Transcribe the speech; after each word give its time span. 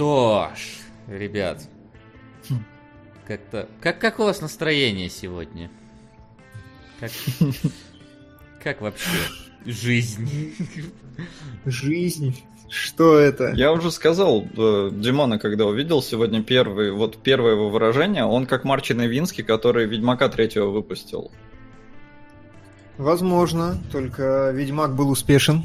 что 0.00 0.48
ж, 0.56 1.12
ребят, 1.12 1.60
как-то... 3.26 3.68
Как, 3.82 3.98
как 3.98 4.18
у 4.18 4.22
вас 4.22 4.40
настроение 4.40 5.10
сегодня? 5.10 5.70
Как, 6.98 7.10
как 8.64 8.80
вообще 8.80 9.18
жизнь? 9.66 10.54
Жизнь? 11.66 12.34
Что 12.70 13.18
это? 13.18 13.52
Я 13.52 13.74
уже 13.74 13.90
сказал, 13.90 14.46
э, 14.56 14.88
Димона, 14.90 15.38
когда 15.38 15.66
увидел 15.66 16.00
сегодня 16.00 16.42
первый, 16.42 16.92
вот 16.92 17.18
первое 17.18 17.52
его 17.52 17.68
выражение, 17.68 18.24
он 18.24 18.46
как 18.46 18.64
Марчин 18.64 19.04
Ивинский, 19.04 19.44
который 19.44 19.84
Ведьмака 19.84 20.30
третьего 20.30 20.70
выпустил. 20.70 21.30
Возможно, 22.96 23.76
только 23.92 24.50
Ведьмак 24.52 24.96
был 24.96 25.10
успешен. 25.10 25.62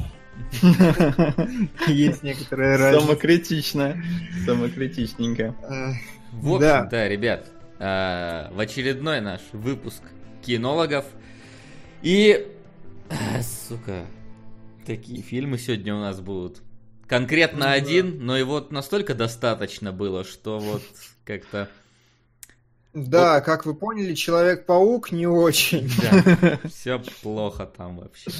Есть 1.86 2.22
некоторая 2.22 2.78
разница. 2.78 3.06
Самокритичная. 3.06 4.04
Самокритичненько. 4.44 5.54
В 6.32 6.54
общем, 6.54 6.88
да, 6.90 7.08
ребят, 7.08 7.46
а, 7.78 8.50
в 8.52 8.60
очередной 8.60 9.20
наш 9.20 9.40
выпуск 9.52 10.02
кинологов. 10.42 11.04
И, 12.02 12.46
а, 13.10 13.42
сука, 13.42 14.06
такие 14.86 15.22
фильмы 15.22 15.58
сегодня 15.58 15.94
у 15.94 16.00
нас 16.00 16.20
будут. 16.20 16.62
Конкретно 17.06 17.72
один, 17.72 18.24
но 18.24 18.36
его 18.36 18.66
настолько 18.70 19.14
достаточно 19.14 19.92
было, 19.92 20.24
что 20.24 20.58
вот 20.58 20.82
как-то... 21.24 21.68
Да, 22.94 23.34
вот. 23.34 23.44
как 23.44 23.66
вы 23.66 23.74
поняли, 23.74 24.14
Человек-паук 24.14 25.12
не 25.12 25.26
очень. 25.26 25.88
Да, 26.00 26.58
все 26.68 27.00
плохо 27.22 27.66
там 27.66 27.98
вообще. 27.98 28.30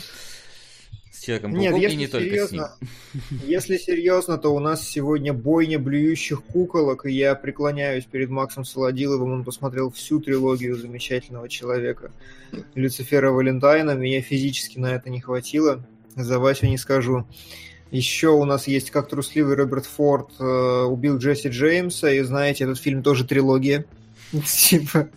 С 1.26 1.28
Человеком-пауком 1.28 1.72
Нет, 1.72 1.82
если 1.82 1.96
и 1.96 1.98
не 1.98 2.06
серьезно, 2.06 2.58
только 2.62 2.76
с 2.78 3.30
ним. 3.32 3.40
Если 3.48 3.76
серьезно, 3.78 4.38
то 4.38 4.54
у 4.54 4.60
нас 4.60 4.88
сегодня 4.88 5.32
бойня 5.32 5.76
блюющих 5.76 6.40
куколок, 6.44 7.04
и 7.04 7.10
я 7.10 7.34
преклоняюсь 7.34 8.04
перед 8.04 8.30
Максом 8.30 8.64
Солодиловым. 8.64 9.32
Он 9.32 9.42
посмотрел 9.42 9.90
всю 9.90 10.20
трилогию 10.20 10.76
замечательного 10.76 11.48
человека 11.48 12.12
Люцифера 12.76 13.32
Валентайна. 13.32 13.96
Меня 13.96 14.22
физически 14.22 14.78
на 14.78 14.94
это 14.94 15.10
не 15.10 15.20
хватило. 15.20 15.84
За 16.14 16.38
Васю 16.38 16.66
не 16.66 16.78
скажу. 16.78 17.26
Еще 17.90 18.28
у 18.28 18.44
нас 18.44 18.68
есть 18.68 18.92
«Как 18.92 19.08
трусливый 19.08 19.56
Роберт 19.56 19.86
Форд 19.86 20.30
э, 20.38 20.82
убил 20.84 21.18
Джесси 21.18 21.48
Джеймса», 21.48 22.08
и 22.08 22.20
знаете, 22.20 22.62
этот 22.62 22.78
фильм 22.78 23.02
тоже 23.02 23.26
трилогия. 23.26 23.84
Типа, 24.46 25.08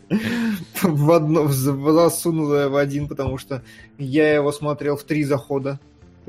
в 0.82 1.12
одно, 1.12 1.48
засунутая 1.50 2.70
в 2.70 2.76
один, 2.78 3.08
потому 3.08 3.38
что 3.38 3.62
я 4.00 4.34
его 4.34 4.52
смотрел 4.52 4.98
в 4.98 5.04
три 5.04 5.24
захода. 5.24 5.80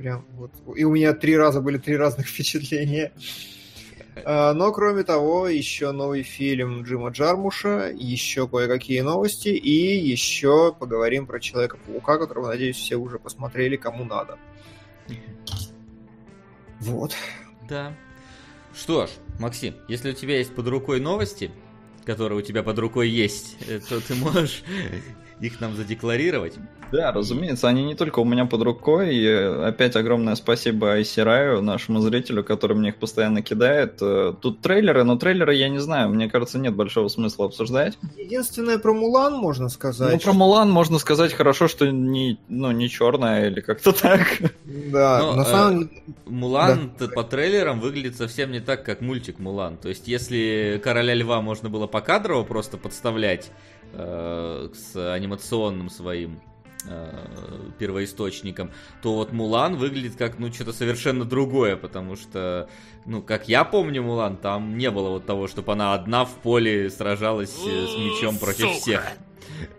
Прям 0.01 0.25
вот. 0.33 0.51
И 0.77 0.85
у 0.85 0.93
меня 0.95 1.13
три 1.13 1.37
раза 1.37 1.61
были 1.61 1.77
три 1.77 1.95
разных 1.95 2.27
впечатления. 2.29 3.13
А, 4.25 4.55
но, 4.55 4.73
кроме 4.73 5.03
того, 5.03 5.47
еще 5.47 5.93
новый 5.93 6.23
фильм 6.23 6.85
Джима 6.85 7.11
Джармуша, 7.11 7.93
еще 7.95 8.49
кое-какие 8.49 9.03
новости, 9.03 9.49
и 9.49 9.99
еще 9.99 10.73
поговорим 10.73 11.27
про 11.27 11.39
Человека-паука, 11.39 12.17
которого, 12.17 12.49
надеюсь, 12.49 12.77
все 12.77 12.97
уже 12.97 13.19
посмотрели, 13.19 13.77
кому 13.77 14.05
надо. 14.05 14.39
Вот. 16.81 17.15
Да. 17.69 17.95
Что 18.75 19.07
ж, 19.07 19.11
Максим, 19.39 19.75
если 19.87 20.13
у 20.13 20.15
тебя 20.15 20.39
есть 20.39 20.55
под 20.55 20.67
рукой 20.69 20.99
новости, 20.99 21.51
которые 22.07 22.39
у 22.39 22.43
тебя 22.43 22.63
под 22.63 22.79
рукой 22.79 23.11
есть, 23.11 23.59
э, 23.69 23.81
то 23.87 24.01
ты 24.01 24.15
можешь 24.15 24.63
их 25.41 25.61
нам 25.61 25.75
задекларировать. 25.75 26.55
Да, 26.93 27.13
разумеется, 27.13 27.69
они 27.69 27.85
не 27.85 27.95
только 27.95 28.19
у 28.19 28.25
меня 28.25 28.47
под 28.47 28.63
рукой. 28.63 29.15
И 29.15 29.27
опять 29.27 29.97
огромное 29.97 30.35
спасибо 30.35 30.93
Айсираю, 30.95 31.63
нашему 31.63 32.01
зрителю, 32.01 32.43
который 32.43 32.77
мне 32.77 32.89
их 32.91 32.97
постоянно 32.97 33.43
кидает. 33.43 33.99
Э, 34.01 34.35
тут 34.41 34.61
трейлеры, 34.61 35.05
но 35.05 35.17
трейлеры 35.17 35.55
я 35.55 35.69
не 35.69 35.79
знаю, 35.79 36.11
мне 36.11 36.29
кажется, 36.29 36.59
нет 36.59 36.75
большого 36.75 37.09
смысла 37.09 37.47
обсуждать. 37.47 37.97
Единственное 38.17 38.79
про 38.79 38.93
Мулан 38.93 39.35
можно 39.35 39.69
сказать. 39.69 40.13
Ну, 40.13 40.19
про 40.19 40.33
Мулан 40.33 40.71
можно 40.71 40.99
сказать 40.99 41.33
хорошо, 41.33 41.69
что 41.69 41.91
не, 41.91 42.39
ну, 42.49 42.73
не 42.73 42.89
черная 42.89 43.49
или 43.49 43.61
как-то 43.61 43.93
так. 43.93 44.27
Да, 44.65 45.21
но, 45.21 45.35
на 45.35 45.45
самом 45.45 45.79
деле... 45.79 45.91
Э, 46.07 46.11
Мулан 46.27 46.93
да. 46.99 47.09
по 47.09 47.23
трейлерам 47.23 47.81
выглядит 47.81 48.17
совсем 48.17 48.51
не 48.51 48.61
так, 48.61 48.85
как 48.85 49.01
мультик 49.01 49.39
Мулан. 49.39 49.77
То 49.77 49.89
есть, 49.89 50.09
если 50.09 50.81
Короля 50.83 51.15
Льва 51.15 51.41
можно 51.41 51.69
было 51.69 51.87
покадрово 51.87 52.43
просто 52.43 52.77
подставлять 52.77 53.51
э, 53.93 54.69
с 54.75 55.15
анимационным 55.15 55.91
своим 55.91 56.41
Э, 56.87 57.11
первоисточником, 57.79 58.71
то 59.03 59.15
вот 59.15 59.33
Мулан 59.33 59.77
выглядит 59.77 60.17
как, 60.17 60.39
ну, 60.39 60.53
что-то 60.53 60.73
совершенно 60.73 61.25
другое, 61.27 61.77
потому 61.77 62.17
что, 62.17 62.71
ну, 63.05 63.21
как 63.21 63.49
я 63.49 63.65
помню 63.65 64.03
Мулан, 64.03 64.37
там 64.37 64.79
не 64.79 64.91
было 64.91 65.11
вот 65.11 65.27
того, 65.27 65.47
чтобы 65.47 65.73
она 65.73 65.95
одна 65.95 66.25
в 66.25 66.35
поле 66.37 66.89
сражалась 66.89 67.51
э, 67.51 67.87
с 67.87 67.99
мечом 67.99 68.39
против 68.39 68.69
Сука. 68.69 68.81
всех. 68.81 69.13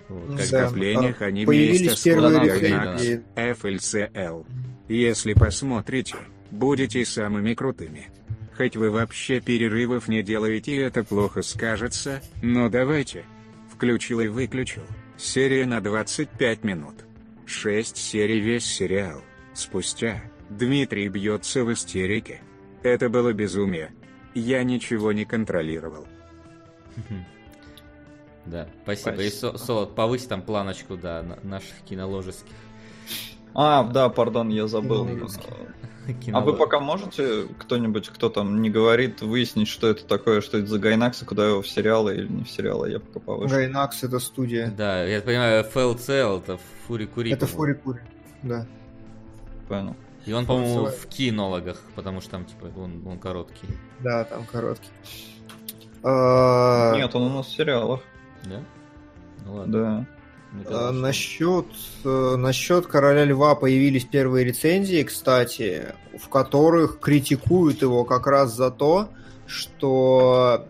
Вот, 0.10 0.38
как 0.38 0.50
да. 0.50 0.68
в 0.68 1.22
они 1.22 1.46
вместе 1.46 1.88
Gainax 1.88 3.24
FLCL. 3.36 4.46
Если 4.88 5.34
посмотрите, 5.34 6.16
будете 6.52 7.04
самыми 7.04 7.56
крутыми. 7.56 8.10
Хоть 8.56 8.76
вы 8.76 8.92
вообще 8.92 9.40
перерывов 9.40 10.08
не 10.08 10.22
делаете, 10.22 10.78
это 10.78 11.04
плохо 11.04 11.42
скажется, 11.42 12.22
но 12.44 12.70
давайте. 12.70 13.24
Включил 13.82 14.20
и 14.20 14.28
выключил. 14.28 14.84
Серия 15.18 15.66
на 15.66 15.82
25 15.82 16.64
минут. 16.64 17.04
6 17.48 17.98
серий 17.98 18.40
весь 18.40 18.64
сериал. 18.64 19.24
Спустя, 19.56 20.22
Дмитрий 20.52 21.08
бьется 21.08 21.64
в 21.64 21.74
истерике. 21.74 22.42
Это 22.84 23.10
было 23.10 23.34
безумие. 23.34 23.92
Я 24.36 24.64
ничего 24.64 25.14
не 25.14 25.26
контролировал. 25.26 26.06
Да, 28.46 28.68
спасибо. 28.84 29.24
И 29.24 29.32
Солод, 29.32 29.96
повысь 29.96 30.28
там 30.28 30.44
планочку, 30.44 30.96
да, 30.96 31.40
наших 31.42 31.82
киноложеских. 31.84 32.54
А, 33.56 33.84
да, 33.84 34.10
пардон, 34.10 34.50
я 34.50 34.68
забыл. 34.68 35.10
А 36.34 36.42
вы 36.42 36.54
пока 36.54 36.80
можете, 36.80 37.48
кто-нибудь, 37.60 38.10
кто 38.10 38.30
там 38.30 38.62
не 38.62 38.70
говорит, 38.70 39.22
выяснить, 39.22 39.68
что 39.68 39.88
это 39.88 40.06
такое, 40.06 40.42
что 40.42 40.58
это 40.58 40.68
за 40.68 40.80
Гайнакс, 40.80 41.22
и 41.22 41.26
куда 41.26 41.48
его 41.48 41.62
в 41.62 41.68
сериалы 41.68 42.16
или 42.16 42.28
не 42.28 42.44
в 42.44 42.50
сериалы, 42.50 42.92
я 42.92 43.00
пока 43.00 43.20
повыше. 43.20 43.54
Гайнакс 43.54 44.04
это 44.04 44.20
студия. 44.20 44.72
Да, 44.72 45.04
я 45.04 45.22
понимаю, 45.22 45.66
FLCL 45.66 46.40
это 46.44 46.60
Фури 46.88 47.06
Кури. 47.06 47.32
Это 47.32 47.48
Фури 47.48 47.74
Кури, 47.74 48.00
да. 48.44 48.66
Понял. 49.68 49.96
И 50.26 50.34
он, 50.34 50.46
по-моему, 50.46 50.86
в 50.86 51.08
кинологах, 51.08 51.82
потому 51.96 52.22
что 52.22 52.32
там, 52.32 52.46
типа, 52.46 52.72
он, 52.78 53.02
он 53.08 53.18
короткий. 53.18 53.68
Да, 54.00 54.24
там 54.24 54.46
короткий. 54.46 54.90
Нет, 56.04 57.16
он 57.16 57.24
у 57.24 57.30
нас 57.30 57.48
в 57.48 57.56
сериалах. 57.56 58.02
Да? 58.44 58.64
Ну 59.46 59.56
ладно. 59.56 59.74
Да. 59.74 60.06
А, 60.66 60.92
насчет, 60.92 61.68
э, 62.04 62.36
насчет 62.38 62.88
Короля 62.88 63.24
Льва 63.26 63.56
появились 63.56 64.06
первые 64.06 64.46
рецензии, 64.46 65.04
кстати, 65.04 65.96
в 66.20 66.28
которых 66.30 67.00
критикуют 67.00 67.82
его 67.82 68.04
как 68.04 68.28
раз 68.28 68.56
за 68.56 68.70
то, 68.70 69.10
что 69.48 70.68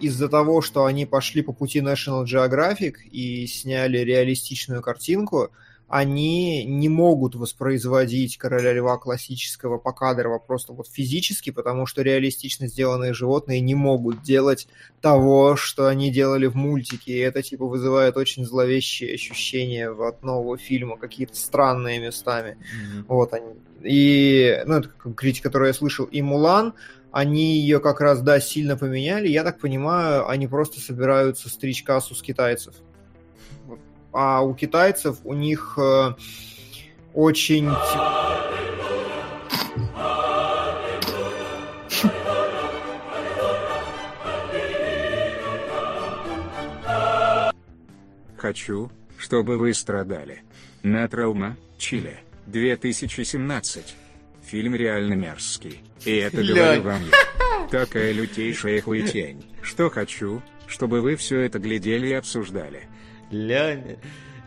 из-за 0.00 0.28
того, 0.28 0.60
что 0.60 0.84
они 0.86 1.06
пошли 1.06 1.42
по 1.42 1.52
пути 1.52 1.80
National 1.80 2.24
Geographic 2.24 2.94
и 3.10 3.46
сняли 3.46 3.98
реалистичную 3.98 4.82
картинку, 4.82 5.50
они 5.92 6.64
не 6.64 6.88
могут 6.88 7.34
воспроизводить 7.34 8.38
короля 8.38 8.72
льва 8.72 8.96
классического 8.96 9.76
покадрово 9.76 10.38
просто 10.38 10.72
вот 10.72 10.88
физически, 10.88 11.50
потому 11.50 11.84
что 11.84 12.00
реалистично 12.00 12.66
сделанные 12.66 13.12
животные 13.12 13.60
не 13.60 13.74
могут 13.74 14.22
делать 14.22 14.68
того, 15.02 15.54
что 15.54 15.88
они 15.88 16.10
делали 16.10 16.46
в 16.46 16.54
мультике. 16.54 17.12
И 17.12 17.18
это 17.18 17.42
типа 17.42 17.66
вызывает 17.66 18.16
очень 18.16 18.46
зловещие 18.46 19.12
ощущения 19.12 19.90
от 19.90 20.22
нового 20.22 20.56
фильма, 20.56 20.96
какие-то 20.96 21.36
странные 21.36 21.98
местами. 21.98 22.56
Mm-hmm. 22.56 23.04
Вот 23.08 23.34
они. 23.34 23.52
И, 23.82 24.62
ну, 24.64 24.76
это 24.76 24.88
критика, 25.14 25.50
которую 25.50 25.68
я 25.68 25.74
слышал, 25.74 26.06
и 26.06 26.22
Мулан, 26.22 26.72
они 27.10 27.58
ее 27.58 27.80
как 27.80 28.00
раз, 28.00 28.22
да, 28.22 28.40
сильно 28.40 28.78
поменяли. 28.78 29.28
Я 29.28 29.44
так 29.44 29.60
понимаю, 29.60 30.26
они 30.26 30.48
просто 30.48 30.80
собираются 30.80 31.50
стричь 31.50 31.82
кассу 31.82 32.14
с 32.14 32.22
китайцев 32.22 32.76
а 34.12 34.42
у 34.42 34.54
китайцев 34.54 35.18
у 35.24 35.34
них 35.34 35.78
э, 35.78 36.14
очень... 37.14 37.70
Хочу, 48.36 48.90
чтобы 49.18 49.56
вы 49.56 49.72
страдали. 49.72 50.42
На 50.82 51.06
травма, 51.06 51.56
Чили, 51.78 52.18
2017. 52.46 53.94
Фильм 54.44 54.74
реально 54.74 55.14
мерзкий. 55.14 55.80
И 56.04 56.16
это 56.16 56.42
говорю 56.42 56.82
вам 56.82 57.02
я. 57.04 57.68
Такая 57.70 58.12
лютейшая 58.12 58.82
хуетень, 58.82 59.44
что 59.62 59.88
хочу, 59.90 60.42
чтобы 60.66 61.00
вы 61.00 61.14
все 61.14 61.40
это 61.40 61.60
глядели 61.60 62.08
и 62.08 62.12
обсуждали. 62.12 62.88
Лянь. 63.32 63.96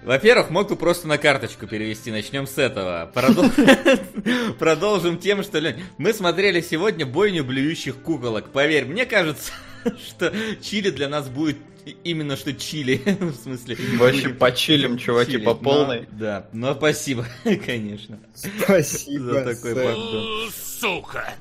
Во-первых, 0.03 0.51
мог 0.51 0.69
бы 0.69 0.75
просто 0.75 1.07
на 1.07 1.17
карточку 1.17 1.65
перевести. 1.65 2.11
Начнем 2.11 2.45
с 2.45 2.59
этого. 2.59 3.11
Продолжим 4.59 5.17
тем, 5.17 5.41
что, 5.41 5.75
мы 5.97 6.13
смотрели 6.13 6.61
сегодня 6.61 7.07
бойню 7.07 7.43
блюющих 7.43 7.95
куколок. 7.97 8.51
Поверь, 8.51 8.85
мне 8.85 9.05
кажется, 9.05 9.51
что 10.07 10.31
Чили 10.61 10.91
для 10.91 11.09
нас 11.09 11.27
будет 11.27 11.57
именно 12.03 12.35
что 12.35 12.53
чили. 12.53 13.01
в 13.19 13.33
смысле. 13.35 13.77
Вообще 13.97 14.29
почилим, 14.29 14.97
чуваки, 14.97 15.37
по 15.37 15.53
полной. 15.55 16.07
да, 16.11 16.47
но 16.53 16.73
спасибо, 16.73 17.25
конечно. 17.65 18.19
Спасибо. 18.33 19.25
За 19.25 19.55
такой 19.55 19.75
поддон. 19.75 20.51
Сука! 20.79 21.33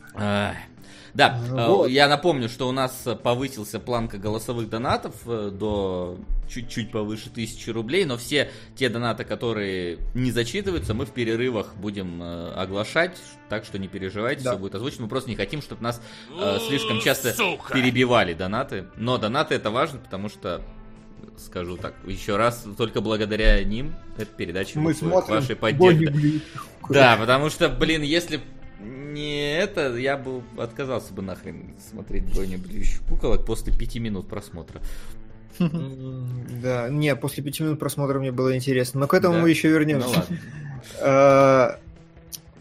Да, 1.15 1.39
э, 1.49 1.69
вот. 1.69 1.87
я 1.89 2.09
напомню, 2.09 2.49
что 2.49 2.69
у 2.69 2.73
нас 2.73 3.07
повысился 3.23 3.79
планка 3.79 4.19
голосовых 4.19 4.69
донатов 4.69 5.15
э, 5.27 5.51
до 5.53 6.19
чуть-чуть 6.49 6.91
повыше 6.91 7.31
тысячи 7.31 7.71
рублей, 7.71 8.05
но 8.05 8.17
все 8.17 8.51
те 8.77 8.89
донаты, 8.89 9.25
которые 9.25 9.99
не 10.15 10.31
зачитываются, 10.33 10.93
мы 10.93 11.07
в 11.07 11.11
перерывах 11.11 11.75
будем 11.77 12.23
э, 12.23 12.53
оглашать, 12.55 13.17
так 13.49 13.65
что 13.65 13.79
не 13.79 13.89
переживайте, 13.89 14.43
да. 14.43 14.51
все 14.51 14.59
будет 14.59 14.75
озвучено. 14.75 15.03
Мы 15.03 15.09
просто 15.09 15.31
не 15.31 15.37
хотим, 15.37 15.63
чтобы 15.63 15.83
нас 15.83 16.03
э, 16.37 16.59
слишком 16.67 17.01
часто 17.01 17.33
Сука. 17.33 17.73
перебивали 17.73 18.35
донаты. 18.35 18.87
Но 18.97 19.17
донаты 19.17 19.55
это 19.55 19.71
важно, 19.71 20.01
потому 20.01 20.29
что 20.29 20.63
скажу 21.39 21.77
так 21.77 21.95
еще 22.07 22.37
раз, 22.37 22.65
только 22.77 23.01
благодаря 23.01 23.63
ним 23.65 23.95
эта 24.17 24.27
передача 24.27 24.79
мы 24.79 24.95
смотрим 24.95 25.37
вашей 25.37 25.57
поддержки. 25.57 26.43
Да, 26.89 27.17
потому 27.17 27.49
что, 27.51 27.69
блин, 27.69 28.03
если 28.03 28.41
не 28.85 29.57
это, 29.57 29.97
я 29.97 30.17
бы 30.17 30.43
отказался 30.59 31.13
бы 31.13 31.23
нахрен 31.23 31.75
смотреть 31.91 32.35
бойню 32.35 32.59
блюющих 32.59 33.01
куколок 33.09 33.45
после 33.45 33.73
пяти 33.77 33.99
минут 33.99 34.29
просмотра. 34.29 34.81
Да, 35.59 36.89
не, 36.89 37.15
после 37.17 37.43
пяти 37.43 37.63
минут 37.63 37.79
просмотра 37.79 38.19
мне 38.19 38.33
было 38.33 38.57
интересно, 38.57 39.01
но 39.01 39.07
к 39.07 39.15
этому 39.15 39.39
мы 39.39 39.51
еще 39.51 39.69
вернемся. 39.69 40.25
Ну 40.29 40.37
а, 41.01 41.79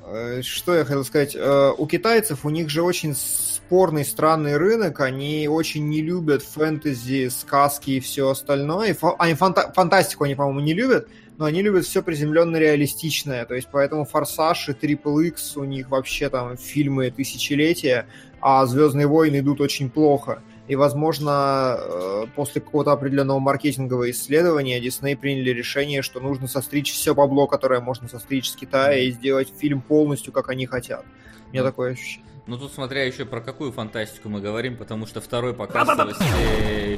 э, 0.05 0.41
что 0.43 0.75
я 0.75 0.85
хотел 0.85 1.03
сказать? 1.03 1.35
Э, 1.35 1.71
у 1.75 1.87
китайцев 1.87 2.45
у 2.45 2.49
них 2.49 2.69
же 2.69 2.83
очень 2.83 3.15
спорный, 3.15 4.05
странный 4.05 4.57
рынок, 4.57 4.99
они 4.99 5.47
очень 5.47 5.89
не 5.89 6.01
любят 6.01 6.43
фэнтези, 6.43 7.29
сказки 7.29 7.91
и 7.91 7.99
все 7.99 8.29
остальное. 8.29 8.95
Они 9.17 9.33
фантастику 9.33 10.25
они, 10.25 10.35
по-моему, 10.35 10.59
не 10.59 10.73
любят, 10.73 11.07
но 11.37 11.45
они 11.45 11.61
любят 11.61 11.85
все 11.85 12.03
приземленно 12.03 12.57
реалистичное, 12.57 13.45
то 13.45 13.55
есть 13.55 13.69
поэтому 13.71 14.05
Форсаж 14.05 14.69
и 14.69 14.73
Трипл 14.73 15.19
Икс 15.19 15.57
у 15.57 15.63
них 15.63 15.89
вообще 15.89 16.29
там 16.29 16.57
фильмы 16.57 17.11
тысячелетия, 17.11 18.07
а 18.41 18.65
Звездные 18.65 19.07
войны 19.07 19.39
идут 19.39 19.61
очень 19.61 19.89
плохо. 19.89 20.41
И, 20.67 20.75
возможно, 20.75 21.77
э, 21.77 22.25
после 22.35 22.61
какого-то 22.61 22.93
определенного 22.93 23.39
маркетингового 23.39 24.09
исследования 24.11 24.79
Дисней 24.79 25.17
приняли 25.17 25.49
решение, 25.49 26.01
что 26.01 26.21
нужно 26.21 26.47
состричь 26.47 26.93
все 26.93 27.13
бабло, 27.13 27.47
которое 27.47 27.81
можно 27.81 28.07
состричь 28.07 28.49
с 28.49 28.55
Китая, 28.55 28.97
и 28.99 29.11
сделать 29.11 29.51
фильм 29.57 29.81
полностью, 29.81 30.31
как 30.31 30.49
они 30.49 30.65
хотят. 30.65 31.03
У 31.49 31.51
меня 31.51 31.63
такое 31.63 31.91
ощущение. 31.91 32.32
Ну 32.45 32.57
тут 32.57 32.73
смотря 32.73 33.05
еще 33.05 33.23
про 33.25 33.39
какую 33.39 33.71
фантастику 33.71 34.27
мы 34.27 34.41
говорим, 34.41 34.75
потому 34.75 35.07
что 35.07 35.21
второй 35.21 35.53
показывался 35.53 36.23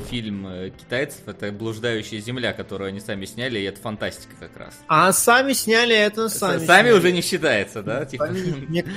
фильм 0.09 0.47
э, 0.47 0.71
китайцев, 0.71 1.27
это 1.27 1.51
«Блуждающая 1.51 2.19
земля», 2.19 2.51
которую 2.53 2.88
они 2.88 3.00
сами 3.00 3.25
сняли, 3.25 3.59
и 3.59 3.63
это 3.63 3.80
фантастика 3.80 4.33
как 4.39 4.57
раз. 4.57 4.74
А 4.88 5.12
сами 5.13 5.53
сняли 5.53 5.95
это 5.95 6.30
сами. 6.30 6.65
Сами 6.65 6.92
уже 6.92 7.12
не 7.12 7.21
считается, 7.21 7.83
да? 7.83 8.06
Типа... 8.06 8.30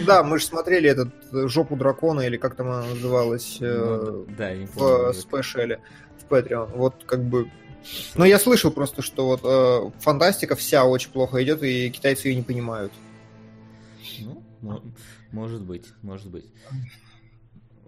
Да, 0.07 0.23
мы 0.23 0.39
же 0.39 0.47
смотрели 0.47 0.89
этот 0.89 1.11
э, 1.33 1.49
«Жопу 1.49 1.77
дракона», 1.77 2.23
или 2.23 2.39
как 2.39 2.55
там 2.55 2.69
она 2.71 2.87
называлась, 2.87 3.59
э, 3.61 4.25
ну, 4.27 4.27
да, 4.37 4.53
в 4.75 5.13
спешале, 5.13 5.81
в 6.19 6.33
Patreon. 6.33 6.71
Вот 6.75 7.05
как 7.07 7.23
бы 7.25 7.51
но 8.17 8.25
я 8.25 8.39
слышал 8.39 8.71
просто, 8.71 9.03
что 9.03 9.27
вот 9.27 9.41
э, 9.45 10.01
фантастика 10.01 10.57
вся 10.57 10.85
очень 10.85 11.11
плохо 11.11 11.43
идет, 11.43 11.63
и 11.63 11.91
китайцы 11.91 12.29
ее 12.29 12.35
не 12.37 12.43
понимают. 12.43 12.93
Ну, 14.61 14.83
может 15.33 15.63
быть, 15.63 15.87
может 16.03 16.29
быть. 16.29 16.47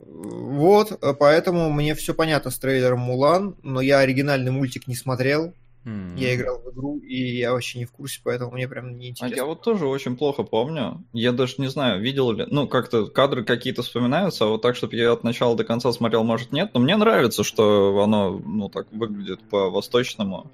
Вот, 0.02 0.98
поэтому 1.18 1.70
мне 1.70 1.94
все 1.94 2.14
понятно 2.14 2.50
с 2.50 2.58
трейлером 2.58 3.00
Мулан, 3.00 3.56
но 3.62 3.80
я 3.80 3.98
оригинальный 3.98 4.50
мультик 4.50 4.86
не 4.86 4.94
смотрел. 4.94 5.54
Mm-hmm. 5.84 6.18
Я 6.18 6.34
играл 6.34 6.60
в 6.60 6.70
игру, 6.72 6.98
и 6.98 7.38
я 7.38 7.52
вообще 7.52 7.78
не 7.78 7.84
в 7.86 7.92
курсе, 7.92 8.20
поэтому 8.22 8.52
мне 8.52 8.68
прям 8.68 8.98
не 8.98 9.10
интересно. 9.10 9.34
А 9.34 9.36
я 9.36 9.46
вот 9.46 9.62
тоже 9.62 9.86
очень 9.86 10.16
плохо 10.16 10.42
помню. 10.42 11.02
Я 11.14 11.32
даже 11.32 11.54
не 11.58 11.68
знаю, 11.68 12.02
видел 12.02 12.32
ли. 12.32 12.46
Ну, 12.50 12.68
как-то 12.68 13.06
кадры 13.06 13.44
какие-то 13.44 13.82
вспоминаются, 13.82 14.44
а 14.44 14.48
вот 14.48 14.60
так, 14.60 14.76
чтобы 14.76 14.96
я 14.96 15.12
от 15.12 15.24
начала 15.24 15.56
до 15.56 15.64
конца 15.64 15.90
смотрел, 15.92 16.22
может, 16.22 16.52
нет. 16.52 16.70
Но 16.74 16.80
мне 16.80 16.96
нравится, 16.96 17.44
что 17.44 17.98
оно, 18.02 18.38
ну, 18.44 18.68
так 18.68 18.92
выглядит 18.92 19.40
по-восточному. 19.48 20.50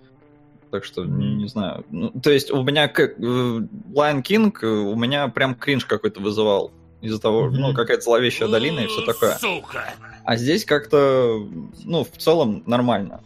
Так 0.77 0.85
что, 0.85 1.07
не, 1.07 1.37
не 1.37 1.49
знаю. 1.49 1.87
Ну, 1.91 2.11
то 2.11 2.31
есть 2.31 2.51
у 2.51 2.63
меня 2.63 2.87
как 2.87 3.19
э, 3.19 3.23
Lion 3.23 4.23
King 4.23 4.53
э, 4.61 4.67
у 4.67 4.95
меня 4.95 5.27
прям 5.29 5.55
кринж 5.55 5.87
какой-то 5.87 6.21
вызывал 6.21 6.71
из-за 7.01 7.19
того, 7.19 7.47
mm-hmm. 7.47 7.53
ну, 7.53 7.73
какая-то 7.73 8.03
зловещая 8.03 8.51
долина 8.51 8.81
и 8.81 8.87
все 8.87 9.01
такое. 9.07 9.37
Сука! 9.37 9.95
А 10.23 10.37
здесь 10.37 10.67
как-то, 10.67 11.49
ну, 11.83 12.05
в 12.05 12.19
целом 12.19 12.63
нормально. 12.67 13.23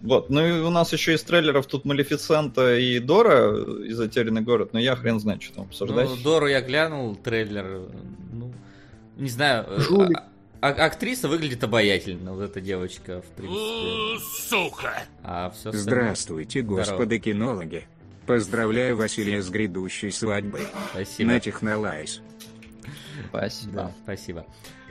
Вот, 0.00 0.30
ну 0.30 0.46
и 0.46 0.60
у 0.60 0.70
нас 0.70 0.92
еще 0.92 1.14
из 1.14 1.24
трейлеров 1.24 1.66
тут 1.66 1.84
Малефисента 1.84 2.78
и 2.78 3.00
Дора 3.00 3.64
и 3.82 3.90
Затерянный 3.90 4.42
город, 4.42 4.72
но 4.72 4.78
я 4.78 4.94
хрен 4.94 5.18
знает, 5.18 5.42
что 5.42 5.56
там 5.56 5.64
обсуждать. 5.64 6.08
Ну, 6.08 6.16
Дору 6.22 6.46
я 6.46 6.60
глянул, 6.60 7.16
трейлер, 7.16 7.80
ну, 8.32 8.52
не 9.16 9.28
знаю, 9.28 9.64
э, 9.66 9.80
Жулик. 9.80 10.18
А, 10.18 10.28
актриса 10.68 11.28
выглядит 11.28 11.62
обаятельно, 11.64 12.34
вот 12.34 12.42
эта 12.42 12.60
девочка, 12.60 13.22
в 13.22 13.26
принципе. 13.26 14.18
Сука! 14.48 15.02
А 15.22 15.50
все 15.50 15.72
Здравствуйте, 15.72 16.62
господа 16.62 17.18
кинологи. 17.18 17.86
Поздравляю 18.26 18.96
Василия 18.96 19.40
с 19.40 19.48
грядущей 19.48 20.10
свадьбой. 20.10 20.62
Спасибо. 20.90 21.30
На 21.30 21.40
Технолайз. 21.40 22.20
Спасибо. 23.28 23.72
Да, 23.72 23.92
спасибо. 24.02 24.46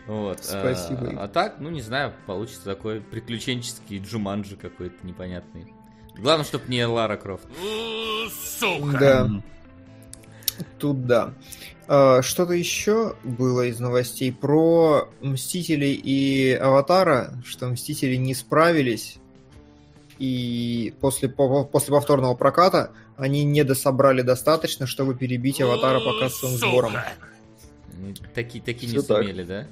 Вот. 0.07 0.43
Спасибо. 0.43 1.13
А, 1.17 1.23
а 1.25 1.27
так, 1.27 1.55
ну 1.59 1.69
не 1.69 1.81
знаю, 1.81 2.13
получится 2.27 2.63
такой 2.63 3.01
приключенческий 3.01 3.99
джуманджи 3.99 4.55
какой-то 4.55 5.05
непонятный. 5.05 5.73
Главное, 6.15 6.45
чтобы 6.45 6.65
не 6.69 6.85
Лара 6.85 7.17
Крофт. 7.17 7.47
Сука! 8.59 8.97
Да. 8.99 9.29
Тут 10.79 11.05
да. 11.05 11.33
А, 11.87 12.21
что-то 12.21 12.53
еще 12.53 13.15
было 13.23 13.65
из 13.65 13.79
новостей 13.79 14.31
про 14.31 15.09
Мстителей 15.21 15.93
и 15.93 16.53
Аватара, 16.53 17.33
что 17.45 17.67
Мстители 17.67 18.15
не 18.15 18.33
справились, 18.33 19.17
и 20.17 20.93
после, 21.01 21.29
после 21.29 21.91
повторного 21.91 22.35
проката 22.35 22.91
они 23.17 23.43
не 23.43 23.63
дособрали 23.63 24.21
достаточно, 24.21 24.87
чтобы 24.87 25.15
перебить 25.15 25.61
Аватара 25.61 25.99
по 25.99 26.19
кассовым 26.19 26.57
сборам. 26.57 26.93
Такие, 28.33 28.63
такие 28.63 28.91
не 28.91 28.99
сумели, 28.99 29.43
так. 29.43 29.47
да? 29.47 29.67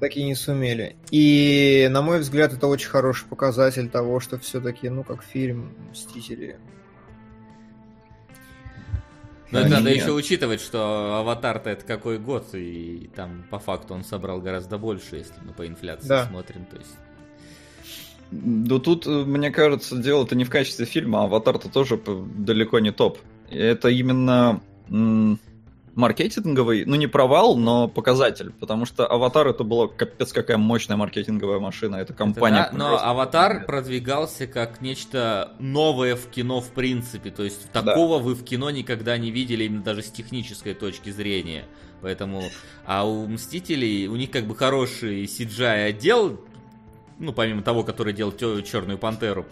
Такие 0.00 0.26
не 0.26 0.34
сумели. 0.34 0.96
И, 1.10 1.88
на 1.90 2.02
мой 2.02 2.20
взгляд, 2.20 2.52
это 2.52 2.66
очень 2.66 2.88
хороший 2.88 3.26
показатель 3.28 3.88
того, 3.88 4.18
что 4.18 4.38
все-таки, 4.38 4.88
ну, 4.88 5.04
как 5.04 5.22
фильм 5.22 5.74
Мстители 5.92 6.58
но 9.52 9.60
это 9.60 9.68
надо 9.68 9.90
еще 9.90 10.12
учитывать, 10.12 10.60
что 10.60 11.16
аватар-то 11.18 11.70
это 11.70 11.84
какой 11.84 12.18
год, 12.18 12.48
и 12.54 13.10
там 13.14 13.44
по 13.50 13.58
факту 13.58 13.94
он 13.94 14.02
собрал 14.04 14.40
гораздо 14.40 14.78
больше, 14.78 15.16
если 15.16 15.34
мы 15.44 15.52
по 15.52 15.66
инфляции 15.66 16.08
да. 16.08 16.26
смотрим. 16.26 16.64
То 16.64 16.76
есть... 16.78 16.96
Да 18.30 18.78
тут, 18.78 19.06
мне 19.06 19.50
кажется, 19.50 19.96
дело-то 19.96 20.34
не 20.34 20.44
в 20.44 20.50
качестве 20.50 20.86
фильма, 20.86 21.20
а 21.20 21.24
аватар-то 21.24 21.68
тоже 21.68 22.00
далеко 22.36 22.78
не 22.78 22.90
топ. 22.90 23.18
Это 23.50 23.88
именно 23.88 24.62
маркетинговый, 25.94 26.84
ну 26.86 26.96
не 26.96 27.06
провал, 27.06 27.56
но 27.56 27.88
показатель, 27.88 28.52
потому 28.52 28.86
что 28.86 29.06
Аватар 29.06 29.48
это 29.48 29.64
была 29.64 29.88
капец 29.88 30.32
какая 30.32 30.56
мощная 30.56 30.96
маркетинговая 30.96 31.58
машина, 31.58 31.96
это 31.96 32.14
компания. 32.14 32.62
Это, 32.62 32.72
да, 32.72 32.78
но 32.78 32.98
Аватар 32.98 33.66
продвигался 33.66 34.46
как 34.46 34.80
нечто 34.80 35.52
новое 35.58 36.16
в 36.16 36.28
кино 36.28 36.60
в 36.60 36.70
принципе, 36.70 37.30
то 37.30 37.42
есть 37.42 37.70
такого 37.72 38.18
да. 38.18 38.24
вы 38.24 38.34
в 38.34 38.44
кино 38.44 38.70
никогда 38.70 39.18
не 39.18 39.30
видели 39.30 39.64
именно 39.64 39.82
даже 39.82 40.02
с 40.02 40.10
технической 40.10 40.74
точки 40.74 41.10
зрения, 41.10 41.64
поэтому, 42.00 42.42
а 42.86 43.06
у 43.06 43.26
Мстителей 43.26 44.06
у 44.06 44.16
них 44.16 44.30
как 44.30 44.46
бы 44.46 44.56
хороший 44.56 45.24
CGI 45.24 45.88
отдел, 45.88 46.40
ну, 47.18 47.32
помимо 47.32 47.62
того, 47.62 47.84
который 47.84 48.12
делал 48.12 48.32
Черную 48.32 48.98
Пантеру, 48.98 49.46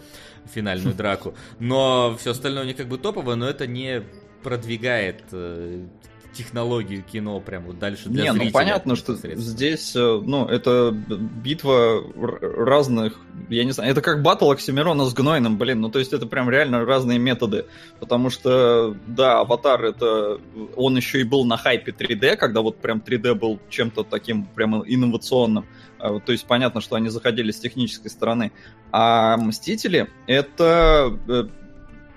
финальную 0.53 0.95
драку. 0.95 1.35
Но 1.59 2.17
все 2.19 2.31
остальное 2.31 2.63
у 2.63 2.67
них 2.67 2.75
как 2.75 2.87
бы 2.87 2.97
топовое, 2.97 3.35
но 3.35 3.47
это 3.47 3.67
не 3.67 4.03
продвигает 4.43 5.23
э, 5.31 5.85
технологию 6.33 7.03
кино 7.03 7.39
прям 7.39 7.63
вот 7.65 7.79
дальше 7.79 8.09
для 8.09 8.23
Не, 8.23 8.31
зрителя. 8.31 8.45
ну 8.45 8.51
понятно, 8.51 8.95
что 8.95 9.15
здесь, 9.15 9.95
э, 9.95 10.21
ну, 10.23 10.47
это 10.47 10.91
битва 10.91 12.03
разных, 12.15 13.19
я 13.49 13.63
не 13.63 13.71
знаю, 13.71 13.91
это 13.91 14.01
как 14.01 14.21
батл 14.21 14.51
Оксимирона 14.51 15.05
с 15.05 15.13
Гнойным, 15.13 15.57
блин, 15.57 15.81
ну 15.81 15.89
то 15.89 15.99
есть 15.99 16.13
это 16.13 16.25
прям 16.25 16.49
реально 16.49 16.85
разные 16.85 17.19
методы, 17.19 17.65
потому 17.99 18.29
что, 18.29 18.95
да, 19.07 19.41
Аватар 19.41 19.83
это, 19.83 20.39
он 20.75 20.95
еще 20.95 21.21
и 21.21 21.23
был 21.23 21.45
на 21.45 21.57
хайпе 21.57 21.91
3D, 21.91 22.37
когда 22.37 22.61
вот 22.61 22.77
прям 22.77 23.03
3D 23.05 23.33
был 23.35 23.59
чем-то 23.69 24.03
таким 24.03 24.45
прям 24.45 24.83
инновационным, 24.85 25.65
а, 25.99 26.19
то 26.19 26.31
есть 26.31 26.45
понятно, 26.45 26.81
что 26.81 26.95
они 26.95 27.09
заходили 27.09 27.51
с 27.51 27.59
технической 27.59 28.09
стороны, 28.09 28.51
а 28.91 29.37
Мстители 29.37 30.09
это 30.27 31.17
э, 31.27 31.43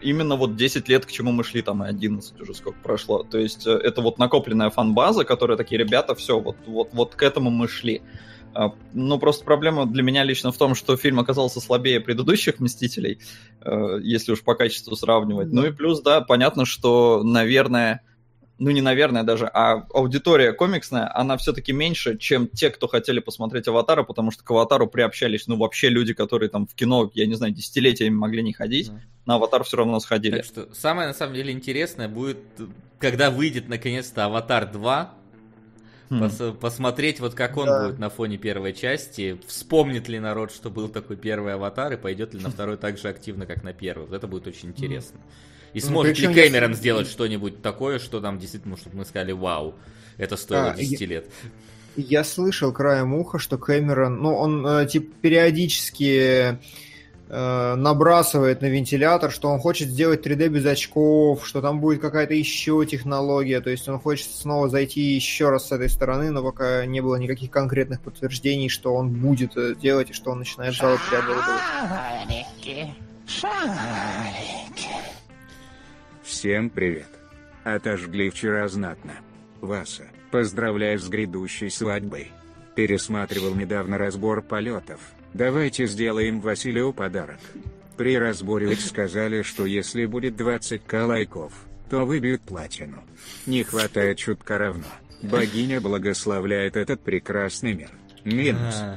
именно 0.04 0.36
вот 0.36 0.56
10 0.56 0.88
лет, 0.88 1.06
к 1.06 1.10
чему 1.10 1.32
мы 1.32 1.44
шли, 1.44 1.62
там 1.62 1.82
и 1.82 1.88
11 1.88 2.40
уже 2.40 2.54
сколько 2.54 2.78
прошло. 2.80 3.22
То 3.22 3.38
есть 3.38 3.66
э, 3.66 3.72
это 3.72 4.02
вот 4.02 4.18
накопленная 4.18 4.70
фан-база, 4.70 5.24
которая 5.24 5.56
такие, 5.56 5.78
ребята, 5.78 6.14
все, 6.14 6.38
вот, 6.38 6.56
вот, 6.66 6.90
вот 6.92 7.14
к 7.14 7.22
этому 7.22 7.50
мы 7.50 7.68
шли. 7.68 8.02
А, 8.54 8.72
ну, 8.92 9.18
просто 9.18 9.44
проблема 9.44 9.86
для 9.86 10.02
меня 10.02 10.22
лично 10.22 10.52
в 10.52 10.56
том, 10.56 10.74
что 10.74 10.96
фильм 10.96 11.18
оказался 11.18 11.60
слабее 11.60 12.00
предыдущих 12.00 12.60
«Мстителей», 12.60 13.18
э, 13.60 13.98
если 14.02 14.32
уж 14.32 14.42
по 14.42 14.54
качеству 14.54 14.94
сравнивать. 14.94 15.52
Ну 15.52 15.66
и 15.66 15.72
плюс, 15.72 16.00
да, 16.00 16.20
понятно, 16.20 16.64
что, 16.64 17.22
наверное, 17.24 18.02
ну 18.58 18.70
не 18.70 18.80
наверное 18.80 19.24
даже, 19.24 19.46
а 19.46 19.86
аудитория 19.92 20.52
комиксная, 20.52 21.10
она 21.14 21.36
все-таки 21.36 21.72
меньше, 21.72 22.16
чем 22.18 22.48
те, 22.48 22.70
кто 22.70 22.86
хотели 22.86 23.20
посмотреть 23.20 23.66
«Аватара», 23.68 24.04
потому 24.04 24.30
что 24.30 24.44
к 24.44 24.50
«Аватару» 24.50 24.86
приобщались, 24.86 25.46
ну, 25.46 25.56
вообще 25.56 25.88
люди, 25.88 26.14
которые 26.14 26.48
там 26.48 26.66
в 26.66 26.74
кино, 26.74 27.10
я 27.14 27.26
не 27.26 27.34
знаю, 27.34 27.52
десятилетиями 27.52 28.14
могли 28.14 28.42
не 28.42 28.52
ходить, 28.52 28.88
да. 28.88 29.00
на 29.26 29.34
«Аватар» 29.36 29.64
все 29.64 29.78
равно 29.78 29.98
сходили. 30.00 30.36
Так 30.36 30.44
что 30.44 30.74
самое, 30.74 31.08
на 31.08 31.14
самом 31.14 31.34
деле, 31.34 31.52
интересное 31.52 32.08
будет, 32.08 32.38
когда 32.98 33.30
выйдет, 33.30 33.68
наконец-то, 33.68 34.24
«Аватар 34.26 34.70
2», 34.72 35.08
Хм. 36.10 36.22
Пос- 36.22 36.52
посмотреть, 36.52 37.18
вот 37.20 37.34
как 37.34 37.56
он 37.56 37.66
да. 37.66 37.86
будет 37.86 37.98
на 37.98 38.10
фоне 38.10 38.36
первой 38.36 38.74
части. 38.74 39.40
Вспомнит 39.46 40.06
ли 40.06 40.18
народ, 40.18 40.52
что 40.52 40.70
был 40.70 40.88
такой 40.88 41.16
первый 41.16 41.54
аватар, 41.54 41.94
и 41.94 41.96
пойдет 41.96 42.34
ли 42.34 42.40
на 42.40 42.50
второй 42.50 42.76
так 42.76 42.98
же 42.98 43.08
активно, 43.08 43.46
как 43.46 43.62
на 43.62 43.72
первый. 43.72 44.06
Вот 44.06 44.14
это 44.14 44.26
будет 44.26 44.46
очень 44.46 44.68
интересно. 44.68 45.18
И 45.74 45.80
ну, 45.80 45.86
сможет 45.88 46.18
ли 46.18 46.32
Кэмерон 46.32 46.70
если... 46.70 46.80
сделать 46.80 47.08
что-нибудь 47.08 47.60
такое, 47.60 47.98
что 47.98 48.20
нам 48.20 48.38
действительно, 48.38 48.76
чтобы 48.76 48.96
мы 48.98 49.04
сказали, 49.04 49.32
вау, 49.32 49.74
это 50.16 50.36
стоило 50.36 50.70
а, 50.70 50.76
10 50.76 51.00
я... 51.00 51.06
лет. 51.06 51.26
Я 51.96 52.24
слышал 52.24 52.72
краем 52.72 53.14
уха, 53.14 53.38
что 53.38 53.58
Кэмерон, 53.58 54.22
ну, 54.22 54.34
он 54.34 54.66
э, 54.66 54.86
типа 54.86 55.12
периодически 55.20 56.58
Э, 57.26 57.74
набрасывает 57.74 58.60
на 58.60 58.66
вентилятор, 58.66 59.32
что 59.32 59.48
он 59.48 59.58
хочет 59.58 59.88
сделать 59.88 60.26
3D 60.26 60.48
без 60.48 60.66
очков, 60.66 61.46
что 61.46 61.62
там 61.62 61.80
будет 61.80 62.02
какая-то 62.02 62.34
еще 62.34 62.84
технология, 62.84 63.62
то 63.62 63.70
есть 63.70 63.88
он 63.88 63.98
хочет 63.98 64.28
снова 64.30 64.68
зайти 64.68 65.00
еще 65.00 65.48
раз 65.48 65.68
с 65.68 65.72
этой 65.72 65.88
стороны, 65.88 66.30
но 66.30 66.42
пока 66.42 66.84
не 66.84 67.00
было 67.00 67.16
никаких 67.16 67.50
конкретных 67.50 68.02
подтверждений, 68.02 68.68
что 68.68 68.94
он 68.94 69.08
будет 69.08 69.56
это 69.56 69.74
делать 69.74 70.10
и 70.10 70.12
что 70.12 70.32
он 70.32 70.40
начинает 70.40 70.76
залы 70.76 70.98
преобладывать. 71.08 71.60
Всем 76.24 76.70
привет. 76.70 77.08
Отожгли 77.62 78.30
вчера 78.30 78.66
знатно. 78.68 79.12
Васа, 79.60 80.04
поздравляю 80.30 80.98
с 80.98 81.08
грядущей 81.08 81.70
свадьбой. 81.70 82.32
Пересматривал 82.74 83.54
недавно 83.54 83.98
разбор 83.98 84.42
полетов, 84.42 85.00
Давайте 85.34 85.86
сделаем 85.86 86.40
Василию 86.40 86.92
подарок. 86.92 87.40
При 87.96 88.16
разборе 88.16 88.68
ведь 88.68 88.86
сказали, 88.86 89.42
что 89.42 89.66
если 89.66 90.06
будет 90.06 90.40
20к 90.40 91.06
лайков, 91.06 91.52
то 91.90 92.06
выбьют 92.06 92.42
платину. 92.42 93.02
Не 93.44 93.64
хватает 93.64 94.18
чутка 94.18 94.58
равно. 94.58 94.86
Богиня 95.22 95.80
благословляет 95.80 96.76
этот 96.76 97.00
прекрасный 97.00 97.74
мир. 97.74 97.90
Минус. 98.22 98.76
А. 98.80 98.96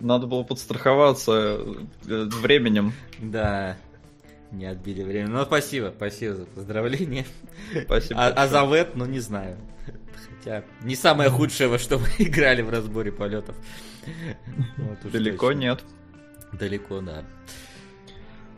Надо 0.00 0.26
было 0.26 0.42
подстраховаться 0.42 1.64
э, 2.06 2.28
временем. 2.42 2.92
Да. 3.18 3.78
Не 4.52 4.66
отбили 4.66 5.02
время. 5.02 5.28
Ну, 5.28 5.44
спасибо, 5.44 5.92
спасибо 5.96 6.34
за 6.34 6.44
поздравление. 6.46 7.24
Спасибо. 7.84 8.20
А, 8.20 8.28
а 8.28 8.48
за 8.48 8.64
вет, 8.64 8.96
ну 8.96 9.06
не 9.06 9.20
знаю. 9.20 9.56
Хотя 10.28 10.64
не 10.82 10.96
самое 10.96 11.30
худшее, 11.30 11.68
во 11.68 11.78
что 11.78 11.98
мы 11.98 12.08
играли 12.18 12.62
в 12.62 12.70
разборе 12.70 13.12
полетов. 13.12 13.54
Вот 14.76 15.12
Далеко 15.12 15.48
точно. 15.48 15.60
нет. 15.60 15.84
Далеко, 16.52 17.00
да. 17.00 17.24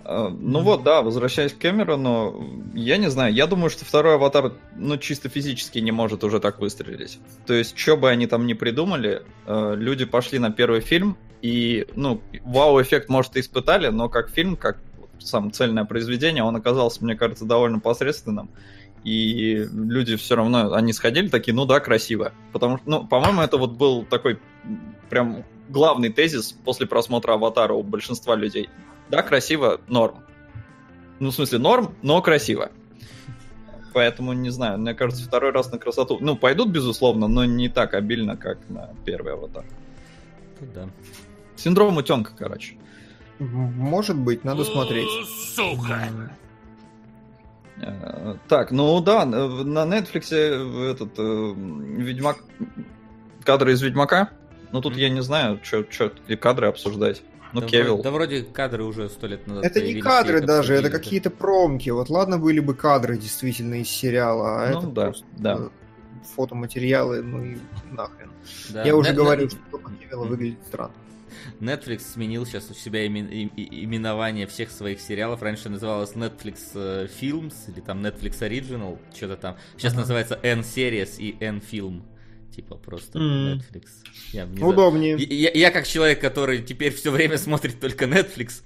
А, 0.04 0.30
ну 0.30 0.62
вот, 0.62 0.82
да, 0.82 1.02
возвращаясь 1.02 1.52
к 1.52 1.58
Кэмерону, 1.58 2.72
я 2.75 2.96
не 2.96 3.11
знаю, 3.11 3.32
я 3.34 3.46
думаю, 3.46 3.70
что 3.70 3.84
второй 3.84 4.14
аватар, 4.14 4.54
ну, 4.76 4.96
чисто 4.96 5.28
физически 5.28 5.78
не 5.78 5.92
может 5.92 6.25
уже 6.25 6.40
так 6.40 6.58
выстрелить. 6.61 7.18
То 7.46 7.54
есть, 7.54 7.78
что 7.78 7.96
бы 7.96 8.08
они 8.08 8.26
там 8.26 8.46
ни 8.46 8.54
придумали, 8.54 9.22
э, 9.46 9.75
люди 9.76 10.04
пошли 10.04 10.38
на 10.38 10.50
первый 10.50 10.80
фильм, 10.80 11.16
и, 11.40 11.87
ну, 11.94 12.22
вау-эффект, 12.44 13.08
может, 13.08 13.37
и 13.37 13.40
испытали, 13.40 13.88
но 13.88 14.08
как 14.08 14.30
фильм, 14.30 14.56
как 14.56 14.78
сам 15.26 15.52
цельное 15.52 15.85
произведение, 15.85 16.43
он 16.43 16.57
оказался, 16.57 17.05
мне 17.05 17.17
кажется, 17.17 17.45
довольно 17.45 17.79
посредственным. 17.79 18.50
И 19.05 19.67
люди 19.73 20.17
все 20.17 20.37
равно, 20.37 20.73
они 20.75 20.93
сходили 20.93 21.29
такие, 21.29 21.55
ну 21.55 21.64
да, 21.64 21.81
красиво. 21.81 22.33
Потому 22.52 22.79
что, 22.79 22.88
ну, 22.88 23.07
по-моему, 23.07 23.43
это 23.43 23.57
вот 23.59 23.73
был 23.73 24.05
такой 24.05 24.38
прям 25.11 25.45
главный 25.69 26.11
тезис 26.11 26.52
после 26.52 26.87
просмотра 26.87 27.33
«Аватара» 27.35 27.73
у 27.73 27.83
большинства 27.83 28.37
людей. 28.37 28.69
Да, 29.11 29.23
красиво, 29.23 29.81
норм. 29.88 30.25
Ну, 31.19 31.31
в 31.31 31.35
смысле, 31.35 31.59
норм, 31.59 31.95
но 32.02 32.23
красиво. 32.23 32.71
Поэтому, 33.93 34.33
не 34.33 34.50
знаю, 34.50 34.79
мне 34.79 34.95
кажется, 34.95 35.25
второй 35.25 35.50
раз 35.50 35.71
на 35.71 35.79
красоту... 35.79 36.19
Ну, 36.21 36.37
пойдут, 36.37 36.71
безусловно, 36.71 37.29
но 37.29 37.45
не 37.45 37.69
так 37.69 37.95
обильно, 37.95 38.37
как 38.37 38.59
на 38.69 38.91
первый 39.05 39.35
«Аватар». 39.35 39.64
Да. 40.75 40.88
Синдром 41.57 41.97
утенка, 41.97 42.33
короче. 42.37 42.76
Может 43.49 44.16
быть, 44.16 44.44
надо 44.44 44.64
смотреть. 44.64 45.08
Сука! 45.54 46.08
Э, 47.80 48.37
так, 48.49 48.70
ну 48.70 49.00
да, 49.00 49.25
на 49.25 49.84
Netflix 49.84 50.34
этот 50.92 51.18
э, 51.18 51.54
Ведьмак 51.56 52.38
кадры 53.44 53.72
из 53.72 53.82
Ведьмака 53.82 54.30
ну 54.72 54.80
тут 54.80 54.96
я 54.96 55.11
не 55.11 55.22
знаю, 55.22 55.61
что 55.62 55.84
и 56.26 56.37
кадры 56.37 56.66
обсуждать. 56.66 57.22
Ну, 57.52 57.61
да, 57.61 57.66
Кевилл. 57.66 58.02
Да 58.02 58.11
вроде 58.11 58.42
кадры 58.42 58.82
уже 58.82 59.11
сто 59.11 59.26
лет 59.26 59.46
назад 59.46 59.64
Это 59.64 59.82
не 59.82 60.00
кадры 60.00 60.40
даже, 60.40 60.75
это 60.75 60.88
какие-то 60.88 61.30
промки. 61.30 61.90
Вот 61.90 62.08
ладно 62.08 62.38
были 62.38 62.61
бы 62.61 62.75
кадры 62.75 63.18
действительно 63.18 63.75
из 63.75 63.90
сериала, 63.90 64.64
а 64.64 64.70
ну, 64.70 64.78
это 64.78 64.87
да, 64.88 65.04
просто 65.04 65.26
да. 65.37 65.68
фотоматериалы, 66.34 67.22
ну 67.22 67.44
и 67.44 67.58
нахрен. 67.90 68.30
Да. 68.70 68.84
Я 68.84 68.96
уже 68.96 69.11
Net, 69.11 69.16
говорил, 69.16 69.46
Net... 69.49 69.58
что 69.68 69.78
Кевилла 69.78 70.25
выглядит 70.25 70.58
странно. 70.66 70.94
Netflix 71.60 72.12
сменил 72.12 72.46
сейчас 72.46 72.70
у 72.70 72.74
себя 72.74 73.04
имен, 73.04 73.26
именование 73.56 74.46
всех 74.46 74.70
своих 74.70 75.00
сериалов. 75.00 75.42
Раньше 75.42 75.68
называлось 75.68 76.12
Netflix 76.12 76.58
э, 76.74 77.08
Films 77.20 77.54
или 77.68 77.80
там 77.80 78.04
Netflix 78.04 78.40
Original, 78.40 78.98
что-то 79.14 79.36
там. 79.36 79.56
Сейчас 79.76 79.94
uh-huh. 79.94 79.98
называется 79.98 80.38
N-Series 80.42 81.18
и 81.18 81.36
N-Film. 81.40 82.02
Типа 82.54 82.76
просто 82.76 83.18
mm. 83.18 83.56
Netflix. 83.56 83.86
Я 84.32 84.44
Удобнее. 84.44 85.16
Я, 85.16 85.50
я, 85.50 85.50
я 85.52 85.70
как 85.70 85.86
человек, 85.86 86.20
который 86.20 86.62
теперь 86.62 86.92
все 86.92 87.10
время 87.10 87.38
смотрит 87.38 87.80
только 87.80 88.04
Netflix, 88.04 88.62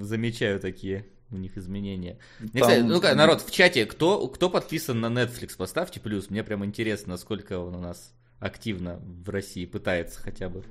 замечаю 0.00 0.60
такие 0.60 1.06
у 1.30 1.36
них 1.36 1.56
изменения. 1.56 2.18
Там... 2.38 2.48
Кстати, 2.62 2.80
ну-ка, 2.80 3.14
народ, 3.14 3.42
в 3.42 3.50
чате, 3.50 3.86
кто, 3.86 4.28
кто 4.28 4.48
подписан 4.48 5.00
на 5.00 5.06
Netflix, 5.06 5.56
поставьте 5.56 6.00
плюс. 6.00 6.30
Мне 6.30 6.44
прям 6.44 6.64
интересно, 6.64 7.12
насколько 7.12 7.58
он 7.58 7.74
у 7.74 7.80
нас 7.80 8.14
активно 8.38 9.00
в 9.02 9.28
России 9.30 9.66
пытается 9.66 10.20
хотя 10.20 10.48
бы 10.48 10.62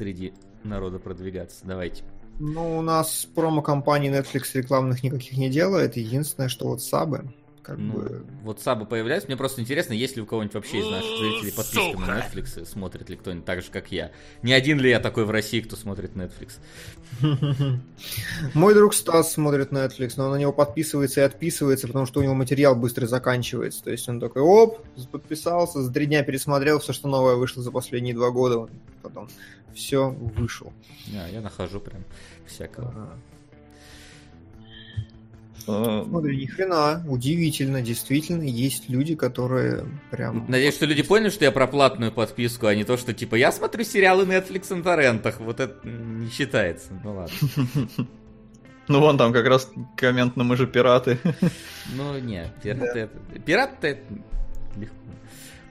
среди 0.00 0.32
народа 0.64 0.98
продвигаться. 0.98 1.60
Давайте. 1.64 2.04
Ну, 2.38 2.78
у 2.78 2.80
нас 2.80 3.28
промо-компании 3.34 4.10
Netflix 4.10 4.44
рекламных 4.54 5.02
никаких 5.02 5.36
не 5.36 5.50
делает. 5.50 5.98
Единственное, 5.98 6.48
что 6.48 6.68
вот 6.68 6.82
сабы 6.82 7.34
как 7.70 7.78
ну, 7.78 7.92
бы... 7.92 8.24
Вот 8.42 8.60
сабы 8.60 8.84
появляются. 8.84 9.28
Мне 9.28 9.36
просто 9.36 9.60
интересно, 9.60 9.92
есть 9.92 10.16
ли 10.16 10.22
у 10.22 10.26
кого-нибудь 10.26 10.54
вообще 10.54 10.80
из 10.80 10.90
наших 10.90 11.18
зрителей 11.18 11.52
подписка 11.52 11.92
Сука. 11.92 11.98
на 12.00 12.18
Netflix, 12.18 12.66
смотрит 12.66 13.08
ли 13.08 13.16
кто-нибудь 13.16 13.44
так 13.44 13.62
же, 13.62 13.70
как 13.70 13.92
я. 13.92 14.10
Не 14.42 14.52
один 14.52 14.80
ли 14.80 14.90
я 14.90 14.98
такой 14.98 15.24
в 15.24 15.30
России, 15.30 15.60
кто 15.60 15.76
смотрит 15.76 16.16
Netflix? 16.16 16.58
Мой 18.54 18.74
друг 18.74 18.92
Стас 18.92 19.34
смотрит 19.34 19.70
Netflix, 19.70 20.14
но 20.16 20.24
он 20.24 20.32
на 20.32 20.36
него 20.36 20.52
подписывается 20.52 21.20
и 21.20 21.24
отписывается, 21.24 21.86
потому 21.86 22.06
что 22.06 22.18
у 22.18 22.24
него 22.24 22.34
материал 22.34 22.74
быстро 22.74 23.06
заканчивается. 23.06 23.84
То 23.84 23.92
есть 23.92 24.08
он 24.08 24.18
такой, 24.18 24.42
оп, 24.42 24.84
подписался, 25.12 25.80
за 25.80 25.92
три 25.92 26.06
дня 26.06 26.24
пересмотрел 26.24 26.80
все, 26.80 26.92
что 26.92 27.06
новое 27.06 27.36
вышло 27.36 27.62
за 27.62 27.70
последние 27.70 28.14
два 28.14 28.30
года. 28.30 28.68
Потом 29.00 29.28
все 29.72 30.10
вышел. 30.10 30.72
А, 31.14 31.28
я 31.28 31.40
нахожу 31.40 31.78
прям 31.78 32.04
всякого. 32.48 32.92
А, 32.96 33.18
Смотри, 36.08 36.36
ни 36.36 36.46
хрена, 36.46 37.04
удивительно, 37.08 37.82
действительно, 37.82 38.42
есть 38.42 38.88
люди, 38.88 39.14
которые 39.14 39.86
прям... 40.10 40.46
Надеюсь, 40.48 40.74
что 40.74 40.86
люди 40.86 41.02
поняли, 41.02 41.30
что 41.30 41.44
я 41.44 41.52
про 41.52 41.66
платную 41.66 42.12
подписку, 42.12 42.66
а 42.66 42.74
не 42.74 42.84
то, 42.84 42.96
что 42.96 43.12
типа 43.12 43.34
я 43.34 43.52
смотрю 43.52 43.84
сериалы 43.84 44.24
Netflix 44.24 44.74
на 44.74 44.82
торрентах, 44.82 45.40
вот 45.40 45.60
это 45.60 45.86
не 45.86 46.28
считается, 46.30 46.88
ну 47.04 47.14
ладно. 47.14 47.88
Ну 48.88 48.98
вон 48.98 49.16
там 49.16 49.32
как 49.32 49.46
раз 49.46 49.70
коммент, 49.96 50.34
но 50.34 50.42
мы 50.42 50.56
же 50.56 50.66
пираты. 50.66 51.18
Ну 51.94 52.18
не, 52.18 52.52
пираты 52.60 52.98
это... 52.98 53.40
Пираты 53.40 53.86
это 53.88 54.02
легко. 54.76 54.96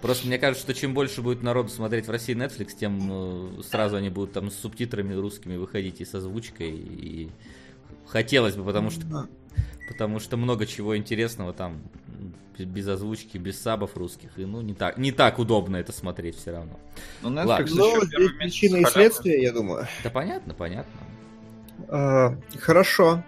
Просто 0.01 0.27
мне 0.27 0.37
кажется, 0.37 0.63
что 0.63 0.73
чем 0.79 0.93
больше 0.93 1.21
будет 1.21 1.43
народу 1.43 1.69
смотреть 1.69 2.07
в 2.07 2.11
России 2.11 2.33
Netflix, 2.33 2.69
тем 2.79 3.59
э, 3.59 3.63
сразу 3.63 3.97
они 3.97 4.09
будут 4.09 4.31
там 4.31 4.49
с 4.49 4.55
субтитрами 4.55 5.13
русскими 5.13 5.57
выходить 5.57 5.99
и 5.99 6.05
с 6.05 6.15
озвучкой. 6.15 6.71
И 6.71 7.29
хотелось 8.07 8.55
бы, 8.55 8.63
потому 8.63 8.89
что 8.91 9.27
потому 9.87 10.19
что 10.19 10.37
много 10.37 10.65
чего 10.65 10.97
интересного 10.97 11.53
там 11.53 11.81
без 12.57 12.87
озвучки, 12.87 13.37
без 13.37 13.59
сабов 13.59 13.95
русских, 13.95 14.31
и 14.37 14.45
ну 14.45 14.61
не 14.61 14.73
так, 14.73 14.97
не 14.97 15.11
так 15.11 15.39
удобно 15.39 15.77
это 15.77 15.91
смотреть 15.91 16.37
все 16.37 16.51
равно. 16.51 16.77
Ну, 17.21 17.29
Netflix 17.29 17.69
ну, 17.73 18.03
здесь 18.05 18.31
причина 18.37 18.77
и 18.77 18.85
следствие, 18.85 19.41
я 19.41 19.53
думаю. 19.53 19.87
Да 20.03 20.09
понятно, 20.09 20.53
понятно. 20.53 20.99
А, 21.87 22.35
хорошо. 22.59 23.23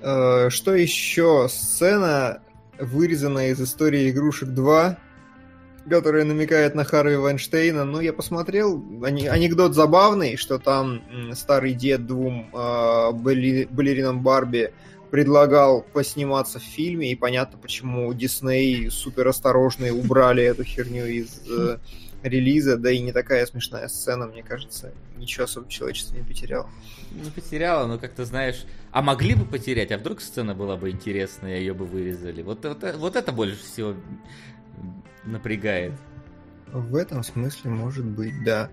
Э, 0.00 0.50
что 0.50 0.74
еще? 0.74 1.48
Сцена, 1.50 2.40
вырезанная 2.78 3.50
из 3.50 3.60
истории 3.60 4.10
игрушек 4.10 4.50
2, 4.50 4.98
которая 5.88 6.24
намекает 6.24 6.74
на 6.74 6.84
Харви 6.84 7.16
Вайнштейна. 7.16 7.84
Ну, 7.84 8.00
я 8.00 8.12
посмотрел, 8.12 8.82
анекдот 9.02 9.74
забавный, 9.74 10.36
что 10.36 10.58
там 10.58 11.02
старый 11.34 11.74
дед 11.74 12.06
двум 12.06 12.50
э, 12.52 13.12
балеринам 13.12 14.22
Барби 14.22 14.72
предлагал 15.16 15.80
посниматься 15.80 16.58
в 16.58 16.62
фильме, 16.62 17.10
и 17.10 17.14
понятно, 17.14 17.56
почему 17.56 18.12
Дисней 18.12 18.90
супер 18.90 19.26
осторожные 19.28 19.90
убрали 19.90 20.44
эту 20.44 20.62
херню 20.62 21.06
из 21.06 21.40
э, 21.48 21.78
релиза, 22.22 22.76
да 22.76 22.90
и 22.90 22.98
не 22.98 23.12
такая 23.12 23.46
смешная 23.46 23.88
сцена, 23.88 24.26
мне 24.26 24.42
кажется, 24.42 24.92
ничего 25.16 25.44
особо 25.44 25.70
человечество 25.70 26.16
не 26.16 26.22
потеряло. 26.22 26.68
Не 27.12 27.30
потеряла, 27.30 27.86
но 27.86 27.98
как-то 27.98 28.26
знаешь, 28.26 28.66
а 28.90 29.00
могли 29.00 29.34
бы 29.34 29.46
потерять, 29.46 29.90
а 29.90 29.96
вдруг 29.96 30.20
сцена 30.20 30.54
была 30.54 30.76
бы 30.76 30.90
интересная, 30.90 31.60
ее 31.60 31.72
бы 31.72 31.86
вырезали. 31.86 32.42
Вот, 32.42 32.66
вот, 32.66 32.84
вот 32.98 33.16
это 33.16 33.32
больше 33.32 33.56
всего 33.56 33.94
напрягает. 35.24 35.94
В 36.70 36.94
этом 36.94 37.24
смысле 37.24 37.70
может 37.70 38.04
быть, 38.04 38.44
да. 38.44 38.68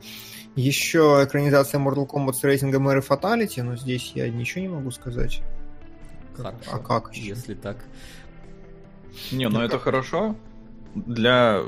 Еще 0.58 1.22
экранизация 1.24 1.80
Mortal 1.80 2.06
Kombat 2.06 2.34
с 2.34 2.44
рейтингом 2.44 2.90
Эры 2.90 3.00
Fatality, 3.00 3.64
но 3.64 3.78
здесь 3.78 4.12
я 4.14 4.28
ничего 4.28 4.62
не 4.62 4.68
могу 4.68 4.92
сказать. 4.92 5.42
Хорошо, 6.36 6.72
а 6.72 6.80
как? 6.80 7.16
Если 7.16 7.54
так. 7.54 7.78
Не, 9.32 9.50
ну, 9.50 9.60
ну 9.60 9.66
это 9.66 9.80
хорошо 9.80 10.36
для 10.96 11.62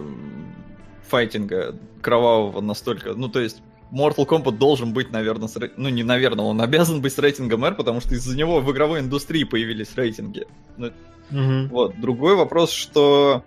файтинга 1.08 1.76
кровавого 2.02 2.62
настолько. 2.62 3.14
Ну, 3.14 3.30
то 3.30 3.40
есть, 3.40 3.62
Mortal 3.92 4.28
Kombat 4.28 4.58
должен 4.58 4.94
быть, 4.94 5.12
наверное, 5.12 5.48
с... 5.48 5.58
ну 5.78 5.90
не 5.90 6.04
наверное, 6.04 6.46
он 6.46 6.62
обязан 6.62 7.02
быть 7.02 7.14
с 7.14 7.20
рейтингом 7.20 7.64
R, 7.66 7.76
потому 7.76 8.02
что 8.02 8.16
из-за 8.16 8.36
него 8.36 8.60
в 8.60 8.72
игровой 8.72 9.00
индустрии 9.00 9.44
появились 9.44 9.96
рейтинги. 9.96 10.48
Ну, 10.78 10.92
угу. 11.32 11.68
Вот. 11.70 12.00
Другой 12.00 12.36
вопрос, 12.36 12.72
что 12.72 13.44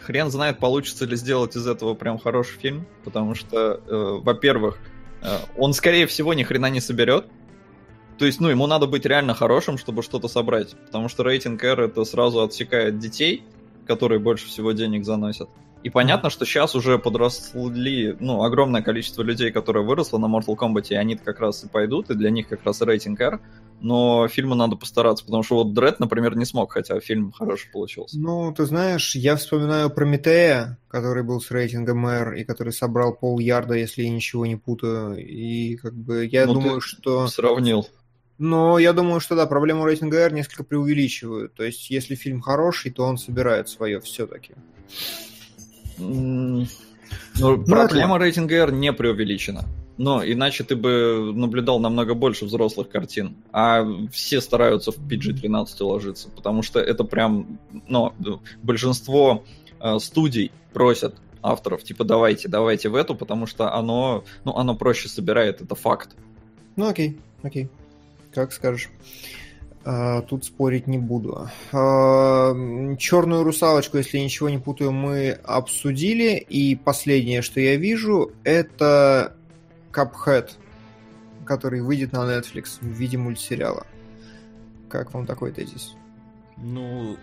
хрен 0.00 0.30
знает, 0.30 0.58
получится 0.58 1.06
ли 1.06 1.16
сделать 1.16 1.56
из 1.56 1.66
этого 1.66 1.94
прям 1.94 2.18
хороший 2.18 2.58
фильм, 2.58 2.86
потому 3.04 3.34
что, 3.34 3.80
э, 3.86 4.20
во-первых, 4.22 4.78
э, 5.22 5.38
он, 5.56 5.72
скорее 5.72 6.06
всего, 6.06 6.34
ни 6.34 6.42
хрена 6.42 6.68
не 6.70 6.80
соберет. 6.80 7.26
То 8.18 8.26
есть, 8.26 8.40
ну, 8.40 8.48
ему 8.48 8.66
надо 8.66 8.86
быть 8.86 9.04
реально 9.06 9.34
хорошим, 9.34 9.76
чтобы 9.76 10.02
что-то 10.02 10.28
собрать, 10.28 10.76
потому 10.86 11.08
что 11.08 11.24
рейтинг 11.24 11.62
R 11.64 11.82
это 11.82 12.04
сразу 12.04 12.42
отсекает 12.42 12.98
детей, 12.98 13.42
которые 13.86 14.20
больше 14.20 14.46
всего 14.46 14.72
денег 14.72 15.04
заносят. 15.04 15.48
И 15.84 15.90
понятно, 15.90 16.30
что 16.30 16.46
сейчас 16.46 16.74
уже 16.74 16.98
подросли, 16.98 18.16
ну, 18.18 18.42
огромное 18.42 18.80
количество 18.80 19.20
людей, 19.20 19.52
которые 19.52 19.84
выросло 19.84 20.16
на 20.16 20.24
Mortal 20.24 20.56
Kombat, 20.56 20.86
и 20.88 20.94
они 20.94 21.14
как 21.14 21.40
раз 21.40 21.62
и 21.62 21.68
пойдут, 21.68 22.08
и 22.08 22.14
для 22.14 22.30
них 22.30 22.48
как 22.48 22.64
раз 22.64 22.80
рейтинг 22.80 23.20
R. 23.20 23.38
Но 23.82 24.26
фильму 24.28 24.54
надо 24.54 24.76
постараться, 24.76 25.26
потому 25.26 25.42
что 25.42 25.56
вот 25.56 25.74
Дред, 25.74 26.00
например, 26.00 26.36
не 26.36 26.46
смог, 26.46 26.72
хотя 26.72 26.98
фильм 27.00 27.32
хороший 27.32 27.70
получился. 27.70 28.18
Ну, 28.18 28.54
ты 28.54 28.64
знаешь, 28.64 29.14
я 29.14 29.36
вспоминаю 29.36 29.90
Прометея, 29.90 30.78
который 30.88 31.22
был 31.22 31.42
с 31.42 31.50
рейтингом 31.50 32.06
R, 32.06 32.32
и 32.32 32.44
который 32.44 32.72
собрал 32.72 33.12
пол 33.14 33.38
ярда, 33.38 33.74
если 33.74 34.04
я 34.04 34.10
ничего 34.10 34.46
не 34.46 34.56
путаю. 34.56 35.18
И 35.18 35.76
как 35.76 35.92
бы 35.92 36.24
я 36.24 36.46
ну, 36.46 36.54
думаю, 36.54 36.80
что... 36.80 37.26
Сравнил. 37.26 37.86
Но 38.38 38.78
я 38.78 38.92
думаю, 38.92 39.20
что 39.20 39.36
да, 39.36 39.46
проблему 39.46 39.86
рейтинга 39.86 40.18
R 40.18 40.32
несколько 40.32 40.64
преувеличивают. 40.64 41.54
То 41.54 41.62
есть, 41.64 41.90
если 41.90 42.14
фильм 42.14 42.40
хороший, 42.40 42.90
то 42.90 43.04
он 43.04 43.16
собирает 43.16 43.68
свое 43.68 44.00
все-таки. 44.00 44.54
Ну, 45.98 46.66
ну, 47.38 47.64
проблема 47.64 48.18
рейтинга 48.18 48.56
R 48.56 48.72
не 48.72 48.92
преувеличена. 48.92 49.64
Но 49.96 50.24
иначе 50.24 50.64
ты 50.64 50.74
бы 50.74 51.32
наблюдал 51.34 51.78
намного 51.78 52.14
больше 52.14 52.46
взрослых 52.46 52.88
картин. 52.88 53.36
А 53.52 53.86
все 54.10 54.40
стараются 54.40 54.90
в 54.90 54.98
PG-13 54.98 55.66
ложиться, 55.84 56.28
потому 56.30 56.62
что 56.62 56.80
это 56.80 57.04
прям... 57.04 57.60
Ну, 57.86 58.12
большинство 58.62 59.44
э, 59.80 59.98
студий 60.00 60.50
просят 60.72 61.14
авторов, 61.42 61.84
типа, 61.84 62.04
давайте, 62.04 62.48
давайте 62.48 62.88
в 62.88 62.96
эту, 62.96 63.14
потому 63.14 63.46
что 63.46 63.72
оно, 63.72 64.24
ну, 64.44 64.56
оно 64.56 64.74
проще 64.74 65.08
собирает, 65.08 65.60
это 65.60 65.74
факт. 65.74 66.16
Ну, 66.74 66.88
окей, 66.88 67.20
окей. 67.42 67.68
Как 68.34 68.52
скажешь. 68.52 68.90
А, 69.84 70.22
тут 70.22 70.44
спорить 70.44 70.86
не 70.86 70.98
буду. 70.98 71.48
А, 71.72 72.96
черную 72.96 73.44
русалочку, 73.44 73.98
если 73.98 74.18
ничего 74.18 74.48
не 74.48 74.58
путаю, 74.58 74.92
мы 74.92 75.38
обсудили. 75.44 76.36
И 76.36 76.74
последнее, 76.74 77.42
что 77.42 77.60
я 77.60 77.76
вижу, 77.76 78.32
это 78.44 79.36
Cuphead, 79.92 80.52
который 81.44 81.82
выйдет 81.82 82.12
на 82.12 82.24
Netflix 82.24 82.78
в 82.80 82.86
виде 82.86 83.18
мультсериала. 83.18 83.86
Как 84.88 85.12
вам 85.12 85.26
такой 85.26 85.52
тезис? 85.52 85.94
Ну, 86.56 87.16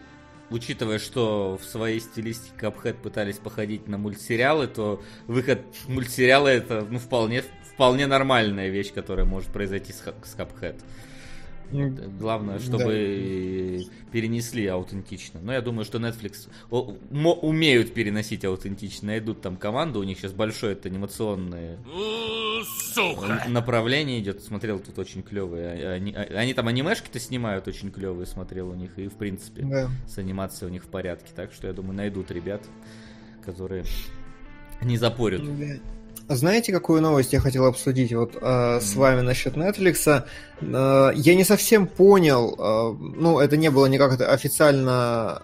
учитывая, 0.52 1.00
что 1.00 1.58
в 1.60 1.65
своей 1.65 2.00
стилистике 2.00 2.54
Cuphead 2.60 2.93
пытались 2.93 3.38
походить 3.38 3.88
на 3.88 3.97
мультсериалы, 3.97 4.67
то 4.67 5.02
выход 5.26 5.62
мультсериала 5.88 6.47
это 6.47 6.86
ну, 6.89 7.00
вполне, 7.00 7.43
вполне 7.82 8.06
нормальная 8.06 8.70
вещь, 8.70 8.94
которая 8.94 9.26
может 9.26 9.50
произойти 9.50 9.91
с, 9.91 10.02
с 10.02 10.36
Cuphead. 10.36 10.80
Главное, 12.20 12.60
чтобы 12.60 13.80
да. 13.80 14.12
перенесли 14.12 14.67
аутентично. 14.67 15.39
Но 15.41 15.52
я 15.52 15.62
думаю, 15.62 15.84
что 15.84 15.98
Netflix 15.98 16.48
умеют 16.70 17.96
переносить 17.96 18.46
аутентично. 18.46 19.08
Найдут 19.08 19.41
там 19.41 19.58
команду, 19.58 20.00
у 20.00 20.04
них 20.04 20.20
сейчас 20.20 20.32
большое 20.32 20.74
это 20.74 20.89
анимационное 20.89 21.80
Сука. 22.94 23.46
направление 23.48 24.20
идет. 24.20 24.44
Смотрел 24.44 24.78
тут 24.78 25.00
очень 25.00 25.24
клевые. 25.24 25.89
Они, 25.89 26.13
а, 26.13 26.22
они 26.36 26.54
там 26.54 26.67
анимешки-то 26.67 27.20
снимают 27.20 27.67
очень 27.67 27.89
клевые, 27.89 28.28
смотрел 28.28 28.70
у 28.70 28.76
них. 28.76 28.91
И 29.00 29.08
в 29.08 29.15
принципе 29.15 29.63
да. 29.63 29.89
с 30.08 30.20
анимацией 30.20 30.70
у 30.70 30.72
них 30.72 30.84
в 30.84 30.88
порядке. 30.88 31.32
Так 31.36 31.52
что 31.52 31.65
я 31.65 31.74
думаю, 31.74 31.96
найдут 31.96 32.30
ребят, 32.30 32.62
которые 33.44 33.86
не 34.84 34.98
запорят. 34.98 35.41
Знаете, 36.36 36.72
какую 36.72 37.02
новость 37.02 37.34
я 37.34 37.41
хотел 37.41 37.65
обсудить 37.65 38.13
вот 38.13 38.38
э, 38.41 38.80
с 38.82 38.96
вами 38.96 39.20
насчет 39.20 39.58
Netflix? 39.58 40.24
Э, 40.62 41.12
я 41.13 41.36
не 41.36 41.44
совсем 41.44 41.88
понял, 41.88 42.56
э, 42.58 42.98
ну, 43.17 43.39
это 43.39 43.58
не 43.58 43.70
было 43.70 43.88
никак 43.88 44.13
это 44.13 44.32
официально 44.32 45.41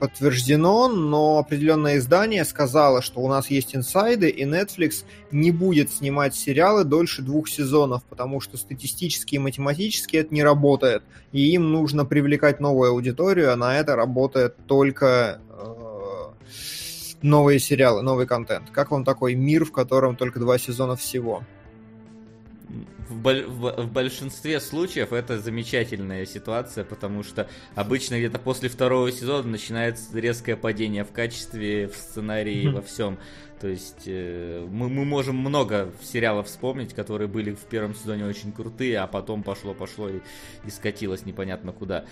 подтверждено, 0.00 0.88
но 0.88 1.38
определенное 1.38 1.98
издание 1.98 2.44
сказало, 2.44 3.00
что 3.00 3.20
у 3.20 3.28
нас 3.28 3.48
есть 3.48 3.76
инсайды, 3.76 4.28
и 4.28 4.44
Netflix 4.44 5.04
не 5.30 5.52
будет 5.52 5.90
снимать 5.90 6.34
сериалы 6.34 6.82
дольше 6.82 7.22
двух 7.22 7.48
сезонов, 7.48 8.02
потому 8.02 8.40
что 8.40 8.56
статистически 8.56 9.36
и 9.36 9.38
математически 9.38 10.16
это 10.16 10.34
не 10.34 10.42
работает, 10.42 11.04
и 11.30 11.52
им 11.52 11.70
нужно 11.70 12.04
привлекать 12.04 12.58
новую 12.58 12.90
аудиторию, 12.90 13.52
а 13.52 13.56
на 13.56 13.78
это 13.78 13.94
работает 13.94 14.56
только 14.66 15.40
новые 17.22 17.58
сериалы, 17.58 18.02
новый 18.02 18.26
контент. 18.26 18.70
Как 18.70 18.90
вам 18.90 19.04
такой 19.04 19.34
мир, 19.34 19.64
в 19.64 19.72
котором 19.72 20.16
только 20.16 20.38
два 20.38 20.58
сезона 20.58 20.96
всего? 20.96 21.42
В, 23.08 23.22
в, 23.22 23.84
в 23.84 23.90
большинстве 23.90 24.60
случаев 24.60 25.14
это 25.14 25.38
замечательная 25.38 26.26
ситуация, 26.26 26.84
потому 26.84 27.22
что 27.22 27.48
обычно 27.74 28.18
где-то 28.18 28.38
после 28.38 28.68
второго 28.68 29.10
сезона 29.10 29.48
начинается 29.48 30.18
резкое 30.18 30.56
падение 30.56 31.04
в 31.04 31.12
качестве, 31.12 31.88
в 31.88 31.96
сценарии, 31.96 32.66
mm-hmm. 32.66 32.74
во 32.74 32.82
всем. 32.82 33.18
То 33.60 33.68
есть 33.68 34.02
э, 34.06 34.66
мы, 34.70 34.88
мы 34.88 35.04
можем 35.04 35.36
много 35.36 35.90
сериалов 36.02 36.46
вспомнить, 36.46 36.94
которые 36.94 37.28
были 37.28 37.52
в 37.52 37.62
первом 37.62 37.94
сезоне 37.94 38.26
очень 38.26 38.52
крутые, 38.52 38.98
а 38.98 39.06
потом 39.06 39.42
пошло-пошло 39.42 40.10
и, 40.10 40.20
и 40.66 40.70
скатилось 40.70 41.24
непонятно 41.24 41.72
куда. 41.72 42.04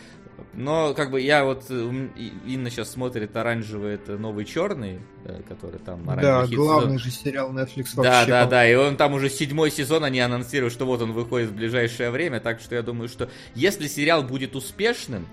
Но 0.54 0.94
как 0.94 1.10
бы 1.10 1.20
я 1.20 1.44
вот, 1.44 1.64
э, 1.68 2.08
Инна 2.46 2.70
сейчас 2.70 2.90
смотрит 2.90 3.36
оранжевый, 3.36 3.94
это 3.94 4.18
новый 4.18 4.44
черный, 4.44 5.00
э, 5.24 5.42
который 5.48 5.78
там 5.78 6.04
Да, 6.06 6.46
главный 6.46 6.98
же 6.98 7.10
сериал 7.10 7.52
Netflix 7.52 7.94
вообще. 7.94 8.02
Да, 8.02 8.26
да, 8.26 8.46
да, 8.46 8.68
и 8.68 8.74
он 8.74 8.96
там 8.96 9.14
уже 9.14 9.28
седьмой 9.28 9.70
сезон, 9.70 10.04
они 10.04 10.20
анонсируют, 10.20 10.72
что 10.72 10.86
вот 10.86 11.02
он 11.02 11.12
выходит 11.12 11.50
в 11.50 11.54
ближайшее 11.54 12.10
время, 12.10 12.40
так 12.40 12.60
что 12.60 12.74
я 12.74 12.82
думаю, 12.82 13.08
что 13.08 13.28
если 13.54 13.86
сериал 13.86 14.22
будет 14.22 14.56
успешным, 14.56 15.26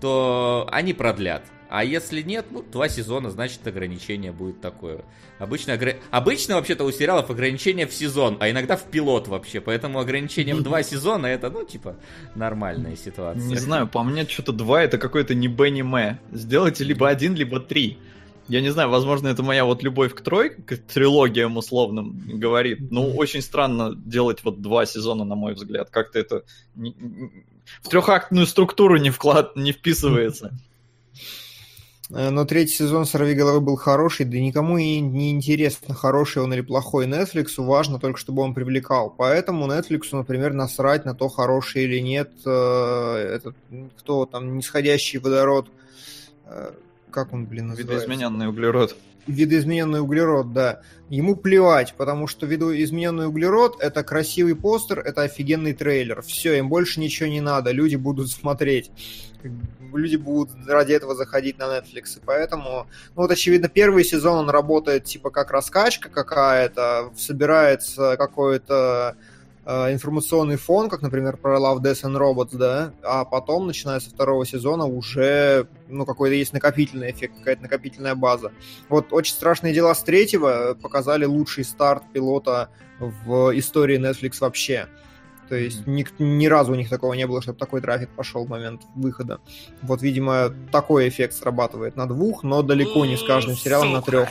то 0.00 0.68
они 0.70 0.92
продлят. 0.92 1.42
А 1.68 1.84
если 1.84 2.22
нет, 2.22 2.46
ну, 2.50 2.62
два 2.62 2.88
сезона, 2.88 3.30
значит, 3.30 3.66
ограничение 3.66 4.32
будет 4.32 4.60
такое. 4.60 5.04
Обычно, 5.38 5.74
огр... 5.74 5.94
Обычно 6.10 6.56
вообще-то 6.56 6.84
у 6.84 6.92
сериалов 6.92 7.30
ограничение 7.30 7.86
в 7.86 7.92
сезон, 7.92 8.36
а 8.40 8.50
иногда 8.50 8.76
в 8.76 8.84
пилот 8.84 9.28
вообще. 9.28 9.60
Поэтому 9.60 9.98
ограничение 9.98 10.54
в 10.54 10.62
два 10.62 10.82
сезона 10.82 11.26
это, 11.26 11.50
ну, 11.50 11.64
типа, 11.64 11.96
нормальная 12.34 12.96
ситуация. 12.96 13.46
Не 13.48 13.56
знаю, 13.56 13.88
по 13.88 14.02
мне 14.02 14.26
что-то 14.26 14.52
два 14.52 14.82
это 14.82 14.98
какой-то 14.98 15.34
не 15.34 15.48
Б, 15.48 15.70
не 15.70 15.80
М. 15.80 16.18
Сделайте 16.32 16.84
либо 16.84 17.08
один, 17.08 17.34
либо 17.34 17.60
три. 17.60 17.98
Я 18.48 18.60
не 18.60 18.70
знаю, 18.70 18.90
возможно, 18.90 19.26
это 19.26 19.42
моя 19.42 19.64
вот 19.64 19.82
любовь 19.82 20.14
к 20.14 20.20
тройке, 20.20 20.62
к 20.62 20.76
трилогиям 20.76 21.56
условным 21.56 22.22
говорит. 22.26 22.92
Ну, 22.92 23.12
очень 23.16 23.42
странно 23.42 23.92
делать 23.96 24.44
вот 24.44 24.62
два 24.62 24.86
сезона, 24.86 25.24
на 25.24 25.34
мой 25.34 25.54
взгляд. 25.54 25.90
Как-то 25.90 26.20
это 26.20 26.44
в 26.74 27.88
трехактную 27.88 28.46
структуру 28.46 28.98
не, 28.98 29.10
вклад, 29.10 29.56
не 29.56 29.72
вписывается. 29.72 30.56
Э, 32.10 32.30
но 32.30 32.44
третий 32.44 32.74
сезон 32.74 33.04
«Сорви 33.04 33.34
головы» 33.34 33.60
был 33.60 33.76
хороший, 33.76 34.26
да 34.26 34.38
никому 34.38 34.78
и 34.78 35.00
не 35.00 35.30
интересно, 35.30 35.94
хороший 35.94 36.42
он 36.42 36.52
или 36.54 36.60
плохой. 36.60 37.06
Netflix 37.06 37.54
важно 37.56 37.98
только, 37.98 38.18
чтобы 38.18 38.42
он 38.42 38.54
привлекал. 38.54 39.10
Поэтому 39.16 39.66
Netflix, 39.66 40.08
например, 40.12 40.52
насрать 40.52 41.04
на 41.04 41.14
то, 41.14 41.28
хороший 41.28 41.84
или 41.84 41.98
нет, 41.98 42.30
э, 42.44 43.16
этот, 43.36 43.56
кто 43.98 44.26
там, 44.26 44.56
нисходящий 44.56 45.18
водород, 45.18 45.68
э, 46.46 46.72
как 47.10 47.32
он, 47.32 47.46
блин, 47.46 47.68
называется? 47.68 47.94
Видоизмененный 47.94 48.48
углерод 48.48 48.96
видоизмененный 49.26 50.00
углерод, 50.00 50.52
да. 50.52 50.82
Ему 51.08 51.36
плевать, 51.36 51.94
потому 51.96 52.26
что 52.26 52.46
видоизмененный 52.46 53.26
углерод 53.26 53.80
это 53.80 54.02
красивый 54.02 54.54
постер, 54.54 55.00
это 55.00 55.22
офигенный 55.22 55.72
трейлер. 55.72 56.22
Все, 56.22 56.54
им 56.54 56.68
больше 56.68 57.00
ничего 57.00 57.28
не 57.28 57.40
надо, 57.40 57.72
люди 57.72 57.96
будут 57.96 58.30
смотреть. 58.30 58.90
Люди 59.96 60.16
будут 60.16 60.50
ради 60.66 60.92
этого 60.92 61.14
заходить 61.14 61.58
на 61.58 61.64
Netflix. 61.64 62.16
И 62.16 62.20
поэтому, 62.24 62.86
ну 63.14 63.22
вот 63.22 63.30
очевидно, 63.30 63.68
первый 63.68 64.04
сезон 64.04 64.38
он 64.38 64.50
работает 64.50 65.04
типа 65.04 65.30
как 65.30 65.50
раскачка 65.50 66.08
какая-то, 66.08 67.12
собирается 67.16 68.16
какое-то 68.16 69.16
Э, 69.68 69.92
информационный 69.92 70.54
фон, 70.54 70.88
как, 70.88 71.02
например, 71.02 71.36
про 71.36 71.58
Love, 71.58 71.80
Death 71.82 72.04
and 72.04 72.16
Robots, 72.16 72.56
да, 72.56 72.92
а 73.02 73.24
потом, 73.24 73.66
начиная 73.66 73.98
со 73.98 74.10
второго 74.10 74.46
сезона, 74.46 74.84
уже, 74.86 75.66
ну, 75.88 76.06
какой-то 76.06 76.36
есть 76.36 76.52
накопительный 76.52 77.10
эффект, 77.10 77.38
какая-то 77.38 77.62
накопительная 77.62 78.14
база. 78.14 78.52
Вот 78.88 79.12
«Очень 79.12 79.34
страшные 79.34 79.74
дела» 79.74 79.92
с 79.92 80.04
третьего 80.04 80.76
показали 80.80 81.24
лучший 81.24 81.64
старт 81.64 82.04
пилота 82.12 82.68
в 83.00 83.58
истории 83.58 83.98
Netflix 83.98 84.36
вообще. 84.38 84.86
То 85.48 85.56
есть 85.56 85.86
ни, 85.86 86.04
ни 86.18 86.46
разу 86.46 86.72
у 86.72 86.74
них 86.74 86.88
такого 86.88 87.14
не 87.14 87.26
было, 87.26 87.40
чтобы 87.40 87.58
такой 87.58 87.80
трафик 87.80 88.08
пошел 88.10 88.44
в 88.44 88.48
момент 88.48 88.82
выхода. 88.94 89.40
Вот, 89.82 90.02
видимо, 90.02 90.52
такой 90.72 91.08
эффект 91.08 91.34
срабатывает 91.34 91.96
на 91.96 92.06
двух, 92.06 92.42
но 92.42 92.62
далеко 92.62 93.06
не 93.06 93.16
с 93.16 93.22
каждым 93.22 93.56
сериалом 93.56 93.92
на 93.92 94.02
трех. 94.02 94.28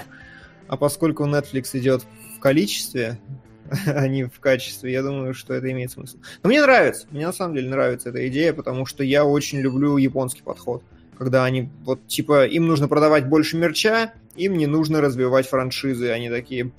А 0.68 0.78
поскольку 0.78 1.26
Netflix 1.26 1.70
идет 1.74 2.04
в 2.36 2.40
количестве, 2.40 3.20
а 3.86 4.08
не 4.08 4.26
в 4.26 4.40
качестве. 4.40 4.92
Я 4.92 5.04
думаю, 5.04 5.34
что 5.34 5.54
это 5.54 5.72
имеет 5.72 5.92
смысл. 5.92 6.18
Но 6.44 6.50
мне 6.50 6.62
нравится, 6.62 7.08
мне 7.12 7.26
на 7.26 7.34
самом 7.34 7.56
деле 7.56 7.70
нравится 7.70 8.10
эта 8.10 8.28
идея, 8.28 8.54
потому 8.54 8.86
что 8.86 9.04
я 9.04 9.26
очень 9.26 9.60
люблю 9.60 9.98
японский 9.98 10.44
подход. 10.44 10.84
Когда 11.18 11.46
они, 11.46 11.70
вот, 11.84 12.06
типа, 12.08 12.46
им 12.46 12.68
нужно 12.68 12.88
продавать 12.88 13.28
больше 13.28 13.58
мерча, 13.58 14.14
им 14.36 14.58
не 14.58 14.68
нужно 14.68 15.00
развивать 15.00 15.48
франшизы. 15.48 16.10
Они 16.10 16.30
такие, 16.30 16.72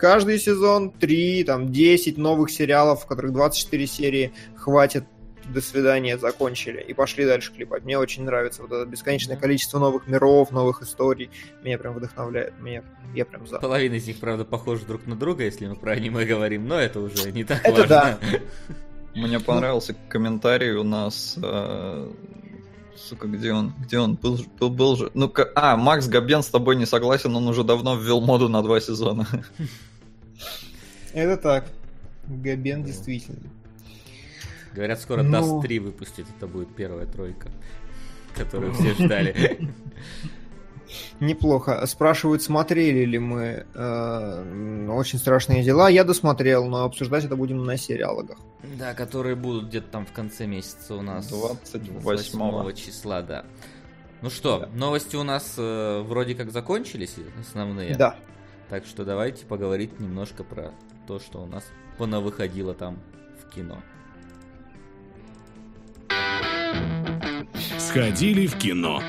каждый 0.00 0.38
сезон 0.38 0.90
3, 0.90 1.44
там, 1.44 1.70
10 1.70 2.16
новых 2.16 2.50
сериалов, 2.50 3.02
в 3.02 3.06
которых 3.06 3.32
24 3.32 3.86
серии, 3.86 4.32
хватит 4.56 5.04
до 5.52 5.60
свидания, 5.60 6.16
закончили 6.16 6.80
и 6.80 6.94
пошли 6.94 7.26
дальше 7.26 7.52
клепать. 7.52 7.84
Мне 7.84 7.98
очень 7.98 8.24
нравится 8.24 8.62
вот 8.62 8.72
это 8.72 8.86
бесконечное 8.86 9.36
количество 9.36 9.78
новых 9.78 10.06
миров, 10.06 10.52
новых 10.52 10.82
историй. 10.82 11.30
Меня 11.62 11.76
прям 11.76 11.94
вдохновляет. 11.94 12.54
Меня, 12.60 12.82
я 13.14 13.24
прям 13.24 13.46
за. 13.46 13.58
Половина 13.58 13.94
из 13.94 14.06
них, 14.06 14.18
правда, 14.18 14.44
похожа 14.44 14.86
друг 14.86 15.06
на 15.06 15.16
друга, 15.16 15.44
если 15.44 15.66
мы 15.66 15.74
про 15.74 15.92
аниме 15.92 16.24
говорим, 16.24 16.66
но 16.66 16.78
это 16.78 17.00
уже 17.00 17.32
не 17.32 17.44
так 17.44 17.60
это 17.64 17.80
важно. 17.80 17.88
Да. 17.88 18.18
Мне 19.14 19.40
понравился 19.40 19.96
комментарий 20.08 20.70
у 20.70 20.84
нас 20.84 21.36
э, 21.42 22.12
сука, 22.96 23.26
где 23.26 23.52
он? 23.52 23.74
Где 23.80 23.98
он? 23.98 24.14
Был, 24.14 24.38
был, 24.58 24.70
был 24.70 24.96
же. 24.96 25.10
Ну, 25.14 25.32
а, 25.56 25.76
Макс 25.76 26.06
Габен 26.06 26.42
с 26.42 26.48
тобой 26.48 26.76
не 26.76 26.86
согласен, 26.86 27.34
он 27.34 27.48
уже 27.48 27.64
давно 27.64 27.96
ввел 27.96 28.20
моду 28.20 28.48
на 28.48 28.62
два 28.62 28.80
сезона. 28.80 29.26
Это 31.12 31.36
так. 31.36 31.66
Габен 32.26 32.84
действительно. 32.84 33.50
Говорят, 34.72 35.00
скоро 35.00 35.22
ну... 35.22 35.58
Dust 35.58 35.62
3 35.62 35.78
выпустит, 35.80 36.26
это 36.36 36.46
будет 36.46 36.74
первая 36.74 37.06
тройка, 37.06 37.48
которую 38.36 38.72
все 38.74 38.94
ждали. 38.94 39.68
Неплохо. 41.20 41.84
Спрашивают, 41.86 42.42
смотрели 42.42 43.04
ли 43.04 43.18
мы 43.18 43.66
э, 43.74 44.86
«Очень 44.90 45.18
страшные 45.18 45.62
дела». 45.62 45.88
Я 45.88 46.04
досмотрел, 46.04 46.66
но 46.66 46.84
обсуждать 46.84 47.24
это 47.24 47.36
будем 47.36 47.64
на 47.64 47.76
сериалогах. 47.76 48.38
Да, 48.78 48.94
которые 48.94 49.36
будут 49.36 49.68
где-то 49.68 49.88
там 49.88 50.06
в 50.06 50.12
конце 50.12 50.46
месяца 50.46 50.94
у 50.94 51.02
нас. 51.02 51.28
28 51.28 52.74
числа, 52.74 53.22
да. 53.22 53.44
Ну 54.22 54.30
что, 54.30 54.60
да. 54.60 54.68
новости 54.74 55.16
у 55.16 55.22
нас 55.22 55.54
э, 55.56 56.02
вроде 56.02 56.34
как 56.34 56.50
закончились, 56.50 57.16
основные. 57.40 57.94
Да. 57.96 58.16
Так 58.70 58.86
что 58.86 59.04
давайте 59.04 59.44
поговорить 59.46 59.98
немножко 59.98 60.44
про 60.44 60.72
то, 61.08 61.18
что 61.18 61.42
у 61.42 61.46
нас 61.46 61.64
понавыходило 61.98 62.72
там 62.72 63.00
в 63.42 63.52
кино. 63.52 63.82
Сходили 67.80 68.46
в 68.46 68.56
кино. 68.56 69.02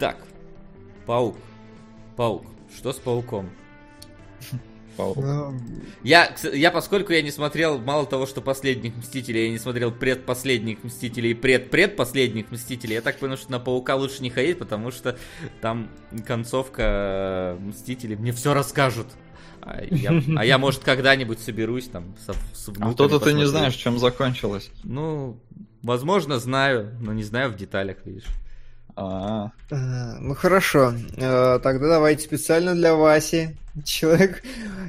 Так, 0.00 0.16
паук. 1.06 1.36
Паук. 2.16 2.44
Что 2.76 2.92
с 2.92 2.98
пауком? 2.98 3.48
Паук. 4.96 5.16
Ну, 5.16 5.58
я, 6.02 6.34
я, 6.52 6.70
поскольку 6.70 7.12
я 7.12 7.22
не 7.22 7.30
смотрел, 7.30 7.78
мало 7.78 8.06
того, 8.06 8.26
что 8.26 8.40
последних 8.40 8.96
Мстителей, 8.96 9.46
я 9.46 9.50
не 9.50 9.58
смотрел 9.58 9.92
предпоследних 9.92 10.82
Мстителей 10.84 11.32
и 11.32 11.34
предпредпоследних 11.34 12.50
Мстителей, 12.50 12.94
я 12.94 13.02
так 13.02 13.18
понял, 13.18 13.36
что 13.36 13.50
на 13.50 13.60
Паука 13.60 13.96
лучше 13.96 14.22
не 14.22 14.30
ходить, 14.30 14.58
потому 14.58 14.90
что 14.90 15.16
там 15.60 15.90
концовка 16.26 17.56
Мстителей 17.60 18.16
мне 18.16 18.32
все 18.32 18.54
расскажут. 18.54 19.08
А 19.62 19.80
я, 19.82 20.20
а 20.36 20.44
я 20.44 20.58
может, 20.58 20.82
когда-нибудь 20.82 21.38
соберусь 21.38 21.86
там 21.86 22.16
с, 22.18 22.32
с 22.56 22.68
А 22.80 22.94
то-то 22.94 23.20
ты 23.20 23.32
не 23.32 23.46
знаешь, 23.46 23.74
чем 23.74 23.98
закончилось. 23.98 24.70
Ну, 24.82 25.40
возможно, 25.82 26.38
знаю, 26.38 26.96
но 27.00 27.12
не 27.12 27.22
знаю 27.22 27.52
в 27.52 27.56
деталях, 27.56 27.98
видишь. 28.04 28.26
А, 28.94 29.50
-а. 29.70 30.16
Ну 30.20 30.34
хорошо, 30.34 30.92
э, 31.16 31.58
тогда 31.62 31.88
давайте 31.88 32.24
специально 32.24 32.74
для 32.74 32.94
Васи. 32.94 33.56
Человек, 33.84 34.42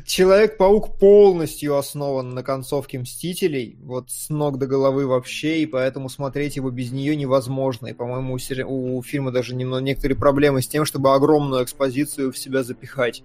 Человек-паук 0.05 0.97
полностью 0.97 1.77
основан 1.77 2.31
на 2.33 2.43
концовке 2.43 2.99
Мстителей, 2.99 3.77
вот 3.81 4.11
с 4.11 4.29
ног 4.29 4.59
до 4.59 4.67
головы 4.67 5.07
вообще, 5.07 5.59
и 5.59 5.65
поэтому 5.65 6.09
смотреть 6.09 6.57
его 6.57 6.69
без 6.69 6.91
нее 6.91 7.15
невозможно. 7.15 7.87
И, 7.87 7.93
по-моему, 7.93 8.33
у, 8.33 8.97
у 8.97 9.03
фильма 9.03 9.31
даже 9.31 9.55
немного 9.55 9.81
некоторые 9.81 10.17
проблемы 10.17 10.61
с 10.61 10.67
тем, 10.67 10.83
чтобы 10.83 11.13
огромную 11.13 11.63
экспозицию 11.63 12.33
в 12.33 12.37
себя 12.37 12.63
запихать. 12.63 13.23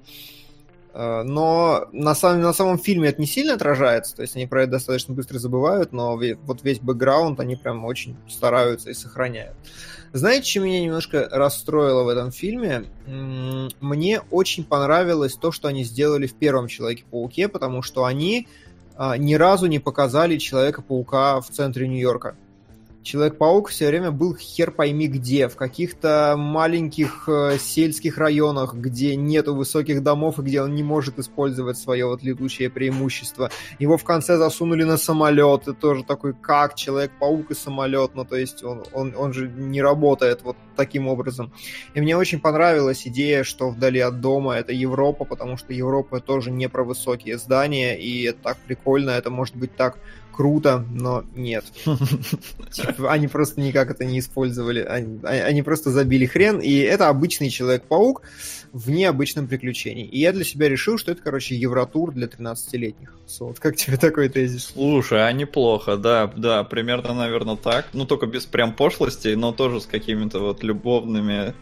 Э, 0.94 1.22
но 1.24 1.88
на 1.92 2.14
самом, 2.14 2.42
на 2.42 2.52
самом 2.52 2.78
фильме 2.78 3.08
это 3.08 3.20
не 3.20 3.26
сильно 3.26 3.54
отражается, 3.54 4.14
то 4.14 4.22
есть 4.22 4.36
они 4.36 4.46
про 4.46 4.62
это 4.62 4.72
достаточно 4.72 5.14
быстро 5.14 5.40
забывают, 5.40 5.92
но 5.92 6.16
вот 6.16 6.62
весь 6.62 6.78
бэкграунд 6.78 7.40
они 7.40 7.56
прям 7.56 7.84
очень 7.84 8.16
стараются 8.28 8.90
и 8.90 8.94
сохраняют. 8.94 9.56
Знаете, 10.12 10.50
что 10.50 10.60
меня 10.60 10.80
немножко 10.80 11.28
расстроило 11.30 12.02
в 12.02 12.08
этом 12.08 12.32
фильме? 12.32 12.84
Мне 13.80 14.20
очень 14.30 14.64
понравилось 14.64 15.34
то, 15.34 15.52
что 15.52 15.68
они 15.68 15.84
сделали 15.84 16.26
в 16.26 16.34
первом 16.34 16.66
Человеке-пауке, 16.66 17.48
потому 17.48 17.82
что 17.82 18.04
они 18.04 18.48
а, 18.96 19.16
ни 19.16 19.34
разу 19.34 19.66
не 19.66 19.78
показали 19.78 20.38
Человека-паука 20.38 21.40
в 21.40 21.50
центре 21.50 21.86
Нью-Йорка. 21.86 22.36
Человек-паук 23.08 23.70
все 23.70 23.86
время 23.86 24.10
был 24.10 24.36
хер 24.36 24.70
пойми 24.70 25.08
где, 25.08 25.48
в 25.48 25.56
каких-то 25.56 26.34
маленьких 26.36 27.26
э, 27.26 27.56
сельских 27.58 28.18
районах, 28.18 28.74
где 28.74 29.16
нету 29.16 29.54
высоких 29.54 30.02
домов 30.02 30.38
и 30.38 30.42
где 30.42 30.60
он 30.60 30.74
не 30.74 30.82
может 30.82 31.18
использовать 31.18 31.78
свое 31.78 32.04
вот 32.04 32.22
летучее 32.22 32.68
преимущество. 32.68 33.50
Его 33.78 33.96
в 33.96 34.04
конце 34.04 34.36
засунули 34.36 34.82
на 34.82 34.98
самолет, 34.98 35.68
и 35.68 35.72
тоже 35.72 36.04
такой, 36.04 36.34
как 36.34 36.74
Человек-паук 36.74 37.50
и 37.50 37.54
самолет, 37.54 38.10
ну 38.14 38.26
то 38.26 38.36
есть 38.36 38.62
он, 38.62 38.84
он, 38.92 39.14
он 39.16 39.32
же 39.32 39.48
не 39.48 39.80
работает 39.80 40.42
вот 40.42 40.58
таким 40.76 41.08
образом. 41.08 41.50
И 41.94 42.02
мне 42.02 42.14
очень 42.14 42.40
понравилась 42.40 43.06
идея, 43.06 43.42
что 43.42 43.70
вдали 43.70 44.00
от 44.00 44.20
дома 44.20 44.56
это 44.56 44.74
Европа, 44.74 45.24
потому 45.24 45.56
что 45.56 45.72
Европа 45.72 46.20
тоже 46.20 46.50
не 46.50 46.68
про 46.68 46.84
высокие 46.84 47.38
здания, 47.38 47.98
и 47.98 48.24
это 48.24 48.38
так 48.42 48.58
прикольно, 48.58 49.12
это 49.12 49.30
может 49.30 49.56
быть 49.56 49.74
так 49.74 49.96
круто, 50.38 50.84
но 50.92 51.24
нет. 51.34 51.64
Типа, 52.70 53.10
они 53.10 53.26
просто 53.26 53.60
никак 53.60 53.90
это 53.90 54.04
не 54.04 54.20
использовали. 54.20 54.82
Они, 54.82 55.18
они 55.24 55.62
просто 55.62 55.90
забили 55.90 56.26
хрен, 56.26 56.60
и 56.60 56.76
это 56.76 57.08
обычный 57.08 57.50
Человек-паук 57.50 58.22
в 58.72 58.88
необычном 58.88 59.48
приключении. 59.48 60.06
И 60.06 60.20
я 60.20 60.32
для 60.32 60.44
себя 60.44 60.68
решил, 60.68 60.96
что 60.96 61.10
это, 61.10 61.22
короче, 61.24 61.56
Евротур 61.56 62.12
для 62.12 62.28
13-летних. 62.28 63.14
Вот, 63.40 63.58
как 63.58 63.74
тебе 63.74 63.96
такой 63.96 64.28
тезис? 64.28 64.70
Слушай, 64.74 65.26
а 65.26 65.32
неплохо, 65.32 65.96
да, 65.96 66.28
да, 66.28 66.62
примерно, 66.62 67.14
наверное, 67.14 67.56
так. 67.56 67.88
Ну, 67.92 68.06
только 68.06 68.26
без 68.26 68.46
прям 68.46 68.74
пошлостей, 68.74 69.34
но 69.34 69.50
тоже 69.50 69.80
с 69.80 69.86
какими-то 69.86 70.38
вот 70.38 70.62
любовными 70.62 71.52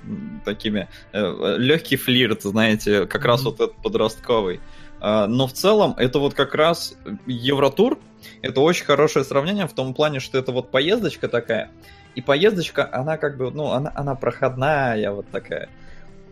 такими... 0.45 0.87
Э, 1.15 1.57
легкий 1.57 1.97
флирт, 1.97 2.43
знаете, 2.43 3.07
как 3.07 3.25
раз 3.25 3.43
вот 3.43 3.55
этот 3.55 3.77
подростковый. 3.77 4.61
А, 5.01 5.27
но 5.27 5.47
в 5.47 5.53
целом 5.53 5.95
это 5.97 6.19
вот 6.19 6.35
как 6.35 6.55
раз 6.55 6.97
Евротур, 7.27 7.99
это 8.47 8.61
очень 8.61 8.85
хорошее 8.85 9.25
сравнение 9.25 9.67
в 9.67 9.73
том 9.73 9.95
плане, 9.95 10.21
что 10.21 10.39
это 10.39 10.53
вот 10.53 10.71
поездочка 10.71 11.29
такая, 11.29 11.71
и 12.15 12.21
поездочка, 12.23 12.89
она 12.91 13.19
как 13.19 13.37
бы, 13.37 13.51
ну, 13.51 13.73
она, 13.73 13.93
она 13.95 14.15
проходная 14.15 15.11
вот 15.13 15.29
такая. 15.31 15.69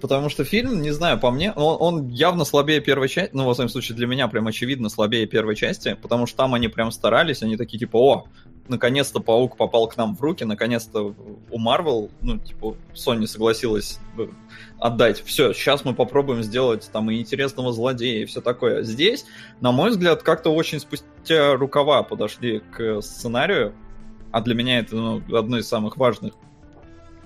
Потому 0.04 0.28
что 0.28 0.44
фильм, 0.44 0.82
не 0.82 0.90
знаю, 0.90 1.18
по 1.18 1.30
мне, 1.30 1.50
он, 1.52 1.76
он 1.80 2.08
явно 2.08 2.44
слабее 2.44 2.82
первой 2.82 3.08
части, 3.08 3.30
ну, 3.32 3.46
во 3.46 3.54
всяком 3.54 3.70
случае, 3.70 3.96
для 3.96 4.06
меня 4.06 4.28
прям 4.28 4.46
очевидно 4.46 4.90
слабее 4.90 5.26
первой 5.26 5.56
части, 5.56 5.96
потому 6.02 6.26
что 6.26 6.36
там 6.36 6.52
они 6.52 6.68
прям 6.68 6.90
старались, 6.90 7.42
они 7.42 7.56
такие 7.56 7.78
типа, 7.78 7.96
о, 7.96 8.24
наконец-то 8.68 9.20
Паук 9.20 9.56
попал 9.56 9.88
к 9.88 9.96
нам 9.96 10.14
в 10.14 10.20
руки, 10.20 10.44
наконец-то 10.44 11.14
у 11.50 11.58
Marvel, 11.58 12.10
ну, 12.20 12.36
типа, 12.36 12.76
Sony 12.92 13.26
согласилась 13.26 13.98
э, 14.18 14.26
отдать. 14.78 15.22
Все, 15.22 15.54
сейчас 15.54 15.86
мы 15.86 15.94
попробуем 15.94 16.42
сделать 16.42 16.90
там 16.92 17.10
и 17.10 17.18
интересного 17.18 17.72
злодея, 17.72 18.24
и 18.24 18.26
все 18.26 18.42
такое. 18.42 18.82
Здесь, 18.82 19.24
на 19.62 19.72
мой 19.72 19.88
взгляд, 19.88 20.22
как-то 20.22 20.50
очень 20.50 20.80
спустя 20.80 21.54
рукава 21.54 22.02
подошли 22.02 22.60
к 22.60 23.00
сценарию, 23.00 23.72
а 24.32 24.42
для 24.42 24.54
меня 24.54 24.80
это 24.80 24.96
ну, 24.96 25.22
одно 25.34 25.56
из 25.56 25.66
самых 25.66 25.96
важных. 25.96 26.34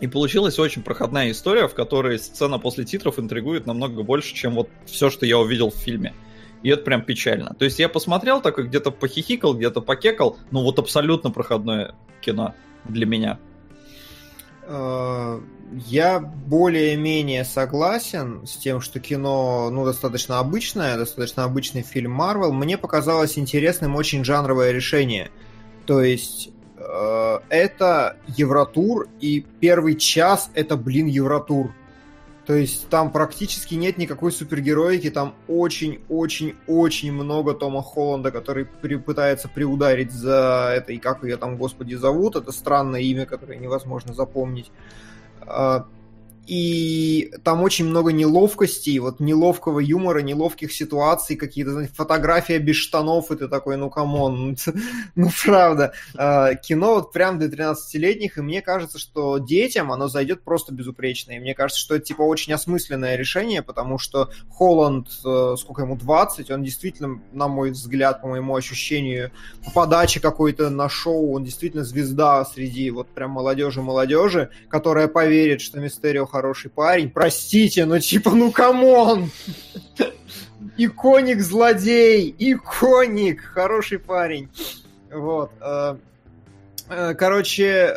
И 0.00 0.06
получилась 0.06 0.58
очень 0.58 0.82
проходная 0.82 1.30
история, 1.30 1.66
в 1.66 1.74
которой 1.74 2.18
сцена 2.18 2.58
после 2.58 2.84
титров 2.84 3.18
интригует 3.18 3.66
намного 3.66 4.02
больше, 4.02 4.34
чем 4.34 4.54
вот 4.54 4.68
все, 4.86 5.10
что 5.10 5.26
я 5.26 5.38
увидел 5.38 5.70
в 5.70 5.76
фильме. 5.76 6.14
И 6.62 6.70
это 6.70 6.82
прям 6.82 7.02
печально. 7.02 7.54
То 7.54 7.64
есть 7.64 7.78
я 7.78 7.88
посмотрел 7.88 8.40
такой, 8.40 8.66
где-то 8.66 8.90
похихикал, 8.90 9.54
где-то 9.54 9.80
покекал, 9.80 10.38
ну 10.50 10.62
вот 10.62 10.78
абсолютно 10.78 11.30
проходное 11.30 11.94
кино 12.20 12.54
для 12.84 13.06
меня. 13.06 13.38
Э, 14.62 15.40
я 15.86 16.20
более-менее 16.20 17.44
согласен 17.44 18.46
с 18.46 18.56
тем, 18.56 18.80
что 18.80 19.00
кино 19.00 19.70
ну, 19.70 19.84
достаточно 19.84 20.38
обычное, 20.38 20.96
достаточно 20.96 21.44
обычный 21.44 21.82
фильм 21.82 22.20
Marvel. 22.20 22.52
Мне 22.52 22.76
показалось 22.76 23.38
интересным 23.38 23.96
очень 23.96 24.24
жанровое 24.24 24.72
решение. 24.72 25.30
То 25.86 26.02
есть 26.02 26.50
это 26.78 28.16
Евротур, 28.28 29.08
и 29.20 29.44
первый 29.60 29.96
час 29.96 30.50
это, 30.54 30.76
блин, 30.76 31.06
Евротур. 31.06 31.72
То 32.46 32.54
есть 32.54 32.88
там 32.88 33.12
практически 33.12 33.74
нет 33.74 33.98
никакой 33.98 34.32
супергероики, 34.32 35.10
там 35.10 35.34
очень-очень-очень 35.48 37.12
много 37.12 37.52
Тома 37.52 37.82
Холланда, 37.82 38.30
который 38.30 38.64
при, 38.64 38.96
пытается 38.96 39.50
приударить 39.50 40.12
за 40.12 40.72
это, 40.74 40.94
и 40.94 40.98
как 40.98 41.24
ее 41.24 41.36
там, 41.36 41.58
господи, 41.58 41.94
зовут, 41.94 42.36
это 42.36 42.50
странное 42.52 43.02
имя, 43.02 43.26
которое 43.26 43.58
невозможно 43.58 44.14
запомнить. 44.14 44.70
И 46.48 47.30
там 47.44 47.62
очень 47.62 47.84
много 47.84 48.10
неловкостей, 48.10 48.98
вот 49.00 49.20
неловкого 49.20 49.80
юмора, 49.80 50.20
неловких 50.20 50.72
ситуаций, 50.72 51.36
какие-то, 51.36 51.72
знаете, 51.72 51.92
фотография 51.94 52.58
без 52.58 52.76
штанов, 52.76 53.30
и 53.30 53.36
ты 53.36 53.48
такой, 53.48 53.76
ну, 53.76 53.90
come 53.90 54.28
on, 54.28 54.56
ну, 55.14 55.28
правда. 55.44 55.92
А, 56.16 56.54
кино 56.54 56.94
вот 56.94 57.12
прям 57.12 57.38
для 57.38 57.48
13-летних, 57.48 58.38
и 58.38 58.40
мне 58.40 58.62
кажется, 58.62 58.98
что 58.98 59.36
детям 59.36 59.92
оно 59.92 60.08
зайдет 60.08 60.42
просто 60.42 60.72
безупречно, 60.72 61.32
и 61.32 61.38
мне 61.38 61.54
кажется, 61.54 61.80
что 61.80 61.96
это, 61.96 62.06
типа, 62.06 62.22
очень 62.22 62.54
осмысленное 62.54 63.16
решение, 63.16 63.60
потому 63.60 63.98
что 63.98 64.30
Холланд, 64.48 65.08
э, 65.26 65.54
сколько 65.58 65.82
ему, 65.82 65.96
20, 65.96 66.50
он 66.50 66.62
действительно, 66.62 67.20
на 67.32 67.48
мой 67.48 67.72
взгляд, 67.72 68.22
по 68.22 68.28
моему 68.28 68.56
ощущению, 68.56 69.32
по 69.66 69.70
подаче 69.72 70.18
какой-то 70.18 70.70
на 70.70 70.88
шоу, 70.88 71.34
он 71.34 71.44
действительно 71.44 71.84
звезда 71.84 72.42
среди 72.46 72.90
вот 72.90 73.08
прям 73.08 73.32
молодежи-молодежи, 73.32 74.48
которая 74.70 75.08
поверит, 75.08 75.60
что 75.60 75.78
Мистерио 75.78 76.24
хороший 76.38 76.70
парень. 76.70 77.10
Простите, 77.10 77.84
но 77.84 77.98
типа, 77.98 78.30
ну 78.30 78.52
come 78.52 78.97
on! 78.97 79.30
Иконик 80.76 81.40
злодей! 81.40 82.32
Иконик! 82.38 83.42
Хороший 83.42 83.98
парень. 83.98 84.48
Вот. 85.12 85.50
Э, 85.60 85.96
э, 86.90 87.14
короче, 87.14 87.96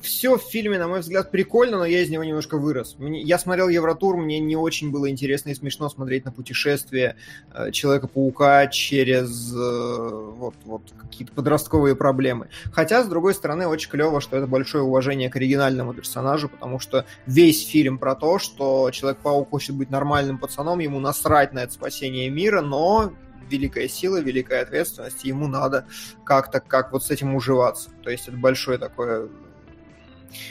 все 0.00 0.36
в 0.36 0.42
фильме, 0.42 0.78
на 0.78 0.88
мой 0.88 1.00
взгляд, 1.00 1.30
прикольно, 1.30 1.78
но 1.78 1.84
я 1.84 2.02
из 2.02 2.10
него 2.10 2.24
немножко 2.24 2.56
вырос. 2.56 2.96
Мне, 2.98 3.20
я 3.20 3.38
смотрел 3.38 3.68
Евротур, 3.68 4.16
мне 4.16 4.38
не 4.38 4.56
очень 4.56 4.90
было 4.90 5.10
интересно 5.10 5.50
и 5.50 5.54
смешно 5.54 5.88
смотреть 5.88 6.24
на 6.24 6.32
путешествие 6.32 7.16
э, 7.52 7.70
Человека-паука 7.70 8.66
через 8.68 9.52
э, 9.52 9.56
вот, 9.56 10.54
вот 10.64 10.82
какие-то 10.98 11.32
подростковые 11.32 11.94
проблемы. 11.96 12.48
Хотя, 12.72 13.04
с 13.04 13.08
другой 13.08 13.34
стороны, 13.34 13.66
очень 13.66 13.90
клево, 13.90 14.20
что 14.20 14.36
это 14.36 14.46
большое 14.46 14.84
уважение 14.84 15.30
к 15.30 15.36
оригинальному 15.36 15.94
персонажу, 15.94 16.48
потому 16.48 16.78
что 16.78 17.04
весь 17.26 17.66
фильм 17.66 17.98
про 17.98 18.14
то, 18.14 18.38
что 18.38 18.90
Человек-паук 18.90 19.50
хочет 19.50 19.76
быть 19.76 19.90
нормальным 19.90 20.38
пацаном, 20.38 20.78
ему 20.78 21.00
насрать 21.00 21.52
на 21.52 21.60
это 21.60 21.72
спасение 21.72 22.30
мира, 22.30 22.62
но 22.62 23.12
великая 23.50 23.88
сила, 23.88 24.20
великая 24.20 24.62
ответственность, 24.62 25.24
ему 25.24 25.48
надо 25.48 25.86
как-то, 26.24 26.60
как 26.60 26.92
вот 26.92 27.04
с 27.04 27.10
этим 27.10 27.34
уживаться. 27.34 27.90
То 28.02 28.10
есть 28.10 28.28
это 28.28 28.36
большое 28.36 28.78
такое 28.78 29.28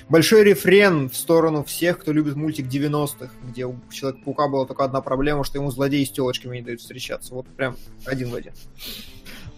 большой 0.10 0.44
рефрен 0.44 1.10
в 1.10 1.16
сторону 1.16 1.64
всех, 1.64 2.00
кто 2.00 2.12
любит 2.12 2.36
мультик 2.36 2.68
90-х, 2.68 3.30
где 3.44 3.66
у 3.66 3.76
Человека-паука 3.92 4.48
была 4.48 4.66
только 4.66 4.84
одна 4.84 5.02
проблема, 5.02 5.44
что 5.44 5.58
ему 5.58 5.72
злодеи 5.72 6.04
с 6.04 6.12
телочками 6.12 6.58
не 6.58 6.62
дают 6.62 6.82
встречаться. 6.82 7.34
Вот 7.34 7.48
прям 7.48 7.76
один 8.06 8.30
в 8.30 8.36
один. 8.36 8.54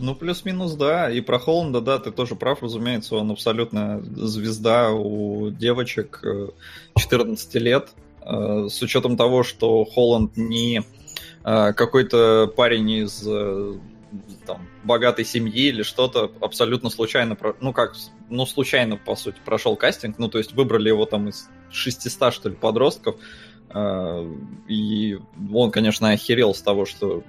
Ну, 0.01 0.15
плюс-минус, 0.15 0.73
да. 0.73 1.11
И 1.11 1.21
про 1.21 1.37
Холланда, 1.37 1.79
да, 1.79 1.99
ты 1.99 2.11
тоже 2.11 2.35
прав, 2.35 2.63
разумеется, 2.63 3.15
он 3.15 3.29
абсолютно 3.29 4.01
звезда 4.03 4.91
у 4.91 5.51
девочек 5.51 6.23
14 6.97 7.55
э, 7.55 7.59
лет. 7.59 7.89
Э, 8.25 8.67
с 8.67 8.81
учетом 8.81 9.15
того, 9.15 9.43
что 9.43 9.85
Холланд 9.85 10.37
не 10.37 10.81
э, 11.43 11.73
какой-то 11.73 12.51
парень 12.55 12.89
из 12.89 13.23
там, 14.45 14.67
богатой 14.83 15.25
семьи 15.25 15.67
или 15.67 15.83
что-то 15.83 16.31
абсолютно 16.41 16.89
случайно, 16.89 17.37
ну 17.59 17.73
как, 17.73 17.95
ну 18.29 18.45
случайно, 18.45 18.97
по 18.97 19.15
сути, 19.15 19.37
прошел 19.43 19.75
кастинг, 19.75 20.17
ну 20.17 20.29
то 20.29 20.37
есть 20.37 20.53
выбрали 20.53 20.89
его 20.89 21.05
там 21.05 21.29
из 21.29 21.49
600, 21.71 22.33
что 22.33 22.49
ли, 22.49 22.55
подростков, 22.55 23.15
а, 23.69 24.27
и 24.67 25.19
он, 25.53 25.71
конечно, 25.71 26.09
охерел 26.09 26.53
с 26.53 26.61
того, 26.61 26.85
что 26.85 27.23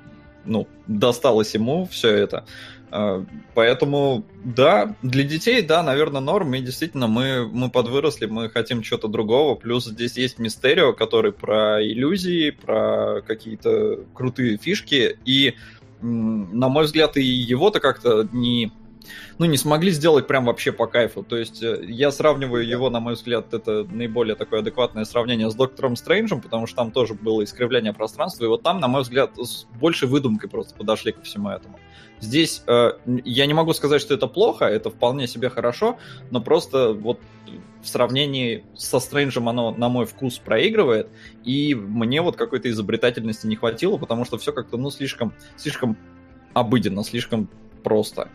ну, 0.45 0.67
досталось 0.87 1.55
ему 1.55 1.87
все 1.87 2.09
это. 2.09 2.45
А, 2.91 3.25
поэтому, 3.55 4.25
да, 4.45 4.95
для 5.03 5.25
детей, 5.25 5.63
да, 5.63 5.83
наверное, 5.83 6.21
норм. 6.21 6.55
И 6.55 6.61
действительно, 6.61 7.07
мы, 7.07 7.49
мы 7.49 7.71
подвыросли, 7.71 8.27
мы 8.27 8.51
хотим 8.51 8.83
чего-то 8.83 9.09
другого. 9.09 9.55
Плюс 9.55 9.87
здесь 9.87 10.17
есть 10.17 10.39
Мистерио, 10.39 10.93
который 10.93 11.33
про 11.33 11.83
иллюзии, 11.83 12.51
про 12.51 13.23
какие-то 13.23 14.01
крутые 14.15 14.59
фишки. 14.59 15.19
И 15.25 15.55
на 16.03 16.69
мой 16.69 16.85
взгляд, 16.85 17.17
и 17.17 17.23
его-то 17.23 17.81
как-то 17.81 18.29
не 18.33 18.73
ну, 19.39 19.47
не 19.47 19.57
смогли 19.57 19.91
сделать 19.91 20.27
прям 20.27 20.45
вообще 20.45 20.73
по 20.73 20.87
кайфу. 20.87 21.23
То 21.23 21.37
есть 21.37 21.63
э, 21.63 21.85
я 21.87 22.11
сравниваю 22.11 22.67
его, 22.67 22.91
на 22.91 23.01
мой 23.01 23.15
взгляд, 23.15 23.53
это 23.53 23.85
наиболее 23.85 24.37
такое 24.37 24.61
адекватное 24.61 25.05
сравнение 25.05 25.51
с 25.51 25.55
Доктором 25.55 25.97
Стрэнджем, 25.97 26.41
потому 26.41 26.67
что 26.67 26.77
там 26.77 26.91
тоже 26.93 27.15
было 27.15 27.43
искривление 27.45 27.93
пространства, 27.93 28.45
и 28.45 28.49
вот 28.49 28.63
там, 28.63 28.81
на 28.81 28.89
мой 28.89 29.03
взгляд, 29.03 29.33
с 29.37 29.67
большей 29.81 30.09
выдумкой 30.09 30.49
просто 30.49 30.75
подошли 30.75 31.13
ко 31.13 31.23
всему 31.23 31.51
этому. 31.51 31.79
Здесь 32.21 32.63
э, 32.67 32.93
я 33.25 33.47
не 33.47 33.55
могу 33.55 33.73
сказать, 33.73 34.01
что 34.01 34.15
это 34.15 34.27
плохо, 34.27 34.67
это 34.67 34.91
вполне 34.91 35.27
себе 35.27 35.49
хорошо, 35.49 35.99
но 36.31 36.41
просто 36.41 36.93
вот 36.93 37.19
в 37.83 37.89
сравнении 37.89 38.65
со 38.77 39.01
Стрэнджем 39.01 39.49
оно, 39.49 39.73
на 39.73 39.89
мой 39.89 40.07
вкус, 40.07 40.39
проигрывает, 40.39 41.09
и 41.45 41.75
мне 41.75 42.23
вот 42.23 42.37
какой-то 42.37 42.71
изобретательности 42.71 43.47
не 43.47 43.57
хватило, 43.57 43.97
потому 43.97 44.25
что 44.25 44.39
все 44.39 44.53
как-то, 44.53 44.77
ну, 44.77 44.91
слишком, 44.91 45.35
слишком 45.57 45.97
обыденно, 46.55 47.05
слишком 47.05 47.49
просто. 47.83 48.29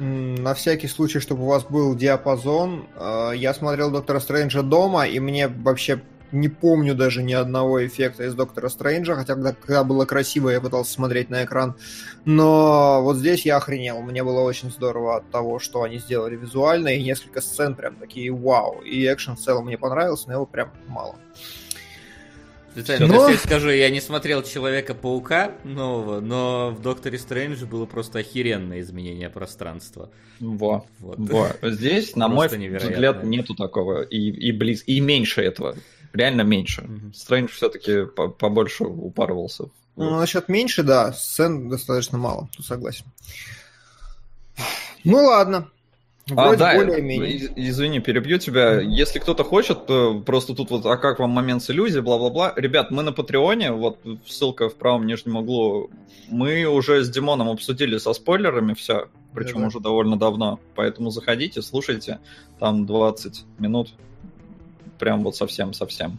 На 0.00 0.54
всякий 0.54 0.88
случай, 0.88 1.20
чтобы 1.20 1.44
у 1.44 1.46
вас 1.46 1.64
был 1.64 1.94
диапазон, 1.94 2.86
э, 2.96 3.32
я 3.36 3.54
смотрел 3.54 3.92
Доктора 3.92 4.18
Стрэнджа 4.18 4.62
дома, 4.62 5.06
и 5.06 5.20
мне 5.20 5.46
вообще 5.46 6.02
не 6.34 6.48
помню 6.48 6.94
даже 6.94 7.22
ни 7.22 7.32
одного 7.32 7.86
эффекта 7.86 8.24
из 8.24 8.34
Доктора 8.34 8.68
Стрэнджа, 8.68 9.14
хотя 9.14 9.34
когда, 9.34 9.52
когда 9.52 9.84
было 9.84 10.04
красиво, 10.04 10.50
я 10.50 10.60
пытался 10.60 10.92
смотреть 10.92 11.30
на 11.30 11.44
экран. 11.44 11.76
Но 12.24 13.00
вот 13.02 13.16
здесь 13.16 13.46
я 13.46 13.56
охренел. 13.56 14.02
Мне 14.02 14.22
было 14.24 14.40
очень 14.40 14.70
здорово 14.70 15.16
от 15.16 15.30
того, 15.30 15.58
что 15.58 15.82
они 15.82 15.98
сделали 15.98 16.36
визуально, 16.36 16.88
и 16.88 17.02
несколько 17.02 17.40
сцен 17.40 17.74
прям 17.74 17.96
такие 17.96 18.32
вау. 18.32 18.80
И 18.80 19.06
экшен 19.06 19.36
в 19.36 19.40
целом 19.40 19.66
мне 19.66 19.78
понравился, 19.78 20.26
но 20.26 20.34
его 20.34 20.46
прям 20.46 20.72
мало. 20.88 21.16
Специально 22.72 23.06
но... 23.06 23.30
скажу, 23.34 23.70
я 23.70 23.88
не 23.88 24.00
смотрел 24.00 24.42
Человека-паука 24.42 25.52
нового, 25.62 26.18
но 26.18 26.74
в 26.76 26.82
Докторе 26.82 27.18
Стрэндже 27.18 27.66
было 27.66 27.86
просто 27.86 28.18
охеренное 28.18 28.80
изменение 28.80 29.30
пространства. 29.30 30.10
Во, 30.40 30.84
вот. 30.98 31.16
во. 31.18 31.50
Здесь, 31.62 32.16
на 32.16 32.26
мой 32.26 32.48
взгляд, 32.48 33.22
нету 33.22 33.54
такого 33.54 34.02
и, 34.02 34.16
и 34.16 34.50
близ, 34.50 34.82
и 34.88 34.98
меньше 34.98 35.40
этого 35.42 35.76
реально 36.14 36.42
меньше. 36.42 36.82
Mm-hmm. 36.82 37.12
Стрэндж 37.12 37.50
все-таки 37.52 38.06
побольше 38.06 38.84
упарывался. 38.84 39.64
Ну, 39.96 40.18
насчет 40.18 40.48
меньше, 40.48 40.82
да, 40.82 41.12
сцен 41.12 41.68
достаточно 41.68 42.18
мало, 42.18 42.48
тут 42.56 42.66
согласен. 42.66 43.04
Ну 45.04 45.18
ладно. 45.18 45.68
Вроде 46.26 46.54
а, 46.54 46.56
да, 46.56 46.74
более-менее. 46.76 47.52
извини, 47.68 48.00
перебью 48.00 48.38
тебя. 48.38 48.80
Mm-hmm. 48.80 48.86
Если 48.86 49.18
кто-то 49.18 49.44
хочет, 49.44 49.84
то 49.84 50.20
просто 50.20 50.54
тут 50.54 50.70
вот, 50.70 50.86
а 50.86 50.96
как 50.96 51.18
вам 51.18 51.30
момент 51.30 51.62
с 51.62 51.70
иллюзией, 51.70 52.00
бла-бла-бла. 52.00 52.54
Ребят, 52.56 52.90
мы 52.90 53.02
на 53.02 53.12
Патреоне, 53.12 53.72
вот 53.72 53.98
ссылка 54.26 54.70
в 54.70 54.74
правом 54.74 55.06
нижнем 55.06 55.36
углу, 55.36 55.90
мы 56.30 56.64
уже 56.64 57.04
с 57.04 57.10
Димоном 57.10 57.50
обсудили 57.50 57.98
со 57.98 58.14
спойлерами 58.14 58.72
все, 58.72 59.08
причем 59.34 59.60
да, 59.60 59.66
уже 59.66 59.80
довольно 59.80 60.18
давно. 60.18 60.60
Поэтому 60.74 61.10
заходите, 61.10 61.60
слушайте, 61.60 62.20
там 62.58 62.86
20 62.86 63.44
минут 63.58 63.90
прям 64.98 65.22
вот 65.22 65.36
совсем-совсем. 65.36 66.18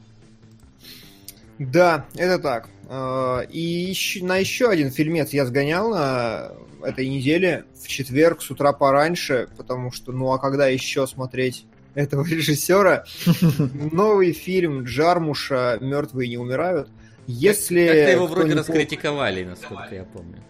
Да, 1.60 2.06
это 2.16 2.40
так. 2.40 2.70
Э, 2.90 3.46
и 3.50 3.96
на 4.22 4.38
еще 4.38 4.70
один 4.70 4.92
фильмец 4.92 5.32
я 5.32 5.46
сгонял 5.46 5.90
на 5.90 6.52
этой 6.84 7.08
неделе 7.08 7.66
в 7.82 7.88
четверг 7.88 8.42
с 8.42 8.52
утра 8.52 8.74
пораньше, 8.74 9.48
потому 9.58 9.92
что, 9.92 10.12
ну 10.12 10.32
а 10.32 10.40
когда 10.40 10.68
еще 10.68 11.08
смотреть 11.08 11.66
этого 11.96 12.26
режиссера? 12.26 13.06
Новый 13.92 14.34
фильм 14.34 14.84
Джармуша 14.84 15.78
«Мертвые 15.82 16.30
не 16.30 16.38
умирают». 16.38 16.90
Если 17.28 17.88
Как-то 17.88 18.12
его 18.12 18.28
вроде 18.28 18.54
раскритиковали, 18.54 19.46
насколько 19.46 19.96
я 19.96 20.04
помню. 20.04 20.44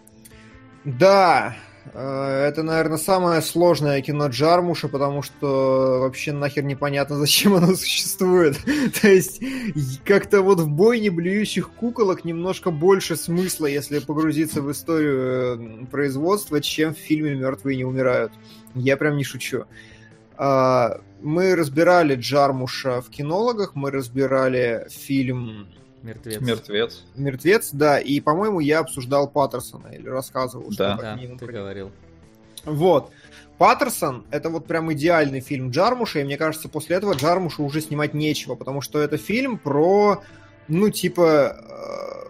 Да, 0.84 1.56
это, 1.94 2.62
наверное, 2.62 2.98
самое 2.98 3.42
сложное 3.42 4.00
кино 4.02 4.28
Джармуша, 4.28 4.88
потому 4.88 5.22
что 5.22 6.00
вообще 6.00 6.32
нахер 6.32 6.64
непонятно, 6.64 7.16
зачем 7.20 7.54
оно 7.54 7.74
существует. 7.74 8.56
То 9.00 9.08
есть, 9.08 9.42
как-то 10.04 10.42
вот 10.42 10.60
в 10.60 10.68
бойне 10.68 11.10
блюющих 11.10 11.70
куколок 11.70 12.24
немножко 12.24 12.70
больше 12.70 13.16
смысла, 13.16 13.66
если 13.66 13.98
погрузиться 13.98 14.62
в 14.62 14.70
историю 14.70 15.82
э, 15.82 15.86
производства, 15.86 16.60
чем 16.60 16.94
в 16.94 16.98
фильме 16.98 17.34
«Мертвые 17.34 17.76
не 17.76 17.84
умирают». 17.84 18.32
Я 18.74 18.96
прям 18.96 19.16
не 19.16 19.24
шучу. 19.24 19.64
А, 20.36 21.00
мы 21.22 21.54
разбирали 21.54 22.14
Джармуша 22.14 23.00
в 23.00 23.10
кинологах, 23.10 23.74
мы 23.74 23.90
разбирали 23.90 24.86
фильм 24.90 25.68
Мертвец. 26.02 26.40
Мертвец. 26.40 27.04
Мертвец, 27.14 27.70
да. 27.72 27.98
И, 27.98 28.20
по-моему, 28.20 28.60
я 28.60 28.80
обсуждал 28.80 29.28
Паттерсона 29.28 29.88
или 29.88 30.08
рассказывал, 30.08 30.70
что 30.72 30.96
да. 30.96 31.16
Да, 31.16 31.36
ты 31.38 31.46
говорил. 31.46 31.90
Вот. 32.64 33.10
Паттерсон— 33.58 34.26
это 34.30 34.50
вот 34.50 34.66
прям 34.66 34.92
идеальный 34.92 35.40
фильм 35.40 35.70
Джармуша, 35.70 36.20
и 36.20 36.24
мне 36.24 36.36
кажется, 36.36 36.68
после 36.68 36.96
этого 36.96 37.14
Джармуша 37.14 37.62
уже 37.62 37.80
снимать 37.80 38.12
нечего, 38.12 38.54
потому 38.54 38.82
что 38.82 39.00
это 39.00 39.16
фильм 39.16 39.56
про, 39.56 40.22
ну, 40.68 40.90
типа, 40.90 41.56
э, 41.58 42.26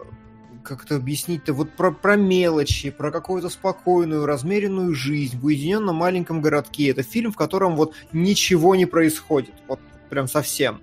как 0.63 0.85
это 0.85 0.95
объяснить-то, 0.95 1.53
вот 1.53 1.71
про, 1.71 1.91
про 1.91 2.15
мелочи, 2.15 2.91
про 2.91 3.11
какую-то 3.11 3.49
спокойную, 3.49 4.25
размеренную 4.25 4.95
жизнь 4.95 5.37
в 5.37 5.45
уединенном 5.45 5.97
маленьком 5.97 6.41
городке. 6.41 6.91
Это 6.91 7.03
фильм, 7.03 7.33
в 7.33 7.35
котором 7.35 7.75
вот 7.75 7.93
ничего 8.13 8.75
не 8.75 8.85
происходит, 8.85 9.53
вот 9.67 9.79
прям 10.09 10.29
совсем. 10.29 10.79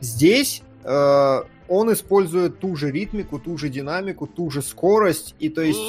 Здесь 0.00 0.62
э, 0.84 1.42
он 1.74 1.92
использует 1.92 2.60
ту 2.60 2.76
же 2.76 2.90
ритмику, 2.90 3.38
ту 3.38 3.58
же 3.58 3.68
динамику, 3.68 4.26
ту 4.26 4.50
же 4.50 4.62
скорость, 4.62 5.34
и 5.38 5.48
то 5.48 5.62
есть 5.62 5.80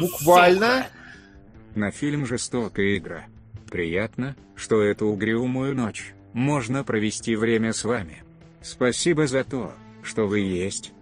буквально... 0.00 0.86
На 1.74 1.90
фильм 1.90 2.26
«Жестокая 2.26 2.96
игра». 2.96 3.24
Приятно, 3.70 4.36
что 4.56 4.82
эту 4.82 5.06
угрюмую 5.06 5.74
ночь 5.74 6.14
можно 6.32 6.84
провести 6.84 7.36
время 7.36 7.72
с 7.72 7.84
вами. 7.84 8.22
Спасибо 8.60 9.26
за 9.26 9.44
то, 9.44 9.72
что 10.02 10.26
вы 10.26 10.40
есть. 10.40 10.92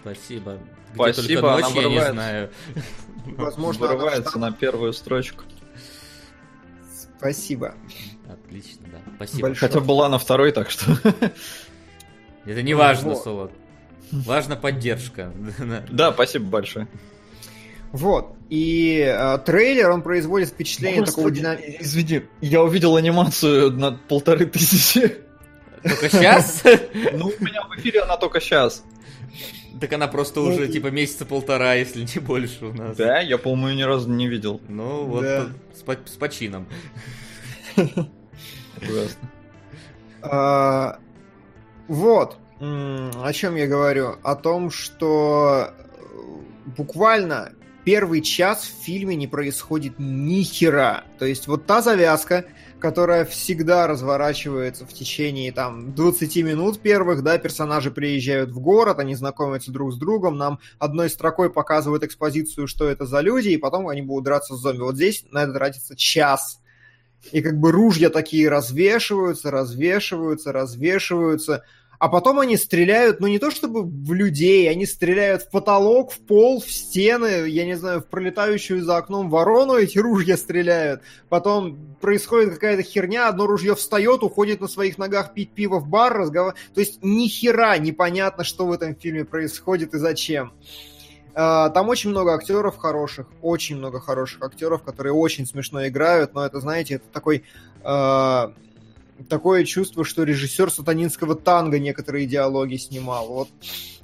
Спасибо. 0.00 0.58
Где 0.92 1.12
Спасибо, 1.12 1.52
ночь, 1.52 1.64
она 1.64 1.80
я 1.80 1.88
не 1.88 2.12
знаю. 2.12 2.50
Возможно, 3.24 3.86
вырывается 3.86 4.38
на 4.38 4.52
первую 4.52 4.92
строчку. 4.92 5.44
Спасибо. 7.18 7.74
Отлично, 8.28 8.86
да. 8.92 8.98
Спасибо. 9.16 9.48
Большое. 9.48 9.70
Хотя 9.70 9.80
была 9.80 10.08
на 10.08 10.18
второй, 10.18 10.52
так 10.52 10.70
что... 10.70 10.98
Это 12.44 12.62
не 12.62 12.74
важно, 12.74 13.10
вот. 13.10 13.22
Солод. 13.22 13.52
Важна 14.12 14.56
поддержка. 14.56 15.32
Да, 15.90 16.12
спасибо 16.12 16.44
большое. 16.46 16.86
Вот. 17.92 18.36
И 18.48 19.00
э, 19.06 19.38
трейлер, 19.44 19.90
он 19.90 20.02
производит 20.02 20.48
впечатление 20.48 21.00
Господи, 21.00 21.16
такого 21.16 21.30
динамика. 21.30 21.82
Извини, 21.82 22.22
я 22.40 22.62
увидел 22.62 22.96
анимацию 22.96 23.70
на 23.72 23.92
полторы 23.92 24.46
тысячи. 24.46 25.16
Только 25.82 26.08
сейчас? 26.08 26.62
Ну, 27.12 27.32
у 27.38 27.44
меня 27.44 27.62
в 27.64 27.78
эфире 27.78 28.02
она 28.02 28.16
только 28.16 28.40
сейчас. 28.40 28.82
Так 29.80 29.92
она 29.92 30.06
просто 30.06 30.40
ну, 30.40 30.46
уже 30.46 30.68
типа 30.68 30.88
месяца 30.88 31.26
полтора, 31.26 31.74
если 31.74 32.06
не 32.14 32.20
больше 32.20 32.66
у 32.66 32.72
нас. 32.72 32.96
Да, 32.96 33.20
я, 33.20 33.36
по-моему, 33.36 33.78
ни 33.78 33.82
разу 33.82 34.08
не 34.08 34.28
видел. 34.28 34.60
Ну, 34.68 35.04
вот 35.04 35.22
да. 35.22 35.46
с, 35.74 35.82
по 35.82 35.92
с 35.92 36.16
почином. 36.16 36.66
Ужасно. 37.76 39.30
А, 40.22 40.98
вот. 41.88 42.38
О 42.62 43.32
чем 43.32 43.56
я 43.56 43.66
говорю? 43.66 44.18
О 44.22 44.36
том, 44.36 44.70
что 44.70 45.70
э, 45.72 46.02
буквально 46.76 47.54
первый 47.84 48.22
час 48.22 48.62
в 48.62 48.84
фильме 48.84 49.16
не 49.16 49.26
происходит 49.26 49.94
ни 49.98 50.44
хера. 50.44 51.02
То 51.18 51.24
есть 51.24 51.48
вот 51.48 51.66
та 51.66 51.82
завязка, 51.82 52.44
которая 52.78 53.24
всегда 53.24 53.88
разворачивается 53.88 54.86
в 54.86 54.92
течение 54.92 55.50
там 55.50 55.92
20 55.92 56.36
минут 56.44 56.80
первых, 56.80 57.24
да, 57.24 57.36
персонажи 57.36 57.90
приезжают 57.90 58.50
в 58.50 58.60
город, 58.60 59.00
они 59.00 59.16
знакомятся 59.16 59.72
друг 59.72 59.92
с 59.92 59.96
другом, 59.96 60.38
нам 60.38 60.60
одной 60.78 61.10
строкой 61.10 61.50
показывают 61.50 62.04
экспозицию, 62.04 62.68
что 62.68 62.88
это 62.88 63.06
за 63.06 63.22
люди, 63.22 63.48
и 63.48 63.56
потом 63.56 63.88
они 63.88 64.02
будут 64.02 64.26
драться 64.26 64.54
с 64.54 64.60
зомби. 64.60 64.82
Вот 64.82 64.94
здесь 64.94 65.24
на 65.32 65.42
это 65.42 65.54
тратится 65.54 65.96
час. 65.96 66.60
И 67.32 67.42
как 67.42 67.58
бы 67.58 67.72
ружья 67.72 68.08
такие 68.08 68.48
развешиваются, 68.48 69.50
развешиваются, 69.50 70.52
развешиваются 70.52 71.64
а 72.02 72.08
потом 72.08 72.40
они 72.40 72.56
стреляют, 72.56 73.20
ну 73.20 73.28
не 73.28 73.38
то 73.38 73.52
чтобы 73.52 73.84
в 73.84 74.12
людей, 74.12 74.68
они 74.68 74.86
стреляют 74.86 75.42
в 75.42 75.50
потолок, 75.50 76.10
в 76.10 76.18
пол, 76.18 76.60
в 76.60 76.68
стены, 76.68 77.48
я 77.48 77.64
не 77.64 77.76
знаю, 77.76 78.00
в 78.00 78.06
пролетающую 78.06 78.82
за 78.82 78.96
окном 78.96 79.30
ворону 79.30 79.74
эти 79.74 80.00
ружья 80.00 80.36
стреляют. 80.36 81.02
Потом 81.28 81.94
происходит 82.00 82.54
какая-то 82.54 82.82
херня, 82.82 83.28
одно 83.28 83.46
ружье 83.46 83.76
встает, 83.76 84.24
уходит 84.24 84.60
на 84.60 84.66
своих 84.66 84.98
ногах 84.98 85.32
пить 85.32 85.52
пиво 85.52 85.78
в 85.78 85.86
бар, 85.86 86.12
разговаривать. 86.12 86.60
То 86.74 86.80
есть 86.80 86.98
ни 87.04 87.28
хера 87.28 87.78
непонятно, 87.78 88.42
что 88.42 88.66
в 88.66 88.72
этом 88.72 88.96
фильме 88.96 89.24
происходит 89.24 89.94
и 89.94 89.98
зачем. 89.98 90.52
А, 91.34 91.68
там 91.68 91.88
очень 91.88 92.10
много 92.10 92.34
актеров 92.34 92.78
хороших, 92.78 93.28
очень 93.42 93.76
много 93.76 94.00
хороших 94.00 94.42
актеров, 94.42 94.82
которые 94.82 95.12
очень 95.12 95.46
смешно 95.46 95.86
играют, 95.86 96.34
но 96.34 96.44
это, 96.44 96.58
знаете, 96.58 96.94
это 96.94 97.04
такой 97.12 97.44
а, 97.84 98.54
такое 99.28 99.64
чувство, 99.64 100.04
что 100.04 100.24
режиссер 100.24 100.70
сатанинского 100.70 101.34
танго 101.34 101.78
некоторые 101.78 102.26
диалоги 102.26 102.76
снимал. 102.76 103.28
Вот 103.28 103.48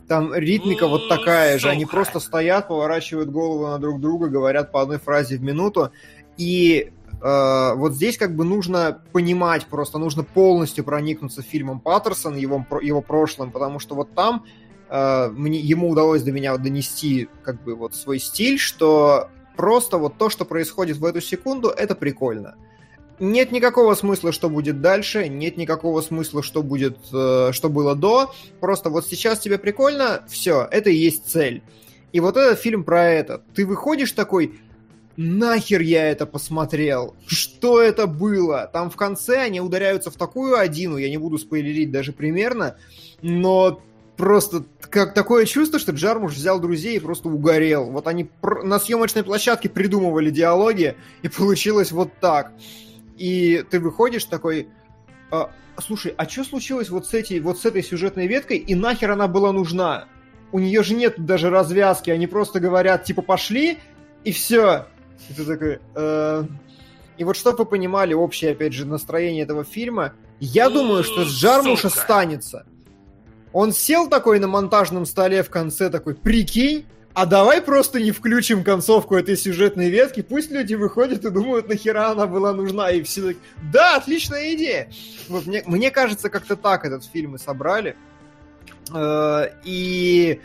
там 0.09 0.35
ритмика 0.35 0.89
вот 0.89 1.09
такая 1.09 1.59
же. 1.59 1.69
Они 1.69 1.85
просто 1.87 2.19
стоят, 2.19 2.69
поворачивают 2.69 3.31
голову 3.31 3.67
на 3.69 3.79
друг 3.79 4.01
друга, 4.01 4.29
говорят 4.29 4.73
по 4.73 4.83
одной 4.83 4.99
фразе 4.99 5.37
в 5.37 5.43
минуту. 5.43 5.93
И 6.37 6.93
э, 7.21 7.73
вот 7.75 7.95
здесь 7.95 8.17
как 8.17 8.35
бы 8.35 8.45
нужно 8.45 9.03
понимать 9.13 9.67
просто, 9.67 9.99
нужно 9.99 10.25
полностью 10.25 10.85
проникнуться 10.85 11.43
фильмом 11.43 11.81
Паттерсон, 11.81 12.37
его, 12.37 12.65
его 12.81 13.03
прошлым, 13.03 13.51
потому 13.51 13.79
что 13.79 13.95
вот 13.95 14.15
там 14.15 14.45
э, 14.89 15.29
мне, 15.29 15.59
ему 15.59 15.91
удалось 15.91 16.23
до 16.23 16.33
меня 16.33 16.57
донести 16.57 17.29
как 17.43 17.63
бы 17.63 17.75
вот 17.75 17.95
свой 17.95 18.19
стиль, 18.19 18.59
что 18.59 19.29
просто 19.57 19.99
вот 19.99 20.17
то, 20.17 20.31
что 20.31 20.45
происходит 20.45 20.97
в 20.97 21.05
эту 21.05 21.21
секунду, 21.21 21.69
это 21.69 21.95
прикольно 21.95 22.57
нет 23.21 23.53
никакого 23.53 23.95
смысла, 23.95 24.33
что 24.33 24.49
будет 24.49 24.81
дальше, 24.81 25.29
нет 25.29 25.57
никакого 25.57 26.01
смысла, 26.01 26.43
что 26.43 26.63
будет, 26.63 26.99
э, 27.13 27.51
что 27.53 27.69
было 27.69 27.95
до. 27.95 28.33
Просто 28.61 28.91
вот 28.91 29.07
сейчас 29.07 29.41
тебе 29.41 29.59
прикольно, 29.59 30.25
все, 30.29 30.67
это 30.71 30.91
и 30.91 30.97
есть 30.97 31.31
цель. 31.31 31.63
И 32.13 32.21
вот 32.21 32.37
этот 32.37 32.59
фильм 32.61 32.85
про 32.85 33.05
это. 33.05 33.43
Ты 33.55 33.67
выходишь 33.67 34.13
такой, 34.13 34.59
нахер 35.17 35.81
я 35.81 36.09
это 36.11 36.27
посмотрел? 36.27 37.15
Что 37.27 37.83
это 37.83 38.07
было? 38.07 38.71
Там 38.73 38.91
в 38.91 38.97
конце 38.97 39.39
они 39.39 39.61
ударяются 39.61 40.11
в 40.11 40.17
такую 40.17 40.57
одину, 40.57 40.97
я 40.97 41.11
не 41.11 41.19
буду 41.19 41.39
спойлерить 41.39 41.91
даже 41.91 42.13
примерно, 42.13 42.77
но 43.21 43.83
просто 44.17 44.65
как 44.91 45.13
такое 45.13 45.45
чувство, 45.45 45.79
что 45.79 45.93
Джармуш 45.93 46.33
взял 46.33 46.61
друзей 46.61 46.97
и 46.97 47.01
просто 47.01 47.29
угорел. 47.29 47.91
Вот 47.91 48.07
они 48.07 48.31
на 48.43 48.79
съемочной 48.79 49.23
площадке 49.23 49.69
придумывали 49.69 50.31
диалоги, 50.31 50.97
и 51.23 51.29
получилось 51.29 51.93
вот 51.93 52.11
так 52.21 52.53
и 53.19 53.65
ты 53.69 53.81
выходишь 53.81 54.25
такой, 54.25 54.69
а, 55.31 55.51
слушай, 55.81 56.15
а 56.17 56.29
что 56.29 56.45
случилось 56.45 56.89
вот 56.89 57.07
с, 57.07 57.15
этой, 57.15 57.41
вот 57.41 57.59
с 57.59 57.65
этой 57.65 57.83
сюжетной 57.83 58.27
веткой, 58.27 58.59
и 58.59 58.75
нахер 58.75 59.11
она 59.11 59.29
была 59.29 59.53
нужна? 59.53 60.07
У 60.53 60.59
нее 60.59 60.83
же 60.83 60.95
нет 60.95 61.25
даже 61.25 61.51
развязки, 61.51 62.11
они 62.11 62.27
просто 62.27 62.61
говорят, 62.61 63.05
типа, 63.05 63.23
пошли, 63.23 63.79
и 64.25 64.33
все. 64.33 64.87
И 65.29 65.35
ты 65.35 65.45
такой... 65.45 65.79
Э... 65.95 66.45
И 67.19 67.25
вот 67.25 67.37
чтобы 67.37 67.59
вы 67.59 67.67
понимали 67.67 68.15
общее, 68.15 68.53
опять 68.53 68.73
же, 68.73 68.87
настроение 68.87 69.43
этого 69.43 69.65
фильма, 69.65 70.13
я 70.39 70.71
думаю, 70.71 71.03
что 71.03 71.25
с 71.25 71.29
Джармуша 71.29 71.89
станется. 71.89 72.65
Он 73.53 73.73
сел 73.73 74.09
такой 74.09 74.39
на 74.39 74.47
монтажном 74.47 75.05
столе 75.05 75.43
в 75.43 75.51
конце, 75.51 75.91
такой, 75.91 76.15
прикинь, 76.15 76.87
а 77.19 77.27
давай 77.27 77.61
просто 77.61 77.99
не 77.99 78.13
включим 78.13 78.63
концовку 78.63 79.17
этой 79.17 79.37
сюжетной 79.37 79.91
ветки, 79.91 80.23
пусть 80.23 80.53
люди 80.53 80.75
выходят 80.75 81.25
и 81.25 81.31
думают, 81.31 81.69
нахера 81.69 82.11
она 82.11 82.29
была 82.29 82.53
нужна, 82.53 82.93
и 82.93 83.03
все 83.03 83.23
таки 83.23 83.41
да, 83.73 83.97
отличная 83.97 84.55
идея. 84.55 84.89
Вот 85.29 85.45
мне, 85.47 85.65
мне 85.67 85.91
кажется, 85.91 86.31
как-то 86.31 86.55
так 86.55 86.85
этот 86.85 87.05
фильм 87.05 87.35
и 87.35 87.39
собрали. 87.39 87.97
Э, 88.95 89.49
и 89.65 90.41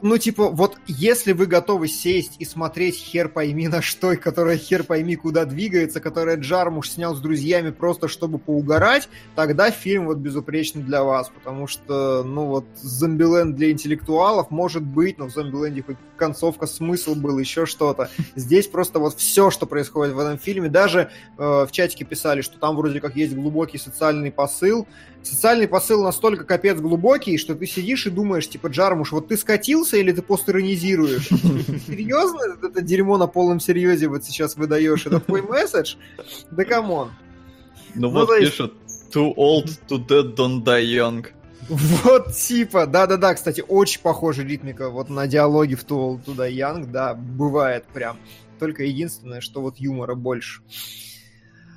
ну, 0.00 0.18
типа, 0.18 0.48
вот 0.48 0.78
если 0.86 1.32
вы 1.32 1.46
готовы 1.46 1.88
сесть 1.88 2.36
и 2.38 2.44
смотреть 2.44 2.96
хер 2.96 3.28
пойми 3.28 3.68
на 3.68 3.82
что, 3.82 4.16
которая 4.16 4.56
хер 4.56 4.84
пойми 4.84 5.16
куда 5.16 5.44
двигается, 5.44 6.00
которая 6.00 6.36
Джармуш 6.36 6.90
снял 6.90 7.14
с 7.14 7.20
друзьями 7.20 7.70
просто 7.70 8.08
чтобы 8.08 8.38
поугарать, 8.38 9.08
тогда 9.34 9.70
фильм 9.70 10.06
вот 10.06 10.18
безупречный 10.18 10.82
для 10.82 11.02
вас, 11.02 11.30
потому 11.34 11.66
что, 11.66 12.22
ну 12.22 12.46
вот, 12.46 12.64
Зомбиленд 12.76 13.56
для 13.56 13.70
интеллектуалов 13.70 14.50
может 14.50 14.82
быть, 14.82 15.18
но 15.18 15.26
в 15.26 15.32
Зомбиленде 15.32 15.82
хоть 15.82 15.96
концовка, 16.16 16.66
смысл 16.66 17.14
был, 17.14 17.38
еще 17.38 17.66
что-то. 17.66 18.10
Здесь 18.34 18.66
просто 18.66 18.98
вот 18.98 19.14
все, 19.14 19.50
что 19.50 19.66
происходит 19.66 20.14
в 20.14 20.18
этом 20.18 20.38
фильме, 20.38 20.68
даже 20.68 21.10
э, 21.38 21.42
в 21.66 21.68
чатике 21.70 22.04
писали, 22.04 22.42
что 22.42 22.58
там 22.58 22.76
вроде 22.76 23.00
как 23.00 23.16
есть 23.16 23.34
глубокий 23.34 23.78
социальный 23.78 24.30
посыл, 24.30 24.86
социальный 25.22 25.68
посыл 25.68 26.02
настолько 26.02 26.44
капец 26.44 26.78
глубокий, 26.78 27.38
что 27.38 27.54
ты 27.54 27.66
сидишь 27.66 28.06
и 28.06 28.10
думаешь, 28.10 28.48
типа, 28.48 28.68
Джармуш, 28.68 29.12
вот 29.12 29.28
ты 29.28 29.36
скатился 29.36 29.87
или 29.96 30.12
ты 30.12 30.22
постиронизируешь? 30.22 31.28
Серьезно? 31.86 32.56
Это 32.62 32.82
дерьмо 32.82 33.16
на 33.16 33.26
полном 33.26 33.60
серьезе 33.60 34.08
вот 34.08 34.24
сейчас 34.24 34.56
выдаешь? 34.56 35.06
Это 35.06 35.20
твой 35.20 35.42
месседж? 35.42 35.96
Да 36.50 36.64
come 36.64 36.91
on. 36.91 37.12
Ну, 37.94 38.10
ну 38.10 38.26
вот 38.26 38.38
пишут, 38.38 38.74
too 39.12 39.17
old 39.17 39.23
to, 39.23 39.28
too 39.28 39.34
old 39.36 39.80
to 39.88 40.62
die 40.62 40.84
young. 40.84 41.26
Вот 41.68 42.34
типа, 42.34 42.86
да-да-да, 42.86 43.34
кстати, 43.34 43.62
очень 43.66 44.00
похожа 44.00 44.42
ритмика 44.42 44.88
вот 44.88 45.10
на 45.10 45.26
диалоги 45.26 45.74
в 45.74 45.84
Too 45.84 45.98
Old 45.98 46.24
to 46.24 46.34
Die 46.34 46.52
Young, 46.52 46.86
да, 46.86 47.14
бывает 47.14 47.84
прям. 47.92 48.16
Только 48.58 48.84
единственное, 48.84 49.40
что 49.42 49.60
вот 49.60 49.76
юмора 49.76 50.14
больше. 50.14 50.62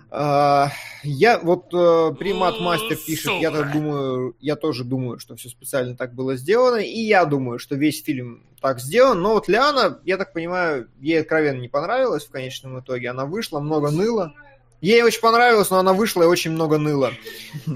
А, 0.09 0.72
я 1.04 1.39
вот 1.39 1.74
э, 1.74 2.14
примат 2.18 2.60
мастер 2.60 2.97
пишет, 2.97 3.34
я 3.41 3.52
так 3.52 3.72
думаю, 3.72 4.36
я 4.39 4.56
тоже 4.56 4.84
думаю, 4.84 5.20
что 5.20 5.36
все 5.36 5.49
специально 5.49 5.95
так 5.95 6.14
было 6.14 6.36
сделано, 6.36 6.78
и 6.78 6.99
я 6.99 7.26
думаю, 7.26 7.60
что 7.60 7.76
весь 7.76 8.04
фильм 8.04 8.43
так 8.62 8.80
сделан, 8.80 9.22
но 9.22 9.34
вот 9.34 9.47
Лиана, 9.47 9.99
я 10.06 10.18
так 10.18 10.34
понимаю, 10.34 10.88
ей 10.99 11.22
откровенно 11.22 11.60
не 11.60 11.68
понравилось 11.68 12.26
в 12.26 12.32
конечном 12.32 12.80
итоге, 12.80 13.10
она 13.10 13.26
вышла, 13.26 13.60
много 13.60 13.89
ныла, 13.89 14.34
Ей 14.82 15.03
очень 15.03 15.21
понравилось, 15.21 15.69
но 15.69 15.77
она 15.77 15.93
вышла 15.93 16.23
и 16.23 16.25
очень 16.25 16.51
много 16.51 16.79
ныла. 16.79 17.11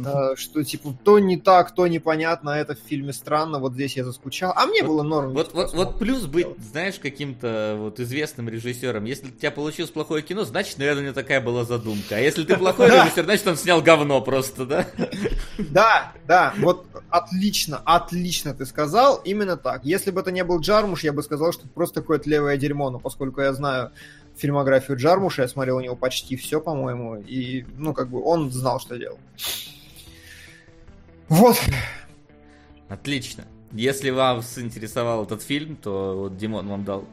А, 0.05 0.35
что, 0.35 0.63
типа, 0.63 0.97
то 1.03 1.19
не 1.19 1.37
так, 1.37 1.73
то 1.75 1.85
непонятно, 1.85 2.49
это 2.49 2.75
в 2.75 2.79
фильме 2.79 3.13
странно, 3.13 3.59
вот 3.59 3.73
здесь 3.73 3.95
я 3.95 4.03
заскучал. 4.03 4.51
А 4.55 4.65
мне 4.65 4.81
было 4.81 5.03
норм. 5.03 5.33
Вот, 5.33 5.53
вот, 5.53 5.73
вот 5.73 5.99
плюс 5.99 6.25
быть, 6.25 6.47
знаешь, 6.71 6.95
каким-то 6.95 7.75
вот 7.79 7.99
известным 7.99 8.49
режиссером. 8.49 9.05
Если 9.05 9.27
у 9.27 9.31
тебя 9.31 9.51
получилось 9.51 9.91
плохое 9.91 10.23
кино, 10.23 10.45
значит, 10.45 10.79
наверное, 10.79 11.01
у 11.01 11.05
него 11.05 11.13
такая 11.13 11.41
была 11.41 11.63
задумка. 11.63 12.15
А 12.15 12.19
если 12.19 12.43
ты 12.43 12.57
плохой 12.57 12.87
режиссер, 12.89 13.23
значит, 13.23 13.47
он 13.47 13.57
снял 13.57 13.83
говно 13.83 14.19
просто, 14.21 14.65
да? 14.65 14.87
Да, 15.59 16.11
да, 16.27 16.55
вот 16.57 16.87
отлично, 17.11 17.81
отлично 17.85 18.55
ты 18.55 18.65
сказал, 18.65 19.21
именно 19.23 19.57
так. 19.57 19.85
Если 19.85 20.09
бы 20.09 20.21
это 20.21 20.31
не 20.31 20.43
был 20.43 20.59
Джармуш, 20.59 21.03
я 21.03 21.13
бы 21.13 21.21
сказал, 21.21 21.53
что 21.53 21.65
это 21.65 21.71
просто 21.71 22.01
какое-то 22.01 22.27
левое 22.27 22.57
дерьмо, 22.57 22.89
но 22.89 22.97
поскольку 22.97 23.41
я 23.41 23.53
знаю 23.53 23.91
фильмографию 24.37 24.97
Джармуша, 24.97 25.43
я 25.43 25.47
смотрел 25.47 25.77
у 25.77 25.81
него 25.81 25.95
почти 25.95 26.35
все, 26.35 26.61
по-моему, 26.61 27.17
и, 27.17 27.65
ну, 27.77 27.93
как 27.93 28.09
бы 28.09 28.21
он 28.23 28.51
знал, 28.51 28.79
что 28.79 28.97
делал. 28.97 29.19
Вот. 31.27 31.59
Отлично. 32.87 33.45
Если 33.71 34.09
вас 34.09 34.57
интересовал 34.57 35.23
этот 35.25 35.41
фильм, 35.41 35.75
то 35.75 36.15
вот 36.17 36.37
Димон 36.37 36.67
вам 36.67 36.85
дал 36.85 37.05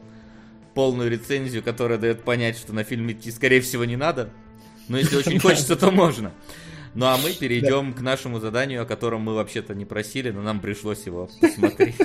полную 0.73 1.09
рецензию, 1.09 1.63
которая 1.63 1.97
дает 1.97 2.23
понять, 2.23 2.57
что 2.57 2.73
на 2.73 2.83
фильм 2.83 3.11
идти, 3.11 3.31
скорее 3.31 3.61
всего, 3.61 3.85
не 3.85 3.95
надо. 3.95 4.29
Но 4.87 4.97
если 4.97 5.17
очень 5.17 5.39
хочется, 5.41 5.75
то 5.75 5.91
можно. 5.91 6.31
Ну 6.95 7.07
а 7.07 7.17
мы 7.17 7.33
перейдем 7.33 7.93
к 7.93 8.01
нашему 8.01 8.39
заданию, 8.39 8.83
о 8.83 8.85
котором 8.85 9.21
мы 9.21 9.33
вообще-то 9.33 9.73
не 9.73 9.85
просили, 9.85 10.29
но 10.29 10.41
нам 10.41 10.59
пришлось 10.59 11.05
его 11.05 11.27
посмотреть. 11.41 11.95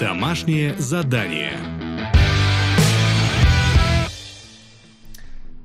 Домашнее 0.00 0.74
задание. 0.76 1.52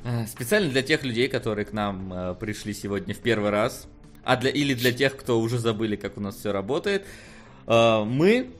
Э, 0.03 0.27
специально 0.27 0.69
для 0.69 0.83
тех 0.83 1.03
людей, 1.03 1.27
которые 1.27 1.65
к 1.65 1.73
нам 1.73 2.13
э, 2.13 2.35
пришли 2.39 2.73
сегодня 2.73 3.15
в 3.15 3.19
первый 3.19 3.49
раз, 3.49 3.87
а 4.23 4.37
для, 4.37 4.51
или 4.51 4.75
для 4.75 4.91
тех, 4.91 5.17
кто 5.17 5.39
уже 5.39 5.57
забыли, 5.57 5.95
как 5.95 6.17
у 6.17 6.21
нас 6.21 6.35
все 6.35 6.51
работает, 6.51 7.05
э, 7.65 8.03
мы 8.03 8.51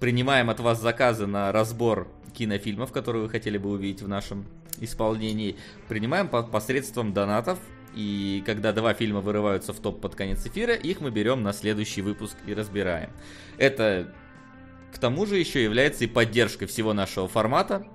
принимаем 0.00 0.50
от 0.50 0.58
вас 0.58 0.80
заказы 0.80 1.26
на 1.26 1.52
разбор 1.52 2.08
кинофильмов, 2.34 2.90
которые 2.90 3.22
вы 3.22 3.28
хотели 3.28 3.58
бы 3.58 3.70
увидеть 3.70 4.02
в 4.02 4.08
нашем 4.08 4.44
исполнении. 4.80 5.56
Принимаем 5.88 6.28
по 6.28 6.42
посредством 6.42 7.12
донатов. 7.12 7.58
И 7.94 8.42
когда 8.46 8.72
два 8.72 8.94
фильма 8.94 9.20
вырываются 9.20 9.74
в 9.74 9.78
топ 9.78 10.00
под 10.00 10.14
конец 10.14 10.46
эфира, 10.46 10.74
их 10.74 11.00
мы 11.00 11.10
берем 11.10 11.42
на 11.42 11.52
следующий 11.52 12.00
выпуск 12.00 12.36
и 12.46 12.54
разбираем. 12.54 13.10
Это 13.58 14.10
к 14.92 14.98
тому 14.98 15.26
же 15.26 15.38
еще 15.38 15.62
является 15.64 16.04
и 16.04 16.06
поддержкой 16.06 16.66
всего 16.66 16.92
нашего 16.92 17.26
формата. 17.28 17.86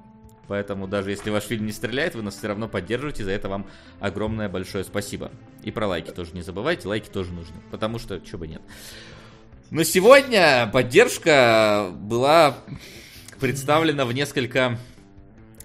Поэтому 0.48 0.88
даже 0.88 1.12
если 1.12 1.30
ваш 1.30 1.44
фильм 1.44 1.66
не 1.66 1.74
стреляет, 1.74 2.16
вы 2.16 2.22
нас 2.22 2.38
все 2.38 2.48
равно 2.48 2.68
поддерживаете. 2.68 3.24
За 3.26 3.32
это 3.32 3.50
вам 3.50 3.68
огромное 4.00 4.48
большое 4.50 4.84
спасибо. 4.84 5.32
И 5.64 5.72
про 5.72 5.88
лайки 5.88 6.12
тоже 6.12 6.32
не 6.34 6.42
забывайте. 6.42 6.88
Лайки 6.88 7.10
тоже 7.10 7.34
нужны. 7.34 7.58
Потому 7.70 8.00
что, 8.00 8.20
чего 8.22 8.40
бы 8.40 8.48
нет. 8.48 8.62
Но 9.70 9.84
сегодня 9.84 10.70
поддержка 10.72 11.90
была 11.94 12.58
представлена 13.40 14.06
в 14.06 14.14
несколько 14.14 14.80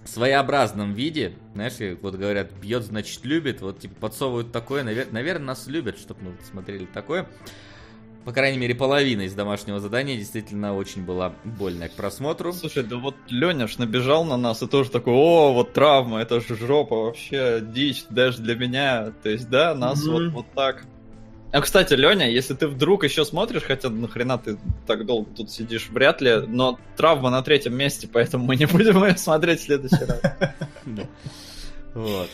своеобразном 0.04 0.94
виде. 0.94 1.34
Знаешь, 1.54 1.74
вот 2.02 2.16
говорят, 2.16 2.50
бьет, 2.60 2.82
значит, 2.82 3.24
любит. 3.24 3.60
Вот, 3.60 3.78
типа, 3.78 3.94
подсовывают 3.94 4.50
такое. 4.50 4.82
Наверное, 4.82 5.38
нас 5.38 5.68
любят, 5.68 5.96
чтобы 5.96 6.22
мы 6.22 6.36
смотрели 6.50 6.86
такое 6.86 7.28
по 8.24 8.32
крайней 8.32 8.58
мере, 8.58 8.74
половина 8.74 9.22
из 9.22 9.34
домашнего 9.34 9.80
задания 9.80 10.16
действительно 10.16 10.76
очень 10.76 11.04
была 11.04 11.34
больная 11.44 11.88
к 11.88 11.92
просмотру. 11.92 12.52
Слушай, 12.52 12.84
да 12.84 12.96
вот 12.96 13.16
Леня 13.28 13.66
ж 13.66 13.78
набежал 13.78 14.24
на 14.24 14.36
нас 14.36 14.62
и 14.62 14.66
тоже 14.66 14.90
такой, 14.90 15.14
о, 15.14 15.52
вот 15.52 15.72
травма, 15.72 16.20
это 16.20 16.40
же 16.40 16.56
жопа, 16.56 16.96
вообще 16.96 17.60
дичь, 17.60 18.04
даже 18.10 18.42
для 18.42 18.54
меня. 18.54 19.12
То 19.22 19.30
есть, 19.30 19.48
да, 19.48 19.74
нас 19.74 20.06
mm-hmm. 20.06 20.12
вот, 20.12 20.32
вот 20.32 20.46
так. 20.54 20.84
А, 21.52 21.60
кстати, 21.60 21.92
Леня, 21.92 22.30
если 22.30 22.54
ты 22.54 22.66
вдруг 22.66 23.04
еще 23.04 23.24
смотришь, 23.24 23.64
хотя 23.64 23.90
нахрена 23.90 24.38
ты 24.38 24.58
так 24.86 25.04
долго 25.04 25.28
тут 25.34 25.50
сидишь, 25.50 25.90
вряд 25.90 26.22
ли, 26.22 26.46
но 26.46 26.78
травма 26.96 27.28
на 27.28 27.42
третьем 27.42 27.74
месте, 27.74 28.08
поэтому 28.10 28.46
мы 28.46 28.56
не 28.56 28.66
будем 28.66 29.04
ее 29.04 29.18
смотреть 29.18 29.60
в 29.60 29.64
следующий 29.64 30.04
раз. 30.04 30.20
Вот. 31.94 32.30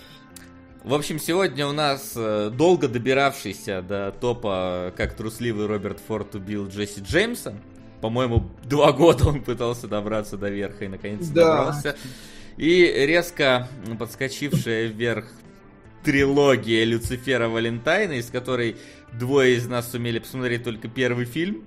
В 0.84 0.94
общем, 0.94 1.18
сегодня 1.18 1.66
у 1.66 1.72
нас 1.72 2.12
э, 2.14 2.50
долго 2.52 2.88
добиравшийся 2.88 3.82
до 3.82 4.12
топа, 4.12 4.92
как 4.96 5.14
трусливый 5.14 5.66
Роберт 5.66 5.98
Форд 6.06 6.36
убил 6.36 6.68
Джесси 6.68 7.00
Джеймса. 7.00 7.54
По-моему, 8.00 8.48
два 8.64 8.92
года 8.92 9.28
он 9.28 9.42
пытался 9.42 9.88
добраться 9.88 10.36
до 10.36 10.48
верха 10.48 10.84
и 10.84 10.88
наконец 10.88 11.26
да. 11.28 11.56
добрался. 11.56 11.96
И 12.56 12.84
резко 13.06 13.68
подскочившая 13.98 14.86
вверх 14.86 15.26
трилогия 16.04 16.84
Люцифера 16.84 17.48
Валентайна, 17.48 18.12
из 18.12 18.30
которой 18.30 18.76
двое 19.12 19.56
из 19.56 19.66
нас 19.66 19.90
сумели 19.90 20.20
посмотреть 20.20 20.64
только 20.64 20.88
первый 20.88 21.24
фильм, 21.24 21.64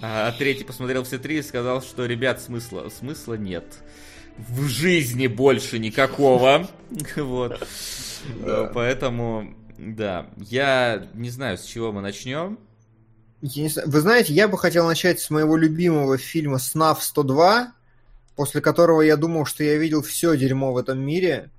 а 0.00 0.32
третий 0.32 0.64
посмотрел 0.64 1.04
все 1.04 1.18
три 1.18 1.38
и 1.38 1.42
сказал, 1.42 1.82
что, 1.82 2.06
ребят, 2.06 2.40
смысла, 2.40 2.88
смысла 2.88 3.34
нет. 3.34 3.64
В 4.48 4.66
жизни 4.68 5.26
больше 5.26 5.78
никакого. 5.78 6.68
Вот. 7.16 7.66
Поэтому, 8.74 9.54
да, 9.78 10.26
я 10.36 11.08
не 11.14 11.30
знаю, 11.30 11.56
с 11.56 11.64
чего 11.64 11.92
мы 11.92 12.02
начнем. 12.02 12.58
Вы 13.40 14.00
знаете, 14.00 14.34
я 14.34 14.48
бы 14.48 14.58
хотел 14.58 14.86
начать 14.86 15.20
с 15.20 15.30
моего 15.30 15.56
любимого 15.56 16.18
фильма 16.18 16.58
«Снав 16.58 17.00
102», 17.00 17.68
после 18.36 18.60
которого 18.60 19.00
я 19.00 19.16
думал, 19.16 19.46
что 19.46 19.64
я 19.64 19.76
видел 19.76 20.02
все 20.02 20.36
дерьмо 20.36 20.72
в 20.72 20.76
этом 20.76 21.00
мире. 21.00 21.50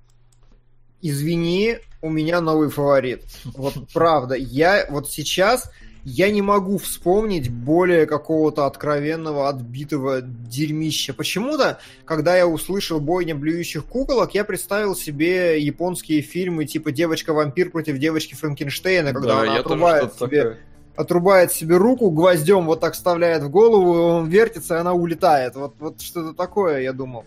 Извини, 1.00 1.78
у 2.00 2.10
меня 2.10 2.40
новый 2.40 2.70
фаворит. 2.70 3.24
Вот 3.44 3.74
правда, 3.92 4.36
я 4.36 4.86
вот 4.90 5.10
сейчас 5.10 5.70
я 6.04 6.30
не 6.30 6.42
могу 6.42 6.78
вспомнить 6.78 7.50
более 7.50 8.06
какого-то 8.06 8.66
откровенного, 8.66 9.48
отбитого 9.48 10.20
дерьмища. 10.20 11.14
Почему-то, 11.14 11.78
когда 12.04 12.36
я 12.36 12.46
услышал 12.46 13.00
«Бойня 13.00 13.34
блюющих 13.36 13.84
куколок», 13.84 14.34
я 14.34 14.44
представил 14.44 14.96
себе 14.96 15.60
японские 15.60 16.22
фильмы 16.22 16.64
типа 16.64 16.90
«Девочка-вампир 16.90 17.70
против 17.70 17.98
девочки 17.98 18.34
Франкенштейна», 18.34 19.12
когда 19.12 19.36
да, 19.36 19.40
она 19.42 19.56
отрубает 19.58 20.14
себе, 20.14 20.58
отрубает 20.96 21.52
себе 21.52 21.76
руку, 21.76 22.10
гвоздем 22.10 22.66
вот 22.66 22.80
так 22.80 22.94
вставляет 22.94 23.44
в 23.44 23.50
голову, 23.50 23.92
он 23.92 24.28
вертится, 24.28 24.76
и 24.76 24.78
она 24.78 24.94
улетает. 24.94 25.54
Вот, 25.54 25.74
вот 25.78 26.00
что-то 26.00 26.34
такое, 26.34 26.80
я 26.80 26.92
думал. 26.92 27.24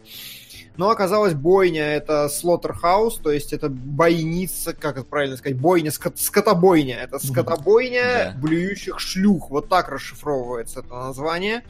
Но 0.77 0.89
оказалось, 0.89 1.33
бойня 1.33 1.83
это 1.83 2.27
слоттерхаус, 2.29 3.17
то 3.17 3.31
есть 3.31 3.53
это 3.53 3.69
бойница, 3.69 4.73
как 4.73 4.97
это 4.97 5.05
правильно 5.05 5.37
сказать, 5.37 5.57
бойня, 5.57 5.91
скот, 5.91 6.19
скотобойня. 6.19 6.97
Это 6.97 7.19
скотобойня 7.19 8.33
да. 8.33 8.37
блюющих 8.41 8.99
шлюх. 8.99 9.49
Вот 9.49 9.69
так 9.69 9.89
расшифровывается 9.89 10.81
это 10.81 10.93
название. 10.93 11.63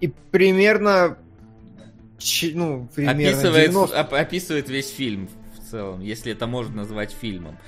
И 0.00 0.08
примерно... 0.08 1.18
Ну, 2.54 2.88
примерно 2.94 3.28
описывает, 3.28 3.70
90... 3.70 4.00
описывает 4.00 4.68
весь 4.68 4.90
фильм 4.90 5.28
целом, 5.76 6.00
если 6.00 6.32
это 6.32 6.46
можно 6.46 6.76
назвать 6.76 7.12
фильмом. 7.12 7.58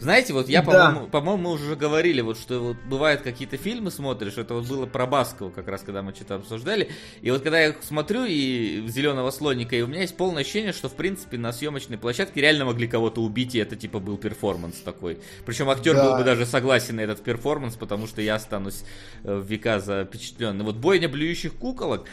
Знаете, 0.00 0.32
вот 0.32 0.48
я, 0.48 0.62
по-моему, 0.62 1.00
да. 1.00 1.06
по-моему, 1.06 1.42
мы 1.42 1.50
уже 1.52 1.74
говорили, 1.74 2.20
вот 2.20 2.38
что 2.38 2.60
вот 2.60 2.76
бывают 2.88 3.22
какие-то 3.22 3.56
фильмы 3.56 3.90
смотришь, 3.90 4.38
это 4.38 4.54
вот 4.54 4.66
было 4.66 4.86
про 4.86 5.06
Баскова 5.06 5.50
как 5.50 5.68
раз, 5.68 5.82
когда 5.82 6.02
мы 6.02 6.14
что-то 6.14 6.36
обсуждали, 6.36 6.90
и 7.20 7.30
вот 7.30 7.42
когда 7.42 7.60
я 7.60 7.74
смотрю 7.82 8.24
и 8.24 8.84
«Зеленого 8.86 9.30
слоника», 9.30 9.76
и 9.76 9.82
у 9.82 9.86
меня 9.86 10.02
есть 10.02 10.16
полное 10.16 10.42
ощущение, 10.42 10.72
что, 10.72 10.88
в 10.88 10.94
принципе, 10.94 11.36
на 11.36 11.52
съемочной 11.52 11.98
площадке 11.98 12.40
реально 12.40 12.64
могли 12.64 12.86
кого-то 12.86 13.20
убить, 13.20 13.54
и 13.54 13.58
это, 13.58 13.76
типа, 13.76 13.98
был 13.98 14.16
перформанс 14.16 14.76
такой. 14.76 15.18
Причем 15.44 15.68
актер 15.68 15.94
да. 15.94 16.04
был 16.04 16.18
бы 16.18 16.24
даже 16.24 16.46
согласен 16.46 16.96
на 16.96 17.00
этот 17.00 17.22
перформанс, 17.22 17.74
потому 17.74 18.06
что 18.06 18.22
я 18.22 18.36
останусь 18.36 18.84
э, 19.24 19.36
в 19.36 19.44
века 19.44 19.80
запечатленный. 19.80 20.64
Вот 20.64 20.76
«Бойня 20.76 21.08
блюющих 21.08 21.54
куколок», 21.54 22.06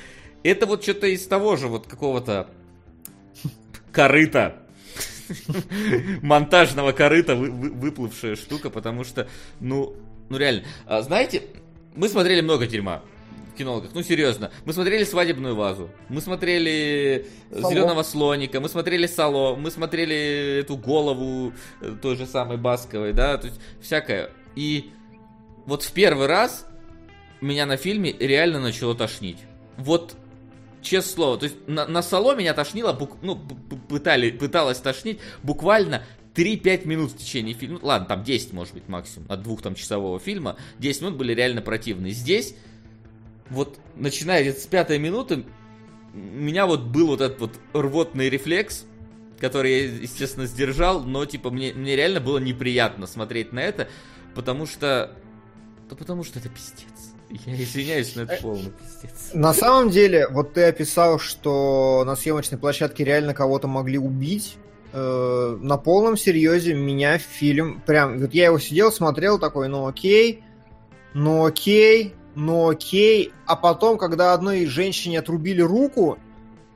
это 0.43 0.65
вот 0.65 0.83
что-то 0.83 1.07
из 1.07 1.25
того 1.27 1.55
же 1.55 1.67
вот 1.67 1.87
какого-то 1.87 2.49
корыта 3.91 4.64
монтажного 6.21 6.91
корыта 6.91 7.35
вы, 7.35 7.49
вы, 7.49 7.69
выплывшая 7.69 8.35
штука, 8.35 8.69
потому 8.69 9.03
что, 9.03 9.27
ну, 9.59 9.95
ну 10.29 10.37
реально. 10.37 10.63
А, 10.85 11.01
знаете, 11.01 11.43
мы 11.95 12.09
смотрели 12.09 12.41
много 12.41 12.67
дерьма 12.67 13.01
в 13.53 13.57
кинологах, 13.57 13.91
ну 13.93 14.03
серьезно. 14.03 14.51
Мы 14.65 14.73
смотрели 14.73 15.03
свадебную 15.03 15.55
вазу, 15.55 15.89
мы 16.09 16.21
смотрели 16.21 17.27
Сало. 17.51 17.71
зеленого 17.71 18.03
слоника, 18.03 18.59
мы 18.59 18.69
смотрели 18.69 19.07
сало, 19.07 19.55
мы 19.55 19.71
смотрели 19.71 20.59
эту 20.61 20.77
голову 20.77 21.53
э, 21.81 21.95
той 22.01 22.15
же 22.15 22.25
самой 22.25 22.57
Басковой, 22.57 23.13
да, 23.13 23.37
то 23.37 23.47
есть 23.47 23.59
всякое. 23.81 24.29
И 24.55 24.91
вот 25.65 25.83
в 25.83 25.91
первый 25.91 26.27
раз 26.27 26.67
меня 27.41 27.65
на 27.65 27.77
фильме 27.77 28.11
реально 28.11 28.59
начало 28.59 28.95
тошнить. 28.95 29.39
Вот 29.77 30.15
честное 30.85 31.13
слово. 31.13 31.37
То 31.37 31.43
есть 31.45 31.55
на, 31.67 31.87
на 31.87 32.01
соло 32.01 32.35
меня 32.35 32.53
тошнило, 32.53 32.93
бук, 32.93 33.17
ну, 33.21 33.35
пытали, 33.89 34.31
пыталась 34.31 34.79
тошнить 34.79 35.19
буквально 35.43 36.03
3-5 36.35 36.87
минут 36.87 37.11
в 37.11 37.17
течение 37.17 37.53
фильма. 37.53 37.79
Ну, 37.81 37.87
ладно, 37.87 38.07
там 38.07 38.23
10, 38.23 38.53
может 38.53 38.73
быть, 38.73 38.87
максимум. 38.87 39.31
От 39.31 39.41
двух 39.41 39.61
там 39.61 39.75
часового 39.75 40.19
фильма. 40.19 40.57
10 40.79 41.01
минут 41.01 41.15
были 41.15 41.33
реально 41.33 41.61
противные. 41.61 42.13
Здесь, 42.13 42.55
вот, 43.49 43.79
начиная 43.95 44.53
с 44.53 44.65
пятой 44.67 44.99
минуты, 44.99 45.45
у 46.13 46.17
меня 46.17 46.65
вот 46.65 46.81
был 46.81 47.07
вот 47.07 47.21
этот 47.21 47.39
вот 47.39 47.51
рвотный 47.73 48.29
рефлекс, 48.29 48.85
который 49.39 49.71
я, 49.71 49.85
естественно, 50.01 50.45
сдержал, 50.45 51.03
но, 51.03 51.25
типа, 51.25 51.49
мне, 51.49 51.73
мне 51.73 51.95
реально 51.95 52.19
было 52.19 52.37
неприятно 52.37 53.07
смотреть 53.07 53.51
на 53.51 53.59
это, 53.59 53.89
потому 54.33 54.65
что... 54.65 55.15
Да 55.89 55.95
потому 55.95 56.23
что 56.23 56.39
это 56.39 56.49
пиздец. 56.49 57.04
Я 57.29 57.55
извиняюсь, 57.55 58.15
но 58.15 58.23
это 58.23 58.37
полный 58.41 58.71
пиздец. 58.71 59.31
На 59.33 59.53
самом 59.53 59.89
деле, 59.89 60.27
вот 60.29 60.53
ты 60.53 60.63
описал, 60.63 61.19
что 61.19 62.03
на 62.05 62.15
съемочной 62.15 62.57
площадке 62.57 63.03
реально 63.03 63.33
кого-то 63.33 63.67
могли 63.67 63.97
убить. 63.97 64.57
Э, 64.93 65.57
на 65.59 65.77
полном 65.77 66.17
серьезе 66.17 66.73
меня 66.73 67.17
фильм 67.17 67.81
прям... 67.85 68.19
Вот 68.19 68.33
я 68.33 68.45
его 68.45 68.59
сидел, 68.59 68.91
смотрел 68.91 69.39
такой, 69.39 69.67
ну 69.67 69.87
окей, 69.87 70.43
ну 71.13 71.45
окей, 71.45 72.13
ну 72.35 72.69
окей. 72.69 73.33
А 73.45 73.55
потом, 73.55 73.97
когда 73.97 74.33
одной 74.33 74.65
женщине 74.65 75.19
отрубили 75.19 75.61
руку, 75.61 76.17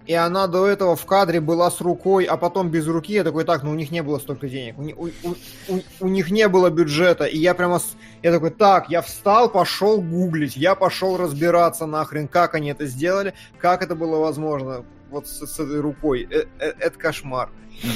и 0.10 0.14
она 0.16 0.48
до 0.48 0.66
этого 0.66 0.96
в 0.96 1.06
кадре 1.06 1.40
была 1.40 1.70
с 1.70 1.82
рукой, 1.82 2.26
а 2.26 2.36
потом 2.36 2.72
без 2.72 2.88
руки, 2.88 3.14
я 3.14 3.24
такой, 3.24 3.44
так, 3.44 3.62
ну 3.62 3.70
у 3.70 3.76
них 3.76 3.92
не 3.92 4.02
было 4.02 4.18
столько 4.18 4.50
денег, 4.50 4.80
у, 4.80 5.06
у, 5.06 5.36
у, 5.68 5.82
у 6.00 6.08
них 6.08 6.32
не 6.32 6.48
было 6.48 6.72
бюджета, 6.72 7.26
и 7.26 7.38
я 7.38 7.54
прямо, 7.54 7.80
я 8.24 8.32
такой, 8.32 8.50
так, 8.50 8.90
я 8.90 9.04
встал, 9.04 9.52
пошел 9.52 10.02
гуглить, 10.02 10.58
я 10.58 10.74
пошел 10.74 11.16
разбираться 11.16 11.86
нахрен, 11.86 12.28
как 12.28 12.56
они 12.56 12.72
это 12.72 12.88
сделали, 12.88 13.36
как 13.60 13.84
это 13.84 13.94
было 13.94 14.18
возможно, 14.18 14.84
вот 15.12 15.28
с, 15.28 15.46
с 15.46 15.60
этой 15.60 15.80
рукой, 15.80 16.28
э, 16.32 16.46
э, 16.58 16.74
это 16.80 16.98
кошмар. 16.98 17.52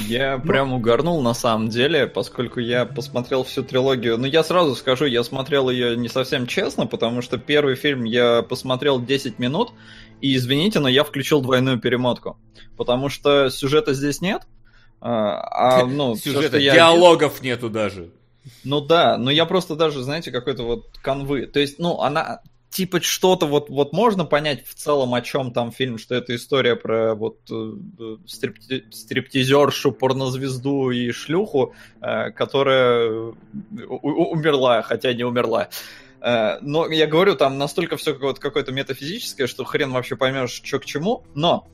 Я 0.06 0.38
ну... 0.38 0.44
прям 0.44 0.72
угорнул 0.72 1.20
на 1.22 1.34
самом 1.34 1.68
деле, 1.68 2.06
поскольку 2.06 2.60
я 2.60 2.86
посмотрел 2.86 3.44
всю 3.44 3.62
трилогию. 3.62 4.18
Ну, 4.18 4.26
я 4.26 4.42
сразу 4.42 4.74
скажу, 4.74 5.04
я 5.04 5.22
смотрел 5.22 5.68
ее 5.68 5.96
не 5.96 6.08
совсем 6.08 6.46
честно, 6.46 6.86
потому 6.86 7.22
что 7.22 7.38
первый 7.38 7.74
фильм 7.74 8.04
я 8.04 8.42
посмотрел 8.42 9.00
10 9.00 9.38
минут, 9.38 9.72
и 10.24 10.36
извините, 10.36 10.80
но 10.80 10.88
я 10.88 11.04
включил 11.04 11.42
двойную 11.42 11.78
перемотку. 11.78 12.38
Потому 12.78 13.10
что 13.10 13.50
сюжета 13.50 13.92
здесь 13.92 14.22
нет. 14.22 14.40
А, 14.98 15.82
а 15.82 15.84
ну, 15.84 16.16
Сюжета, 16.16 16.58
все, 16.58 16.72
диалогов 16.72 17.42
я... 17.42 17.50
нету 17.50 17.68
даже. 17.68 18.08
Ну 18.64 18.80
да, 18.80 19.18
но 19.18 19.30
я 19.30 19.44
просто 19.44 19.76
даже, 19.76 20.02
знаете, 20.02 20.32
какой-то 20.32 20.62
вот 20.62 20.96
канвы. 21.02 21.46
То 21.46 21.60
есть, 21.60 21.78
ну, 21.78 22.00
она 22.00 22.40
типа 22.70 23.02
что-то 23.02 23.44
вот, 23.44 23.68
вот 23.68 23.92
можно 23.92 24.24
понять 24.24 24.66
в 24.66 24.74
целом, 24.74 25.12
о 25.12 25.20
чем 25.20 25.52
там 25.52 25.72
фильм, 25.72 25.98
что 25.98 26.14
это 26.14 26.34
история 26.34 26.74
про 26.74 27.14
вот 27.14 27.40
э, 27.50 27.54
стрипти- 28.26 28.90
стриптизершу, 28.90 29.92
порнозвезду 29.92 30.90
и 30.90 31.12
шлюху, 31.12 31.74
э, 32.00 32.30
которая 32.30 33.34
умерла, 33.90 34.80
хотя 34.80 35.12
не 35.12 35.24
умерла. 35.24 35.68
Э, 36.24 36.58
но 36.62 36.86
я 36.90 37.06
говорю, 37.06 37.36
там 37.36 37.58
настолько 37.58 37.98
все 37.98 38.14
какое-то 38.14 38.72
метафизическое, 38.72 39.46
что 39.46 39.64
хрен 39.64 39.92
вообще 39.92 40.16
поймешь, 40.16 40.62
что 40.64 40.78
к 40.78 40.86
чему. 40.86 41.22
Но 41.34 41.68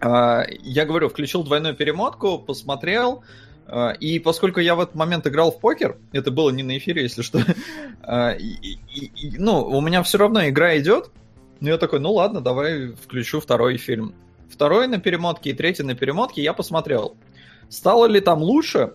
э, 0.00 0.42
я 0.62 0.86
говорю, 0.86 1.10
включил 1.10 1.44
двойную 1.44 1.74
перемотку, 1.74 2.38
посмотрел, 2.38 3.24
э, 3.66 3.94
и 4.00 4.18
поскольку 4.20 4.60
я 4.60 4.74
в 4.74 4.80
этот 4.80 4.94
момент 4.94 5.26
играл 5.26 5.52
в 5.52 5.60
покер, 5.60 5.98
это 6.12 6.30
было 6.30 6.48
не 6.48 6.62
на 6.62 6.78
эфире, 6.78 7.02
если 7.02 7.20
что, 7.20 7.40
ну, 9.38 9.66
у 9.66 9.80
меня 9.82 10.02
все 10.02 10.16
равно 10.16 10.48
игра 10.48 10.78
идет, 10.78 11.10
ну 11.60 11.68
я 11.68 11.76
такой, 11.76 12.00
ну 12.00 12.12
ладно, 12.12 12.40
давай 12.40 12.92
включу 12.92 13.40
второй 13.40 13.76
фильм. 13.76 14.14
Второй 14.50 14.88
на 14.88 14.98
перемотке 14.98 15.50
и 15.50 15.52
третий 15.52 15.82
на 15.82 15.94
перемотке 15.94 16.42
я 16.42 16.54
посмотрел. 16.54 17.16
Стало 17.68 18.06
ли 18.06 18.20
там 18.20 18.42
лучше? 18.42 18.94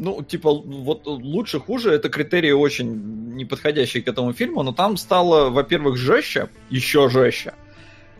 Ну, 0.00 0.22
типа, 0.22 0.50
вот 0.52 1.06
лучше, 1.06 1.60
хуже, 1.60 1.92
это 1.92 2.08
критерии 2.08 2.52
очень 2.52 3.34
неподходящие 3.34 4.02
к 4.02 4.08
этому 4.08 4.32
фильму, 4.32 4.62
но 4.62 4.72
там 4.72 4.96
стало, 4.96 5.50
во-первых, 5.50 5.96
жестче, 5.98 6.48
еще 6.70 7.10
жестче. 7.10 7.52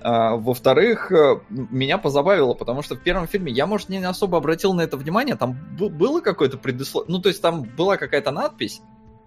А, 0.03 0.37
во-вторых, 0.37 1.11
э, 1.11 1.41
меня 1.49 1.97
позабавило, 1.97 2.53
потому 2.53 2.83
что 2.83 2.97
в 2.97 3.01
первом 3.01 3.27
фильме 3.27 3.51
я, 3.51 3.67
может, 3.67 3.89
не 3.89 4.03
особо 4.05 4.39
обратил 4.39 4.75
на 4.75 4.83
это 4.83 4.99
внимание, 4.99 5.37
там 5.37 5.57
было 5.79 6.21
какое-то 6.21 6.59
предисловие, 6.59 7.11
ну, 7.11 7.19
то 7.19 7.31
есть 7.31 7.41
там 7.41 7.63
была 7.63 7.97
какая-то 7.97 8.31
надпись, 8.31 8.83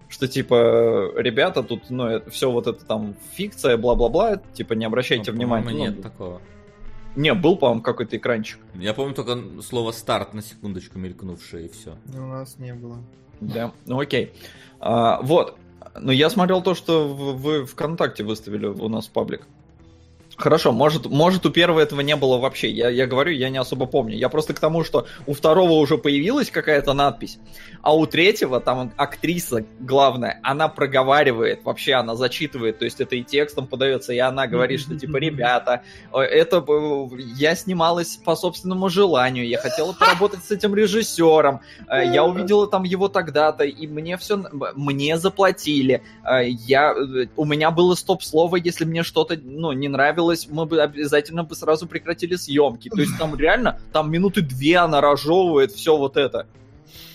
что 0.08 0.28
типа, 0.28 1.12
ребята, 1.16 1.64
тут, 1.64 1.90
ну, 1.90 2.06
это, 2.06 2.30
все 2.30 2.50
вот 2.50 2.68
это 2.68 2.84
там 2.84 3.16
фикция, 3.32 3.76
бла-бла-бла, 3.76 4.36
типа, 4.52 4.74
не 4.74 4.84
обращайте 4.84 5.32
ну, 5.32 5.38
внимания. 5.38 5.72
Нет 5.72 5.96
ну, 5.96 6.02
такого. 6.02 6.40
Не, 7.16 7.32
был, 7.34 7.56
по-моему, 7.56 7.82
какой-то 7.82 8.16
экранчик. 8.16 8.58
Я 8.74 8.92
помню 8.94 9.14
только 9.14 9.38
слово 9.62 9.92
старт 9.92 10.34
на 10.34 10.42
секундочку 10.42 10.98
мелькнувшее 10.98 11.66
и 11.66 11.68
все. 11.68 11.96
У 12.12 12.26
нас 12.26 12.58
не 12.58 12.74
было. 12.74 12.98
Да, 13.40 13.72
ну 13.86 14.00
окей. 14.00 14.32
А, 14.80 15.20
вот. 15.22 15.58
Но 15.98 16.10
я 16.10 16.28
смотрел 16.28 16.62
то, 16.62 16.74
что 16.74 17.06
вы 17.08 17.66
ВКонтакте 17.66 18.24
выставили 18.24 18.66
у 18.66 18.88
нас 18.88 19.06
в 19.06 19.10
паблик. 19.10 19.46
Хорошо, 20.36 20.72
может, 20.72 21.06
может 21.06 21.46
у 21.46 21.50
первого 21.50 21.80
этого 21.80 22.00
не 22.00 22.16
было 22.16 22.38
вообще. 22.38 22.68
Я, 22.68 22.88
я 22.88 23.06
говорю, 23.06 23.32
я 23.32 23.50
не 23.50 23.58
особо 23.58 23.86
помню. 23.86 24.16
Я 24.16 24.28
просто 24.28 24.52
к 24.52 24.58
тому, 24.58 24.82
что 24.82 25.06
у 25.26 25.34
второго 25.34 25.72
уже 25.72 25.96
появилась 25.96 26.50
какая-то 26.50 26.92
надпись, 26.92 27.38
а 27.82 27.94
у 27.94 28.06
третьего 28.06 28.60
там 28.60 28.92
актриса 28.96 29.64
главная, 29.78 30.40
она 30.42 30.68
проговаривает, 30.68 31.64
вообще 31.64 31.94
она 31.94 32.16
зачитывает, 32.16 32.78
то 32.78 32.84
есть 32.84 33.00
это 33.00 33.14
и 33.14 33.22
текстом 33.22 33.66
подается, 33.66 34.12
и 34.12 34.18
она 34.18 34.46
говорит, 34.46 34.80
что 34.80 34.98
типа, 34.98 35.18
ребята, 35.18 35.82
э, 36.12 36.18
это 36.18 36.64
э, 36.66 37.08
я 37.36 37.54
снималась 37.54 38.16
по 38.16 38.34
собственному 38.36 38.88
желанию, 38.88 39.46
я 39.46 39.58
хотела 39.58 39.92
поработать 39.98 40.42
с 40.44 40.50
этим 40.50 40.74
режиссером, 40.74 41.60
э, 41.88 42.06
я 42.06 42.24
увидела 42.24 42.66
там 42.66 42.82
его 42.84 43.08
тогда-то, 43.08 43.64
и 43.64 43.86
мне 43.86 44.16
все, 44.16 44.42
мне 44.74 45.18
заплатили, 45.18 46.02
я, 46.40 46.94
у 47.36 47.44
меня 47.44 47.70
было 47.70 47.94
стоп-слово, 47.94 48.56
если 48.56 48.84
мне 48.84 49.02
что-то, 49.02 49.38
ну, 49.40 49.72
не 49.72 49.88
нравилось, 49.88 50.23
нравилось, 50.24 50.48
мы 50.50 50.66
бы 50.66 50.80
обязательно 50.80 51.44
бы 51.44 51.54
сразу 51.54 51.86
прекратили 51.86 52.36
съемки. 52.36 52.88
То 52.88 53.00
есть 53.00 53.18
там 53.18 53.36
реально, 53.36 53.80
там 53.92 54.10
минуты 54.10 54.42
две 54.42 54.78
она 54.78 55.00
разжевывает 55.00 55.72
все 55.72 55.96
вот 55.96 56.16
это. 56.16 56.46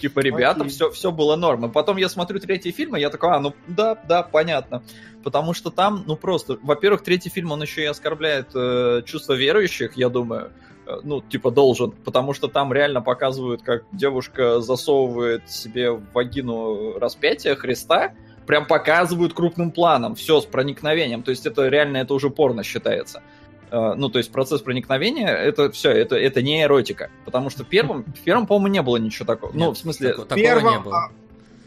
Типа, 0.01 0.19
ребята, 0.19 0.65
все, 0.65 0.89
все 0.89 1.11
было 1.11 1.35
норм. 1.35 1.65
И 1.65 1.69
потом 1.69 1.97
я 1.97 2.09
смотрю 2.09 2.39
третий 2.39 2.71
фильм, 2.71 2.95
и 2.95 3.01
я 3.01 3.09
такой, 3.09 3.31
а, 3.31 3.39
ну 3.39 3.53
да, 3.67 3.95
да, 4.07 4.23
понятно. 4.23 4.81
Потому 5.23 5.53
что 5.53 5.71
там, 5.71 6.03
ну 6.07 6.15
просто, 6.15 6.57
во-первых, 6.61 7.03
третий 7.03 7.29
фильм, 7.29 7.51
он 7.51 7.61
еще 7.61 7.81
и 7.81 7.85
оскорбляет 7.85 8.49
э, 8.55 9.01
чувства 9.05 9.33
верующих, 9.33 9.97
я 9.97 10.09
думаю 10.09 10.51
э, 10.87 10.99
ну, 11.03 11.21
типа, 11.21 11.51
должен, 11.51 11.91
потому 11.91 12.33
что 12.33 12.47
там 12.47 12.71
реально 12.71 13.01
показывают, 13.01 13.61
как 13.61 13.83
девушка 13.91 14.61
засовывает 14.61 15.49
себе 15.49 15.91
в 15.91 16.03
вагину 16.13 16.97
распятие 16.97 17.55
Христа, 17.55 18.13
прям 18.49 18.65
показывают 18.65 19.35
крупным 19.35 19.69
планом, 19.69 20.15
все 20.15 20.41
с 20.41 20.45
проникновением, 20.45 21.21
то 21.21 21.29
есть 21.29 21.45
это 21.45 21.67
реально, 21.67 21.97
это 21.97 22.15
уже 22.15 22.31
порно 22.31 22.63
считается. 22.63 23.21
Uh, 23.69 23.93
ну, 23.93 24.09
то 24.09 24.17
есть 24.17 24.31
процесс 24.31 24.63
проникновения, 24.63 25.27
это 25.27 25.69
все, 25.69 25.91
это, 25.91 26.15
это 26.15 26.41
не 26.41 26.63
эротика. 26.63 27.11
Потому 27.25 27.51
что 27.51 27.63
в 27.63 27.67
первом, 27.67 28.03
в 28.05 28.21
первом 28.21 28.47
по-моему, 28.47 28.73
не 28.73 28.81
было 28.81 28.97
ничего 28.97 29.27
такого. 29.27 29.51
Нет, 29.51 29.59
ну, 29.59 29.73
в 29.73 29.77
смысле... 29.77 30.13
Такого, 30.13 30.35
первом, 30.35 30.73
не 30.73 30.79
было. 30.79 30.97
А, 30.97 31.11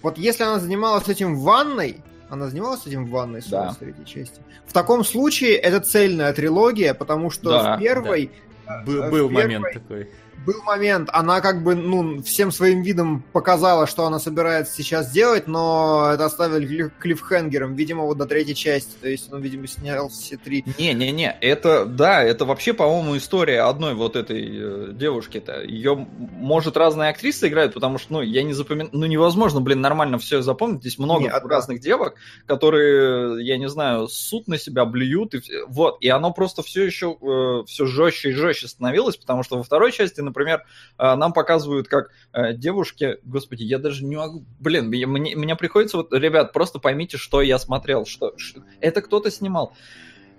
вот 0.03 0.19
если 0.19 0.43
она 0.43 0.59
занималась 0.59 1.09
этим 1.09 1.37
в 1.37 1.43
ванной, 1.43 1.99
она 2.29 2.49
занималась 2.49 2.85
этим 2.85 3.07
в 3.07 3.11
ванной 3.11 3.43
да. 3.49 3.71
в 3.71 3.77
третьей 3.77 4.05
части. 4.05 4.41
В 4.67 4.73
таком 4.73 5.05
случае 5.05 5.55
это 5.59 5.79
цельная 5.79 6.33
трилогия, 6.33 6.95
потому 6.95 7.31
что 7.31 7.51
да, 7.51 7.77
в 7.77 7.79
первой 7.79 8.33
да 8.67 8.83
Был, 8.85 9.09
был 9.09 9.31
момент 9.31 9.67
такой 9.73 10.11
был 10.45 10.63
момент, 10.63 11.09
она 11.13 11.41
как 11.41 11.63
бы, 11.63 11.75
ну, 11.75 12.23
всем 12.23 12.51
своим 12.51 12.83
видом 12.83 13.23
показала, 13.33 13.87
что 13.87 14.07
она 14.07 14.19
собирается 14.19 14.75
сейчас 14.75 15.11
делать, 15.11 15.47
но 15.47 16.11
это 16.13 16.25
оставили 16.25 16.91
клиффхенгером, 16.99 17.75
видимо, 17.75 18.05
вот 18.05 18.19
до 18.19 18.27
третьей 18.27 18.55
части, 18.55 18.93
то 19.01 19.09
есть 19.09 19.33
он, 19.33 19.43
видимо, 19.43 19.67
снял 19.67 20.09
все 20.09 20.37
три. 20.37 20.65
Не-не-не, 20.79 21.37
это, 21.41 21.85
да, 21.85 22.23
это 22.23 22.45
вообще, 22.45 22.73
по-моему, 22.73 23.17
история 23.17 23.63
одной 23.63 23.95
вот 23.95 24.17
этой 24.17 24.43
э, 24.43 24.93
девушки-то. 24.93 25.63
Ее, 25.63 26.07
может, 26.19 26.77
разные 26.77 27.11
актрисы 27.11 27.49
играют, 27.49 27.75
потому 27.75 27.99
что, 27.99 28.15
ну, 28.15 28.23
я 28.23 28.43
не 28.43 28.53
запоминаю, 28.53 28.91
ну, 28.93 29.07
невозможно, 29.07 29.61
блин, 29.61 29.81
нормально 29.81 30.19
все 30.19 30.43
запомнить, 30.43 30.81
здесь 30.81 30.99
много 30.99 31.25
Нет, 31.25 31.43
разных 31.45 31.79
да. 31.79 31.85
девок, 31.85 32.15
которые, 32.47 33.45
я 33.45 33.59
не 33.59 33.69
знаю, 33.69 34.09
суд 34.09 34.49
на 34.49 34.59
себя 34.59 34.85
блюют, 34.85 35.35
и, 35.35 35.43
вот, 35.69 35.99
и 36.01 36.09
оно 36.09 36.33
просто 36.33 36.63
все 36.63 36.85
еще, 36.85 37.17
э, 37.21 37.65
все 37.67 37.87
жестче 37.87 38.31
и 38.31 38.33
жестче 38.33 38.69
становилось, 38.69 39.17
потому 39.17 39.43
что 39.43 39.57
во 39.59 39.63
второй 39.63 39.93
части, 39.93 40.21
например, 40.33 40.65
э, 40.99 41.15
нам 41.15 41.33
показывают, 41.33 41.89
как 41.89 42.11
э, 42.33 42.55
девушки, 42.55 43.19
господи, 43.23 43.63
я 43.63 43.79
даже 43.79 44.05
не 44.05 44.17
могу, 44.17 44.45
блин, 44.59 44.87
мне, 44.89 45.07
мне 45.07 45.57
приходится, 45.57 45.99
вот, 45.99 46.13
ребят, 46.13 46.53
просто 46.53 46.79
поймите, 46.79 47.17
что 47.17 47.43
я 47.43 47.59
смотрел, 47.59 48.07
что, 48.07 48.35
что 48.39 48.63
это 48.81 49.03
кто-то 49.03 49.31
снимал. 49.31 49.75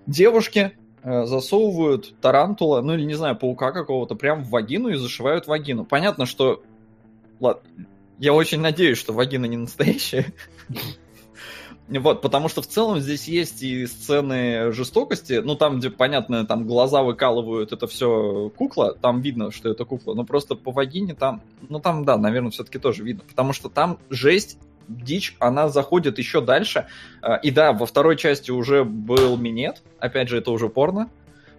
Девушки 0.06 0.74
э, 1.04 1.26
засовывают 1.26 2.20
тарантула, 2.20 2.82
ну 2.82 2.96
или, 2.96 3.04
не 3.04 3.14
знаю, 3.14 3.38
паука 3.38 3.72
какого-то, 3.72 4.16
прям 4.16 4.44
в 4.44 4.50
вагину 4.50 4.89
и 4.89 4.96
зашивают 4.96 5.48
вагину. 5.48 5.86
Понятно, 5.86 6.26
что... 6.26 6.64
Ладно, 7.39 7.64
я 8.20 8.34
очень 8.34 8.60
надеюсь, 8.60 8.98
что 8.98 9.14
вагина 9.14 9.46
не 9.46 9.58
настоящая. 9.58 10.34
Вот, 11.90 12.22
потому 12.22 12.48
что 12.48 12.62
в 12.62 12.68
целом 12.68 13.00
здесь 13.00 13.28
есть 13.28 13.62
и 13.62 13.86
сцены 13.88 14.72
жестокости, 14.72 15.42
ну 15.44 15.56
там, 15.56 15.80
где, 15.80 15.90
понятно, 15.90 16.46
там 16.46 16.66
глаза 16.66 17.04
выкалывают, 17.04 17.74
это 17.74 17.88
все 17.88 18.52
кукла, 18.56 18.96
там 18.96 19.22
видно, 19.22 19.52
что 19.52 19.70
это 19.70 19.84
кукла, 19.84 20.14
но 20.14 20.24
просто 20.24 20.56
по 20.56 20.72
вагине 20.72 21.14
там, 21.14 21.42
ну 21.68 21.80
там, 21.80 22.06
да, 22.06 22.18
наверное, 22.18 22.52
все-таки 22.52 22.80
тоже 22.80 23.04
видно, 23.04 23.24
потому 23.28 23.52
что 23.52 23.68
там 23.68 24.00
жесть 24.10 24.58
дичь, 24.88 25.36
она 25.40 25.70
заходит 25.70 26.18
еще 26.18 26.42
дальше. 26.42 26.88
А, 27.22 27.36
и 27.36 27.52
да, 27.52 27.74
во 27.74 27.86
второй 27.86 28.18
части 28.18 28.52
уже 28.52 28.84
был 28.84 29.38
минет, 29.38 29.82
опять 30.00 30.30
же, 30.30 30.38
это 30.38 30.52
уже 30.52 30.70
порно, 30.70 31.10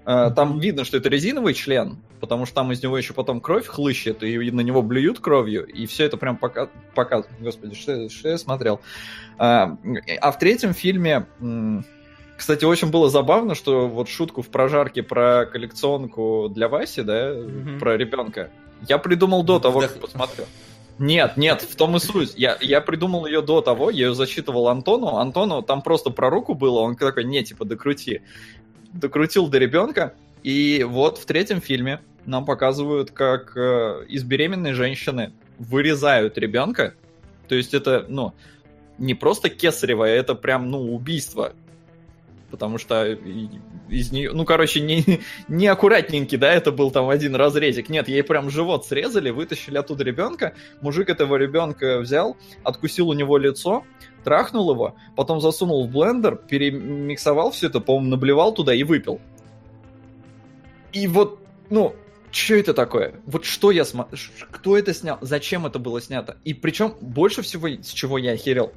там 0.05 0.59
видно, 0.59 0.85
что 0.85 0.97
это 0.97 1.09
резиновый 1.09 1.55
член, 1.55 1.99
потому 2.21 2.47
что 2.47 2.57
там 2.57 2.73
из 2.73 2.83
него 2.83 2.97
еще 2.99 3.15
потом 3.15 3.41
кровь 3.41 3.67
хлыщет, 3.67 4.23
и 4.23 4.51
на 4.51 4.61
него 4.61 4.83
блюют 4.83 5.21
кровью, 5.21 5.67
и 5.67 5.87
все 5.87 6.05
это 6.05 6.17
прям 6.17 6.37
пока... 6.37 6.69
показывает. 6.95 7.41
Господи, 7.41 7.75
что, 7.75 8.09
что 8.09 8.29
я 8.29 8.39
смотрел? 8.39 8.81
А, 9.39 9.77
а 10.21 10.33
в 10.33 10.39
третьем 10.39 10.75
фильме... 10.75 11.27
Кстати, 12.37 12.65
очень 12.65 12.91
было 12.91 13.09
забавно, 13.09 13.55
что 13.55 13.87
вот 13.87 14.09
шутку 14.09 14.43
в 14.43 14.49
прожарке 14.49 15.05
про 15.05 15.47
коллекционку 15.47 16.51
для 16.53 16.69
Васи, 16.69 17.03
да, 17.03 17.31
mm-hmm. 17.31 17.79
про 17.79 17.97
ребенка, 17.97 18.51
я 18.89 18.99
придумал 18.99 19.45
до 19.45 19.61
того, 19.61 19.81
как 19.81 20.01
посмотрел. 20.01 20.47
Нет, 20.99 21.37
нет, 21.37 21.63
в 21.63 21.77
том 21.77 21.97
и 21.97 22.01
суть. 22.01 22.35
Я, 22.37 22.57
я 22.61 22.81
придумал 22.81 23.27
ее 23.27 23.41
до 23.41 23.61
того, 23.61 23.91
я 23.91 24.07
ее 24.07 24.15
зачитывал 24.15 24.69
Антону. 24.69 25.17
Антону 25.17 25.63
там 25.63 25.83
просто 25.83 26.11
про 26.11 26.29
руку 26.29 26.55
было, 26.55 26.81
он 26.81 26.97
такой, 26.97 27.25
не, 27.25 27.43
типа, 27.45 27.65
докрути 27.65 28.23
докрутил 28.95 29.49
до 29.49 29.59
ребенка. 29.59 30.15
И 30.43 30.85
вот 30.89 31.19
в 31.19 31.27
третьем 31.27 31.61
фильме 31.61 32.01
нам 32.25 32.45
показывают, 32.45 33.11
как 33.11 33.57
э, 33.57 34.05
из 34.09 34.25
беременной 34.25 34.73
женщины 34.73 35.33
вырезают 35.59 36.39
ребенка. 36.39 36.95
То 37.49 37.55
есть 37.55 37.75
это, 37.75 38.07
ну, 38.09 38.33
не 38.99 39.15
просто 39.15 39.51
кесарево, 39.51 40.05
это 40.05 40.35
прям, 40.35 40.71
ну, 40.71 40.95
убийство. 40.95 41.53
Потому 42.55 42.79
что 42.79 43.05
из 43.89 44.13
нее, 44.13 44.31
ну, 44.33 44.45
короче, 44.45 44.81
не, 44.81 45.05
не 45.49 45.67
аккуратненький, 45.67 46.39
да, 46.39 46.53
это 46.53 46.71
был 46.71 46.93
там 46.93 47.09
один 47.09 47.35
разрезик. 47.35 47.89
Нет, 47.89 48.07
ей 48.07 48.23
прям 48.23 48.49
живот 48.49 48.87
срезали, 48.87 49.31
вытащили 49.31 49.77
оттуда 49.77 50.05
ребенка. 50.05 50.55
Мужик 50.81 51.09
этого 51.11 51.35
ребенка 51.35 51.99
взял, 51.99 52.37
откусил 52.63 53.09
у 53.09 53.13
него 53.13 53.39
лицо, 53.39 53.83
трахнул 54.23 54.71
его, 54.71 54.95
потом 55.17 55.41
засунул 55.41 55.85
в 55.85 55.91
блендер, 55.91 56.37
перемиксовал 56.37 57.51
все 57.51 57.67
это, 57.67 57.81
по-моему, 57.81 58.11
наблевал 58.11 58.55
туда 58.55 58.73
и 58.73 58.85
выпил. 58.85 59.21
И 60.93 61.09
вот, 61.09 61.41
ну, 61.71 61.97
что 62.31 62.55
это 62.55 62.73
такое? 62.73 63.17
Вот 63.27 63.45
что 63.45 63.73
я 63.73 63.85
смотрю? 63.85 64.17
Кто 64.53 64.79
это 64.79 64.95
снял? 64.95 65.19
Зачем 65.23 65.67
это 65.67 65.81
было 65.81 66.01
снято? 66.01 66.37
И 66.45 66.55
причем 66.55 66.95
больше 67.01 67.43
всего, 67.43 67.67
с 67.67 67.89
чего 67.89 68.17
я 68.17 68.31
охерел, 68.31 68.73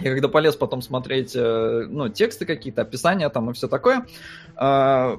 я 0.00 0.10
когда 0.10 0.28
полез 0.28 0.56
потом 0.56 0.82
смотреть, 0.82 1.34
э, 1.34 1.86
ну, 1.88 2.08
тексты 2.08 2.46
какие-то, 2.46 2.82
описания 2.82 3.28
там 3.28 3.50
и 3.50 3.52
все 3.52 3.68
такое, 3.68 4.06
э, 4.56 5.16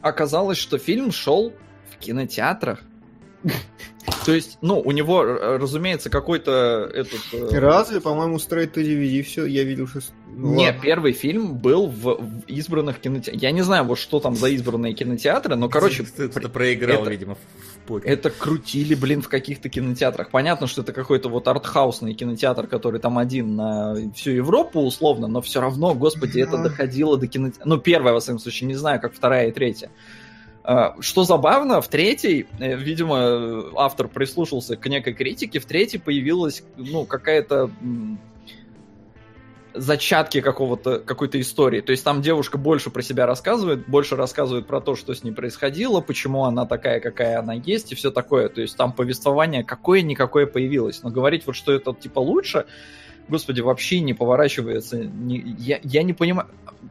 оказалось, 0.00 0.58
что 0.58 0.78
фильм 0.78 1.12
шел 1.12 1.52
в 1.90 1.98
кинотеатрах. 1.98 2.80
То 4.24 4.32
есть, 4.32 4.58
ну, 4.60 4.80
у 4.80 4.92
него, 4.92 5.24
разумеется, 5.24 6.10
какой-то 6.10 6.90
этот... 6.92 7.20
Э, 7.32 7.58
Разве? 7.58 8.00
По-моему, 8.00 8.36
Straight 8.36 8.72
to 8.74 8.82
DVD 8.82 9.22
все, 9.22 9.46
я 9.46 9.64
видел, 9.64 9.86
что... 9.86 10.00
Ну, 10.34 10.54
Не, 10.54 10.72
первый 10.72 11.12
фильм 11.12 11.56
был 11.58 11.88
в, 11.88 12.16
в 12.16 12.44
избранных 12.46 13.00
кинотеатрах. 13.00 13.42
Я 13.42 13.50
не 13.50 13.62
знаю, 13.62 13.84
вот 13.84 13.98
что 13.98 14.20
там 14.20 14.34
за 14.34 14.48
избранные 14.48 14.94
кинотеатры, 14.94 15.56
но, 15.56 15.68
короче... 15.68 16.04
Ты, 16.04 16.28
ты, 16.28 16.40
ты 16.40 16.48
проиграл, 16.48 17.02
это, 17.02 17.10
видимо, 17.10 17.34
в 17.34 17.78
покер. 17.86 18.10
Это 18.10 18.30
крутили, 18.30 18.94
блин, 18.94 19.22
в 19.22 19.28
каких-то 19.28 19.68
кинотеатрах. 19.68 20.30
Понятно, 20.30 20.66
что 20.66 20.82
это 20.82 20.92
какой-то 20.92 21.28
вот 21.28 21.48
артхаусный 21.48 22.14
кинотеатр, 22.14 22.66
который 22.66 23.00
там 23.00 23.18
один 23.18 23.56
на 23.56 23.96
всю 24.14 24.30
Европу, 24.30 24.80
условно, 24.80 25.26
но 25.26 25.40
все 25.42 25.60
равно, 25.60 25.94
господи, 25.94 26.40
это 26.40 26.58
доходило 26.58 27.18
до 27.18 27.26
кинотеатра. 27.26 27.68
Ну, 27.68 27.78
первая, 27.78 28.14
во 28.14 28.20
всяком 28.20 28.38
случае, 28.38 28.68
не 28.68 28.74
знаю, 28.74 29.00
как 29.00 29.14
вторая 29.14 29.48
и 29.48 29.52
третья. 29.52 29.90
А, 30.64 30.94
что 31.00 31.24
забавно, 31.24 31.80
в 31.80 31.88
третьей, 31.88 32.46
э, 32.58 32.76
видимо, 32.76 33.72
автор 33.76 34.08
прислушался 34.08 34.76
к 34.76 34.86
некой 34.88 35.12
критике, 35.12 35.58
в 35.58 35.66
третьей 35.66 35.98
появилась, 35.98 36.62
ну, 36.76 37.04
какая-то 37.04 37.70
зачатки 39.74 40.40
какого-то, 40.40 41.00
какой-то 41.00 41.40
истории. 41.40 41.80
То 41.80 41.92
есть 41.92 42.04
там 42.04 42.22
девушка 42.22 42.58
больше 42.58 42.90
про 42.90 43.02
себя 43.02 43.26
рассказывает, 43.26 43.88
больше 43.88 44.16
рассказывает 44.16 44.66
про 44.66 44.80
то, 44.80 44.94
что 44.94 45.14
с 45.14 45.24
ней 45.24 45.32
происходило, 45.32 46.00
почему 46.00 46.44
она 46.44 46.66
такая, 46.66 47.00
какая 47.00 47.38
она 47.38 47.54
есть, 47.54 47.92
и 47.92 47.94
все 47.94 48.10
такое. 48.10 48.48
То 48.48 48.60
есть 48.60 48.76
там 48.76 48.92
повествование 48.92 49.64
какое-никакое 49.64 50.46
появилось. 50.46 51.02
Но 51.02 51.10
говорить 51.10 51.46
вот, 51.46 51.56
что 51.56 51.72
это 51.72 51.94
типа 51.94 52.20
лучше, 52.20 52.66
господи, 53.28 53.60
вообще 53.60 54.00
не 54.00 54.14
поворачивается. 54.14 54.98
Не, 54.98 55.38
я, 55.58 55.80
я 55.82 56.02
не 56.02 56.12
понимаю, 56.12 56.48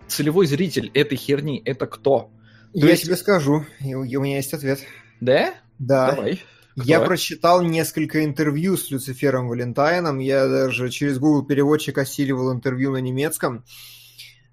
целевой 0.08 0.46
зритель 0.48 0.92
этой 0.94 1.18
херни, 1.18 1.62
это 1.64 1.86
кто? 1.86 2.32
То 2.74 2.80
я 2.80 2.92
есть... 2.92 3.04
тебе 3.04 3.16
скажу, 3.16 3.66
у 3.82 3.86
меня 3.86 4.38
есть 4.38 4.54
ответ. 4.54 4.80
Да? 5.20 5.54
Да. 5.80 6.12
Давай. 6.12 6.42
Я 6.76 7.02
прочитал 7.02 7.62
несколько 7.62 8.24
интервью 8.24 8.78
с 8.78 8.90
Люцифером 8.92 9.50
Валентайном. 9.50 10.20
Я 10.20 10.48
даже 10.48 10.90
через 10.90 11.20
Google 11.20 11.46
переводчик 11.46 11.98
осиливал 11.98 12.54
интервью 12.54 12.92
на 12.92 12.98
немецком. 12.98 13.66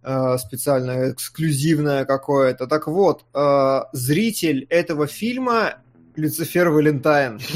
Э, 0.02 0.36
специально 0.38 1.12
эксклюзивное 1.12 2.04
какое-то. 2.04 2.66
Так 2.66 2.86
вот, 2.86 3.24
э, 3.34 3.80
зритель 3.92 4.66
этого 4.70 5.06
фильма 5.06 5.80
Люцифер 6.16 6.70
Валентайн. 6.70 7.40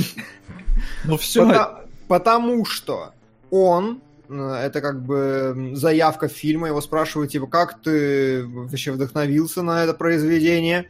Ну 1.04 1.18
все. 1.18 1.84
Потому 2.08 2.64
что 2.64 3.12
он 3.50 4.00
это 4.32 4.80
как 4.80 5.02
бы 5.02 5.72
заявка 5.74 6.28
фильма, 6.28 6.68
его 6.68 6.80
спрашивают, 6.80 7.32
типа, 7.32 7.46
как 7.46 7.80
ты 7.80 8.44
вообще 8.46 8.92
вдохновился 8.92 9.62
на 9.62 9.84
это 9.84 9.94
произведение? 9.94 10.88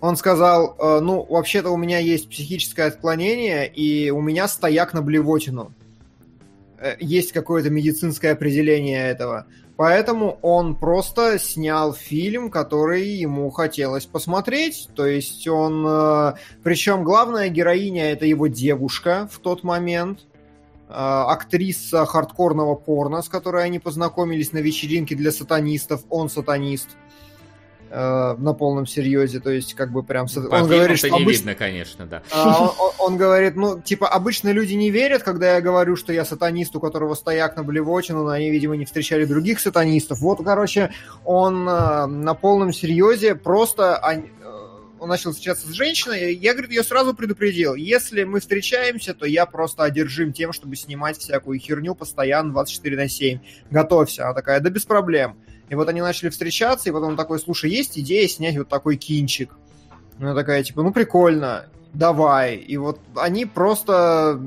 Он 0.00 0.16
сказал, 0.16 0.76
«Э, 0.78 1.00
ну, 1.00 1.24
вообще-то 1.28 1.70
у 1.70 1.76
меня 1.76 1.98
есть 1.98 2.28
психическое 2.28 2.84
отклонение, 2.84 3.66
и 3.66 4.10
у 4.10 4.20
меня 4.20 4.46
стояк 4.46 4.92
на 4.92 5.02
блевотину. 5.02 5.72
Э, 6.78 6.96
есть 7.00 7.32
какое-то 7.32 7.70
медицинское 7.70 8.32
определение 8.32 9.08
этого. 9.08 9.46
Поэтому 9.76 10.38
он 10.42 10.74
просто 10.74 11.38
снял 11.38 11.92
фильм, 11.92 12.50
который 12.50 13.08
ему 13.08 13.50
хотелось 13.50 14.06
посмотреть. 14.06 14.88
То 14.94 15.04
есть 15.06 15.46
он... 15.48 16.34
Причем 16.62 17.04
главная 17.04 17.50
героиня 17.50 18.10
это 18.10 18.24
его 18.24 18.46
девушка 18.46 19.28
в 19.30 19.38
тот 19.38 19.64
момент. 19.64 20.20
А, 20.88 21.32
актриса 21.32 22.06
хардкорного 22.06 22.76
порно, 22.76 23.20
с 23.22 23.28
которой 23.28 23.64
они 23.64 23.78
познакомились 23.78 24.52
на 24.52 24.58
вечеринке 24.58 25.16
для 25.16 25.32
сатанистов. 25.32 26.02
Он 26.10 26.30
сатанист 26.30 26.90
э, 27.90 28.34
на 28.38 28.52
полном 28.52 28.86
серьезе, 28.86 29.40
то 29.40 29.50
есть 29.50 29.74
как 29.74 29.90
бы 29.90 30.04
прям... 30.04 30.28
По 30.28 30.38
он 30.38 30.68
говорит, 30.68 30.98
что 30.98 31.10
не 31.10 31.22
обыч... 31.22 31.38
видно, 31.38 31.56
конечно, 31.56 32.06
да. 32.06 32.22
А, 32.32 32.62
он, 32.62 32.68
он, 32.78 32.92
он 32.98 33.16
говорит, 33.16 33.56
ну, 33.56 33.80
типа, 33.80 34.08
обычно 34.08 34.50
люди 34.50 34.74
не 34.74 34.90
верят, 34.90 35.24
когда 35.24 35.56
я 35.56 35.60
говорю, 35.60 35.96
что 35.96 36.12
я 36.12 36.24
сатанист, 36.24 36.76
у 36.76 36.80
которого 36.80 37.14
стояк 37.14 37.56
на 37.56 37.64
блевочину, 37.64 38.22
но 38.22 38.30
они, 38.30 38.50
видимо, 38.50 38.76
не 38.76 38.84
встречали 38.84 39.24
других 39.24 39.58
сатанистов. 39.58 40.20
Вот, 40.20 40.38
короче, 40.44 40.92
он 41.24 41.68
э, 41.68 42.06
на 42.06 42.34
полном 42.34 42.72
серьезе 42.72 43.34
просто 43.34 43.96
он 45.06 45.10
начал 45.10 45.30
встречаться 45.30 45.68
с 45.68 45.70
женщиной, 45.70 46.34
я, 46.34 46.52
говорит, 46.52 46.72
ее 46.72 46.82
сразу 46.82 47.14
предупредил. 47.14 47.76
Если 47.76 48.24
мы 48.24 48.40
встречаемся, 48.40 49.14
то 49.14 49.24
я 49.24 49.46
просто 49.46 49.84
одержим 49.84 50.32
тем, 50.32 50.52
чтобы 50.52 50.74
снимать 50.74 51.16
всякую 51.16 51.60
херню 51.60 51.94
постоянно 51.94 52.50
24 52.50 52.96
на 52.96 53.08
7. 53.08 53.38
Готовься. 53.70 54.24
Она 54.24 54.34
такая, 54.34 54.58
да 54.58 54.68
без 54.68 54.84
проблем. 54.84 55.38
И 55.68 55.76
вот 55.76 55.88
они 55.88 56.00
начали 56.00 56.28
встречаться, 56.28 56.88
и 56.88 56.92
потом 56.92 57.10
он 57.10 57.16
такой, 57.16 57.38
слушай, 57.38 57.70
есть 57.70 57.96
идея 57.98 58.26
снять 58.26 58.56
вот 58.56 58.68
такой 58.68 58.96
кинчик? 58.96 59.52
Она 60.18 60.34
такая, 60.34 60.64
типа, 60.64 60.82
ну 60.82 60.92
прикольно 60.92 61.66
давай. 61.92 62.56
И 62.56 62.76
вот 62.76 63.00
они 63.14 63.46
просто 63.46 64.40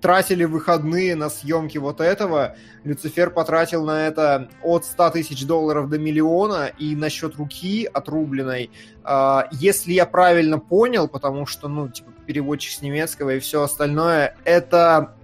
тратили 0.00 0.44
выходные 0.44 1.14
на 1.14 1.30
съемки 1.30 1.78
вот 1.78 2.00
этого. 2.00 2.56
Люцифер 2.84 3.30
потратил 3.30 3.84
на 3.84 4.06
это 4.06 4.48
от 4.62 4.84
100 4.84 5.10
тысяч 5.10 5.46
долларов 5.46 5.88
до 5.88 5.98
миллиона. 5.98 6.70
И 6.78 6.96
насчет 6.96 7.36
руки 7.36 7.88
отрубленной, 7.92 8.70
а, 9.04 9.48
если 9.52 9.92
я 9.92 10.06
правильно 10.06 10.58
понял, 10.58 11.08
потому 11.08 11.46
что, 11.46 11.68
ну, 11.68 11.88
типа, 11.88 12.12
переводчик 12.26 12.72
с 12.72 12.82
немецкого 12.82 13.36
и 13.36 13.38
все 13.38 13.62
остальное, 13.62 14.36
это 14.44 15.14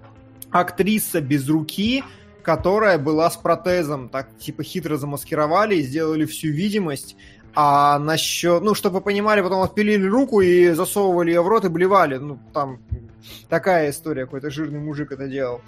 актриса 0.51 1.21
без 1.21 1.49
руки, 1.49 2.05
которая 2.43 2.99
была 2.99 3.31
с 3.31 3.37
протезом, 3.37 4.09
так 4.09 4.29
типа 4.39 4.63
хитро 4.63 4.97
замаскировали 4.97 5.77
и 5.77 5.83
сделали 5.83 6.25
всю 6.27 6.49
видимость, 6.49 7.17
а 7.55 7.99
насчет, 7.99 8.63
ну, 8.63 8.75
чтобы 8.75 8.97
вы 8.97 9.01
понимали, 9.03 9.43
потом 9.43 9.63
отпилили 9.63 10.07
руку 10.07 10.41
и 10.41 10.71
засовывали 10.71 11.31
ее 11.31 11.43
в 11.43 11.49
рот 11.49 11.65
и 11.65 11.69
блевали. 11.69 12.17
Ну, 12.17 12.39
там 12.53 12.81
такая 13.49 13.91
история, 13.91 14.25
какой-то 14.25 14.51
жирный 14.51 14.81
мужик 14.81 15.13
это 15.13 15.29
делал. 15.29 15.61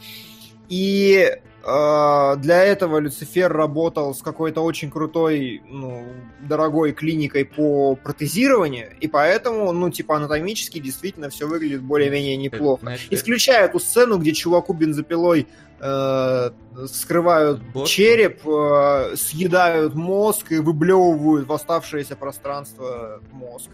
И 0.68 1.30
э, 1.62 2.34
для 2.38 2.64
этого 2.64 2.98
Люцифер 2.98 3.52
работал 3.52 4.14
с 4.14 4.22
какой-то 4.22 4.62
очень 4.62 4.90
крутой, 4.90 5.62
ну, 5.68 6.06
дорогой 6.40 6.92
клиникой 6.92 7.44
по 7.44 7.96
протезированию, 7.96 8.88
и 8.98 9.06
поэтому, 9.06 9.72
ну, 9.72 9.90
типа, 9.90 10.16
анатомически 10.16 10.78
действительно 10.78 11.28
все 11.28 11.46
выглядит 11.46 11.82
более-менее 11.82 12.36
неплохо. 12.38 12.96
Исключая 13.10 13.68
ту 13.68 13.78
сцену, 13.78 14.16
где 14.16 14.32
чуваку 14.32 14.72
бензопилой 14.72 15.46
э, 15.80 16.50
скрывают 16.86 17.62
Бот? 17.72 17.88
череп, 17.88 18.46
э, 18.46 19.16
съедают 19.16 19.94
мозг 19.94 20.52
и 20.52 20.58
выблевывают 20.58 21.46
в 21.46 21.52
оставшееся 21.52 22.16
пространство 22.16 23.20
мозг. 23.32 23.70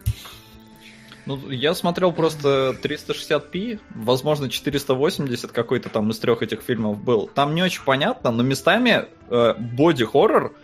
Ну, 1.26 1.50
я 1.50 1.74
смотрел 1.74 2.12
просто 2.12 2.74
360p, 2.82 3.78
возможно, 3.94 4.48
480 4.48 5.52
какой-то 5.52 5.88
там 5.88 6.10
из 6.10 6.18
трех 6.18 6.42
этих 6.42 6.62
фильмов 6.62 7.02
был. 7.02 7.30
Там 7.32 7.54
не 7.54 7.62
очень 7.62 7.82
понятно, 7.84 8.30
но 8.30 8.42
местами 8.42 9.06
э, 9.28 9.54
боди-хоррор 9.58 10.54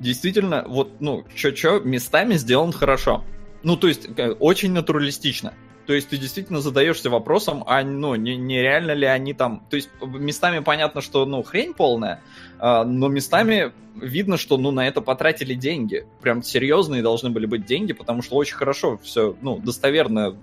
действительно, 0.00 0.64
вот, 0.66 1.00
ну, 1.00 1.24
чё-чё, 1.34 1.80
местами 1.80 2.34
сделан 2.34 2.72
хорошо. 2.72 3.24
Ну, 3.62 3.76
то 3.76 3.88
есть, 3.88 4.08
э, 4.16 4.32
очень 4.32 4.72
натуралистично. 4.72 5.54
То 5.86 5.92
есть 5.92 6.08
ты 6.08 6.16
действительно 6.16 6.60
задаешься 6.60 7.10
вопросом, 7.10 7.64
а 7.66 7.82
ну, 7.82 8.14
не, 8.14 8.36
нереально 8.36 8.92
ли 8.92 9.06
они 9.06 9.34
там... 9.34 9.66
То 9.68 9.76
есть 9.76 9.90
местами 10.00 10.60
понятно, 10.60 11.00
что 11.00 11.26
ну, 11.26 11.42
хрень 11.42 11.74
полная, 11.74 12.22
а, 12.58 12.84
но 12.84 13.08
местами 13.08 13.72
видно, 13.96 14.36
что 14.36 14.56
ну, 14.58 14.70
на 14.70 14.86
это 14.86 15.00
потратили 15.00 15.54
деньги. 15.54 16.06
Прям 16.20 16.42
серьезные 16.42 17.02
должны 17.02 17.30
были 17.30 17.46
быть 17.46 17.66
деньги, 17.66 17.92
потому 17.92 18.22
что 18.22 18.36
очень 18.36 18.54
хорошо 18.54 18.98
все 19.02 19.36
ну, 19.42 19.58
достоверно 19.58 20.36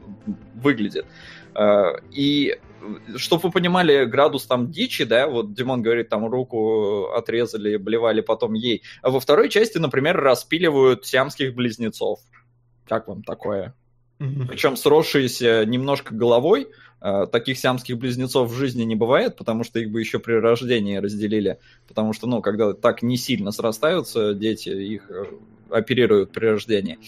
выглядит. 0.55 1.05
А, 1.55 1.95
и 2.11 2.57
чтобы 3.15 3.43
вы 3.43 3.51
понимали 3.51 4.05
градус 4.05 4.45
там 4.45 4.71
дичи, 4.71 5.03
да, 5.03 5.27
вот 5.27 5.53
Димон 5.53 5.81
говорит, 5.81 6.09
там 6.09 6.25
руку 6.25 7.11
отрезали, 7.11 7.77
блевали 7.77 8.21
потом 8.21 8.53
ей. 8.53 8.83
А 9.01 9.09
во 9.09 9.19
второй 9.19 9.49
части, 9.49 9.77
например, 9.77 10.17
распиливают 10.17 11.05
сиамских 11.05 11.55
близнецов. 11.55 12.19
Как 12.87 13.07
вам 13.07 13.23
такое? 13.23 13.75
Mm-hmm. 14.19 14.47
Причем 14.47 14.75
сросшиеся 14.75 15.65
немножко 15.65 16.13
головой. 16.13 16.67
Э, 17.01 17.25
таких 17.31 17.57
сиамских 17.57 17.97
близнецов 17.97 18.51
в 18.51 18.55
жизни 18.55 18.83
не 18.83 18.95
бывает, 18.95 19.37
потому 19.37 19.63
что 19.63 19.79
их 19.79 19.89
бы 19.89 20.01
еще 20.01 20.19
при 20.19 20.33
рождении 20.33 20.97
разделили. 20.97 21.59
Потому 21.87 22.13
что, 22.13 22.27
ну, 22.27 22.41
когда 22.41 22.73
так 22.73 23.01
не 23.01 23.15
сильно 23.15 23.51
срастаются 23.51 24.33
дети, 24.33 24.69
их 24.69 25.09
э, 25.09 25.25
оперируют 25.69 26.31
при 26.31 26.47
рождении 26.47 26.99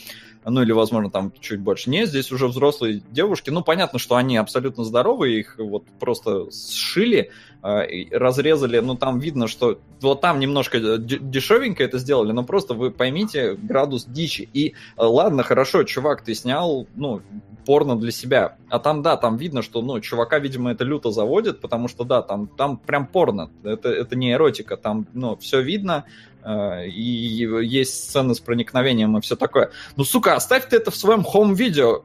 ну 0.45 0.61
или, 0.61 0.71
возможно, 0.71 1.09
там 1.09 1.31
чуть 1.39 1.59
больше. 1.59 1.89
Нет, 1.89 2.09
здесь 2.09 2.31
уже 2.31 2.47
взрослые 2.47 3.01
девушки, 3.11 3.49
ну, 3.49 3.63
понятно, 3.63 3.99
что 3.99 4.15
они 4.15 4.37
абсолютно 4.37 4.83
здоровые, 4.83 5.39
их 5.39 5.55
вот 5.57 5.85
просто 5.99 6.49
сшили, 6.51 7.29
э, 7.63 8.09
разрезали, 8.11 8.79
ну, 8.79 8.95
там 8.95 9.19
видно, 9.19 9.47
что 9.47 9.79
вот 10.01 10.21
там 10.21 10.39
немножко 10.39 10.79
дешевенько 10.97 11.83
это 11.83 11.99
сделали, 11.99 12.31
но 12.31 12.43
просто 12.43 12.73
вы 12.73 12.91
поймите 12.91 13.53
градус 13.55 14.05
дичи. 14.05 14.49
И 14.53 14.69
э, 14.69 14.73
ладно, 14.97 15.43
хорошо, 15.43 15.83
чувак, 15.83 16.23
ты 16.23 16.33
снял, 16.33 16.87
ну, 16.95 17.21
порно 17.65 17.95
для 17.95 18.11
себя. 18.11 18.57
А 18.69 18.79
там, 18.79 19.01
да, 19.01 19.17
там 19.17 19.37
видно, 19.37 19.61
что, 19.61 19.81
ну, 19.81 19.99
чувака, 19.99 20.39
видимо, 20.39 20.71
это 20.71 20.83
люто 20.83 21.11
заводит, 21.11 21.61
потому 21.61 21.87
что, 21.87 22.03
да, 22.03 22.21
там, 22.21 22.47
там 22.47 22.77
прям 22.77 23.05
порно. 23.05 23.51
Это, 23.63 23.89
это 23.89 24.15
не 24.15 24.31
эротика, 24.33 24.77
там, 24.77 25.07
ну, 25.13 25.35
все 25.37 25.61
видно, 25.61 26.05
и 26.87 27.47
есть 27.63 27.93
сцены 28.09 28.33
с 28.35 28.39
проникновением 28.39 29.17
и 29.17 29.21
все 29.21 29.35
такое. 29.35 29.71
Ну, 29.95 30.03
сука, 30.03 30.35
оставь 30.35 30.67
ты 30.67 30.77
это 30.77 30.91
в 30.91 30.95
своем 30.95 31.23
хоум-видео. 31.23 32.03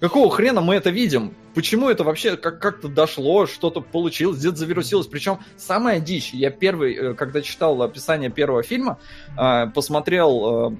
Какого 0.00 0.30
хрена 0.30 0.62
мы 0.62 0.76
это 0.76 0.88
видим? 0.88 1.34
Почему 1.54 1.90
это 1.90 2.04
вообще 2.04 2.36
как- 2.38 2.58
как-то 2.58 2.88
дошло, 2.88 3.46
что-то 3.46 3.82
получилось, 3.82 4.38
где-то 4.38 4.56
завирусилось? 4.56 5.06
Причем 5.06 5.40
самая 5.58 6.00
дичь. 6.00 6.32
Я 6.32 6.50
первый, 6.50 6.94
э, 6.94 7.14
когда 7.14 7.42
читал 7.42 7.82
описание 7.82 8.30
первого 8.30 8.62
фильма, 8.62 8.98
э, 9.36 9.66
посмотрел, 9.74 10.74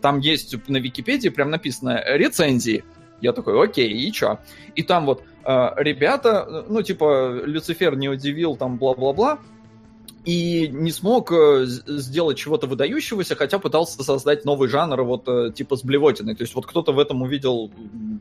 там 0.00 0.20
есть 0.20 0.54
на 0.68 0.76
Википедии 0.76 1.28
прям 1.28 1.50
написано 1.50 2.02
рецензии. 2.06 2.84
Я 3.20 3.32
такой, 3.32 3.60
окей, 3.62 3.90
и 3.90 4.12
чё? 4.12 4.38
И 4.76 4.82
там 4.82 5.06
вот 5.06 5.22
ребята, 5.44 6.64
ну, 6.68 6.82
типа, 6.82 7.42
Люцифер 7.44 7.96
не 7.96 8.08
удивил, 8.08 8.54
там, 8.56 8.78
бла-бла-бла, 8.78 9.40
и 10.24 10.68
не 10.68 10.92
смог 10.92 11.32
э, 11.32 11.64
сделать 11.66 12.38
чего-то 12.38 12.66
выдающегося, 12.66 13.34
хотя 13.34 13.58
пытался 13.58 14.02
создать 14.04 14.44
новый 14.44 14.68
жанр, 14.68 15.02
вот 15.02 15.28
э, 15.28 15.50
типа 15.52 15.76
с 15.76 15.82
блевотиной. 15.82 16.36
То 16.36 16.42
есть 16.42 16.54
вот 16.54 16.66
кто-то 16.66 16.92
в 16.92 16.98
этом 16.98 17.22
увидел 17.22 17.70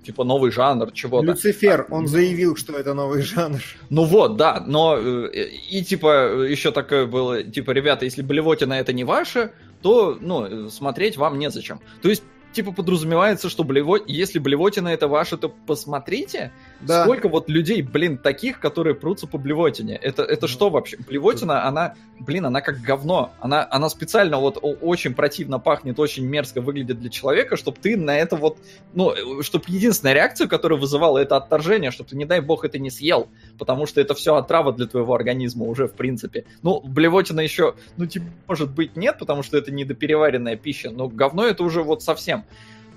типа 0.03 0.23
новый 0.23 0.51
жанр 0.51 0.91
чего-то. 0.91 1.25
Люцифер, 1.27 1.85
он 1.91 2.07
заявил, 2.07 2.55
что 2.55 2.73
это 2.73 2.93
новый 2.93 3.21
жанр. 3.21 3.61
Ну 3.89 4.03
вот, 4.05 4.35
да, 4.35 4.63
но 4.65 4.97
э, 4.97 5.29
и 5.69 5.83
типа 5.83 6.43
еще 6.43 6.71
такое 6.71 7.05
было, 7.05 7.43
типа, 7.43 7.71
ребята, 7.71 8.05
если 8.05 8.23
блевотина 8.23 8.73
это 8.73 8.93
не 8.93 9.03
ваше, 9.03 9.51
то, 9.81 10.17
ну, 10.19 10.69
смотреть 10.69 11.17
вам 11.17 11.37
незачем. 11.37 11.79
То 12.01 12.09
есть 12.09 12.23
типа 12.51 12.71
подразумевается, 12.71 13.49
что 13.49 13.63
блево... 13.63 13.99
если 14.05 14.39
блевотина 14.39 14.89
это 14.89 15.07
ваше, 15.07 15.37
то 15.37 15.49
посмотрите, 15.49 16.51
да. 16.81 17.03
сколько 17.03 17.29
вот 17.29 17.49
людей, 17.49 17.81
блин, 17.81 18.17
таких, 18.17 18.59
которые 18.59 18.95
прутся 18.95 19.27
по 19.27 19.37
блевотине. 19.37 19.95
Это, 19.95 20.23
это 20.23 20.47
что 20.47 20.69
вообще? 20.69 20.97
Блевотина, 20.97 21.65
она, 21.65 21.95
блин, 22.19 22.45
она 22.45 22.61
как 22.61 22.81
говно. 22.81 23.31
Она, 23.39 23.67
она 23.69 23.89
специально 23.89 24.37
вот 24.37 24.59
очень 24.61 25.13
противно 25.13 25.59
пахнет, 25.59 25.99
очень 25.99 26.25
мерзко 26.25 26.61
выглядит 26.61 26.99
для 26.99 27.09
человека, 27.09 27.55
чтобы 27.55 27.77
ты 27.81 27.97
на 27.97 28.17
это 28.17 28.35
вот, 28.35 28.57
ну, 28.93 29.13
чтобы 29.41 29.65
единственная 29.67 30.13
реакция, 30.13 30.47
которая 30.47 30.79
вызывала 30.79 31.17
это 31.17 31.37
отторжение, 31.37 31.91
чтобы 31.91 32.09
ты, 32.09 32.17
не 32.17 32.25
дай 32.25 32.41
бог, 32.41 32.65
это 32.65 32.79
не 32.79 32.89
съел, 32.89 33.29
потому 33.57 33.85
что 33.85 34.01
это 34.01 34.13
все 34.13 34.35
отрава 34.35 34.73
для 34.73 34.87
твоего 34.87 35.13
организма 35.13 35.65
уже, 35.65 35.87
в 35.87 35.93
принципе. 35.93 36.45
Ну, 36.61 36.81
блевотина 36.81 37.39
еще, 37.39 37.75
ну, 37.97 38.05
типа, 38.05 38.25
может 38.47 38.71
быть, 38.71 38.95
нет, 38.95 39.17
потому 39.19 39.43
что 39.43 39.57
это 39.57 39.71
недопереваренная 39.71 40.57
пища, 40.57 40.91
но 40.91 41.07
говно 41.07 41.45
это 41.45 41.63
уже 41.63 41.83
вот 41.83 42.03
совсем 42.03 42.40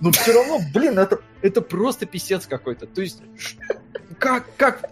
но 0.00 0.10
все 0.10 0.32
равно, 0.32 0.60
блин, 0.72 0.98
это, 0.98 1.20
это 1.40 1.60
просто 1.60 2.04
писец 2.06 2.46
какой-то. 2.46 2.86
То 2.86 3.00
есть, 3.00 3.22
как, 4.18 4.44
как, 4.56 4.90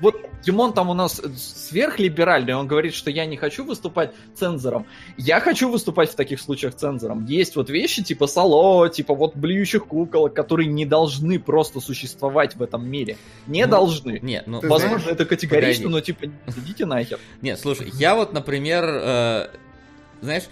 вот 0.00 0.16
Димон 0.42 0.72
там 0.74 0.90
у 0.90 0.94
нас 0.94 1.20
сверхлиберальный, 1.36 2.54
он 2.54 2.66
говорит, 2.66 2.94
что 2.94 3.10
я 3.10 3.26
не 3.26 3.36
хочу 3.36 3.64
выступать 3.64 4.12
цензором. 4.34 4.86
Я 5.16 5.40
хочу 5.40 5.70
выступать 5.70 6.10
в 6.10 6.14
таких 6.14 6.40
случаях 6.40 6.74
цензором. 6.74 7.24
Есть 7.24 7.56
вот 7.56 7.70
вещи 7.70 8.02
типа 8.02 8.26
Сало, 8.26 8.88
типа 8.88 9.14
вот 9.14 9.34
блюющих 9.34 9.86
куколок, 9.86 10.34
которые 10.34 10.68
не 10.68 10.86
должны 10.86 11.38
просто 11.38 11.80
существовать 11.80 12.54
в 12.54 12.62
этом 12.62 12.88
мире. 12.88 13.16
Не 13.46 13.64
ну, 13.64 13.70
должны. 13.70 14.20
Нет, 14.20 14.44
ну, 14.46 14.60
Возможно, 14.60 14.98
знаешь, 14.98 15.14
это 15.14 15.24
категорично, 15.24 15.84
погоди. 15.84 15.94
но 15.94 16.00
типа 16.00 16.26
идите 16.58 16.86
нахер. 16.86 17.18
Нет, 17.42 17.58
слушай, 17.58 17.90
я 17.94 18.14
вот, 18.14 18.32
например, 18.32 18.84
э, 18.84 19.48
знаешь, 20.20 20.44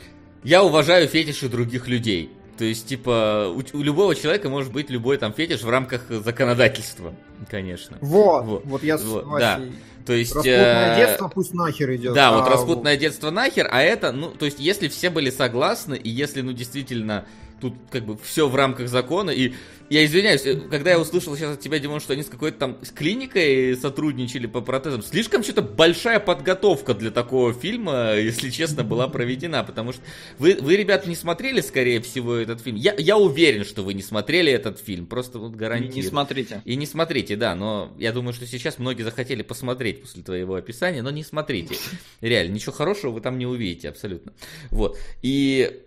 я 0.42 0.64
уважаю 0.64 1.08
фетиши 1.08 1.48
других 1.48 1.88
людей. 1.88 2.32
То 2.56 2.64
есть, 2.64 2.86
типа, 2.86 3.52
у, 3.54 3.62
у 3.76 3.82
любого 3.82 4.14
человека 4.14 4.48
может 4.48 4.72
быть 4.72 4.88
любой 4.88 5.18
там 5.18 5.32
фетиш 5.32 5.62
в 5.62 5.68
рамках 5.68 6.08
законодательства, 6.08 7.14
конечно. 7.50 7.98
Вот, 8.00 8.44
вот, 8.44 8.64
вот 8.64 8.82
я 8.82 8.96
вот, 8.96 9.26
да. 9.38 9.60
То 10.06 10.12
есть... 10.12 10.34
Распутное 10.34 10.94
э... 10.94 10.96
детство 10.96 11.28
пусть 11.28 11.52
нахер 11.52 11.94
идет. 11.96 12.14
Да, 12.14 12.28
а 12.28 12.38
вот 12.38 12.48
распутное 12.48 12.94
вот... 12.94 13.00
детство 13.00 13.30
нахер, 13.30 13.68
а 13.70 13.82
это, 13.82 14.12
ну, 14.12 14.30
то 14.30 14.46
есть, 14.46 14.60
если 14.60 14.88
все 14.88 15.10
были 15.10 15.30
согласны, 15.30 15.96
и 15.96 16.08
если, 16.08 16.40
ну, 16.42 16.52
действительно, 16.52 17.26
тут 17.60 17.74
как 17.90 18.04
бы 18.04 18.16
все 18.22 18.48
в 18.48 18.54
рамках 18.54 18.88
закона, 18.88 19.30
и 19.30 19.54
я 19.90 20.04
извиняюсь, 20.04 20.44
э, 20.44 20.56
когда 20.56 20.90
я 20.90 21.00
услышал 21.00 21.36
сейчас 21.36 21.54
от 21.54 21.60
тебя, 21.60 21.78
Димон, 21.78 22.00
что 22.00 22.12
они 22.12 22.22
с 22.22 22.28
какой-то 22.28 22.58
там 22.58 22.78
с 22.82 22.90
клиникой 22.90 23.76
сотрудничали 23.76 24.46
по 24.46 24.60
протезам, 24.60 25.02
слишком 25.02 25.42
что-то 25.42 25.62
большая 25.62 26.20
подготовка 26.20 26.94
для 26.94 27.10
такого 27.10 27.52
фильма, 27.52 28.14
если 28.14 28.50
честно, 28.50 28.84
была 28.84 29.08
проведена, 29.08 29.64
потому 29.64 29.92
что 29.92 30.02
вы, 30.38 30.56
вы 30.60 30.76
ребята, 30.76 31.08
не 31.08 31.14
смотрели, 31.14 31.60
скорее 31.60 32.00
всего, 32.00 32.34
этот 32.34 32.60
фильм. 32.60 32.76
Я, 32.76 32.94
я 32.98 33.16
уверен, 33.16 33.64
что 33.64 33.82
вы 33.82 33.94
не 33.94 34.02
смотрели 34.02 34.52
этот 34.52 34.78
фильм, 34.80 35.06
просто 35.06 35.38
вот 35.38 35.52
гарантирую. 35.52 35.94
И 35.94 36.02
не 36.02 36.02
смотрите. 36.02 36.62
И 36.64 36.76
не 36.76 36.86
смотрите, 36.86 37.36
да, 37.36 37.54
но 37.54 37.92
я 37.98 38.12
думаю, 38.12 38.32
что 38.32 38.46
сейчас 38.46 38.78
многие 38.78 39.02
захотели 39.02 39.42
посмотреть 39.42 40.02
после 40.02 40.22
твоего 40.22 40.54
описания, 40.54 41.02
но 41.02 41.10
не 41.10 41.22
смотрите. 41.22 41.76
Реально, 42.20 42.54
ничего 42.54 42.72
хорошего 42.72 43.12
вы 43.12 43.20
там 43.20 43.38
не 43.38 43.46
увидите, 43.46 43.88
абсолютно. 43.88 44.32
Вот. 44.70 44.98
И 45.22 45.82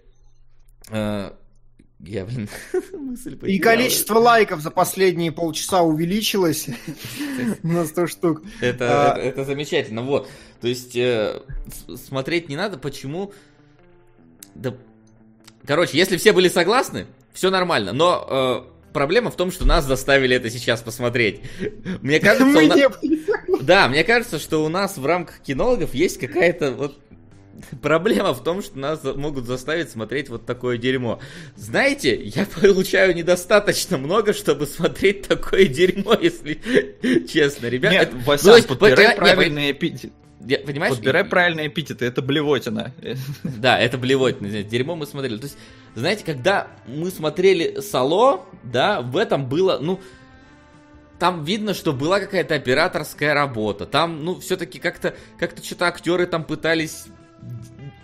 Э, 0.91 1.31
я, 1.99 2.25
блин, 2.25 2.49
мысль 2.93 3.35
потерял. 3.35 3.55
И 3.55 3.59
количество 3.59 4.19
лайков 4.19 4.61
за 4.61 4.71
последние 4.71 5.31
полчаса 5.31 5.81
увеличилось 5.81 6.67
на 7.63 7.85
100 7.85 8.07
штук. 8.07 8.41
Это, 8.61 9.13
а... 9.13 9.17
это, 9.17 9.21
это 9.21 9.45
замечательно, 9.45 10.01
вот. 10.01 10.29
То 10.61 10.67
есть, 10.67 10.95
э, 10.95 11.41
смотреть 11.95 12.49
не 12.49 12.55
надо, 12.55 12.77
почему... 12.77 13.33
Да... 14.55 14.73
Короче, 15.65 15.97
если 15.97 16.17
все 16.17 16.31
были 16.31 16.47
согласны, 16.47 17.05
все 17.33 17.49
нормально, 17.49 17.93
но... 17.93 18.65
Э, 18.65 18.79
Проблема 18.91 19.29
в 19.29 19.35
том, 19.35 19.51
что 19.51 19.65
нас 19.65 19.85
заставили 19.85 20.35
это 20.35 20.49
сейчас 20.49 20.81
посмотреть. 20.81 21.41
Мне 22.01 22.19
кажется, 22.19 22.45
Мы 22.45 22.65
на... 22.65 22.75
да, 23.61 23.87
мне 23.87 24.03
кажется, 24.03 24.39
что 24.39 24.65
у 24.65 24.67
нас 24.67 24.97
в 24.97 25.05
рамках 25.05 25.41
кинологов 25.41 25.93
есть 25.93 26.17
какая-то 26.17 26.71
вот 26.71 26.99
Проблема 27.81 28.33
в 28.33 28.43
том, 28.43 28.61
что 28.61 28.77
нас 28.77 29.03
могут 29.03 29.45
заставить 29.45 29.89
смотреть 29.89 30.29
вот 30.29 30.45
такое 30.45 30.77
дерьмо. 30.77 31.19
Знаете, 31.55 32.15
я 32.15 32.45
получаю 32.61 33.15
недостаточно 33.15 33.97
много, 33.97 34.33
чтобы 34.33 34.65
смотреть 34.65 35.27
такое 35.27 35.65
дерьмо, 35.65 36.13
если 36.21 36.59
честно, 37.27 37.67
ребят. 37.67 37.91
Нет, 37.91 38.09
это, 38.09 38.17
Вася, 38.25 38.57
ну, 38.57 38.75
подбирай 38.75 39.15
правильные 39.15 39.71
эпитеты. 39.71 40.11
Понимаешь? 40.65 40.95
Подбирай 40.95 41.25
правильные 41.25 41.67
эпитеты, 41.67 42.05
это 42.05 42.21
блевотина. 42.21 42.93
Да, 43.43 43.77
это 43.77 43.97
блевотина, 43.97 44.63
дерьмо 44.63 44.95
мы 44.95 45.05
смотрели. 45.05 45.37
То 45.37 45.45
есть, 45.45 45.57
знаете, 45.95 46.23
когда 46.23 46.67
мы 46.87 47.11
смотрели 47.11 47.81
Сало, 47.81 48.45
да, 48.63 49.01
в 49.01 49.17
этом 49.17 49.49
было, 49.49 49.79
ну, 49.81 49.99
там 51.19 51.43
видно, 51.43 51.73
что 51.73 51.91
была 51.91 52.21
какая-то 52.21 52.55
операторская 52.55 53.33
работа. 53.33 53.85
Там, 53.85 54.23
ну, 54.23 54.39
все-таки 54.39 54.79
как-то, 54.79 55.13
как-то 55.37 55.63
что-то 55.63 55.87
актеры 55.87 56.25
там 56.25 56.45
пытались 56.45 57.07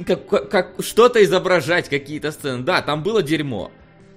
как, 0.06 0.50
как 0.50 0.76
что-то 0.80 1.24
изображать, 1.24 1.90
какие-то 1.90 2.32
сцены. 2.32 2.64
Да, 2.64 2.82
там 2.82 3.04
было 3.04 3.24
дерьмо. 3.24 3.72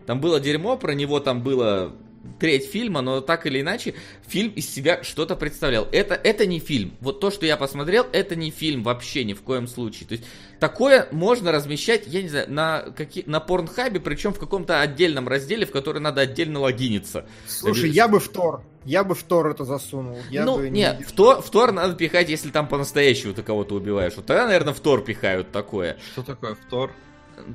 Там 0.06 0.20
было 0.20 0.40
дерьмо, 0.40 0.76
про 0.76 0.94
него 0.94 1.20
там 1.20 1.42
было 1.42 1.92
треть 2.38 2.66
фильма, 2.66 3.00
но 3.00 3.20
так 3.20 3.46
или 3.46 3.60
иначе 3.60 3.94
фильм 4.26 4.52
из 4.52 4.68
себя 4.68 5.02
что-то 5.02 5.36
представлял. 5.36 5.86
Это, 5.92 6.14
это 6.14 6.46
не 6.46 6.60
фильм. 6.60 6.92
Вот 7.00 7.20
то, 7.20 7.30
что 7.30 7.46
я 7.46 7.56
посмотрел, 7.56 8.06
это 8.12 8.36
не 8.36 8.50
фильм 8.50 8.82
вообще 8.82 9.24
ни 9.24 9.34
в 9.34 9.42
коем 9.42 9.66
случае. 9.66 10.08
То 10.08 10.12
есть 10.12 10.24
такое 10.60 11.08
можно 11.12 11.52
размещать, 11.52 12.06
я 12.06 12.22
не 12.22 12.28
знаю, 12.28 12.50
на, 12.50 12.80
каки, 12.96 13.24
на 13.26 13.40
порнхабе, 13.40 14.00
причем 14.00 14.32
в 14.32 14.38
каком-то 14.38 14.80
отдельном 14.80 15.28
разделе, 15.28 15.66
в 15.66 15.70
который 15.70 16.00
надо 16.00 16.22
отдельно 16.22 16.60
логиниться. 16.60 17.26
Слушай, 17.46 17.90
я 17.90 18.08
бы 18.08 18.20
в 18.20 18.28
Тор. 18.28 18.62
Я 18.84 19.04
бы 19.04 19.14
в 19.14 19.22
Тор 19.22 19.48
это 19.48 19.64
засунул. 19.64 20.18
Я 20.30 20.44
ну, 20.44 20.56
бы 20.56 20.70
нет, 20.70 21.00
не... 21.00 21.04
в, 21.04 21.12
Тор, 21.12 21.42
в 21.42 21.50
Тор 21.50 21.72
надо 21.72 21.94
пихать, 21.94 22.28
если 22.28 22.50
там 22.50 22.68
по-настоящему 22.68 23.34
ты 23.34 23.42
кого-то 23.42 23.74
убиваешь. 23.74 24.14
Вот 24.16 24.26
тогда, 24.26 24.46
наверное, 24.46 24.72
в 24.72 24.80
Тор 24.80 25.04
пихают 25.04 25.52
такое. 25.52 25.98
Что 26.12 26.22
такое 26.22 26.54
в 26.54 26.70
Тор? 26.70 26.92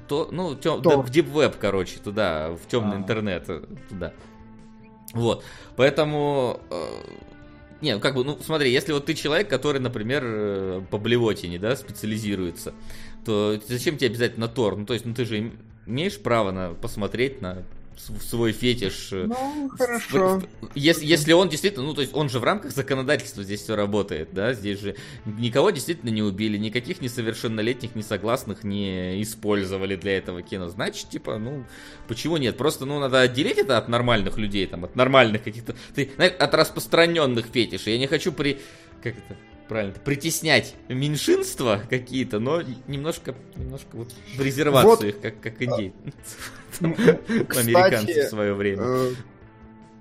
То, 0.07 0.29
ну, 0.31 0.55
тем, 0.55 0.81
да, 0.81 0.97
в 0.97 1.09
Deep 1.09 1.31
Web, 1.31 1.55
короче, 1.59 1.97
туда, 1.99 2.51
в 2.51 2.67
темный 2.69 2.97
а. 2.97 2.99
интернет, 2.99 3.49
э, 3.49 3.63
туда. 3.89 4.13
Вот, 5.13 5.43
поэтому... 5.75 6.59
Э, 6.69 6.85
не, 7.81 7.95
ну 7.95 7.99
как 7.99 8.15
бы, 8.15 8.23
ну 8.23 8.37
смотри, 8.41 8.71
если 8.71 8.93
вот 8.93 9.05
ты 9.05 9.13
человек, 9.13 9.49
который, 9.49 9.79
например, 9.79 10.23
э, 10.25 10.81
по 10.89 10.97
блевотине, 10.97 11.59
да, 11.59 11.75
специализируется, 11.75 12.73
то 13.25 13.59
зачем 13.67 13.97
тебе 13.97 14.07
обязательно 14.07 14.47
Тор? 14.47 14.77
Ну, 14.77 14.85
то 14.85 14.93
есть, 14.93 15.05
ну 15.05 15.13
ты 15.13 15.25
же 15.25 15.51
имеешь 15.85 16.19
право 16.19 16.51
на 16.51 16.73
посмотреть 16.73 17.41
на 17.41 17.63
свой 17.97 18.51
фетиш. 18.51 19.09
Э, 19.11 19.25
ну, 19.27 19.69
хорошо. 19.69 20.41
Если, 20.75 21.05
если 21.05 21.33
он 21.33 21.49
действительно, 21.49 21.85
ну, 21.85 21.93
то 21.93 22.01
есть 22.01 22.13
он 22.13 22.29
же 22.29 22.39
в 22.39 22.43
рамках 22.43 22.71
законодательства 22.71 23.43
здесь 23.43 23.61
все 23.61 23.75
работает, 23.75 24.29
да, 24.33 24.53
здесь 24.53 24.79
же 24.79 24.95
никого 25.25 25.69
действительно 25.69 26.09
не 26.09 26.21
убили, 26.21 26.57
никаких 26.57 27.01
несовершеннолетних, 27.01 27.95
несогласных 27.95 28.63
не 28.63 29.21
использовали 29.21 29.95
для 29.95 30.17
этого 30.17 30.41
кино. 30.41 30.69
Значит, 30.69 31.09
типа, 31.09 31.37
ну, 31.37 31.65
почему 32.07 32.37
нет? 32.37 32.57
Просто, 32.57 32.85
ну, 32.85 32.99
надо 32.99 33.21
отделить 33.21 33.57
это 33.57 33.77
от 33.77 33.87
нормальных 33.87 34.37
людей, 34.37 34.67
там, 34.67 34.85
от 34.85 34.95
нормальных 34.95 35.43
каких-то, 35.43 35.75
от 36.17 36.53
распространенных 36.53 37.47
фетишей. 37.47 37.93
Я 37.93 37.99
не 37.99 38.07
хочу 38.07 38.31
при, 38.31 38.59
как 39.01 39.17
это, 39.17 39.37
правильно, 39.67 39.93
притеснять 40.03 40.75
меньшинства 40.89 41.81
какие-то, 41.89 42.39
но 42.39 42.61
немножко, 42.87 43.35
немножко 43.55 43.87
вот 43.93 44.13
в 44.35 44.41
резервацию 44.41 45.13
вот. 45.13 45.21
как, 45.21 45.39
как 45.39 45.61
индейцы. 45.61 45.95
Американцы 46.81 48.25
в 48.25 48.29
свое 48.29 48.53
время. 48.53 48.83
Э, 48.83 49.11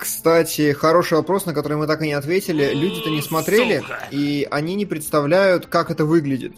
кстати, 0.03 0.73
хороший 0.73 1.15
вопрос, 1.15 1.47
на 1.47 1.55
который 1.55 1.77
мы 1.77 1.87
так 1.87 2.03
и 2.03 2.07
не 2.07 2.13
ответили. 2.13 2.75
Люди-то 2.75 3.09
не 3.11 3.23
смотрели, 3.23 3.85
и 4.11 4.47
они 4.51 4.75
не 4.75 4.85
представляют, 4.85 5.67
как 5.67 5.91
это 5.91 6.05
выглядит. 6.05 6.55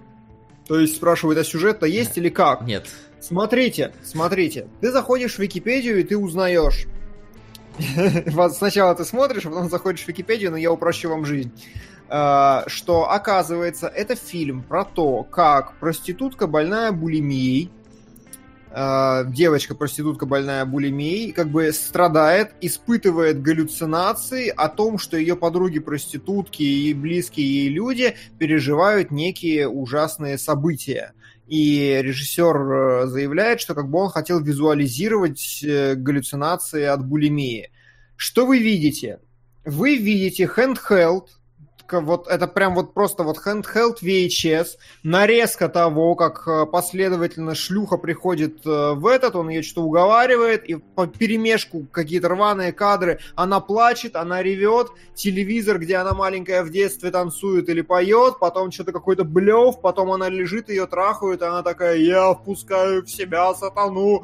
То 0.67 0.79
есть 0.81 0.97
спрашивают, 0.97 1.39
а 1.39 1.45
сюжет-то 1.45 1.87
есть 1.87 2.17
или 2.17 2.31
как? 2.31 2.63
Нет. 2.63 2.87
Смотрите, 3.21 3.93
смотрите. 4.03 4.67
Ты 4.81 4.91
заходишь 4.91 5.35
в 5.35 5.39
Википедию, 5.41 6.01
и 6.01 6.05
ты 6.05 6.17
узнаешь. 6.17 6.87
Сначала 8.53 8.95
ты 8.95 9.05
смотришь, 9.05 9.45
а 9.47 9.51
потом 9.51 9.69
заходишь 9.69 10.05
в 10.05 10.09
Википедию, 10.09 10.51
но 10.51 10.57
я 10.57 10.73
упрощу 10.73 11.11
вам 11.11 11.27
жизнь. 11.27 11.53
Э, 12.09 12.63
что, 12.67 13.11
оказывается, 13.11 13.89
это 13.89 14.15
фильм 14.15 14.63
про 14.63 14.85
то, 14.85 15.23
как 15.23 15.75
проститутка 15.79 16.47
больная 16.47 16.93
булимией, 16.93 17.71
э, 18.75 19.25
девочка-проститутка 19.29 20.27
больная 20.27 20.65
булимией, 20.65 21.33
как 21.33 21.49
бы 21.49 21.73
страдает, 21.73 22.53
испытывает 22.61 23.41
галлюцинации 23.41 24.49
о 24.49 24.69
том, 24.69 24.99
что 24.99 25.17
ее 25.17 25.37
подруги-проститутки 25.37 26.63
и 26.63 26.95
близкие 26.95 27.47
ей 27.47 27.69
люди 27.69 28.17
переживают 28.39 29.11
некие 29.11 29.69
ужасные 29.69 30.39
события. 30.39 31.13
И 31.47 32.01
режиссер 32.03 32.57
э, 32.57 33.07
заявляет, 33.07 33.61
что 33.61 33.75
как 33.75 33.89
бы 33.89 33.99
он 33.99 34.11
хотел 34.11 34.41
визуализировать 34.41 35.65
галлюцинации 35.65 36.85
от 36.85 37.07
булимии. 37.07 37.71
Что 38.17 38.47
вы 38.47 38.59
видите? 38.59 39.21
Вы 39.65 39.97
видите 39.97 40.45
handheld, 40.45 41.29
вот 41.93 42.29
это 42.29 42.47
прям 42.47 42.75
вот 42.75 42.95
просто 42.95 43.23
вот 43.23 43.39
handheld 43.45 44.03
VHS, 44.03 44.77
нарезка 45.03 45.69
того, 45.69 46.15
как 46.15 46.47
э, 46.47 46.67
последовательно 46.67 47.55
шлюха 47.55 47.97
приходит 47.97 48.65
э, 48.67 48.93
в 48.95 49.07
этот, 49.07 49.37
он 49.37 49.49
ее 49.49 49.63
что-то 49.63 49.87
уговаривает, 49.87 50.65
и 50.65 50.77
по 50.77 51.07
перемешку 51.07 51.87
какие-то 51.91 52.29
рваные 52.29 52.73
кадры, 52.73 53.21
она 53.35 53.61
плачет, 53.61 54.17
она 54.17 54.43
ревет, 54.43 54.89
телевизор, 55.15 55.79
где 55.79 55.97
она 55.97 56.15
маленькая 56.15 56.63
в 56.63 56.71
детстве 56.71 57.11
танцует 57.11 57.69
или 57.69 57.83
поет, 57.83 58.39
потом 58.41 58.71
что-то 58.71 58.93
какой-то 58.93 59.25
блев, 59.25 59.81
потом 59.81 60.13
она 60.13 60.29
лежит, 60.29 60.69
ее 60.69 60.87
трахают, 60.87 61.43
и 61.43 61.45
она 61.45 61.63
такая, 61.63 61.97
я 61.97 62.33
впускаю 62.35 63.03
в 63.05 63.11
себя 63.11 63.55
сатану, 63.55 64.23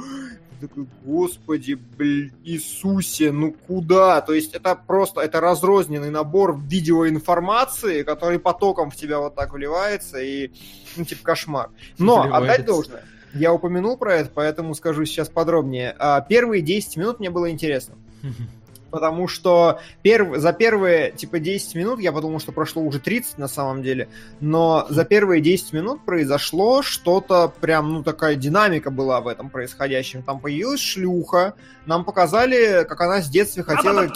такой, 0.60 0.86
господи, 1.04 1.74
блин, 1.74 2.32
Иисусе, 2.44 3.32
ну 3.32 3.52
куда? 3.52 4.20
То 4.20 4.32
есть 4.32 4.54
это 4.54 4.74
просто, 4.74 5.20
это 5.20 5.40
разрозненный 5.40 6.10
набор 6.10 6.58
видеоинформации, 6.58 8.02
который 8.02 8.38
потоком 8.38 8.90
в 8.90 8.96
тебя 8.96 9.18
вот 9.18 9.34
так 9.34 9.52
вливается, 9.52 10.18
и, 10.18 10.50
ну, 10.96 11.04
типа, 11.04 11.22
кошмар. 11.24 11.70
Но, 11.98 12.22
Вливается. 12.22 12.52
отдать 12.52 12.66
должное, 12.66 13.04
я 13.34 13.52
упомянул 13.52 13.96
про 13.96 14.16
это, 14.16 14.30
поэтому 14.32 14.74
скажу 14.74 15.04
сейчас 15.04 15.28
подробнее. 15.28 15.94
А, 15.98 16.20
первые 16.20 16.62
10 16.62 16.96
минут 16.96 17.20
мне 17.20 17.30
было 17.30 17.50
интересно. 17.50 17.94
потому 18.90 19.28
что 19.28 19.80
перв... 20.02 20.36
за 20.38 20.52
первые, 20.52 21.12
типа, 21.12 21.38
10 21.38 21.74
минут, 21.74 22.00
я 22.00 22.12
подумал, 22.12 22.40
что 22.40 22.52
прошло 22.52 22.82
уже 22.82 22.98
30 22.98 23.38
на 23.38 23.48
самом 23.48 23.82
деле, 23.82 24.08
но 24.40 24.86
за 24.90 25.04
первые 25.04 25.40
10 25.40 25.72
минут 25.72 26.04
произошло 26.04 26.82
что-то 26.82 27.52
прям, 27.60 27.92
ну, 27.92 28.02
такая 28.02 28.34
динамика 28.34 28.90
была 28.90 29.20
в 29.20 29.28
этом 29.28 29.50
происходящем. 29.50 30.22
Там 30.22 30.40
появилась 30.40 30.80
шлюха, 30.80 31.54
нам 31.86 32.04
показали, 32.04 32.84
как 32.84 33.00
она 33.00 33.20
с 33.22 33.28
детства 33.28 33.62
хотела 33.62 34.08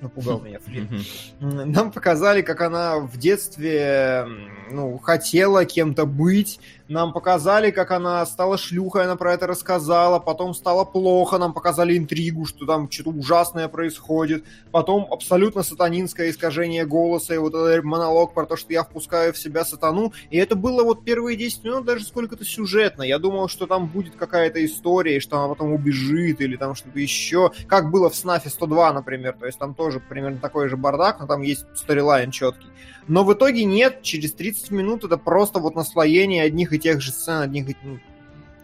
напугал 0.00 0.40
меня 0.40 0.58
Флинн. 0.60 1.04
Нам 1.40 1.92
показали, 1.92 2.42
как 2.42 2.60
она 2.60 2.98
в 2.98 3.16
детстве 3.16 4.26
ну, 4.70 4.98
хотела 4.98 5.64
кем-то 5.64 6.06
быть. 6.06 6.60
Нам 6.88 7.12
показали, 7.12 7.70
как 7.70 7.90
она 7.90 8.24
стала 8.24 8.56
шлюхой, 8.56 9.04
она 9.04 9.16
про 9.16 9.34
это 9.34 9.46
рассказала. 9.46 10.18
Потом 10.18 10.54
стало 10.54 10.86
плохо, 10.86 11.36
нам 11.36 11.52
показали 11.52 11.98
интригу, 11.98 12.46
что 12.46 12.64
там 12.64 12.90
что-то 12.90 13.10
ужасное 13.10 13.68
происходит. 13.68 14.44
Потом 14.70 15.06
абсолютно 15.10 15.62
сатанинское 15.62 16.30
искажение 16.30 16.86
голоса 16.86 17.34
и 17.34 17.38
вот 17.38 17.54
этот 17.54 17.84
монолог 17.84 18.32
про 18.32 18.46
то, 18.46 18.56
что 18.56 18.72
я 18.72 18.84
впускаю 18.84 19.34
в 19.34 19.38
себя 19.38 19.66
сатану. 19.66 20.14
И 20.30 20.38
это 20.38 20.56
было 20.56 20.82
вот 20.82 21.04
первые 21.04 21.36
10 21.36 21.64
минут 21.64 21.84
даже 21.84 22.04
сколько-то 22.04 22.46
сюжетно. 22.46 23.02
Я 23.02 23.18
думал, 23.18 23.48
что 23.48 23.66
там 23.66 23.86
будет 23.86 24.16
какая-то 24.16 24.64
история, 24.64 25.18
и 25.18 25.20
что 25.20 25.38
она 25.38 25.48
потом 25.48 25.74
убежит 25.74 26.40
или 26.40 26.56
там 26.56 26.74
что-то 26.74 26.98
еще. 26.98 27.52
Как 27.66 27.90
было 27.90 28.08
в 28.08 28.16
Снафе 28.16 28.48
102, 28.48 28.94
например. 28.94 29.36
То 29.38 29.44
есть 29.44 29.58
там 29.58 29.74
тоже 29.74 30.00
примерно 30.00 30.38
такой 30.38 30.70
же 30.70 30.78
бардак, 30.78 31.20
но 31.20 31.26
там 31.26 31.42
есть 31.42 31.66
сторилайн 31.74 32.30
четкий. 32.30 32.68
Но 33.08 33.24
в 33.24 33.32
итоге 33.32 33.64
нет, 33.64 34.02
через 34.02 34.32
30 34.34 34.70
минут 34.70 35.02
это 35.02 35.16
просто 35.16 35.60
вот 35.60 35.74
наслоение 35.74 36.42
одних 36.42 36.74
и 36.74 36.77
тех 36.78 37.00
же 37.00 37.12
сцен, 37.12 37.40
одних 37.40 37.76
ну, 37.82 37.98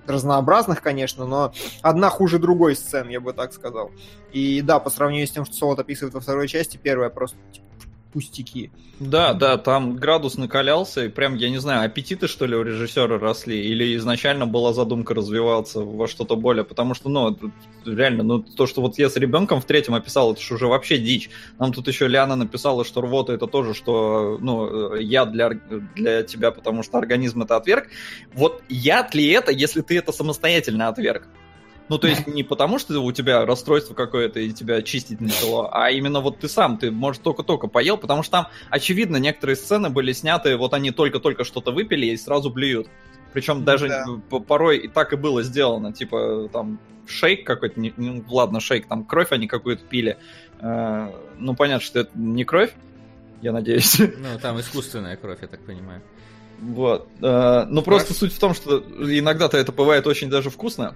разнообразных, 0.07 0.83
конечно, 0.83 1.27
но 1.27 1.53
одна 1.83 2.11
хуже 2.11 2.39
другой 2.39 2.77
сцен, 2.77 3.09
я 3.09 3.21
бы 3.21 3.33
так 3.33 3.53
сказал. 3.53 3.91
И 4.33 4.61
да, 4.61 4.79
по 4.79 4.91
сравнению 4.91 5.27
с 5.27 5.31
тем, 5.31 5.45
что 5.45 5.55
Солод 5.55 5.79
описывает 5.79 6.15
во 6.15 6.21
второй 6.21 6.49
части, 6.49 6.77
первая 6.77 7.11
просто 7.11 7.37
типа, 7.53 7.67
пустяки. 8.15 8.71
Да, 9.01 9.35
да, 9.35 9.59
там 9.59 9.97
градус 9.97 10.37
накалялся, 10.39 11.05
и 11.05 11.09
прям, 11.09 11.35
я 11.35 11.51
не 11.51 11.59
знаю, 11.59 11.85
аппетиты, 11.85 12.29
что 12.29 12.47
ли, 12.47 12.55
у 12.55 12.63
режиссера 12.63 13.19
росли, 13.19 13.61
или 13.61 13.97
изначально 13.97 14.47
была 14.47 14.73
задумка 14.73 15.15
развиваться 15.15 15.81
во 15.81 16.07
что-то 16.07 16.37
более, 16.37 16.65
потому 16.65 16.95
что, 16.95 17.09
ну, 17.09 17.37
реально, 17.85 18.23
ну, 18.23 18.39
то, 18.39 18.69
что 18.69 18.83
вот 18.83 18.97
я 18.99 19.11
с 19.11 19.17
ребенком 19.17 19.61
в 19.61 19.65
третьем 19.65 19.95
описал, 19.95 20.33
это 20.33 20.41
же 20.41 20.55
уже 20.55 20.69
вообще 20.69 20.97
дичь. 20.97 21.29
Нам 21.59 21.73
тут 21.73 21.89
еще 21.89 22.07
Лиана 22.07 22.37
написала, 22.37 22.85
что 22.85 23.01
рвота 23.01 23.33
это 23.33 23.49
тоже, 23.49 23.75
что, 23.75 24.39
ну, 24.41 24.95
я 24.95 25.25
для, 25.25 25.51
для 25.97 26.23
тебя, 26.23 26.53
потому 26.53 26.85
что 26.85 26.97
организм 26.97 27.43
это 27.43 27.57
отверг. 27.57 27.89
Вот 28.33 28.63
яд 28.69 29.13
ли 29.17 29.29
это, 29.29 29.51
если 29.51 29.81
ты 29.81 29.99
это 29.99 30.13
самостоятельно 30.13 30.87
отверг? 30.87 31.27
Ну, 31.89 31.99
то 31.99 32.09
есть 32.09 32.27
не 32.27 32.43
потому, 32.43 32.79
что 32.79 33.03
у 33.03 33.13
тебя 33.13 33.45
расстройство 33.45 33.95
какое-то 33.95 34.41
и 34.41 34.53
тебя 34.53 34.81
чистить 34.81 35.21
начало, 35.21 35.69
а 35.71 35.91
именно 35.91 36.21
вот 36.21 36.39
ты 36.39 36.49
сам, 36.49 36.79
ты, 36.79 36.91
может, 36.91 37.23
только-только 37.23 37.67
поел, 37.67 37.99
потому 37.99 38.23
что 38.23 38.33
там, 38.33 38.47
очевидно, 38.71 39.17
некоторые 39.19 39.57
сцены 39.57 39.91
были 39.91 40.13
сняты, 40.13 40.57
вот 40.57 40.73
они 40.73 40.93
только-только 40.93 41.45
что-то 41.45 41.73
выпили 41.73 42.07
и 42.07 42.17
сразу 42.17 42.51
блюют. 42.51 42.89
Причем 43.35 43.65
даже 43.65 43.89
да. 43.89 44.07
порой 44.39 44.79
и 44.79 44.89
так 44.89 45.13
и 45.13 45.17
было 45.17 45.43
сделано, 45.43 45.93
типа 45.93 46.49
там 46.53 46.79
шейк 47.07 47.45
какой-то, 47.45 47.79
не, 47.79 47.93
ну, 47.97 48.25
ладно, 48.29 48.61
шейк, 48.61 48.87
там 48.87 49.05
кровь 49.05 49.33
они 49.33 49.47
какую-то 49.47 49.85
пили. 49.85 50.17
Э, 50.61 51.11
ну, 51.39 51.55
понятно, 51.55 51.85
что 51.85 52.01
это 52.01 52.11
не 52.15 52.45
кровь, 52.45 52.73
я 53.43 53.53
надеюсь. 53.53 53.99
Ну, 53.99 54.39
там 54.43 54.59
искусственная 54.61 55.17
кровь, 55.17 55.39
я 55.43 55.49
так 55.49 55.61
понимаю. 55.67 56.03
Вот. 56.61 57.09
Э, 57.21 57.67
ну, 57.69 57.83
просто 57.83 58.15
суть 58.15 58.33
в 58.33 58.39
том, 58.39 58.55
что 58.55 58.79
иногда-то 58.79 59.59
это 59.59 59.73
бывает 59.73 60.07
очень 60.07 60.31
даже 60.31 60.49
вкусно. 60.49 60.95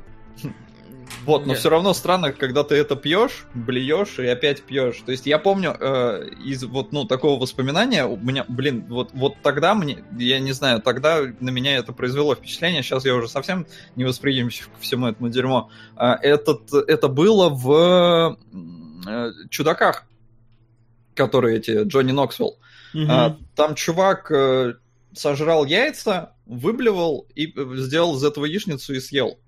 Вот, 1.24 1.42
но 1.42 1.48
Нет. 1.48 1.59
все 1.59 1.68
равно 1.68 1.92
странно, 1.92 2.32
когда 2.32 2.64
ты 2.64 2.74
это 2.76 2.96
пьешь, 2.96 3.46
блюешь 3.54 4.18
и 4.18 4.26
опять 4.26 4.62
пьешь. 4.62 5.02
То 5.04 5.12
есть 5.12 5.26
я 5.26 5.38
помню 5.38 5.76
э, 5.78 6.28
из 6.44 6.64
вот 6.64 6.92
ну 6.92 7.04
такого 7.04 7.40
воспоминания 7.40 8.06
у 8.06 8.16
меня, 8.16 8.44
блин, 8.48 8.86
вот 8.88 9.11
вот 9.12 9.36
тогда 9.42 9.74
мне, 9.74 10.04
я 10.18 10.38
не 10.38 10.52
знаю, 10.52 10.80
тогда 10.80 11.20
на 11.40 11.50
меня 11.50 11.76
это 11.76 11.92
произвело 11.92 12.34
впечатление. 12.34 12.82
Сейчас 12.82 13.04
я 13.04 13.14
уже 13.14 13.28
совсем 13.28 13.66
не 13.96 14.04
восприимчив 14.04 14.70
к 14.70 14.80
всему 14.80 15.06
этому 15.06 15.28
дерьму. 15.28 15.70
Э, 15.96 16.14
этот 16.22 16.72
это 16.72 17.09
было 17.09 17.50
в 17.50 18.38
э, 19.06 19.32
чудаках, 19.50 20.04
которые 21.14 21.59
эти 21.59 21.82
Джонни 21.84 22.12
Ноксвилл. 22.12 22.59
Угу. 22.94 23.02
Э, 23.02 23.36
там 23.54 23.74
чувак 23.74 24.30
э, 24.30 24.74
сожрал 25.14 25.64
яйца, 25.64 26.32
выблевал 26.46 27.26
и 27.34 27.52
э, 27.54 27.76
сделал 27.76 28.16
из 28.16 28.24
этого 28.24 28.44
яичницу 28.44 28.94
и 28.94 29.00
съел. 29.00 29.38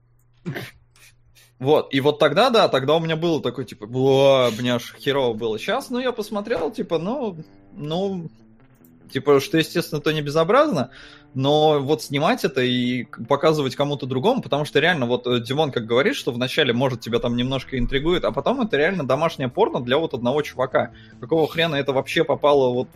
Вот, 1.61 1.93
и 1.93 2.01
вот 2.01 2.19
тогда, 2.19 2.49
да, 2.49 2.69
тогда 2.69 2.97
у 2.97 3.01
меня 3.01 3.17
было 3.17 3.41
такое, 3.43 3.67
типа, 3.67 3.87
о, 3.93 4.51
мне 4.59 4.75
аж 4.75 4.95
херово 4.99 5.35
было. 5.35 5.59
Сейчас, 5.59 5.91
ну, 5.91 5.99
я 5.99 6.11
посмотрел, 6.11 6.71
типа, 6.71 6.99
ну, 6.99 7.37
ну, 7.77 8.31
типа, 9.13 9.41
что, 9.41 9.59
естественно, 9.59 10.01
то 10.01 10.11
не 10.11 10.23
безобразно, 10.23 10.89
но 11.35 11.79
вот 11.79 12.03
снимать 12.03 12.47
это 12.47 12.63
и 12.63 13.05
показывать 13.29 13.77
кому-то 13.77 14.07
другому, 14.07 14.41
потому 14.41 14.65
что 14.65 14.81
реально, 14.81 15.05
вот 15.05 15.27
э, 15.27 15.39
Димон 15.41 15.71
как 15.71 15.85
говорит, 15.85 16.17
что 16.17 16.33
вначале, 16.33 16.73
может, 16.73 17.03
тебя 17.03 17.19
там 17.19 17.37
немножко 17.37 17.79
интригует, 17.79 18.25
а 18.25 18.33
потом 18.33 18.63
это 18.63 18.79
реально 18.79 19.07
домашнее 19.07 19.51
порно 19.51 19.81
для 19.81 19.99
вот 19.99 20.15
одного 20.15 20.41
чувака. 20.41 20.93
Какого 21.21 21.47
хрена 21.47 21.77
это 21.77 21.93
вообще 21.93 22.25
попало 22.25 22.73
вот 22.73 22.89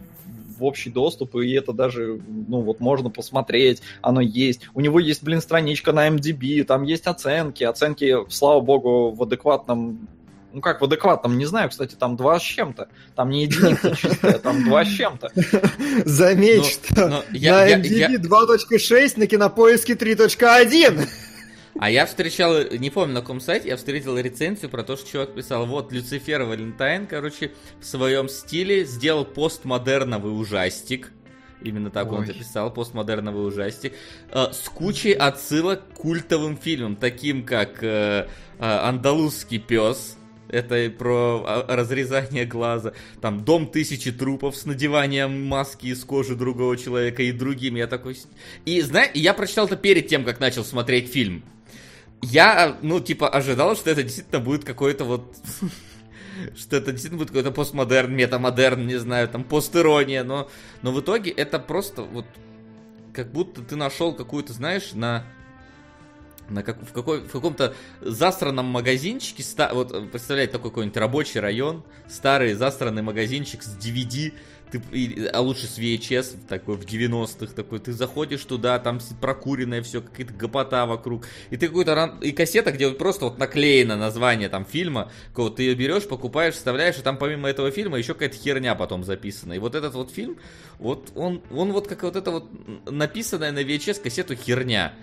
в 0.59 0.65
общий 0.65 0.91
доступ, 0.91 1.37
и 1.37 1.53
это 1.53 1.73
даже, 1.73 2.21
ну, 2.29 2.61
вот 2.61 2.81
можно 2.81 3.11
посмотреть, 3.11 3.83
оно 4.03 4.21
есть. 4.21 4.69
У 4.75 4.81
него 4.81 5.01
есть, 5.01 5.23
блин, 5.23 5.41
страничка 5.41 5.93
на 5.93 6.09
MDB, 6.09 6.65
там 6.65 6.83
есть 6.83 7.07
оценки, 7.07 7.65
оценки, 7.65 8.17
слава 8.29 8.61
богу, 8.61 9.11
в 9.13 9.23
адекватном 9.23 10.09
ну 10.55 10.61
как 10.61 10.81
в 10.81 10.85
адекватном, 10.85 11.37
не 11.37 11.47
знаю, 11.47 11.69
кстати, 11.69 11.97
там 11.97 12.17
два 12.17 12.39
с 12.39 12.43
чем-то. 12.43 12.87
Там 13.17 13.29
не 13.29 13.43
единица 13.43 13.95
чистая, 13.97 14.39
там 14.39 14.63
два 14.65 14.85
с 14.85 14.89
чем-то. 14.89 15.33
Заметь, 16.05 16.67
что 16.67 17.09
на 17.09 17.69
MDB 17.75 18.19
2.6, 18.19 19.13
на 19.17 19.27
кинопоиске 19.27 19.95
3.1. 19.95 21.09
А 21.79 21.91
я 21.91 22.07
встречал, 22.07 22.55
не 22.71 22.91
помню 22.91 23.15
на 23.15 23.21
каком 23.21 23.41
сайте, 23.41 23.69
я 23.69 23.77
встретил 23.77 24.17
рецензию 24.17 24.71
про 24.71 24.85
то, 24.85 24.97
что 24.97 25.11
чувак 25.11 25.35
писал, 25.35 25.67
вот, 25.67 25.93
Люцифер 25.93 26.45
Валентайн, 26.45 27.07
короче, 27.07 27.53
в 27.81 27.85
своем 27.85 28.29
стиле 28.29 28.85
сделал 28.85 29.25
постмодерновый 29.25 30.39
ужастик. 30.39 31.11
Именно 31.63 31.91
так 31.91 32.13
Ой. 32.13 32.19
он 32.19 32.25
это 32.25 32.35
писал, 32.35 32.73
постмодерновый 32.73 33.49
ужастик. 33.49 33.95
Э, 34.31 34.53
с 34.53 34.69
кучей 34.69 35.13
отсылок 35.13 35.89
к 35.89 35.95
культовым 35.95 36.57
фильмам, 36.59 36.95
таким 36.95 37.45
как 37.45 37.83
э, 37.83 38.29
э, 38.59 38.65
«Андалузский 38.65 39.59
пес», 39.59 40.17
это 40.49 40.91
про 40.91 41.43
а, 41.45 41.77
разрезание 41.77 42.45
глаза. 42.45 42.93
Там 43.21 43.45
дом 43.45 43.67
тысячи 43.67 44.13
трупов 44.13 44.57
с 44.57 44.67
надеванием 44.67 45.47
маски 45.47 45.87
из 45.87 46.05
кожи 46.05 46.37
другого 46.37 46.77
человека 46.77 47.23
и 47.23 47.33
другим. 47.33 47.77
Я 47.77 47.87
такой... 47.87 48.17
И, 48.65 48.81
знаешь, 48.83 49.13
я 49.15 49.35
прочитал 49.35 49.67
это 49.67 49.77
перед 49.77 50.07
тем, 50.07 50.25
как 50.25 50.39
начал 50.39 50.65
смотреть 50.65 51.11
фильм 51.11 51.43
я, 52.25 52.79
ну, 52.83 53.01
типа, 53.01 53.29
ожидал, 53.29 53.77
что 53.77 53.91
это 53.91 54.03
действительно 54.03 54.41
будет 54.41 54.65
какой-то 54.65 55.05
вот... 55.05 55.37
что 56.57 56.77
это 56.77 56.93
действительно 56.93 57.19
будет 57.19 57.29
какой-то 57.29 57.53
постмодерн, 57.53 58.13
метамодерн, 58.15 58.87
не 58.87 58.97
знаю, 58.99 59.29
там, 59.29 59.45
постирония, 59.45 60.25
но, 60.25 60.49
но 60.83 60.93
в 60.93 61.01
итоге 61.01 61.31
это 61.31 61.59
просто 61.59 62.03
вот 62.03 62.27
как 63.13 63.31
будто 63.31 63.63
ты 63.63 63.77
нашел 63.77 64.13
какую-то, 64.13 64.53
знаешь, 64.53 64.93
на 64.93 65.25
на 66.49 66.63
как, 66.63 66.83
в, 66.83 66.93
какой, 66.93 67.21
в 67.21 67.33
каком-то 67.33 67.75
засранном 68.03 68.67
магазинчике, 68.67 69.43
ста, 69.43 69.71
вот 69.73 70.11
представляете 70.11 70.53
такой 70.53 70.71
какой-нибудь 70.71 70.97
рабочий 70.99 71.41
район, 71.41 71.85
старый 72.07 72.53
засранный 72.53 73.01
магазинчик 73.01 73.63
с 73.63 73.77
DVD, 73.79 74.35
ты, 74.79 75.27
а 75.27 75.41
лучше 75.41 75.67
с 75.67 75.79
VHS, 75.79 76.37
такой 76.49 76.77
в 76.77 76.85
90-х, 76.85 77.55
такой, 77.55 77.79
ты 77.79 77.93
заходишь 77.93 78.45
туда, 78.45 78.79
там 78.79 79.01
прокуренное 79.21 79.83
все, 79.83 80.03
какая-то 80.03 80.33
гопота 80.33 80.87
вокруг, 80.87 81.27
и 81.51 81.57
ты 81.57 81.69
какой-то, 81.69 82.19
и 82.21 82.33
кассета, 82.33 82.73
где 82.73 82.89
вот 82.89 82.99
просто 82.99 83.27
вот 83.27 83.39
наклеено 83.39 83.97
название 83.97 84.49
там 84.49 84.65
фильма, 84.65 85.11
вот 85.35 85.57
ты 85.57 85.65
ее 85.65 85.75
берешь, 85.75 86.07
покупаешь, 86.07 86.55
вставляешь, 86.55 86.99
и 86.99 87.03
там 87.03 87.17
помимо 87.17 87.49
этого 87.49 87.71
фильма 87.71 87.99
еще 87.99 88.15
какая-то 88.15 88.37
херня 88.37 88.75
потом 88.75 89.05
записана, 89.05 89.55
и 89.55 89.59
вот 89.59 89.75
этот 89.75 89.95
вот 89.95 90.11
фильм, 90.11 90.37
вот 90.79 91.13
он, 91.15 91.43
он 91.51 91.73
вот 91.73 91.89
как 91.89 92.03
вот 92.03 92.17
это 92.17 92.31
вот 92.31 92.49
написанная 92.91 93.53
на 93.53 93.63
VHS 93.63 94.03
кассету 94.03 94.35
херня, 94.35 94.95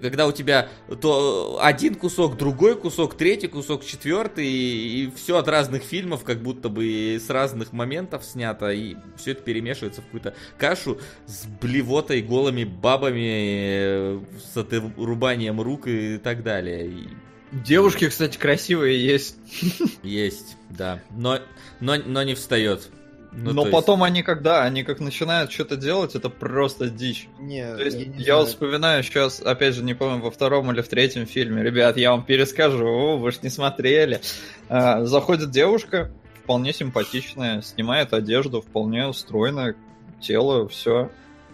когда 0.00 0.26
у 0.26 0.32
тебя 0.32 0.68
то 1.00 1.58
один 1.60 1.94
кусок, 1.94 2.36
другой 2.36 2.76
кусок, 2.76 3.16
третий 3.16 3.48
кусок, 3.48 3.84
четвертый, 3.84 4.46
и, 4.46 5.04
и 5.04 5.12
все 5.14 5.36
от 5.38 5.48
разных 5.48 5.82
фильмов, 5.82 6.24
как 6.24 6.42
будто 6.42 6.68
бы 6.68 7.18
с 7.20 7.30
разных 7.30 7.72
моментов 7.72 8.24
снято, 8.24 8.70
и 8.70 8.96
все 9.16 9.32
это 9.32 9.42
перемешивается 9.42 10.02
в 10.02 10.06
какую-то 10.06 10.34
кашу 10.58 10.98
с 11.26 11.46
блевотой, 11.46 12.22
голыми 12.22 12.64
бабами, 12.64 14.24
с 14.38 14.56
отрубанием 14.56 15.60
рук 15.60 15.86
и 15.88 16.18
так 16.18 16.42
далее. 16.42 16.88
И... 16.88 17.08
Девушки, 17.52 18.08
кстати, 18.08 18.36
красивые 18.36 19.04
есть. 19.04 19.36
Есть, 20.02 20.56
да. 20.70 21.00
Но, 21.10 21.38
но, 21.80 21.96
но 21.96 22.22
не 22.22 22.34
встает. 22.34 22.90
Ну, 23.38 23.52
Но 23.52 23.66
потом 23.66 24.00
есть... 24.00 24.10
они 24.10 24.22
когда, 24.22 24.62
они 24.62 24.82
как 24.82 24.98
начинают 24.98 25.52
что-то 25.52 25.76
делать, 25.76 26.14
это 26.14 26.30
просто 26.30 26.88
дичь. 26.88 27.28
Не, 27.38 27.76
то 27.76 27.82
есть, 27.82 27.98
я, 27.98 28.06
не 28.06 28.24
я 28.24 28.42
вспоминаю 28.42 29.02
сейчас, 29.02 29.40
опять 29.40 29.74
же, 29.74 29.84
не 29.84 29.92
помню, 29.92 30.22
во 30.22 30.30
втором 30.30 30.72
или 30.72 30.80
в 30.80 30.88
третьем 30.88 31.26
фильме, 31.26 31.62
ребят, 31.62 31.98
я 31.98 32.12
вам 32.12 32.24
перескажу, 32.24 33.18
вы 33.18 33.30
же 33.32 33.40
не 33.42 33.50
смотрели. 33.50 34.22
А, 34.70 35.04
заходит 35.04 35.50
девушка, 35.50 36.10
вполне 36.42 36.72
симпатичная, 36.72 37.60
снимает 37.60 38.14
одежду, 38.14 38.62
вполне 38.62 39.12
стройное 39.12 39.76
тело, 40.22 40.66
все. 40.66 41.10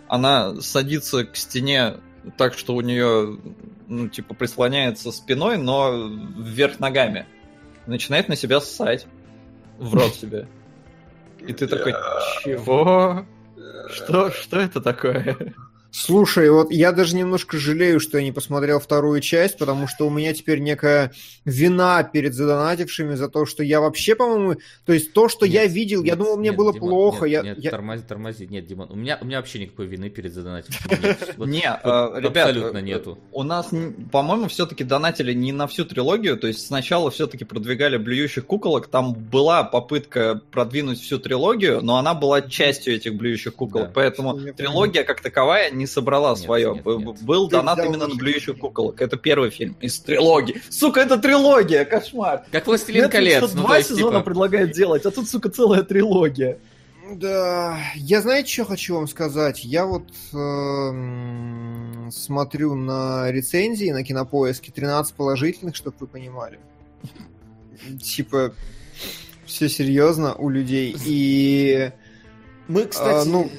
Она 0.07 0.61
садится 0.61 1.25
к 1.25 1.35
стене 1.35 1.95
так, 2.37 2.55
что 2.55 2.77
у 2.77 2.81
нее, 2.81 3.39
ну, 3.89 4.09
типа, 4.09 4.35
прислоняется 4.35 5.11
спиной, 5.11 5.59
но 5.59 6.09
вверх 6.37 6.79
ногами. 6.79 7.27
Начинает 7.87 8.29
на 8.29 8.37
себя 8.37 8.61
ссать. 8.61 9.07
В 9.79 9.95
рот 9.95 10.15
себе. 10.15 10.47
И 11.47 11.53
ты 11.53 11.67
такой, 11.67 11.95
чего? 12.43 13.27
Что, 13.91 14.31
что 14.31 14.61
это 14.61 14.81
такое? 14.81 15.55
Слушай, 15.93 16.51
вот 16.51 16.71
я 16.71 16.91
даже 16.91 17.15
немножко 17.15 17.59
жалею, 17.59 18.01
что 18.01 18.17
я 18.17 18.25
не 18.25 18.33
посмотрел 18.33 18.81
вторую 18.81 19.21
часть, 19.21 19.59
потому 19.59 19.87
что 19.87 20.07
у 20.07 20.11
меня 20.11 20.33
теперь 20.33 20.59
некая 20.61 21.13
вина 21.45 22.03
перед 22.03 22.33
задонатившими 22.33 23.15
за 23.15 23.29
то, 23.29 23.45
что 23.45 23.63
я 23.63 23.83
вообще, 23.83 24.15
по-моему, 24.15 24.57
то 24.87 24.95
есть 24.95 25.13
то, 25.13 25.29
что 25.29 25.45
нет, 25.45 25.55
я 25.55 25.67
видел, 25.67 26.01
нет, 26.01 26.09
я 26.09 26.17
думал, 26.17 26.39
мне 26.39 26.49
нет, 26.49 26.57
было 26.57 26.73
Димон, 26.73 26.89
плохо. 26.89 27.27
Нет, 27.27 27.45
я, 27.45 27.51
нет 27.51 27.59
я... 27.59 27.71
тормози, 27.71 28.05
тормози, 28.09 28.47
нет, 28.47 28.67
Димон, 28.67 28.91
у 28.91 28.97
меня, 28.97 29.19
у 29.21 29.27
меня 29.27 29.37
вообще 29.37 29.59
никакой 29.59 29.87
вины 29.87 30.09
перед 30.09 30.33
задонатившими 30.33 31.47
нет. 31.47 31.81
А, 31.85 32.19
ребят, 32.19 32.49
абсолютно 32.49 32.79
э, 32.79 32.83
нету. 32.83 33.19
У 33.31 33.43
нас, 33.43 33.69
по-моему, 34.11 34.49
все-таки 34.49 34.85
донатили 34.85 35.35
не 35.35 35.53
на 35.53 35.67
всю 35.67 35.85
трилогию, 35.85 36.39
то 36.39 36.47
есть 36.47 36.67
сначала 36.67 37.11
все-таки 37.11 37.45
продвигали 37.45 37.99
блюющих 37.99 38.47
куколок, 38.47 38.87
там 38.87 39.13
была 39.13 39.63
попытка 39.63 40.41
продвинуть 40.51 41.03
всю 41.03 41.19
трилогию, 41.19 41.83
но 41.83 41.99
она 41.99 42.15
была 42.15 42.41
частью 42.41 42.95
этих 42.95 43.15
блюющих 43.15 43.55
куколок, 43.55 43.93
поэтому 43.93 44.41
трилогия 44.55 45.05
как 45.05 45.21
таковая 45.21 45.71
не 45.83 45.87
собрала 45.87 46.31
нет, 46.31 46.39
свое. 46.39 46.75
Нет, 46.75 46.87
нет. 46.87 47.23
Был 47.23 47.49
Ты 47.49 47.57
донат 47.57 47.79
именно 47.85 48.07
на 48.07 48.15
блюющих 48.15 48.59
куколок. 48.59 49.03
Это 49.03 49.17
первый 49.17 49.51
фильм 49.51 49.77
из 49.81 49.99
трилогии. 49.99 50.63
Сука, 50.71 51.01
это 51.01 51.19
трилогия, 51.19 51.85
кошмар. 51.85 52.45
Как 52.51 52.67
«Властелин 52.67 53.11
колец». 53.11 53.43
Ну, 53.43 53.63
два 53.63 53.79
есть, 53.79 53.91
сезона 53.91 54.19
типа... 54.19 54.25
предлагает 54.25 54.73
делать, 54.73 55.05
а 55.05 55.11
тут, 55.11 55.29
сука, 55.29 55.51
целая 55.51 55.83
трилогия. 55.83 56.59
Да, 57.15 57.79
я 57.97 58.23
знаете, 58.23 58.51
что 58.51 58.65
хочу 58.65 58.95
вам 58.95 59.09
сказать? 59.09 59.65
Я 59.65 59.85
вот 59.85 60.09
э, 60.33 62.11
смотрю 62.11 62.75
на 62.75 63.31
рецензии 63.31 63.91
на 63.91 64.03
кинопоиске 64.05 64.73
13 64.73 65.15
положительных, 65.15 65.77
чтобы 65.77 65.97
вы 66.01 66.07
понимали. 66.07 66.59
Типа, 68.03 68.55
все 69.45 69.69
серьезно 69.69 70.35
у 70.35 70.49
людей. 70.49 70.97
И... 71.05 71.91
Мы, 72.69 72.85
кстати... 72.85 73.29
А, 73.29 73.31
ну, 73.31 73.51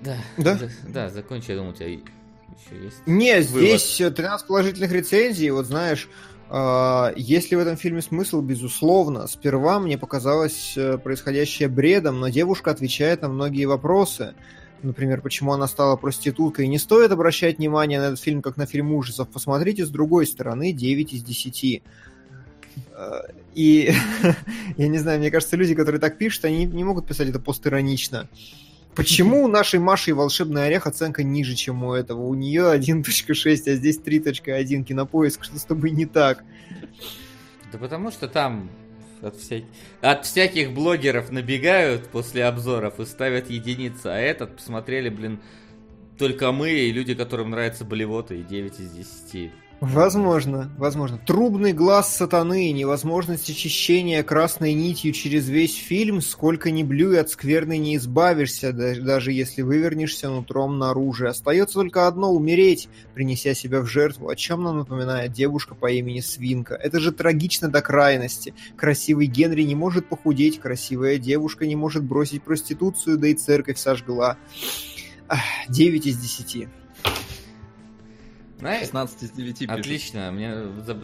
да, 0.00 0.16
да? 0.36 0.58
Да, 0.58 0.68
да, 0.88 1.10
закончи, 1.10 1.50
я 1.50 1.56
думал, 1.56 1.70
у 1.70 1.74
тебя 1.74 1.88
еще 1.88 2.84
есть. 2.84 2.98
Не, 3.06 3.42
здесь 3.42 3.96
13 3.96 4.46
положительных 4.46 4.92
рецензий, 4.92 5.50
вот 5.50 5.66
знаешь, 5.66 6.08
а, 6.52 7.12
есть 7.14 7.52
ли 7.52 7.56
в 7.56 7.60
этом 7.60 7.76
фильме 7.76 8.02
смысл? 8.02 8.40
Безусловно. 8.40 9.28
Сперва 9.28 9.78
мне 9.78 9.96
показалось 9.96 10.74
э, 10.76 10.98
происходящее 10.98 11.68
бредом, 11.68 12.18
но 12.18 12.28
девушка 12.28 12.72
отвечает 12.72 13.22
на 13.22 13.28
многие 13.28 13.66
вопросы. 13.66 14.34
Например, 14.82 15.20
почему 15.20 15.52
она 15.52 15.68
стала 15.68 15.94
проституткой. 15.94 16.66
Не 16.66 16.78
стоит 16.78 17.12
обращать 17.12 17.58
внимание 17.58 18.00
на 18.00 18.06
этот 18.06 18.20
фильм 18.20 18.42
как 18.42 18.56
на 18.56 18.66
фильм 18.66 18.92
ужасов. 18.92 19.28
Посмотрите 19.28 19.86
с 19.86 19.90
другой 19.90 20.26
стороны 20.26 20.72
9 20.72 21.12
из 21.12 21.22
10. 21.22 21.82
А, 22.94 23.26
и 23.54 23.92
я 24.76 24.88
не 24.88 24.98
знаю, 24.98 25.20
мне 25.20 25.30
кажется, 25.30 25.56
люди, 25.56 25.76
которые 25.76 26.00
так 26.00 26.18
пишут, 26.18 26.46
они 26.46 26.64
не 26.64 26.82
могут 26.82 27.06
писать 27.06 27.28
это 27.28 27.38
постиронично. 27.38 28.28
Почему 28.94 29.42
у 29.44 29.48
нашей 29.48 29.80
Маши 29.80 30.14
волшебный 30.14 30.66
орех 30.66 30.86
оценка 30.86 31.22
ниже, 31.22 31.54
чем 31.54 31.84
у 31.84 31.94
этого? 31.94 32.22
У 32.22 32.34
нее 32.34 32.74
1.6, 32.74 33.70
а 33.70 33.74
здесь 33.74 33.98
3.1 33.98 34.84
кинопоиск. 34.84 35.44
Что 35.44 35.58
с 35.58 35.64
тобой 35.64 35.90
не 35.90 36.06
так? 36.06 36.44
Да 37.72 37.78
потому 37.78 38.10
что 38.10 38.28
там 38.28 38.70
от, 39.22 39.36
вся... 39.36 39.62
от 40.00 40.26
всяких 40.26 40.72
блогеров 40.72 41.30
набегают 41.30 42.08
после 42.08 42.44
обзоров 42.44 42.98
и 43.00 43.04
ставят 43.04 43.50
единицы, 43.50 44.06
а 44.06 44.18
этот 44.18 44.56
посмотрели, 44.56 45.08
блин, 45.08 45.40
только 46.18 46.52
мы 46.52 46.70
и 46.70 46.92
люди, 46.92 47.14
которым 47.14 47.50
нравятся 47.50 47.84
болевоты, 47.84 48.40
и 48.40 48.42
9 48.42 48.80
из 48.80 48.90
10. 48.92 49.52
Возможно, 49.80 50.70
возможно. 50.76 51.16
Трубный 51.16 51.72
глаз 51.72 52.14
сатаны, 52.14 52.70
невозможность 52.70 53.48
очищения 53.48 54.22
красной 54.22 54.74
нитью 54.74 55.12
через 55.12 55.48
весь 55.48 55.74
фильм, 55.74 56.20
сколько 56.20 56.70
ни 56.70 56.82
блюй 56.82 57.18
от 57.18 57.30
скверны 57.30 57.78
не 57.78 57.96
избавишься, 57.96 58.74
даже 58.74 59.32
если 59.32 59.62
вывернешься 59.62 60.28
нутром 60.28 60.78
наружу. 60.78 61.28
Остается 61.28 61.76
только 61.76 62.06
одно— 62.06 62.30
умереть, 62.34 62.90
принеся 63.14 63.54
себя 63.54 63.80
в 63.80 63.86
жертву. 63.86 64.28
О 64.28 64.36
чем 64.36 64.64
нам 64.64 64.78
напоминает 64.80 65.32
девушка 65.32 65.74
по 65.74 65.90
имени 65.90 66.20
Свинка? 66.20 66.74
Это 66.74 67.00
же 67.00 67.10
трагично 67.10 67.68
до 67.68 67.80
крайности. 67.80 68.52
Красивый 68.76 69.28
Генри 69.28 69.62
не 69.62 69.74
может 69.74 70.10
похудеть, 70.10 70.60
красивая 70.60 71.16
девушка 71.16 71.66
не 71.66 71.76
может 71.76 72.04
бросить 72.04 72.42
проституцию, 72.42 73.16
да 73.16 73.28
и 73.28 73.34
церковь 73.34 73.78
сожгла. 73.78 74.36
Девять 75.70 76.04
из 76.04 76.18
десяти. 76.18 76.68
Знаешь, 78.60 78.82
16 78.82 79.22
из 79.22 79.30
9 79.30 79.58
пишет. 79.58 79.70
Отлично, 79.70 80.30
мне 80.30 80.54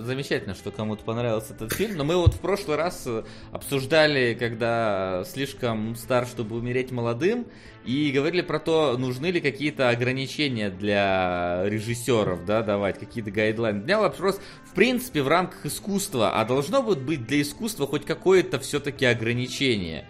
замечательно, 0.01 0.55
что 0.55 0.71
кому-то 0.71 1.03
понравился 1.05 1.55
этот 1.55 1.73
фильм. 1.73 1.97
Но 1.97 2.05
мы 2.05 2.17
вот 2.17 2.35
в 2.35 2.41
прошлый 2.41 2.77
раз 2.77 3.05
э, 3.07 3.25
обсуждали, 3.51 4.37
когда 4.39 5.25
слишком 5.27 5.97
стар, 5.97 6.27
чтобы 6.27 6.57
умереть 6.57 6.93
молодым, 6.93 7.47
и 7.87 8.11
говорили 8.11 8.43
про 8.43 8.59
то, 8.59 8.97
нужны 8.99 9.27
ли 9.27 9.41
какие-то 9.41 9.89
ограничения 9.89 10.71
для 10.71 11.63
режиссеров, 11.65 12.45
да, 12.45 12.63
давать, 12.63 12.99
какие-то 12.99 13.31
гайдлайны. 13.31 13.81
У 13.81 13.85
меня 13.85 14.01
вопрос, 14.01 14.39
в 14.65 14.75
принципе, 14.75 15.23
в 15.23 15.29
рамках 15.29 15.65
искусства, 15.65 16.39
а 16.39 16.45
должно 16.45 16.83
быть 16.83 17.27
для 17.27 17.41
искусства 17.41 17.87
хоть 17.87 18.05
какое-то 18.05 18.59
все-таки 18.59 19.07
ограничение? 19.07 20.07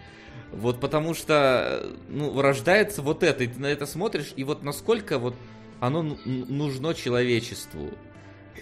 Вот 0.52 0.80
потому 0.80 1.14
что, 1.14 1.92
ну, 2.08 2.40
рождается 2.40 3.02
вот 3.02 3.22
это, 3.22 3.44
и 3.44 3.46
ты 3.46 3.60
на 3.60 3.66
это 3.66 3.86
смотришь, 3.86 4.32
и 4.36 4.42
вот 4.42 4.62
насколько 4.62 5.18
вот 5.18 5.34
оно 5.80 6.16
нужно 6.24 6.94
человечеству. 6.94 7.90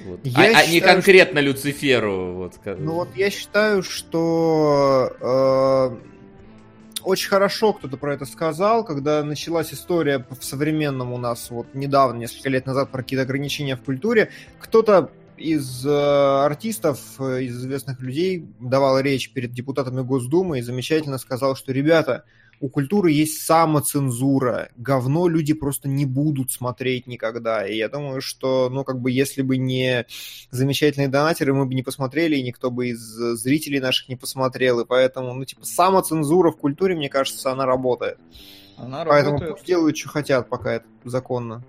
Вот. 0.04 0.20
Я 0.24 0.40
а, 0.40 0.46
считаю, 0.46 0.68
а 0.68 0.70
не 0.72 0.80
конкретно 0.80 1.40
что... 1.40 1.50
Люциферу. 1.50 2.34
Вот. 2.34 2.54
Ну 2.64 2.94
вот 2.94 3.08
я 3.14 3.30
считаю, 3.30 3.82
что 3.82 5.12
э, 5.20 5.96
очень 7.04 7.28
хорошо 7.28 7.72
кто-то 7.72 7.96
про 7.96 8.14
это 8.14 8.24
сказал, 8.24 8.84
когда 8.84 9.22
началась 9.22 9.72
история 9.72 10.26
в 10.28 10.44
современном 10.44 11.12
у 11.12 11.18
нас 11.18 11.50
вот 11.50 11.68
недавно, 11.74 12.18
несколько 12.18 12.48
лет 12.48 12.66
назад, 12.66 12.90
про 12.90 13.02
какие-то 13.02 13.22
ограничения 13.22 13.76
в 13.76 13.82
культуре. 13.82 14.30
Кто-то 14.58 15.10
из 15.36 15.84
э, 15.84 15.90
артистов, 15.90 17.20
из 17.20 17.56
известных 17.56 18.00
людей 18.00 18.48
давал 18.60 18.98
речь 19.00 19.32
перед 19.32 19.52
депутатами 19.52 20.02
Госдумы 20.02 20.58
и 20.58 20.62
замечательно 20.62 21.18
сказал, 21.18 21.56
что 21.56 21.72
ребята, 21.72 22.24
у 22.60 22.68
культуры 22.68 23.10
есть 23.10 23.42
самоцензура. 23.42 24.70
Говно 24.76 25.28
люди 25.28 25.52
просто 25.54 25.88
не 25.88 26.06
будут 26.06 26.52
смотреть 26.52 27.06
никогда. 27.06 27.66
И 27.66 27.76
я 27.76 27.88
думаю, 27.88 28.20
что, 28.20 28.68
ну, 28.70 28.84
как 28.84 29.00
бы, 29.00 29.10
если 29.10 29.42
бы 29.42 29.56
не 29.56 30.06
замечательные 30.50 31.08
донатеры, 31.08 31.54
мы 31.54 31.66
бы 31.66 31.74
не 31.74 31.82
посмотрели, 31.82 32.36
и 32.36 32.42
никто 32.42 32.70
бы 32.70 32.88
из 32.88 33.00
зрителей 33.00 33.80
наших 33.80 34.08
не 34.08 34.16
посмотрел. 34.16 34.80
И 34.80 34.86
поэтому, 34.86 35.34
ну, 35.34 35.44
типа, 35.44 35.64
самоцензура 35.64 36.50
в 36.50 36.56
культуре, 36.56 36.94
мне 36.94 37.08
кажется, 37.08 37.50
она 37.50 37.66
работает. 37.66 38.18
Она 38.76 39.04
Поэтому 39.04 39.34
работает. 39.34 39.56
пусть 39.56 39.66
делают, 39.66 39.96
что 39.96 40.08
хотят, 40.08 40.48
пока 40.48 40.74
это 40.74 40.86
законно. 41.04 41.64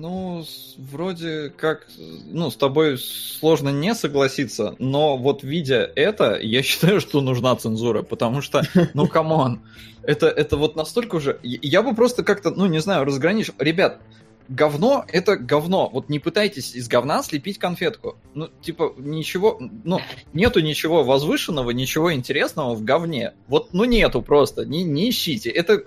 Ну, 0.00 0.44
вроде 0.76 1.50
как, 1.56 1.88
ну, 2.26 2.50
с 2.50 2.56
тобой 2.56 2.98
сложно 2.98 3.70
не 3.70 3.94
согласиться, 3.94 4.76
но 4.78 5.16
вот 5.16 5.42
видя 5.42 5.90
это, 5.96 6.38
я 6.40 6.62
считаю, 6.62 7.00
что 7.00 7.20
нужна 7.20 7.56
цензура, 7.56 8.02
потому 8.02 8.40
что, 8.40 8.62
ну, 8.94 9.06
come 9.08 9.38
on, 9.38 9.60
это, 10.02 10.28
это 10.28 10.56
вот 10.56 10.76
настолько 10.76 11.16
уже... 11.16 11.38
Я 11.42 11.82
бы 11.82 11.94
просто 11.94 12.22
как-то, 12.22 12.50
ну, 12.50 12.66
не 12.66 12.80
знаю, 12.80 13.04
разграничил. 13.04 13.54
Ребят, 13.58 14.00
говно— 14.48 15.04
это 15.08 15.36
говно. 15.36 15.90
Вот 15.92 16.08
не 16.08 16.18
пытайтесь 16.18 16.74
из 16.74 16.88
говна 16.88 17.22
слепить 17.22 17.58
конфетку. 17.58 18.16
Ну, 18.34 18.48
типа, 18.62 18.94
ничего, 18.96 19.60
ну, 19.84 20.00
нету 20.32 20.60
ничего 20.60 21.04
возвышенного, 21.04 21.70
ничего 21.70 22.12
интересного 22.14 22.74
в 22.74 22.84
говне. 22.84 23.34
Вот, 23.48 23.72
ну, 23.72 23.84
нету 23.84 24.22
просто, 24.22 24.64
не, 24.64 24.84
не 24.84 25.10
ищите. 25.10 25.50
Это, 25.50 25.82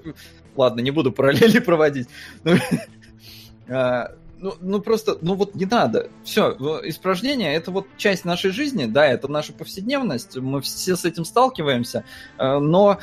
ладно, 0.56 0.82
не 0.82 0.92
буду 0.92 1.12
параллели 1.12 1.60
проводить. 1.66 2.08
А, 3.72 4.12
ну, 4.40 4.56
ну 4.60 4.82
просто, 4.82 5.18
ну 5.22 5.36
вот 5.36 5.56
не 5.56 5.66
надо. 5.66 6.10
Все, 6.24 6.52
испражнение 6.84 7.54
это 7.54 7.72
вот 7.72 7.88
часть 7.98 8.26
нашей 8.26 8.52
жизни, 8.52 8.86
да, 8.86 9.06
это 9.06 9.28
наша 9.28 9.54
повседневность, 9.54 10.36
мы 10.38 10.62
все 10.62 10.96
с 10.96 11.06
этим 11.06 11.26
сталкиваемся, 11.26 12.04
а, 12.38 12.60
но 12.60 13.00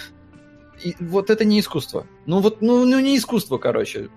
и 0.83 0.95
вот 1.01 1.31
это 1.31 1.45
не 1.45 1.61
искусство. 1.61 2.07
Ну 2.27 2.41
вот, 2.41 2.61
ну, 2.61 2.85
ну 2.85 3.01
не 3.01 3.17
искусство, 3.17 3.59
короче. 3.59 4.09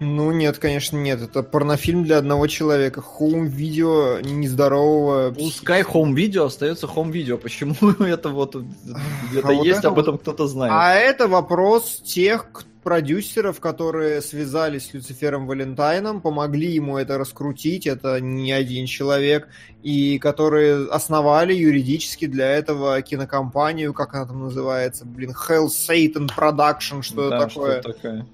Ну 0.00 0.32
нет, 0.32 0.56
конечно, 0.58 0.96
нет. 0.96 1.20
Это 1.20 1.42
порнофильм 1.42 2.04
для 2.04 2.16
одного 2.16 2.46
человека. 2.46 3.02
Home-видео 3.02 4.20
нездорового. 4.20 5.30
Пускай 5.32 5.82
home-видео 5.82 6.46
остается 6.46 6.86
home-видео. 6.86 7.36
Почему 7.36 7.74
это 8.00 8.30
вот 8.30 8.56
где-то 8.56 9.48
а 9.48 9.52
есть, 9.52 9.82
вот 9.82 9.84
об 9.84 9.98
этом 9.98 10.18
кто-то 10.18 10.46
знает. 10.46 10.72
А 10.74 10.94
это 10.94 11.28
вопрос 11.28 12.00
тех, 12.02 12.50
продюсеров, 12.82 13.60
которые 13.60 14.22
связались 14.22 14.86
с 14.86 14.94
Люцифером 14.94 15.46
Валентайном, 15.46 16.20
помогли 16.20 16.72
ему 16.72 16.98
это 16.98 17.18
раскрутить, 17.18 17.86
это 17.86 18.20
не 18.20 18.52
один 18.52 18.86
человек, 18.86 19.48
и 19.82 20.18
которые 20.18 20.88
основали 20.88 21.54
юридически 21.54 22.26
для 22.26 22.50
этого 22.50 23.00
кинокомпанию, 23.02 23.92
как 23.92 24.14
она 24.14 24.26
там 24.26 24.40
называется, 24.40 25.04
блин, 25.04 25.32
Hell 25.32 25.66
Satan 25.66 26.28
Production, 26.34 27.02
что 27.02 27.30
да, 27.30 27.46
такое. 27.46 27.80
Что 27.80 27.92
такое. 27.92 28.26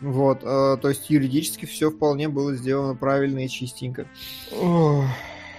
Вот, 0.00 0.38
э, 0.42 0.78
то 0.80 0.88
есть 0.88 1.10
юридически 1.10 1.66
все 1.66 1.90
вполне 1.90 2.28
было 2.28 2.54
сделано 2.54 2.94
правильно 2.94 3.44
и 3.44 3.48
чистенько. 3.48 4.06
Ох, 4.50 5.04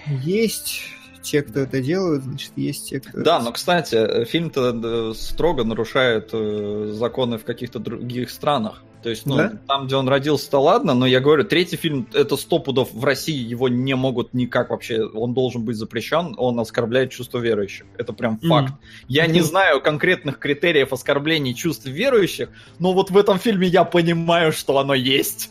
есть 0.06 0.82
те, 1.22 1.42
кто 1.42 1.60
это 1.60 1.80
делают, 1.80 2.24
значит, 2.24 2.52
есть 2.56 2.90
те, 2.90 3.00
кто... 3.00 3.22
Да, 3.22 3.40
но, 3.40 3.52
кстати, 3.52 4.24
фильм-то 4.24 5.10
э, 5.10 5.14
строго 5.14 5.64
нарушает 5.64 6.30
э, 6.32 6.90
законы 6.92 7.38
в 7.38 7.44
каких-то 7.44 7.78
других 7.78 8.30
странах. 8.30 8.82
То 9.02 9.10
есть, 9.10 9.26
ну, 9.26 9.36
да? 9.36 9.52
там, 9.66 9.86
где 9.86 9.96
он 9.96 10.08
родился-то 10.08 10.60
ладно, 10.60 10.94
но 10.94 11.06
я 11.06 11.18
говорю, 11.20 11.44
третий 11.44 11.76
фильм, 11.76 12.06
это 12.12 12.36
сто 12.36 12.60
пудов 12.60 12.92
в 12.92 13.04
России, 13.04 13.36
его 13.36 13.68
не 13.68 13.94
могут 13.94 14.32
никак 14.32 14.70
вообще, 14.70 15.04
он 15.04 15.34
должен 15.34 15.64
быть 15.64 15.76
запрещен, 15.76 16.34
он 16.38 16.60
оскорбляет 16.60 17.10
чувство 17.10 17.38
верующих. 17.38 17.86
Это 17.98 18.12
прям 18.12 18.38
факт. 18.38 18.72
Mm. 18.72 19.04
Я 19.08 19.26
не 19.26 19.40
знаю 19.40 19.80
конкретных 19.80 20.38
критериев 20.38 20.92
оскорбления 20.92 21.52
чувств 21.52 21.86
верующих, 21.86 22.50
но 22.78 22.92
вот 22.92 23.10
в 23.10 23.18
этом 23.18 23.38
фильме 23.38 23.66
я 23.66 23.84
понимаю, 23.84 24.52
что 24.52 24.78
оно 24.78 24.94
есть. 24.94 25.50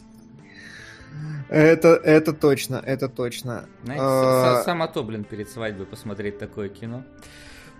Это, 1.51 1.89
это 1.89 2.31
точно, 2.31 2.81
это 2.83 3.09
точно. 3.09 3.65
Знаете, 3.83 4.03
а... 4.05 4.63
сам 4.63 4.89
то, 4.89 5.03
блин, 5.03 5.25
перед 5.25 5.49
свадьбой 5.49 5.85
посмотреть 5.85 6.39
такое 6.39 6.69
кино. 6.69 7.03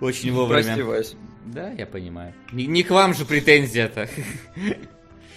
Очень 0.02 0.34
вовремя. 0.34 0.64
Прости, 0.64 0.82
Вась. 0.82 1.16
Да, 1.46 1.70
я 1.70 1.86
понимаю. 1.86 2.34
Не, 2.52 2.68
не 2.68 2.84
к 2.84 2.90
вам 2.90 3.14
же 3.14 3.24
претензия-то. 3.24 4.10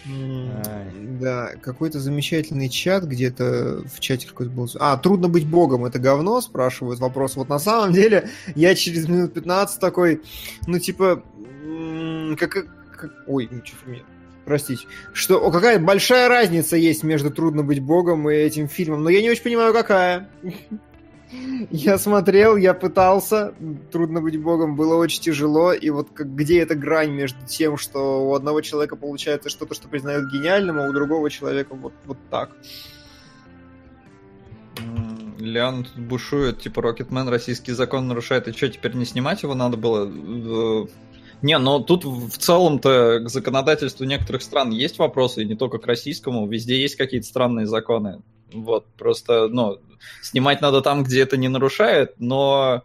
Да, 0.04 1.52
какой-то 1.62 2.00
замечательный 2.00 2.68
чат 2.68 3.04
где-то 3.04 3.84
в 3.86 4.00
чате 4.00 4.26
какой-то 4.26 4.50
был. 4.50 4.68
А, 4.80 4.96
трудно 4.96 5.28
быть 5.28 5.46
богом, 5.46 5.84
это 5.84 6.00
говно, 6.00 6.40
спрашивают 6.40 6.98
вопрос. 6.98 7.36
Вот 7.36 7.48
на 7.48 7.60
самом 7.60 7.92
деле 7.92 8.28
я 8.56 8.74
через 8.74 9.08
минут 9.08 9.32
15 9.32 9.80
такой, 9.80 10.22
ну 10.66 10.80
типа, 10.80 11.22
как, 12.36 12.66
ой, 13.28 13.48
ну, 13.50 13.60
простите, 14.44 14.86
что 15.12 15.50
какая 15.50 15.78
большая 15.78 16.28
разница 16.28 16.76
есть 16.76 17.02
между 17.02 17.30
«Трудно 17.30 17.62
быть 17.62 17.80
богом» 17.80 18.28
и 18.28 18.34
этим 18.34 18.68
фильмом, 18.68 19.02
но 19.02 19.10
я 19.10 19.22
не 19.22 19.30
очень 19.30 19.42
понимаю, 19.42 19.72
какая. 19.72 20.28
Я 21.70 21.98
смотрел, 21.98 22.56
я 22.56 22.74
пытался, 22.74 23.54
трудно 23.90 24.20
быть 24.20 24.40
богом, 24.40 24.76
было 24.76 24.94
очень 24.94 25.20
тяжело, 25.20 25.72
и 25.72 25.90
вот 25.90 26.08
как, 26.14 26.34
где 26.34 26.60
эта 26.60 26.76
грань 26.76 27.10
между 27.10 27.44
тем, 27.46 27.76
что 27.76 28.28
у 28.28 28.34
одного 28.34 28.60
человека 28.60 28.94
получается 28.94 29.48
что-то, 29.48 29.74
что 29.74 29.88
признают 29.88 30.30
гениальным, 30.32 30.78
а 30.78 30.88
у 30.88 30.92
другого 30.92 31.30
человека 31.30 31.74
вот, 31.74 31.92
вот 32.04 32.18
так. 32.30 32.50
Леон 35.38 35.84
тут 35.84 35.98
бушует, 35.98 36.60
типа 36.60 36.82
Рокетмен 36.82 37.28
российский 37.28 37.72
закон 37.72 38.06
нарушает, 38.06 38.48
и 38.48 38.52
что, 38.52 38.68
теперь 38.68 38.94
не 38.94 39.04
снимать 39.04 39.42
его 39.42 39.54
надо 39.54 39.76
было? 39.76 40.88
Не, 41.44 41.58
но 41.58 41.78
тут 41.78 42.06
в 42.06 42.38
целом-то 42.38 43.20
к 43.22 43.28
законодательству 43.28 44.06
некоторых 44.06 44.40
стран 44.40 44.70
есть 44.70 44.98
вопросы, 44.98 45.42
и 45.42 45.44
не 45.44 45.54
только 45.54 45.76
к 45.76 45.86
российскому, 45.86 46.46
везде 46.48 46.80
есть 46.80 46.96
какие-то 46.96 47.26
странные 47.26 47.66
законы. 47.66 48.22
Вот, 48.50 48.86
просто, 48.96 49.48
ну, 49.48 49.78
снимать 50.22 50.62
надо 50.62 50.80
там, 50.80 51.04
где 51.04 51.20
это 51.20 51.36
не 51.36 51.48
нарушает, 51.48 52.14
но, 52.18 52.82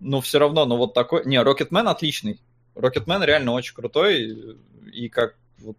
но 0.00 0.22
все 0.22 0.38
равно, 0.38 0.64
ну 0.64 0.78
вот 0.78 0.94
такой... 0.94 1.26
Не, 1.26 1.42
Рокетмен 1.42 1.86
отличный. 1.86 2.40
Рокетмен 2.74 3.22
реально 3.22 3.52
очень 3.52 3.74
крутой, 3.74 4.56
и 4.90 5.10
как 5.10 5.34
вот, 5.58 5.76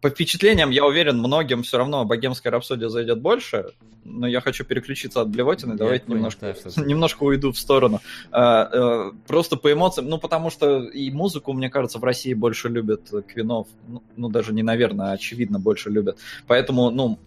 по 0.00 0.08
впечатлениям, 0.08 0.70
я 0.70 0.86
уверен, 0.86 1.18
многим 1.18 1.62
все 1.62 1.78
равно 1.78 2.04
богемская 2.04 2.50
рапсодия 2.50 2.88
зайдет 2.88 3.20
больше, 3.20 3.72
но 4.04 4.26
я 4.26 4.40
хочу 4.40 4.64
переключиться 4.64 5.20
от 5.20 5.28
блевотины, 5.28 5.74
давайте 5.76 6.06
понял, 6.06 6.18
немножко, 6.18 6.56
да, 6.64 6.82
немножко 6.86 7.22
уйду 7.22 7.52
в 7.52 7.58
сторону. 7.58 8.00
А, 8.30 8.62
а, 8.62 9.12
просто 9.26 9.56
по 9.56 9.70
эмоциям, 9.70 10.08
ну, 10.08 10.18
потому 10.18 10.50
что 10.50 10.84
и 10.84 11.10
музыку, 11.10 11.52
мне 11.52 11.68
кажется, 11.68 11.98
в 11.98 12.04
России 12.04 12.32
больше 12.32 12.68
любят 12.68 13.10
Квинов, 13.28 13.68
ну, 13.88 14.02
ну 14.16 14.28
даже 14.30 14.54
не 14.54 14.62
наверное, 14.62 15.10
а 15.10 15.12
очевидно 15.12 15.58
больше 15.58 15.90
любят. 15.90 16.18
Поэтому, 16.46 16.90
ну, 16.90 17.18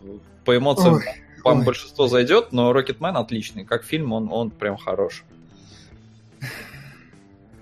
по 0.44 0.58
эмоциям 0.58 0.96
Ой. 0.96 1.04
вам 1.44 1.60
Ой. 1.60 1.66
большинство 1.66 2.08
зайдет, 2.08 2.54
но 2.54 2.74
Рокетмен 2.74 3.16
отличный, 3.18 3.66
как 3.66 3.84
фильм, 3.84 4.14
он, 4.14 4.30
он 4.32 4.50
прям 4.50 4.78
хороший. 4.78 5.26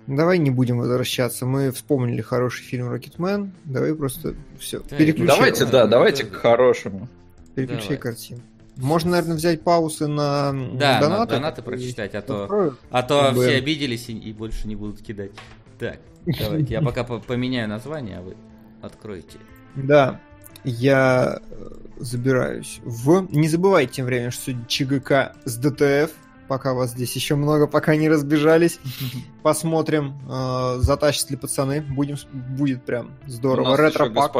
Давай 0.07 0.37
не 0.39 0.49
будем 0.49 0.79
возвращаться. 0.79 1.45
Мы 1.45 1.71
вспомнили 1.71 2.21
хороший 2.21 2.63
фильм 2.63 2.89
Рокетмен. 2.89 3.53
Давай 3.65 3.95
просто 3.95 4.35
все. 4.59 4.79
Да, 4.79 4.97
переключай. 4.97 5.35
Давайте, 5.35 5.65
да, 5.65 5.87
давайте 5.87 6.25
к 6.25 6.33
хорошему. 6.33 7.07
Переключай 7.55 7.81
Давай. 7.81 7.97
картину. 7.97 8.41
Можно, 8.77 9.11
наверное, 9.11 9.35
взять 9.35 9.61
паузы 9.61 10.07
на 10.07 10.53
да, 10.73 10.99
донаты. 10.99 11.33
На 11.33 11.39
донаты 11.39 11.61
прочитать, 11.61 12.15
а 12.15 12.21
то, 12.21 12.75
а 12.89 13.03
то 13.03 13.31
все 13.33 13.57
обиделись 13.57 14.09
и, 14.09 14.17
и 14.17 14.33
больше 14.33 14.67
не 14.67 14.75
будут 14.75 15.01
кидать. 15.01 15.31
Так, 15.77 15.99
давайте. 16.25 16.73
Я 16.73 16.81
пока 16.81 17.03
поменяю 17.03 17.67
название, 17.67 18.19
а 18.19 18.21
вы 18.21 18.35
откроете. 18.81 19.37
Да, 19.75 20.19
я 20.63 21.41
э, 21.49 21.69
забираюсь 21.97 22.79
в... 22.83 23.27
Не 23.31 23.47
забывайте 23.47 23.93
тем 23.93 24.05
временем, 24.05 24.31
что 24.31 24.53
ЧГК 24.67 25.33
с 25.45 25.57
ДТФ 25.57 26.11
пока 26.51 26.73
вас 26.73 26.89
здесь 26.89 27.15
еще 27.15 27.35
много, 27.35 27.65
пока 27.65 27.95
не 27.95 28.09
разбежались. 28.09 28.77
Посмотрим, 29.41 30.19
э, 30.29 30.79
затащат 30.79 31.31
ли 31.31 31.37
пацаны. 31.37 31.81
Будем, 31.81 32.17
будет 32.33 32.83
прям 32.83 33.11
здорово. 33.25 33.77
Ретро-пак. 33.77 34.35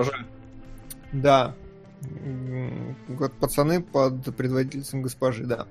Да. 1.13 1.55
Вот 3.07 3.31
пацаны 3.39 3.81
под 3.81 4.35
предводительством 4.35 5.03
госпожи, 5.03 5.45
да. 5.45 5.67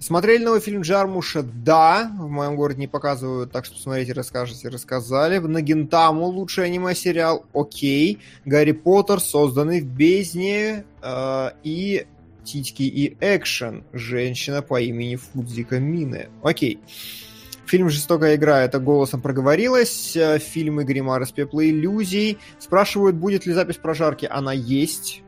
Смотрели 0.00 0.42
новый 0.42 0.60
фильм 0.60 0.80
Джармуша? 0.80 1.42
Да. 1.42 2.10
В 2.18 2.30
моем 2.30 2.56
городе 2.56 2.80
не 2.80 2.88
показывают, 2.88 3.52
так 3.52 3.66
что 3.66 3.78
смотрите, 3.78 4.14
расскажете, 4.14 4.70
рассказали. 4.70 5.36
На 5.36 5.60
Гентаму 5.60 6.28
лучший 6.28 6.64
аниме-сериал? 6.64 7.44
Окей. 7.52 8.20
Гарри 8.46 8.72
Поттер, 8.72 9.20
созданный 9.20 9.82
в 9.82 9.86
бездне. 9.86 10.86
Э, 11.02 11.50
и 11.62 12.06
титьки 12.48 12.82
и 12.82 13.16
экшен. 13.20 13.84
Женщина 13.92 14.62
по 14.62 14.80
имени 14.80 15.16
Фудзика 15.16 15.78
Мине. 15.78 16.30
Окей. 16.42 16.78
Фильм 17.66 17.90
«Жестокая 17.90 18.36
игра» 18.36 18.62
это 18.62 18.78
голосом 18.78 19.20
проговорилась. 19.20 20.16
Фильм 20.38 20.78
«Гримар 20.78 21.22
из 21.22 21.32
пепла 21.32 21.68
иллюзий». 21.68 22.38
Спрашивают, 22.58 23.16
будет 23.16 23.44
ли 23.44 23.52
запись 23.52 23.76
прожарки. 23.76 24.26
Она 24.30 24.54
есть. 24.54 25.22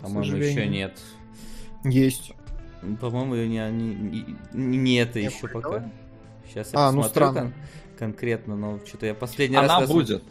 По-моему, 0.00 0.36
еще 0.36 0.66
нет. 0.66 0.96
Есть. 1.82 2.32
По-моему, 3.00 3.34
не, 3.34 3.58
не, 3.70 4.26
не, 4.52 4.76
не 4.76 4.96
это 4.96 5.18
я 5.18 5.30
еще 5.30 5.48
пока. 5.48 5.90
Сейчас 6.48 6.72
я 6.72 6.78
а, 6.78 6.92
ну 6.92 7.02
странно. 7.02 7.40
Кон- 7.40 7.54
конкретно, 7.98 8.56
но 8.56 8.78
что-то 8.86 9.06
я 9.06 9.14
последний 9.14 9.56
Она 9.56 9.66
раз... 9.66 9.76
Она 9.78 9.86
будет. 9.86 10.22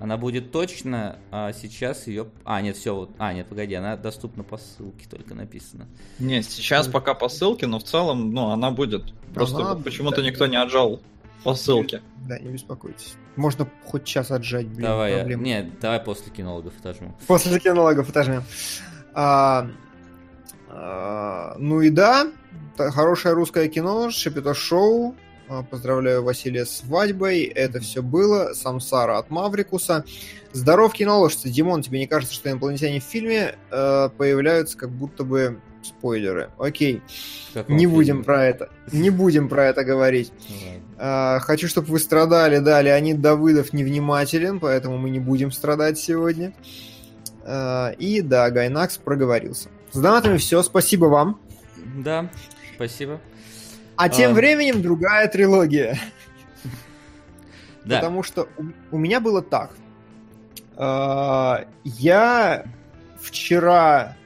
Она 0.00 0.16
будет 0.16 0.50
точно, 0.50 1.18
а 1.30 1.52
сейчас 1.52 2.06
ее... 2.06 2.28
А, 2.44 2.62
нет, 2.62 2.76
все, 2.76 2.94
вот... 2.94 3.10
А, 3.18 3.34
нет, 3.34 3.46
погоди, 3.46 3.74
она 3.74 3.98
доступна 3.98 4.42
по 4.42 4.56
ссылке, 4.56 5.06
только 5.08 5.34
написано. 5.34 5.86
Нет, 6.18 6.46
сейчас 6.46 6.88
mm. 6.88 6.90
пока 6.90 7.12
по 7.12 7.28
ссылке, 7.28 7.66
но 7.66 7.78
в 7.78 7.84
целом, 7.84 8.32
ну, 8.32 8.48
она 8.48 8.70
будет. 8.70 9.12
Просто 9.34 9.58
она... 9.58 9.76
почему-то 9.76 10.22
да, 10.22 10.26
никто 10.26 10.46
не 10.46 10.56
отжал 10.56 11.00
по 11.44 11.54
ссылке. 11.54 12.00
Да, 12.26 12.38
не 12.38 12.50
беспокойтесь. 12.50 13.14
Можно 13.36 13.68
хоть 13.84 14.04
час 14.04 14.30
отжать, 14.30 14.68
блин, 14.68 14.82
Давай, 14.82 15.18
проблем. 15.18 15.42
нет, 15.42 15.80
давай 15.80 16.00
после 16.00 16.32
кинологов 16.32 16.72
отожмем. 16.80 17.14
После 17.26 17.60
кинологов 17.60 18.08
отожмем. 18.08 18.42
А, 19.12 19.68
а, 20.70 21.56
ну 21.58 21.82
и 21.82 21.90
да, 21.90 22.26
хорошее 22.76 23.34
русское 23.34 23.68
кино, 23.68 24.10
Шепето 24.10 24.54
шоу, 24.54 25.14
поздравляю 25.70 26.22
Василия 26.22 26.64
с 26.64 26.78
свадьбой. 26.78 27.42
Это 27.42 27.80
все 27.80 28.02
было. 28.02 28.52
Самсара 28.54 29.18
от 29.18 29.30
Маврикуса. 29.30 30.04
Здоров, 30.52 30.92
киноложцы. 30.92 31.48
Димон, 31.48 31.82
тебе 31.82 31.98
не 31.98 32.06
кажется, 32.06 32.34
что 32.34 32.50
инопланетяне 32.50 33.00
в 33.00 33.04
фильме 33.04 33.54
э, 33.70 34.08
появляются 34.16 34.76
как 34.76 34.90
будто 34.90 35.24
бы 35.24 35.60
спойлеры? 35.82 36.50
Окей. 36.58 37.02
Не 37.68 37.86
будем 37.86 38.24
про 38.24 38.44
это. 38.46 38.70
Не 38.92 39.10
будем 39.10 39.48
про 39.48 39.66
это 39.66 39.84
говорить. 39.84 40.32
Э, 40.98 41.38
хочу, 41.40 41.68
чтобы 41.68 41.88
вы 41.88 41.98
страдали. 41.98 42.58
Да, 42.58 42.80
Леонид 42.82 43.20
Давыдов 43.20 43.72
невнимателен, 43.72 44.60
поэтому 44.60 44.98
мы 44.98 45.10
не 45.10 45.20
будем 45.20 45.52
страдать 45.52 45.98
сегодня. 45.98 46.52
Э, 47.44 47.94
и 47.98 48.20
да, 48.20 48.50
Гайнакс 48.50 48.98
проговорился. 48.98 49.68
С 49.92 49.98
донатами 49.98 50.36
все. 50.36 50.62
Спасибо 50.62 51.06
вам. 51.06 51.40
Да, 51.96 52.30
спасибо. 52.76 53.20
А 54.00 54.08
тем 54.08 54.32
временем 54.32 54.80
другая 54.80 55.28
трилогия. 55.28 55.98
Да. 57.84 57.96
Потому 57.96 58.22
что 58.22 58.48
у, 58.56 58.96
у 58.96 58.98
меня 58.98 59.20
было 59.20 59.42
так. 59.42 59.74
А, 60.76 61.64
я 61.84 62.64
вчера, 63.20 64.16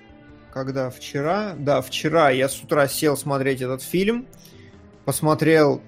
когда 0.52 0.90
вчера, 0.90 1.54
да, 1.58 1.80
вчера 1.82 2.30
я 2.30 2.48
с 2.48 2.60
утра 2.62 2.86
сел 2.86 3.16
смотреть 3.16 3.62
этот 3.62 3.82
фильм, 3.82 4.26
посмотрел 5.04 5.82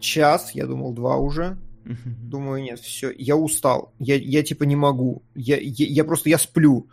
час, 0.00 0.52
я 0.52 0.66
думал 0.66 0.92
два 0.92 1.16
уже, 1.16 1.58
думаю 1.84 2.62
нет, 2.62 2.80
все, 2.80 3.12
я 3.16 3.36
устал, 3.36 3.92
я, 3.98 4.16
я 4.16 4.42
типа 4.42 4.64
не 4.64 4.76
могу, 4.76 5.22
я, 5.34 5.56
я, 5.56 5.86
я 5.86 6.04
просто 6.04 6.30
я 6.30 6.38
сплю, 6.38 6.88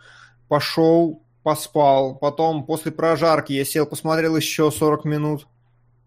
пошел, 0.48 1.22
поспал, 1.42 2.16
потом 2.16 2.64
после 2.64 2.92
прожарки 2.92 3.52
я 3.52 3.64
сел, 3.64 3.86
посмотрел 3.86 4.36
еще 4.36 4.70
40 4.70 5.04
минут, 5.04 5.46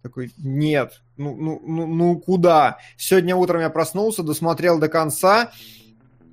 такой, 0.07 0.31
нет, 0.37 1.01
ну, 1.17 1.35
ну, 1.35 1.61
ну, 1.65 1.85
ну 1.85 2.19
куда? 2.19 2.77
Сегодня 2.97 3.35
утром 3.35 3.61
я 3.61 3.69
проснулся, 3.69 4.23
досмотрел 4.23 4.79
до 4.79 4.87
конца, 4.87 5.51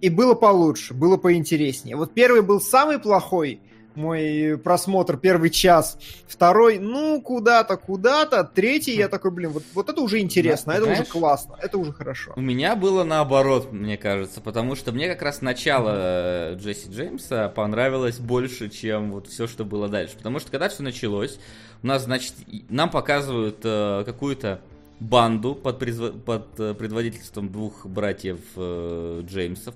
и 0.01 0.09
было 0.09 0.35
получше, 0.35 0.95
было 0.95 1.17
поинтереснее. 1.17 1.97
Вот 1.97 2.15
первый 2.15 2.43
был 2.43 2.61
самый 2.61 2.99
плохой, 2.99 3.61
мой 3.97 4.59
просмотр 4.63 5.17
первый 5.17 5.51
час, 5.51 5.99
второй, 6.27 6.79
ну, 6.79 7.21
куда-то, 7.21 7.77
куда-то, 7.77 8.45
третий, 8.45 8.97
я 8.97 9.09
такой, 9.09 9.31
блин, 9.31 9.51
вот, 9.51 9.63
вот 9.75 9.89
это 9.89 10.01
уже 10.01 10.21
интересно, 10.21 10.73
да, 10.73 10.77
это 10.79 10.85
знаешь, 10.87 11.01
уже 11.03 11.11
классно, 11.11 11.57
это 11.61 11.79
уже 11.79 11.93
хорошо. 11.93 12.33
У 12.37 12.41
меня 12.41 12.77
было 12.77 13.05
наоборот, 13.05 13.73
мне 13.73 13.97
кажется, 13.97 14.41
потому 14.41 14.75
что 14.75 14.93
мне 14.93 15.09
как 15.09 15.23
раз 15.23 15.43
начало 15.43 15.89
mm-hmm. 15.89 16.57
Джесси 16.57 16.91
Джеймса 16.91 17.49
понравилось 17.49 18.19
больше, 18.19 18.69
чем 18.69 19.13
вот 19.13 19.29
все, 19.29 19.47
что 19.47 19.65
было 19.65 19.89
дальше. 19.89 20.17
Потому 20.17 20.41
что 20.41 20.51
когда 20.51 20.69
все 20.69 20.83
началось, 20.83 21.39
у 21.83 21.87
нас, 21.87 22.05
значит, 22.05 22.35
нам 22.69 22.91
показывают 22.91 23.59
э, 23.63 24.03
какую-то 24.05 24.61
банду 25.01 25.55
под, 25.55 25.79
призв... 25.79 26.13
под 26.25 26.59
э, 26.59 26.75
предводительством 26.75 27.51
двух 27.51 27.87
братьев 27.87 28.41
э, 28.57 29.23
Джеймсов. 29.27 29.75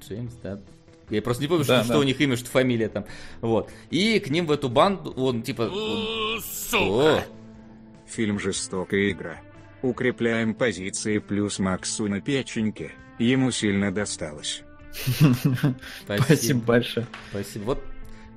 Джеймс, 0.00 0.34
да, 0.42 0.60
я 1.10 1.22
просто 1.22 1.42
не 1.42 1.48
помню, 1.48 1.64
да, 1.64 1.80
что, 1.80 1.88
да. 1.88 1.94
что 1.94 1.98
у 2.00 2.02
них 2.02 2.20
имя, 2.20 2.36
что 2.36 2.48
фамилия 2.48 2.88
там. 2.88 3.04
Вот. 3.40 3.70
И 3.90 4.18
к 4.20 4.30
ним 4.30 4.46
в 4.46 4.52
эту 4.52 4.68
банду, 4.68 5.12
он 5.12 5.42
типа... 5.42 5.62
Он... 5.62 6.40
Сука! 6.42 7.24
Фильм 8.06 8.38
«Жестокая 8.38 9.10
игра». 9.10 9.40
Укрепляем 9.82 10.54
позиции 10.54 11.18
плюс 11.18 11.58
Максу 11.58 12.08
на 12.08 12.20
печеньке. 12.20 12.92
Ему 13.18 13.50
сильно 13.50 13.92
досталось. 13.92 14.62
Спасибо 16.04 16.60
большое. 16.60 17.06
Спасибо. 17.30 17.64
Вот 17.64 17.84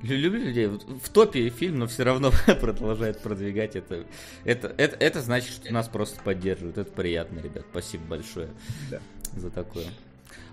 люблю 0.02 0.44
людей. 0.44 0.66
В 0.66 1.08
топе 1.08 1.48
фильм, 1.48 1.78
но 1.78 1.86
все 1.86 2.02
равно 2.04 2.32
продолжает 2.60 3.20
продвигать 3.20 3.76
это. 3.76 4.04
Это, 4.44 4.74
это. 4.76 4.96
это 4.96 5.22
значит, 5.22 5.50
что 5.52 5.72
нас 5.72 5.88
просто 5.88 6.20
поддерживают. 6.22 6.78
Это 6.78 6.90
приятно, 6.90 7.40
ребят. 7.40 7.64
Спасибо 7.70 8.04
большое 8.04 8.48
да. 8.90 9.00
за 9.36 9.50
такое. 9.50 9.86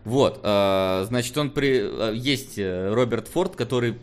Вот, 0.06 0.40
э, 0.44 1.06
значит, 1.07 1.38
он 1.38 1.49
при... 1.49 1.82
Э, 1.82 2.14
есть 2.15 2.57
э, 2.57 2.94
Роберт 2.94 3.27
Форд, 3.27 3.56
который 3.56 3.98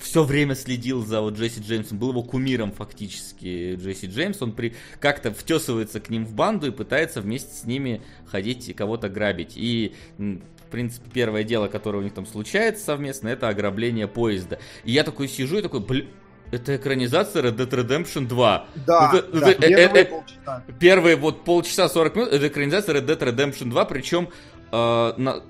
все 0.00 0.24
время 0.24 0.56
следил 0.56 1.06
за 1.06 1.20
вот 1.20 1.34
Джесси 1.34 1.60
Джеймсом, 1.60 1.98
был 1.98 2.10
его 2.10 2.24
кумиром 2.24 2.72
фактически 2.72 3.76
Джесси 3.76 4.08
Джеймс, 4.08 4.42
он 4.42 4.52
при... 4.52 4.74
как-то 4.98 5.32
втесывается 5.32 6.00
к 6.00 6.10
ним 6.10 6.26
в 6.26 6.34
банду 6.34 6.66
и 6.66 6.70
пытается 6.72 7.20
вместе 7.20 7.54
с 7.54 7.64
ними 7.64 8.02
ходить 8.26 8.68
и 8.68 8.74
кого-то 8.74 9.08
грабить. 9.08 9.52
И 9.54 9.94
в 10.18 10.70
принципе, 10.70 11.08
первое 11.12 11.44
дело, 11.44 11.68
которое 11.68 11.98
у 11.98 12.02
них 12.02 12.12
там 12.12 12.26
случается 12.26 12.84
совместно, 12.84 13.28
это 13.28 13.48
ограбление 13.48 14.08
поезда. 14.08 14.58
И 14.84 14.90
я 14.90 15.04
такой 15.04 15.28
сижу 15.28 15.58
и 15.58 15.62
такой, 15.62 15.78
блин, 15.78 16.08
это 16.50 16.76
экранизация 16.76 17.42
Red 17.42 17.56
Dead 17.56 17.70
Redemption 17.70 18.26
2. 18.26 18.66
Да, 18.86 19.12
это, 19.14 19.40
да 19.40 19.50
это, 19.50 19.60
первые 19.62 19.86
это, 19.86 20.10
полчаса. 20.10 20.64
Первые 20.78 21.16
вот 21.16 21.44
полчаса 21.44 21.88
40 21.88 22.16
минут, 22.16 22.32
это 22.32 22.48
экранизация 22.48 22.96
Red 22.96 23.06
Dead 23.06 23.18
Redemption 23.18 23.70
2, 23.70 23.84
причем 23.84 24.28
э, 24.72 25.12
на, 25.16 25.42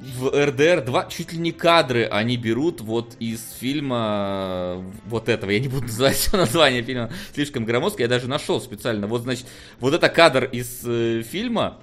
в 0.00 0.26
RDR 0.28 0.84
2 0.84 1.04
чуть 1.06 1.32
ли 1.32 1.38
не 1.38 1.52
кадры 1.52 2.04
они 2.04 2.36
берут 2.36 2.80
вот 2.80 3.16
из 3.18 3.40
фильма 3.58 4.82
вот 5.06 5.28
этого. 5.28 5.50
Я 5.50 5.60
не 5.60 5.68
буду 5.68 5.82
называть 5.86 6.30
название 6.32 6.82
фильма, 6.82 7.10
слишком 7.34 7.64
громоздко. 7.64 8.02
Я 8.02 8.08
даже 8.08 8.28
нашел 8.28 8.60
специально. 8.60 9.06
Вот, 9.06 9.22
значит, 9.22 9.46
вот 9.78 9.94
это 9.94 10.08
кадр 10.08 10.44
из 10.44 10.82
э, 10.84 11.22
фильма, 11.22 11.78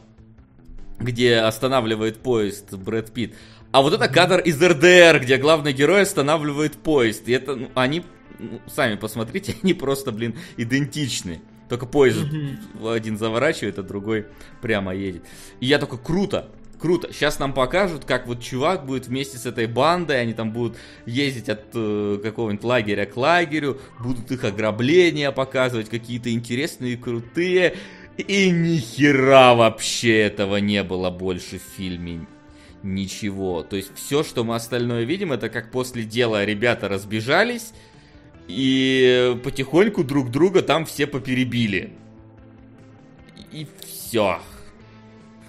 где 0.99 1.37
останавливает 1.37 2.17
поезд 2.17 2.73
Брэд 2.73 3.11
Питт. 3.11 3.33
А 3.71 3.81
вот 3.81 3.93
это 3.93 4.07
кадр 4.07 4.39
из 4.39 4.61
РДР, 4.61 5.19
где 5.21 5.37
главный 5.37 5.73
герой 5.73 6.01
останавливает 6.01 6.73
поезд. 6.77 7.27
И 7.27 7.31
это, 7.31 7.55
ну, 7.55 7.69
они, 7.75 8.03
ну, 8.39 8.61
сами 8.67 8.95
посмотрите, 8.95 9.55
они 9.63 9.73
просто, 9.73 10.11
блин, 10.11 10.35
идентичны. 10.57 11.41
Только 11.69 11.85
поезд 11.85 12.19
mm-hmm. 12.19 12.95
один 12.95 13.17
заворачивает, 13.17 13.77
а 13.77 13.83
другой 13.83 14.27
прямо 14.61 14.95
едет. 14.95 15.23
И 15.59 15.65
я 15.65 15.79
такой, 15.79 15.99
круто, 15.99 16.49
круто. 16.79 17.11
Сейчас 17.11 17.39
нам 17.39 17.53
покажут, 17.53 18.05
как 18.05 18.27
вот 18.27 18.41
чувак 18.41 18.85
будет 18.85 19.07
вместе 19.07 19.37
с 19.37 19.45
этой 19.45 19.67
бандой, 19.67 20.21
они 20.21 20.33
там 20.33 20.51
будут 20.51 20.77
ездить 21.05 21.49
от 21.49 21.65
э, 21.73 22.19
какого-нибудь 22.21 22.63
лагеря 22.63 23.05
к 23.05 23.17
лагерю, 23.17 23.79
будут 23.99 24.31
их 24.31 24.43
ограбления 24.43 25.31
показывать, 25.31 25.89
какие-то 25.89 26.31
интересные, 26.31 26.97
крутые. 26.97 27.75
И 28.17 28.49
ни 28.49 28.77
хера 28.77 29.53
вообще 29.53 30.17
этого 30.21 30.57
не 30.57 30.83
было 30.83 31.11
больше 31.11 31.59
в 31.59 31.75
фильме. 31.77 32.25
Ничего. 32.83 33.63
То 33.63 33.75
есть 33.75 33.91
все, 33.95 34.23
что 34.23 34.43
мы 34.43 34.55
остальное 34.55 35.03
видим, 35.03 35.31
это 35.31 35.49
как 35.49 35.71
после 35.71 36.03
дела 36.03 36.45
ребята 36.45 36.87
разбежались 36.87 37.73
и 38.47 39.37
потихоньку 39.43 40.03
друг 40.03 40.31
друга 40.31 40.61
там 40.61 40.85
все 40.85 41.05
поперебили. 41.05 41.93
И 43.51 43.67
все. 43.85 44.39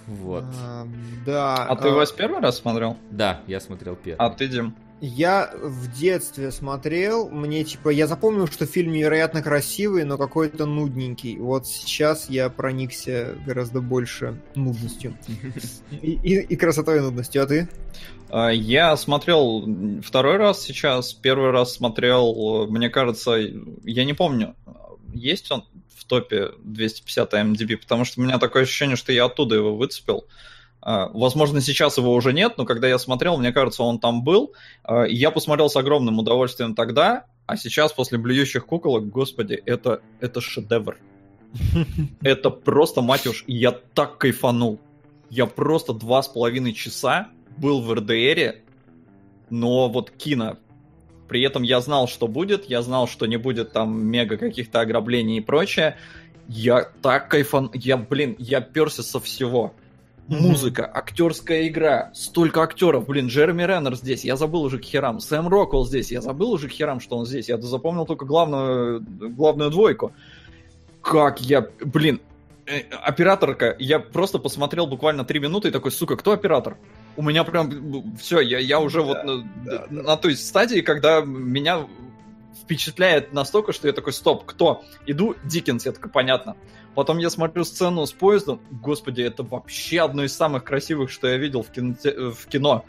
Вот. 0.08 0.44
А, 0.62 0.86
да. 1.26 1.54
А 1.64 1.76
ты 1.76 1.88
его 1.88 2.04
с 2.04 2.12
первый 2.12 2.40
раз 2.40 2.58
смотрел? 2.58 2.96
Да, 3.10 3.40
я 3.46 3.60
смотрел 3.60 3.94
первый. 3.94 4.18
А 4.18 4.30
ты, 4.30 4.48
Дим? 4.48 4.74
Я 5.00 5.52
в 5.54 5.92
детстве 5.96 6.50
смотрел, 6.50 7.28
мне 7.28 7.62
типа, 7.62 7.90
я 7.90 8.08
запомнил, 8.08 8.48
что 8.48 8.66
фильм 8.66 8.90
невероятно 8.90 9.42
красивый, 9.42 10.02
но 10.02 10.18
какой-то 10.18 10.66
нудненький. 10.66 11.36
Вот 11.36 11.68
сейчас 11.68 12.28
я 12.28 12.48
проникся 12.48 13.36
гораздо 13.46 13.80
больше 13.80 14.40
нудностью. 14.56 15.16
И, 16.02 16.18
и, 16.22 16.40
и 16.40 16.56
красотой 16.56 16.98
и 16.98 17.00
нудностью, 17.00 17.42
а 17.42 17.46
ты? 17.46 17.68
А, 18.30 18.48
я 18.48 18.96
смотрел 18.96 20.00
второй 20.02 20.36
раз 20.36 20.62
сейчас, 20.62 21.14
первый 21.14 21.50
раз 21.50 21.74
смотрел, 21.74 22.66
мне 22.68 22.90
кажется, 22.90 23.36
я 23.36 24.04
не 24.04 24.14
помню, 24.14 24.56
есть 25.12 25.50
он 25.50 25.64
топе 26.08 26.50
250 26.64 27.34
MDB, 27.34 27.76
потому 27.76 28.04
что 28.04 28.20
у 28.20 28.24
меня 28.24 28.38
такое 28.38 28.62
ощущение, 28.62 28.96
что 28.96 29.12
я 29.12 29.26
оттуда 29.26 29.54
его 29.54 29.76
выцепил. 29.76 30.26
А, 30.80 31.08
возможно, 31.08 31.60
сейчас 31.60 31.98
его 31.98 32.14
уже 32.14 32.32
нет, 32.32 32.54
но 32.56 32.64
когда 32.64 32.88
я 32.88 32.98
смотрел, 32.98 33.36
мне 33.36 33.52
кажется, 33.52 33.82
он 33.82 33.98
там 33.98 34.24
был. 34.24 34.54
А, 34.84 35.04
я 35.04 35.30
посмотрел 35.30 35.68
с 35.68 35.76
огромным 35.76 36.18
удовольствием 36.18 36.74
тогда, 36.74 37.26
а 37.46 37.56
сейчас 37.56 37.92
после 37.92 38.18
блюющих 38.18 38.66
куколок, 38.66 39.08
господи, 39.08 39.60
это, 39.66 40.02
это 40.20 40.40
шедевр. 40.40 40.98
Это 42.20 42.50
просто, 42.50 43.00
мать 43.00 43.26
уж, 43.26 43.42
я 43.46 43.72
так 43.72 44.18
кайфанул. 44.18 44.78
Я 45.30 45.46
просто 45.46 45.94
два 45.94 46.22
с 46.22 46.28
половиной 46.28 46.74
часа 46.74 47.28
был 47.56 47.80
в 47.80 47.92
РДРе, 47.94 48.64
но 49.48 49.88
вот 49.88 50.10
кино. 50.10 50.58
При 51.28 51.42
этом 51.42 51.62
я 51.62 51.80
знал, 51.80 52.08
что 52.08 52.26
будет, 52.26 52.64
я 52.64 52.82
знал, 52.82 53.06
что 53.06 53.26
не 53.26 53.36
будет 53.36 53.72
там 53.72 54.06
мега 54.06 54.36
каких-то 54.36 54.80
ограблений 54.80 55.38
и 55.38 55.42
прочее. 55.42 55.96
Я 56.48 56.88
так 57.02 57.28
кайфан... 57.28 57.70
Я, 57.74 57.98
блин, 57.98 58.34
я 58.38 58.60
перся 58.60 59.02
со 59.02 59.20
всего 59.20 59.74
музыка, 60.28 60.90
актерская 60.92 61.68
игра, 61.68 62.10
столько 62.14 62.62
актеров, 62.62 63.06
блин, 63.06 63.28
Джереми 63.28 63.62
Реннер 63.62 63.96
здесь, 63.96 64.24
я 64.24 64.36
забыл 64.36 64.62
уже 64.62 64.78
к 64.78 64.84
херам, 64.84 65.20
Сэм 65.20 65.48
Роквелл 65.48 65.86
здесь, 65.86 66.12
я 66.12 66.20
забыл 66.20 66.52
уже 66.52 66.68
к 66.68 66.72
херам, 66.72 67.00
что 67.00 67.16
он 67.16 67.24
здесь, 67.24 67.48
я 67.48 67.58
запомнил 67.58 68.04
только 68.04 68.26
главную, 68.26 69.00
главную 69.00 69.70
двойку. 69.70 70.12
Как 71.00 71.40
я, 71.40 71.66
блин, 71.80 72.20
э, 72.66 72.80
операторка, 73.02 73.74
я 73.78 73.98
просто 73.98 74.38
посмотрел 74.38 74.86
буквально 74.86 75.24
три 75.24 75.40
минуты 75.40 75.68
и 75.68 75.70
такой, 75.70 75.92
сука, 75.92 76.16
кто 76.16 76.32
оператор? 76.32 76.76
У 77.18 77.22
меня 77.22 77.42
прям 77.42 78.14
все, 78.16 78.38
я, 78.38 78.60
я 78.60 78.78
уже 78.78 79.00
да, 79.00 79.04
вот 79.04 79.24
на, 79.24 79.42
да, 79.64 79.86
на 79.90 80.02
да. 80.04 80.16
той 80.16 80.36
стадии, 80.36 80.82
когда 80.82 81.20
меня 81.20 81.84
впечатляет 82.62 83.32
настолько, 83.32 83.72
что 83.72 83.88
я 83.88 83.92
такой, 83.92 84.12
стоп, 84.12 84.44
кто? 84.46 84.84
Иду, 85.04 85.34
Диккенс, 85.42 85.84
я 85.84 85.90
такой, 85.90 86.12
понятно. 86.12 86.54
Потом 86.94 87.18
я 87.18 87.28
смотрю 87.28 87.64
сцену 87.64 88.06
с 88.06 88.12
поездом. 88.12 88.60
Господи, 88.70 89.22
это 89.22 89.42
вообще 89.42 90.02
одно 90.02 90.22
из 90.22 90.32
самых 90.32 90.62
красивых, 90.62 91.10
что 91.10 91.26
я 91.26 91.38
видел 91.38 91.64
в 91.64 91.70
кино. 91.72 91.96
В 92.04 92.46
кино. 92.46 92.84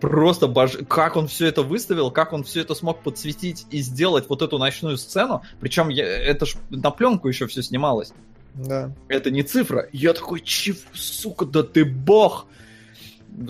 Просто 0.00 0.46
бож... 0.46 0.78
как 0.88 1.16
он 1.16 1.28
все 1.28 1.44
это 1.44 1.60
выставил, 1.60 2.10
как 2.10 2.32
он 2.32 2.44
все 2.44 2.62
это 2.62 2.74
смог 2.74 3.02
подсветить 3.02 3.66
и 3.70 3.80
сделать 3.80 4.30
вот 4.30 4.40
эту 4.40 4.56
ночную 4.56 4.96
сцену. 4.96 5.42
Причем 5.60 5.90
я... 5.90 6.06
это 6.06 6.46
ж 6.46 6.56
на 6.70 6.90
пленку 6.90 7.28
еще 7.28 7.46
все 7.46 7.62
снималось. 7.62 8.14
Да. 8.54 8.90
Это 9.08 9.30
не 9.30 9.42
цифра. 9.42 9.86
Я 9.92 10.14
такой, 10.14 10.40
чего, 10.40 10.78
сука, 10.94 11.44
да 11.44 11.62
ты 11.62 11.84
бог! 11.84 12.46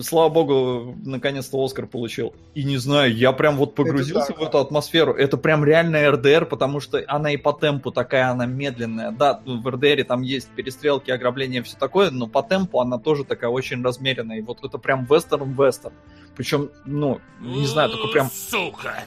Слава 0.01 0.29
богу, 0.29 0.95
наконец-то 1.05 1.63
Оскар 1.63 1.87
получил. 1.87 2.33
И 2.53 2.63
не 2.63 2.77
знаю, 2.77 3.15
я 3.15 3.31
прям 3.31 3.57
вот 3.57 3.75
погрузился 3.75 4.33
в 4.33 4.41
эту 4.41 4.59
атмосферу. 4.59 5.13
Это 5.13 5.37
прям 5.37 5.63
реальная 5.63 6.11
РДР, 6.11 6.45
потому 6.45 6.79
что 6.79 7.03
она 7.07 7.31
и 7.31 7.37
по 7.37 7.53
темпу 7.53 7.91
такая, 7.91 8.29
она 8.29 8.45
медленная. 8.45 9.11
Да, 9.11 9.41
в 9.45 9.67
РДРе 9.67 10.03
там 10.03 10.21
есть 10.21 10.49
перестрелки, 10.49 11.11
ограбления, 11.11 11.63
все 11.63 11.77
такое, 11.77 12.11
но 12.11 12.27
по 12.27 12.43
темпу 12.43 12.79
она 12.79 12.97
тоже 12.97 13.23
такая 13.23 13.49
очень 13.49 13.83
размеренная. 13.83 14.39
И 14.39 14.41
вот 14.41 14.63
это 14.63 14.77
прям 14.77 15.05
вестерн-вестерн. 15.05 15.93
Причем, 16.35 16.69
ну, 16.85 17.19
не 17.41 17.65
знаю, 17.65 17.89
такой 17.89 18.11
прям... 18.11 18.29
Сука! 18.29 19.05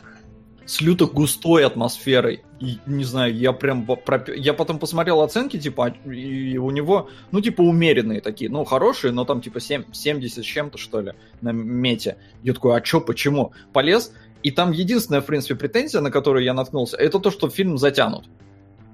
С 0.70 0.80
люто 0.80 1.06
густой 1.06 1.66
атмосферой. 1.66 2.44
И, 2.60 2.78
не 2.86 3.02
знаю, 3.02 3.34
я 3.34 3.52
прям... 3.52 3.88
Я 4.36 4.54
потом 4.54 4.78
посмотрел 4.78 5.20
оценки, 5.20 5.58
типа, 5.58 5.96
и 6.06 6.58
у 6.58 6.70
него, 6.70 7.08
ну, 7.32 7.40
типа, 7.40 7.62
умеренные 7.62 8.20
такие, 8.20 8.48
ну, 8.48 8.64
хорошие, 8.64 9.12
но 9.12 9.24
там, 9.24 9.40
типа, 9.40 9.58
7, 9.58 9.86
70 9.90 10.44
с 10.44 10.46
чем-то, 10.46 10.78
что 10.78 11.00
ли, 11.00 11.14
на 11.40 11.50
мете. 11.50 12.18
Я 12.44 12.54
такой, 12.54 12.76
а 12.76 12.80
чё, 12.80 13.00
почему? 13.00 13.52
Полез, 13.72 14.12
и 14.44 14.52
там 14.52 14.70
единственная, 14.70 15.22
в 15.22 15.26
принципе, 15.26 15.56
претензия, 15.56 16.00
на 16.00 16.12
которую 16.12 16.44
я 16.44 16.54
наткнулся, 16.54 16.96
это 16.96 17.18
то, 17.18 17.32
что 17.32 17.50
фильм 17.50 17.76
затянут. 17.76 18.26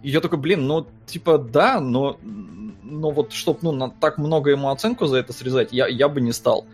И 0.03 0.09
я 0.09 0.23
такой, 0.23 0.39
блин, 0.39 0.67
ну, 0.67 0.87
типа, 1.05 1.37
да, 1.37 1.79
но, 1.79 2.19
но 2.23 3.11
вот, 3.11 3.35
чтоб, 3.35 3.61
ну, 3.61 3.73
на 3.73 3.91
так 3.91 4.17
много 4.17 4.51
ему 4.51 4.71
оценку 4.71 5.05
за 5.05 5.19
это 5.19 5.35
срезать, 5.35 5.75
я, 5.75 5.87
я 5.89 6.09
бы 6.09 6.23
не 6.23 6.33
стал. 6.33 6.65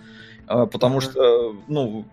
А, 0.47 0.67
потому 0.67 1.01
что, 1.01 1.57
ну, 1.67 2.05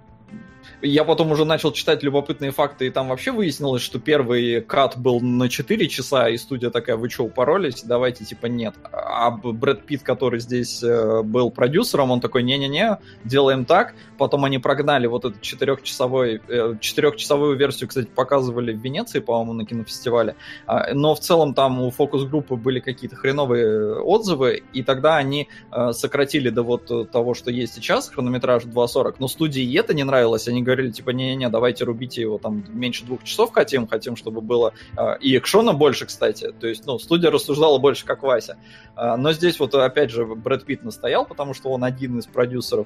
я 0.82 1.04
потом 1.04 1.32
уже 1.32 1.46
начал 1.46 1.72
читать 1.72 2.04
любопытные 2.04 2.52
факты, 2.52 2.88
и 2.88 2.90
там 2.90 3.10
вообще 3.10 3.32
выяснилось, 3.32 3.82
что 3.82 4.00
первый 4.00 4.62
кат 4.62 4.98
был 4.98 5.20
на 5.20 5.50
4 5.50 5.88
часа, 5.90 6.30
и 6.30 6.38
студия 6.38 6.70
такая, 6.70 6.96
вы 6.96 7.10
что, 7.10 7.26
упоролись? 7.26 7.84
Давайте, 7.84 8.26
типа, 8.26 8.46
нет. 8.46 8.76
А 8.92 9.32
Брэд 9.32 9.86
Питт, 9.86 10.04
который 10.04 10.40
здесь 10.40 10.82
э, 10.82 11.22
был 11.24 11.52
продюсером, 11.52 12.12
он 12.12 12.22
такой, 12.22 12.44
не-не-не, 12.44 13.00
делаем 13.24 13.66
так. 13.66 13.94
Потом 14.18 14.46
они 14.46 14.58
прогнали 14.60 15.08
вот 15.08 15.26
эту 15.26 15.40
четырехчасовой, 15.40 16.42
э, 16.48 16.76
четырехчасовую 16.80 17.58
версию, 17.58 17.90
кстати, 17.90 18.08
показывали 18.08 18.74
в 18.74 18.80
Венеции, 18.80 19.20
по-моему, 19.20 19.54
на 19.54 19.66
кинофестивале. 19.66 20.36
А, 20.66 20.94
но 20.94 21.14
в 21.16 21.20
целом 21.20 21.54
там 21.54 21.82
у 21.82 21.92
фокус-группы 21.92 22.56
были 22.56 22.80
какие-то 22.80 23.16
хреновые 23.16 24.00
отзывы, 24.00 24.64
и 24.72 24.84
тогда 24.84 25.18
они 25.18 25.50
э, 25.72 25.92
сократили 25.92 26.50
до 26.50 26.64
вот 26.64 27.12
того, 27.12 27.34
что 27.34 27.52
есть 27.52 27.74
сейчас, 27.74 28.10
хронометраж 28.10 28.64
2.40. 28.64 29.16
Но 29.20 29.28
студии 29.28 29.78
это 29.78 29.94
не 29.94 30.04
нравилось, 30.04 30.48
они 30.48 30.64
говорили, 30.70 30.92
типа, 30.92 31.10
не-не-не, 31.10 31.50
давайте 31.50 31.84
рубите 31.84 32.22
его 32.22 32.38
там 32.38 32.64
меньше 32.70 33.04
двух 33.06 33.24
часов 33.24 33.52
хотим, 33.52 33.88
хотим, 33.88 34.16
чтобы 34.16 34.42
было 34.42 34.74
э, 34.96 35.18
и 35.20 35.36
экшона 35.36 35.74
больше, 35.74 36.06
кстати. 36.06 36.54
То 36.60 36.68
есть, 36.68 36.86
ну, 36.86 37.00
студия 37.00 37.32
рассуждала 37.32 37.80
больше, 37.80 38.06
как 38.06 38.22
Вася. 38.22 38.58
Э, 38.96 39.16
но 39.16 39.34
здесь 39.34 39.60
вот, 39.60 39.74
опять 39.74 40.12
же, 40.12 40.26
Брэд 40.26 40.66
Питт 40.66 40.84
настоял, 40.84 41.26
потому 41.26 41.56
что 41.56 41.70
он 41.70 41.84
один 41.84 42.20
из 42.20 42.28
продюсеров. 42.28 42.86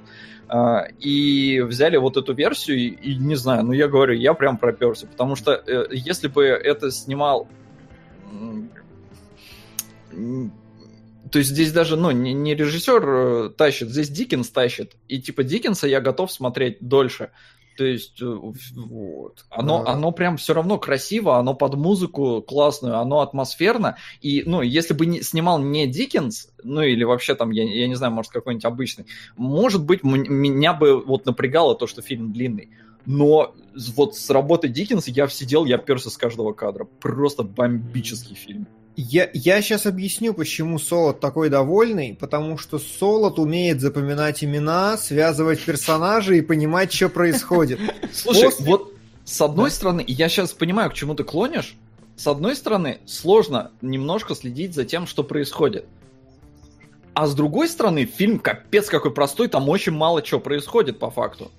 Э, 0.50 0.88
и 0.98 1.60
взяли 1.62 1.98
вот 1.98 2.16
эту 2.16 2.34
версию, 2.34 2.78
и, 2.78 2.88
и 2.88 3.16
не 3.18 3.36
знаю, 3.36 3.66
ну, 3.66 3.74
я 3.74 3.90
говорю, 3.90 4.14
я 4.14 4.34
прям 4.34 4.58
проперся, 4.58 5.08
потому 5.08 5.36
что 5.36 5.52
э, 5.52 5.88
если 5.92 6.30
бы 6.30 6.46
это 6.46 6.90
снимал 6.92 7.50
То 11.34 11.40
есть 11.40 11.50
здесь 11.50 11.72
даже, 11.72 11.96
ну, 11.96 12.12
не, 12.12 12.32
не 12.34 12.54
режиссер 12.54 13.04
э, 13.08 13.50
тащит, 13.58 13.90
здесь 13.90 14.10
Диккенс 14.10 14.50
тащит. 14.50 14.96
И 15.08 15.20
типа 15.20 15.44
Диккенса 15.44 15.88
я 15.88 16.00
готов 16.00 16.32
смотреть 16.32 16.78
дольше. 16.80 17.32
То 17.78 17.86
есть 17.86 18.22
э, 18.22 18.26
вот. 18.26 19.45
Оно, 19.50 19.84
а... 19.86 19.94
оно 19.94 20.12
прям 20.12 20.38
все 20.38 20.54
равно 20.54 20.78
красиво, 20.78 21.38
оно 21.38 21.54
под 21.54 21.76
музыку 21.76 22.41
классную, 22.41 22.98
оно 22.98 23.22
атмосферно. 23.22 23.98
И, 24.22 24.44
ну, 24.45 24.62
если 24.62 24.94
бы 24.94 25.06
не, 25.06 25.22
снимал 25.22 25.60
не 25.60 25.88
Диккенс, 25.88 26.50
ну 26.64 26.82
или 26.82 27.04
вообще 27.04 27.36
там, 27.36 27.52
я, 27.52 27.64
я 27.64 27.88
не 27.88 27.95
знаю, 27.95 28.14
может, 28.14 28.32
какой-нибудь 28.32 28.66
обычный, 28.66 29.06
может 29.36 29.84
быть, 29.86 30.04
меня 30.04 30.74
бы 30.74 31.04
вот 31.04 31.26
напрягало 31.26 31.76
то, 31.76 31.88
что 31.88 32.02
фильм 32.02 32.32
длинный. 32.32 32.70
Но 33.06 33.54
вот 33.95 34.16
с 34.16 34.30
работы 34.30 34.68
Диккенса 34.68 35.12
я 35.12 35.28
сидел, 35.28 35.66
я 35.66 35.78
перся 35.78 36.10
с 36.10 36.18
каждого 36.18 36.54
кадра. 36.54 36.86
Просто 36.86 37.44
бомбический 37.44 38.36
фильм. 38.36 38.68
Я, 38.95 39.30
я 39.34 39.61
сейчас 39.61 39.88
объясню, 39.88 40.36
почему 40.36 40.78
Солод 40.78 41.20
такой 41.20 41.49
довольный, 41.49 42.15
потому 42.20 42.60
что 42.60 42.78
Солод 42.78 43.40
умеет 43.40 43.82
запоминать 43.82 44.44
имена, 44.44 44.98
связывать 44.98 45.64
персонажей 45.64 46.40
и 46.40 46.41
понимать, 46.41 46.94
что 46.94 47.10
происходит. 47.10 47.80
Слушай, 48.14 48.52
После... 48.52 48.65
вот 48.65 48.94
с 49.26 49.41
одной 49.41 49.70
да. 49.70 49.76
стороны, 49.76 50.03
я 50.07 50.30
сейчас 50.30 50.53
понимаю, 50.53 50.91
к 50.91 50.94
чему 50.94 51.15
ты 51.15 51.24
клонишь. 51.24 51.76
С 52.15 52.28
одной 52.28 52.56
стороны, 52.56 52.99
сложно 53.06 53.72
немножко 53.82 54.36
следить 54.36 54.76
за 54.76 54.86
тем, 54.86 55.07
что 55.07 55.24
происходит. 55.24 55.86
А 57.15 57.26
с 57.26 57.34
другой 57.34 57.70
стороны, 57.70 58.06
фильм 58.06 58.38
капец 58.38 58.90
какой 58.90 59.11
простой, 59.11 59.48
там 59.48 59.70
очень 59.70 59.94
мало 59.94 60.22
чего 60.22 60.40
происходит 60.40 60.99
по 60.99 61.10
факту. 61.10 61.52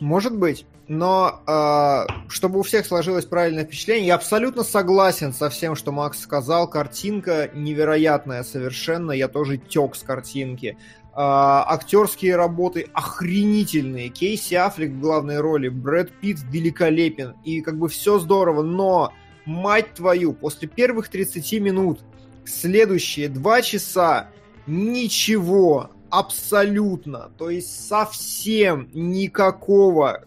Может 0.00 0.36
быть. 0.36 0.66
Но 0.86 1.42
э, 1.46 2.06
чтобы 2.30 2.60
у 2.60 2.62
всех 2.62 2.86
сложилось 2.86 3.26
правильное 3.26 3.64
впечатление, 3.64 4.06
я 4.06 4.14
абсолютно 4.14 4.62
согласен 4.62 5.34
со 5.34 5.50
всем, 5.50 5.76
что 5.76 5.92
Макс 5.92 6.18
сказал. 6.18 6.68
Картинка 6.68 7.50
невероятная 7.52 8.42
совершенно. 8.42 9.12
Я 9.12 9.28
тоже 9.28 9.58
тек 9.58 9.94
с 9.94 10.02
картинки. 10.02 10.78
Э, 11.12 11.14
актерские 11.14 12.36
работы 12.36 12.88
охренительные. 12.94 14.08
Кейси 14.08 14.54
Аффлек 14.54 14.92
в 14.92 15.00
главной 15.00 15.40
роли, 15.40 15.68
Брэд 15.68 16.10
Питт 16.20 16.40
великолепен. 16.44 17.34
И 17.44 17.60
как 17.60 17.76
бы 17.76 17.88
все 17.88 18.18
здорово. 18.18 18.62
Но, 18.62 19.12
мать 19.44 19.92
твою, 19.94 20.32
после 20.32 20.68
первых 20.68 21.08
30 21.08 21.60
минут 21.60 22.00
следующие 22.46 23.28
два 23.28 23.60
часа 23.60 24.30
ничего 24.66 25.90
абсолютно, 26.10 27.30
то 27.36 27.50
есть 27.50 27.88
совсем 27.88 28.88
никакого 28.92 30.24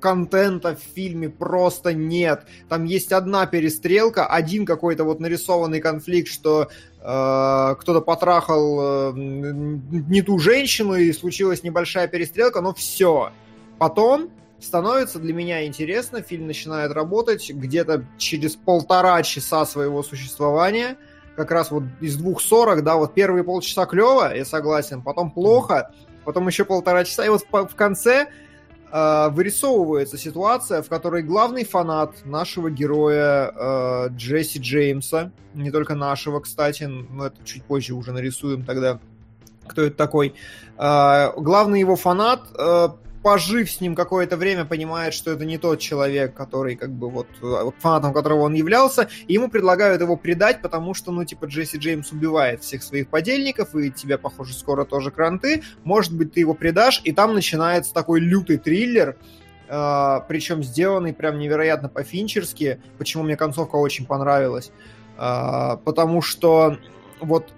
контента 0.00 0.74
в 0.74 0.80
фильме 0.94 1.28
просто 1.28 1.92
нет. 1.92 2.44
Там 2.68 2.84
есть 2.84 3.12
одна 3.12 3.46
перестрелка, 3.46 4.26
один 4.26 4.64
какой-то 4.64 5.04
вот 5.04 5.20
нарисованный 5.20 5.80
конфликт, 5.80 6.28
что 6.28 6.62
э, 6.64 7.74
кто-то 7.78 8.00
потрахал 8.00 9.12
э, 9.12 9.12
не 9.14 10.22
ту 10.22 10.38
женщину 10.38 10.94
и 10.94 11.12
случилась 11.12 11.62
небольшая 11.62 12.08
перестрелка, 12.08 12.60
но 12.62 12.72
все. 12.72 13.30
Потом 13.78 14.30
становится 14.58 15.18
для 15.18 15.34
меня 15.34 15.66
интересно, 15.66 16.22
фильм 16.22 16.46
начинает 16.46 16.92
работать 16.92 17.50
где-то 17.50 18.04
через 18.18 18.56
полтора 18.56 19.22
часа 19.22 19.64
своего 19.66 20.02
существования– 20.02 20.96
как 21.36 21.50
раз 21.50 21.70
вот 21.70 21.84
из 22.00 22.16
двух 22.16 22.40
сорок, 22.40 22.82
да, 22.82 22.96
вот 22.96 23.14
первые 23.14 23.44
полчаса 23.44 23.86
клево, 23.86 24.34
я 24.34 24.44
согласен, 24.44 25.02
потом 25.02 25.30
плохо, 25.30 25.92
потом 26.24 26.46
еще 26.46 26.64
полтора 26.64 27.04
часа, 27.04 27.24
и 27.24 27.28
вот 27.28 27.44
в 27.50 27.74
конце 27.74 28.28
э, 28.90 29.28
вырисовывается 29.30 30.18
ситуация, 30.18 30.82
в 30.82 30.88
которой 30.88 31.22
главный 31.22 31.64
фанат 31.64 32.24
нашего 32.24 32.70
героя 32.70 33.52
э, 33.54 34.08
Джесси 34.10 34.58
Джеймса, 34.58 35.32
не 35.54 35.70
только 35.70 35.94
нашего, 35.94 36.40
кстати, 36.40 36.84
но 36.84 37.26
это 37.26 37.36
чуть 37.44 37.64
позже 37.64 37.94
уже 37.94 38.12
нарисуем 38.12 38.64
тогда, 38.64 38.98
кто 39.66 39.82
это 39.82 39.96
такой, 39.96 40.34
э, 40.76 41.32
главный 41.36 41.80
его 41.80 41.96
фанат 41.96 42.42
э, 42.58 42.88
пожив 43.22 43.70
с 43.70 43.80
ним 43.80 43.94
какое-то 43.94 44.36
время, 44.36 44.64
понимает, 44.64 45.14
что 45.14 45.30
это 45.32 45.44
не 45.44 45.58
тот 45.58 45.78
человек, 45.78 46.34
который, 46.34 46.76
как 46.76 46.90
бы, 46.90 47.10
вот, 47.10 47.26
фанатом 47.78 48.12
которого 48.12 48.42
он 48.42 48.54
являлся, 48.54 49.08
и 49.26 49.34
ему 49.34 49.48
предлагают 49.48 50.00
его 50.00 50.16
предать, 50.16 50.62
потому 50.62 50.94
что, 50.94 51.12
ну, 51.12 51.24
типа, 51.24 51.46
Джесси 51.46 51.78
Джеймс 51.78 52.12
убивает 52.12 52.62
всех 52.62 52.82
своих 52.82 53.08
подельников, 53.08 53.74
и 53.74 53.90
тебя, 53.90 54.18
похоже, 54.18 54.54
скоро 54.54 54.84
тоже 54.84 55.10
кранты, 55.10 55.62
может 55.84 56.14
быть, 56.14 56.32
ты 56.32 56.40
его 56.40 56.54
предашь, 56.54 57.00
и 57.04 57.12
там 57.12 57.34
начинается 57.34 57.92
такой 57.92 58.20
лютый 58.20 58.58
триллер, 58.58 59.16
Uh, 59.72 60.24
причем 60.26 60.64
сделанный 60.64 61.14
прям 61.14 61.38
невероятно 61.38 61.88
по-финчерски, 61.88 62.80
почему 62.98 63.22
мне 63.22 63.36
концовка 63.36 63.76
очень 63.76 64.04
понравилась. 64.04 64.72
Uh, 65.16 65.76
потому 65.84 66.22
что 66.22 66.76
вот 67.20 67.52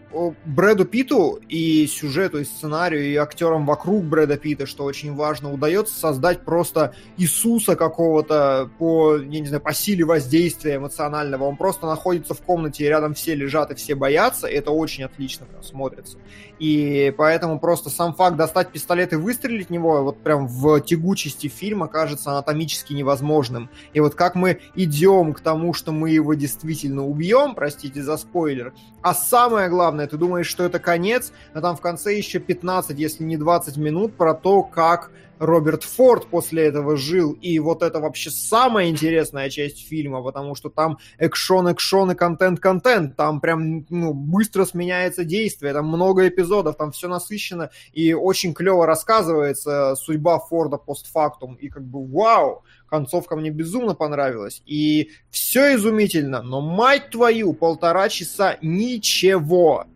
Брэду 0.45 0.85
Питу 0.85 1.41
и 1.49 1.87
сюжету, 1.87 2.41
и 2.41 2.45
сценарию, 2.45 3.05
и 3.05 3.17
актерам 3.17 3.67
вокруг 3.67 4.05
Брэда 4.05 4.37
Питта, 4.37 4.67
что 4.67 4.85
очень 4.85 5.15
важно, 5.15 5.53
удается 5.53 5.99
создать 5.99 6.45
просто 6.45 6.95
Иисуса 7.17 7.77
какого-то 7.77 8.71
по, 8.79 9.17
я 9.17 9.41
не 9.41 9.47
знаю, 9.47 9.63
по 9.63 9.73
силе 9.73 10.05
воздействия 10.05 10.77
эмоционального. 10.77 11.45
Он 11.45 11.57
просто 11.57 11.87
находится 11.87 12.35
в 12.35 12.43
комнате, 12.43 12.85
и 12.85 12.89
рядом 12.89 13.15
все 13.15 13.35
лежат, 13.35 13.71
и 13.71 13.75
все 13.75 13.95
боятся, 13.95 14.47
и 14.47 14.55
это 14.55 14.71
очень 14.71 15.05
отлично 15.05 15.47
прям 15.47 15.63
смотрится. 15.63 16.19
И 16.59 17.13
поэтому 17.17 17.59
просто 17.59 17.91
сам 17.91 18.15
факт 18.15 18.37
достать 18.37 18.71
пистолет 18.71 19.13
и 19.13 19.17
выстрелить 19.17 19.69
в 19.69 19.71
него 19.71 20.03
вот 20.03 20.23
прям 20.23 20.47
в 20.47 20.81
тягучести 20.81 21.49
фильма 21.49 21.89
кажется 21.89 22.31
анатомически 22.31 22.93
невозможным. 22.93 23.71
И 23.93 24.01
вот 24.01 24.15
как 24.15 24.35
мы 24.35 24.61
идем 24.75 25.33
к 25.33 25.41
тому, 25.41 25.75
что 25.75 25.93
мы 25.93 26.11
его 26.11 26.35
действительно 26.35 27.07
убьем, 27.07 27.55
простите 27.55 28.03
за 28.03 28.17
спойлер, 28.17 28.73
а 29.03 29.15
самое 29.15 29.69
главное, 29.69 30.02
ты 30.07 30.17
думаешь, 30.17 30.47
что 30.47 30.65
это 30.65 30.79
конец, 30.79 31.33
а 31.53 31.61
там 31.61 31.77
в 31.77 31.81
конце 31.81 32.17
еще 32.17 32.39
15, 32.39 32.99
если 32.99 33.25
не 33.25 33.37
20 33.37 33.77
минут 33.77 34.17
про 34.17 34.35
то, 34.35 34.63
как 34.63 35.11
Роберт 35.43 35.83
Форд 35.83 36.29
после 36.29 36.67
этого 36.67 36.97
жил, 36.97 37.33
и 37.33 37.59
вот 37.59 37.83
это 37.83 37.99
вообще 37.99 38.31
самая 38.31 38.89
интересная 38.89 39.51
часть 39.51 39.89
фильма, 39.89 40.23
потому 40.23 40.55
что 40.55 40.71
там 40.71 40.99
экшон, 41.19 41.67
экшон 41.67 42.13
и 42.13 42.15
контент, 42.15 42.61
контент, 42.61 43.17
там 43.17 43.41
прям 43.41 43.85
ну, 43.91 44.15
быстро 44.15 44.65
сменяется 44.65 45.25
действие, 45.25 45.73
там 45.73 45.89
много 45.89 46.29
эпизодов, 46.29 46.77
там 46.77 46.93
все 46.93 47.09
насыщенно 47.09 47.71
и 47.93 48.13
очень 48.13 48.55
клево 48.55 48.87
рассказывается 48.87 49.97
судьба 49.97 50.39
Форда 50.39 50.77
постфактум, 50.77 51.55
и 51.57 51.69
как 51.69 51.83
бы 51.83 52.07
вау, 52.07 52.63
концовка 52.89 53.35
мне 53.35 53.51
безумно 53.51 53.97
понравилась, 53.97 54.63
и 54.65 55.11
все 55.31 55.75
изумительно, 55.75 56.43
но 56.43 56.61
мать 56.61 57.11
твою, 57.11 57.53
полтора 57.53 58.09
часа 58.09 58.59
ничего, 58.63 59.87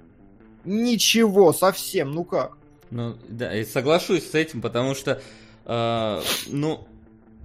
ничего 0.64 1.52
совсем, 1.52 2.10
ну 2.10 2.24
как? 2.24 2.55
Ну, 2.90 3.16
да, 3.28 3.54
и 3.54 3.64
соглашусь 3.64 4.30
с 4.30 4.34
этим, 4.34 4.60
потому 4.60 4.94
что, 4.94 5.20
э, 5.64 6.22
ну, 6.48 6.86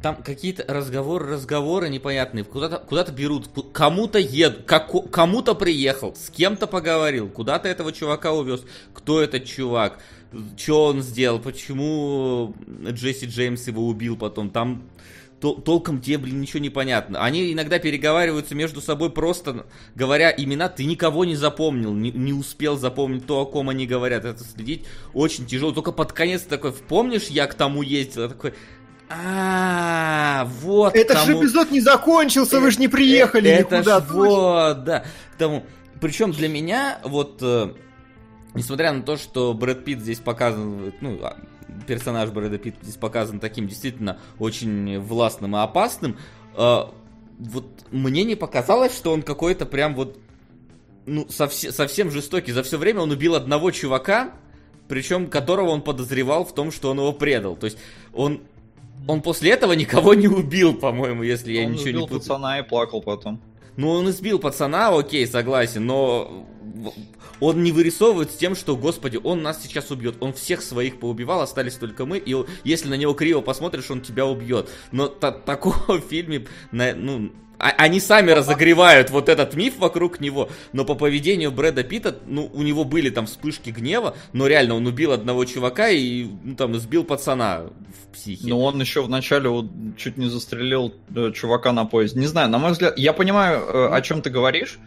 там 0.01 0.15
какие-то 0.15 0.65
разговоры, 0.67 1.27
разговоры 1.27 1.89
непонятные, 1.89 2.43
куда-то 2.43 2.79
куда 2.79 3.03
берут, 3.05 3.49
кому-то 3.71 4.19
едут, 4.19 4.65
кому-то 4.65 5.53
приехал, 5.53 6.15
с 6.15 6.29
кем-то 6.29 6.67
поговорил, 6.67 7.29
куда-то 7.29 7.67
этого 7.67 7.91
чувака 7.91 8.31
увез, 8.33 8.63
кто 8.93 9.21
этот 9.21 9.45
чувак, 9.45 9.99
что 10.57 10.85
он 10.85 11.01
сделал, 11.01 11.39
почему 11.39 12.55
Джесси 12.87 13.27
Джеймс 13.27 13.67
его 13.67 13.87
убил 13.87 14.17
потом, 14.17 14.49
там 14.49 14.83
толком 15.41 15.99
тебе, 16.01 16.19
блин, 16.19 16.39
ничего 16.39 16.59
не 16.59 16.69
понятно. 16.69 17.23
Они 17.23 17.51
иногда 17.51 17.79
переговариваются 17.79 18.53
между 18.53 18.79
собой 18.79 19.09
просто, 19.09 19.65
говоря 19.95 20.31
имена, 20.31 20.69
ты 20.69 20.85
никого 20.85 21.25
не 21.25 21.35
запомнил, 21.35 21.93
не, 21.93 22.11
не 22.11 22.31
успел 22.31 22.77
запомнить 22.77 23.25
то, 23.25 23.41
о 23.41 23.45
ком 23.45 23.69
они 23.69 23.87
говорят. 23.87 24.23
Это 24.23 24.43
следить 24.43 24.85
очень 25.13 25.45
тяжело. 25.45 25.71
Только 25.71 25.91
под 25.91 26.13
конец 26.13 26.43
такой, 26.43 26.71
помнишь, 26.71 27.27
я 27.27 27.47
к 27.47 27.55
тому 27.55 27.81
ездил? 27.81 28.29
такой, 28.29 28.53
а, 29.09 30.47
вот. 30.61 30.95
Это 30.95 31.17
же 31.25 31.33
эпизод 31.33 31.71
не 31.71 31.81
закончился, 31.81 32.59
вы 32.59 32.71
же 32.71 32.79
не 32.79 32.87
приехали 32.87 33.49
это 33.49 33.77
никуда. 33.79 33.97
Это 33.97 34.13
вот, 34.13 34.83
да. 34.85 35.03
К 35.33 35.37
тому. 35.37 35.65
Причем 35.99 36.31
для 36.31 36.47
меня 36.47 36.99
вот, 37.03 37.39
э, 37.41 37.73
несмотря 38.53 38.93
на 38.93 39.03
то, 39.03 39.17
что 39.17 39.53
Брэд 39.53 39.83
Питт 39.83 39.99
здесь 39.99 40.19
показан, 40.19 40.93
ну, 41.01 41.19
а, 41.21 41.37
персонаж 41.87 42.29
Брэда 42.29 42.57
Питта 42.57 42.79
здесь 42.83 42.97
показан 42.97 43.39
таким 43.39 43.67
действительно 43.67 44.19
очень 44.39 44.99
властным 44.99 45.55
и 45.55 45.59
опасным, 45.59 46.17
э, 46.55 46.83
вот 47.39 47.65
мне 47.91 48.23
не 48.23 48.35
показалось, 48.35 48.95
что 48.95 49.11
он 49.11 49.23
какой-то 49.23 49.65
прям 49.65 49.95
вот 49.95 50.19
ну, 51.05 51.27
совсем, 51.29 51.71
совсем 51.71 52.11
жестокий. 52.11 52.51
За 52.51 52.63
все 52.63 52.77
время 52.77 53.01
он 53.01 53.11
убил 53.11 53.35
одного 53.35 53.71
чувака, 53.71 54.31
причем 54.87 55.27
которого 55.27 55.69
он 55.69 55.81
подозревал 55.81 56.45
в 56.45 56.53
том, 56.53 56.71
что 56.71 56.91
он 56.91 56.99
его 56.99 57.13
предал. 57.13 57.55
То 57.55 57.65
есть 57.65 57.77
он, 58.13 58.41
он 59.07 59.21
после 59.21 59.51
этого 59.51 59.73
никого 59.73 60.13
не 60.13 60.27
убил, 60.27 60.75
по-моему, 60.75 61.23
если 61.23 61.53
я 61.53 61.65
он 61.65 61.73
ничего 61.73 61.89
не 61.89 61.99
путаю. 61.99 62.19
пацана 62.19 62.59
и 62.59 62.63
плакал 62.63 63.01
потом. 63.01 63.41
Ну, 63.77 63.89
он 63.89 64.09
избил 64.09 64.37
пацана, 64.37 64.95
окей, 64.95 65.25
согласен, 65.25 65.85
но 65.85 66.45
он 67.41 67.63
не 67.63 67.73
вырисовывает 67.73 68.31
с 68.31 68.35
тем, 68.35 68.55
что, 68.55 68.77
господи, 68.77 69.19
он 69.21 69.41
нас 69.41 69.61
сейчас 69.61 69.91
убьет. 69.91 70.15
Он 70.21 70.31
всех 70.31 70.61
своих 70.61 70.99
поубивал, 70.99 71.41
остались 71.41 71.73
только 71.73 72.05
мы, 72.05 72.19
и 72.19 72.35
если 72.63 72.87
на 72.87 72.93
него 72.93 73.13
криво 73.13 73.41
посмотришь, 73.41 73.91
он 73.91 74.01
тебя 74.01 74.25
убьет. 74.25 74.69
Но 74.91 75.07
та 75.07 75.31
такого 75.31 75.75
в 75.99 76.01
фильме, 76.01 76.47
ну, 76.71 77.31
а, 77.61 77.73
они 77.77 77.99
сами 77.99 78.31
разогревают 78.31 79.11
вот 79.11 79.29
этот 79.29 79.53
миф 79.53 79.77
вокруг 79.77 80.19
него, 80.19 80.49
но 80.73 80.83
по 80.83 80.95
поведению 80.95 81.51
Брэда 81.51 81.83
Питта, 81.83 82.17
ну, 82.25 82.49
у 82.51 82.63
него 82.63 82.83
были 82.83 83.11
там 83.11 83.27
вспышки 83.27 83.69
гнева, 83.69 84.15
но 84.33 84.47
реально 84.47 84.75
он 84.75 84.87
убил 84.87 85.11
одного 85.11 85.45
чувака 85.45 85.89
и, 85.89 86.25
ну, 86.43 86.55
там, 86.55 86.73
сбил 86.75 87.03
пацана 87.03 87.65
в 87.65 88.13
психе. 88.13 88.47
Ну, 88.47 88.61
он 88.61 88.81
еще 88.81 89.03
вначале 89.03 89.49
вот, 89.49 89.67
чуть 89.95 90.17
не 90.17 90.27
застрелил 90.27 90.95
э, 91.15 91.31
чувака 91.35 91.71
на 91.71 91.85
поезде. 91.85 92.19
Не 92.19 92.25
знаю, 92.25 92.49
на 92.49 92.57
мой 92.57 92.71
взгляд, 92.71 92.97
я 92.97 93.13
понимаю, 93.13 93.59
э, 93.59 93.89
о 93.93 94.01
чем 94.01 94.23
ты 94.23 94.31
говоришь, 94.31 94.79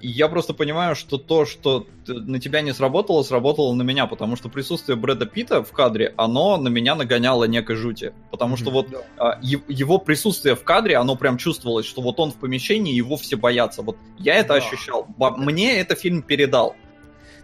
я 0.00 0.28
просто 0.28 0.54
понимаю, 0.54 0.94
что 0.96 1.18
то, 1.18 1.44
что 1.44 1.86
на 2.06 2.40
тебя 2.40 2.60
не 2.60 2.72
сработало, 2.72 3.22
сработало 3.22 3.72
на 3.74 3.82
меня, 3.82 4.06
потому 4.06 4.36
что 4.36 4.48
присутствие 4.48 4.96
Брэда 4.96 5.26
Питта 5.26 5.62
в 5.62 5.72
кадре, 5.72 6.14
оно 6.16 6.56
на 6.56 6.68
меня 6.68 6.94
нагоняло 6.94 7.44
некой 7.44 7.76
жути. 7.76 8.12
Потому 8.30 8.56
что 8.56 8.70
вот 8.70 8.88
да. 8.90 9.38
его 9.40 9.98
присутствие 9.98 10.54
в 10.54 10.62
кадре, 10.62 10.96
оно 10.96 11.16
прям 11.16 11.36
чувствовалось, 11.36 11.86
что 11.86 12.00
вот 12.00 12.18
он 12.20 12.32
в 12.32 12.36
помещении, 12.36 12.94
его 12.94 13.16
все 13.16 13.36
боятся. 13.36 13.82
Вот 13.82 13.96
я 14.18 14.34
это 14.34 14.48
да. 14.48 14.54
ощущал. 14.56 15.06
Мне 15.18 15.78
это 15.78 15.94
фильм 15.94 16.22
передал. 16.22 16.76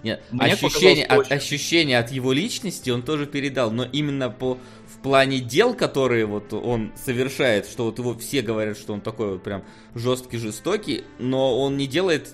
Нет, 0.02 0.20
ощущение, 0.36 1.06
от, 1.06 1.30
ощущение 1.30 1.98
от 1.98 2.10
его 2.10 2.32
личности 2.32 2.90
он 2.90 3.02
тоже 3.02 3.26
передал, 3.26 3.70
но 3.70 3.84
именно 3.84 4.30
по 4.30 4.58
плане 5.02 5.40
дел, 5.40 5.74
которые 5.74 6.26
вот 6.26 6.52
он 6.52 6.92
совершает, 6.96 7.66
что 7.66 7.84
вот 7.86 7.98
его 7.98 8.14
все 8.14 8.42
говорят, 8.42 8.78
что 8.78 8.92
он 8.92 9.00
такой 9.00 9.32
вот 9.32 9.42
прям 9.42 9.64
жесткий, 9.94 10.38
жестокий, 10.38 11.04
но 11.18 11.60
он 11.60 11.76
не 11.76 11.86
делает, 11.86 12.28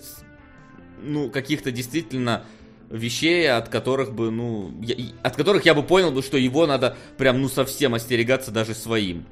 ну, 1.03 1.31
каких-то 1.31 1.73
действительно 1.73 2.45
вещей, 2.91 3.51
от 3.51 3.69
которых 3.69 4.13
бы, 4.13 4.31
ну, 4.31 4.73
я, 4.83 4.95
от 5.23 5.37
которых 5.37 5.65
я 5.67 5.75
бы 5.75 5.83
понял 5.83 6.11
бы, 6.11 6.23
что 6.23 6.37
его 6.37 6.67
надо 6.67 6.97
прям, 7.17 7.41
ну, 7.41 7.49
совсем 7.49 7.95
остерегаться 7.95 8.51
даже 8.51 8.75
своим. 8.75 9.27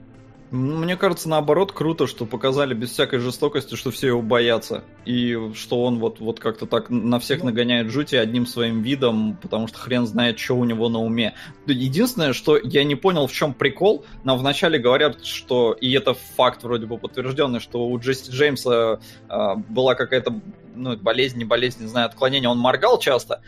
Мне 0.56 0.96
кажется, 0.96 1.28
наоборот, 1.28 1.72
круто, 1.72 2.06
что 2.06 2.24
показали 2.24 2.72
без 2.72 2.90
всякой 2.90 3.18
жестокости, 3.18 3.74
что 3.74 3.90
все 3.90 4.08
его 4.08 4.22
боятся. 4.22 4.84
И 5.04 5.36
что 5.54 5.84
он 5.84 5.98
вот, 5.98 6.18
вот 6.20 6.40
как-то 6.40 6.66
так 6.66 6.88
на 6.88 7.18
всех 7.20 7.40
ну. 7.40 7.46
нагоняет 7.46 7.90
жути 7.90 8.16
одним 8.16 8.46
своим 8.46 8.82
видом, 8.82 9.36
потому 9.42 9.68
что 9.68 9.78
хрен 9.78 10.06
знает, 10.06 10.38
что 10.38 10.54
у 10.54 10.64
него 10.64 10.88
на 10.88 10.98
уме. 10.98 11.34
Единственное, 11.66 12.32
что 12.32 12.56
я 12.56 12.84
не 12.84 12.94
понял, 12.94 13.26
в 13.26 13.32
чем 13.32 13.52
прикол. 13.52 14.06
Нам 14.24 14.38
вначале 14.38 14.78
говорят, 14.78 15.24
что, 15.24 15.72
и 15.72 15.92
это 15.92 16.14
факт 16.14 16.62
вроде 16.62 16.86
бы 16.86 16.96
подтвержденный, 16.96 17.60
что 17.60 17.86
у 17.86 17.98
Джесси 17.98 18.30
Джеймса 18.30 19.00
э, 19.28 19.54
была 19.68 19.94
какая-то 19.94 20.40
ну, 20.74 20.96
болезнь, 20.96 21.38
не 21.38 21.44
болезнь, 21.44 21.82
не 21.82 21.88
знаю, 21.88 22.06
отклонение, 22.06 22.48
он 22.48 22.58
моргал 22.58 22.98
часто. 22.98 23.42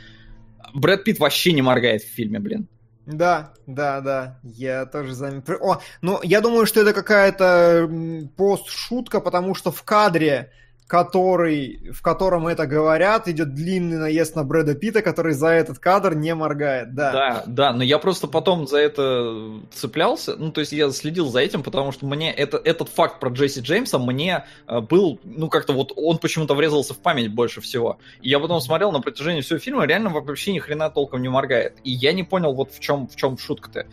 Брэд 0.74 1.04
Питт 1.04 1.18
вообще 1.18 1.52
не 1.52 1.62
моргает 1.62 2.02
в 2.02 2.08
фильме, 2.08 2.38
блин. 2.38 2.68
Да, 3.10 3.54
да, 3.66 4.02
да, 4.02 4.38
я 4.42 4.84
тоже 4.84 5.14
заметил. 5.14 5.54
О, 5.62 5.80
ну, 6.02 6.20
я 6.22 6.42
думаю, 6.42 6.66
что 6.66 6.82
это 6.82 6.92
какая-то 6.92 7.88
пост-шутка, 8.36 9.20
потому 9.20 9.54
что 9.54 9.72
в 9.72 9.82
кадре 9.82 10.52
который, 10.88 11.92
в 11.92 12.00
котором 12.00 12.48
это 12.48 12.66
говорят, 12.66 13.28
идет 13.28 13.54
длинный 13.54 13.98
наезд 13.98 14.34
на 14.34 14.42
Брэда 14.42 14.74
Питта, 14.74 15.02
который 15.02 15.34
за 15.34 15.48
этот 15.48 15.78
кадр 15.78 16.14
не 16.14 16.34
моргает, 16.34 16.94
да. 16.94 17.12
Да, 17.12 17.42
да, 17.46 17.72
но 17.74 17.84
я 17.84 17.98
просто 17.98 18.26
потом 18.26 18.66
за 18.66 18.78
это 18.78 19.60
цеплялся, 19.70 20.34
ну, 20.36 20.50
то 20.50 20.60
есть 20.60 20.72
я 20.72 20.90
следил 20.90 21.28
за 21.28 21.40
этим, 21.40 21.62
потому 21.62 21.92
что 21.92 22.06
мне 22.06 22.32
это, 22.32 22.56
этот 22.56 22.88
факт 22.88 23.20
про 23.20 23.28
Джесси 23.28 23.60
Джеймса 23.60 23.98
мне 23.98 24.46
э, 24.66 24.80
был, 24.80 25.20
ну, 25.24 25.50
как-то 25.50 25.74
вот 25.74 25.92
он 25.94 26.16
почему-то 26.16 26.54
врезался 26.54 26.94
в 26.94 26.98
память 26.98 27.34
больше 27.34 27.60
всего. 27.60 27.98
И 28.22 28.30
я 28.30 28.40
потом 28.40 28.62
смотрел 28.62 28.90
на 28.90 29.02
протяжении 29.02 29.42
всего 29.42 29.58
фильма, 29.58 29.84
реально 29.84 30.08
вообще 30.08 30.54
ни 30.54 30.58
хрена 30.58 30.88
толком 30.88 31.20
не 31.20 31.28
моргает. 31.28 31.76
И 31.84 31.90
я 31.90 32.14
не 32.14 32.24
понял 32.24 32.54
вот 32.54 32.72
в 32.72 32.80
чем, 32.80 33.08
в 33.08 33.14
чем 33.14 33.36
шутка-то. 33.36 33.86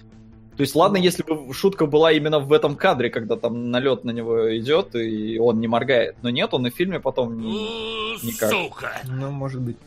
То 0.57 0.61
есть, 0.61 0.73
ладно, 0.73 0.97
если 0.97 1.23
бы 1.23 1.53
шутка 1.53 1.85
была 1.85 2.13
именно 2.13 2.39
в 2.39 2.53
этом 2.53 2.77
кадре, 2.77 3.09
когда 3.09 3.35
там 3.35 3.71
налет 3.71 4.05
на 4.05 4.11
него 4.11 4.57
идет, 4.57 4.95
и 4.95 5.37
он 5.37 5.59
не 5.59 5.67
моргает. 5.67 6.15
Но 6.21 6.29
нет, 6.29 6.53
он 6.53 6.65
и 6.67 6.69
в 6.69 6.75
фильме 6.75 6.99
потом 6.99 7.37
ни, 7.37 8.25
никак. 8.25 8.51
Сука! 8.51 9.01
Ну, 9.03 9.31
может 9.31 9.61
быть. 9.61 9.77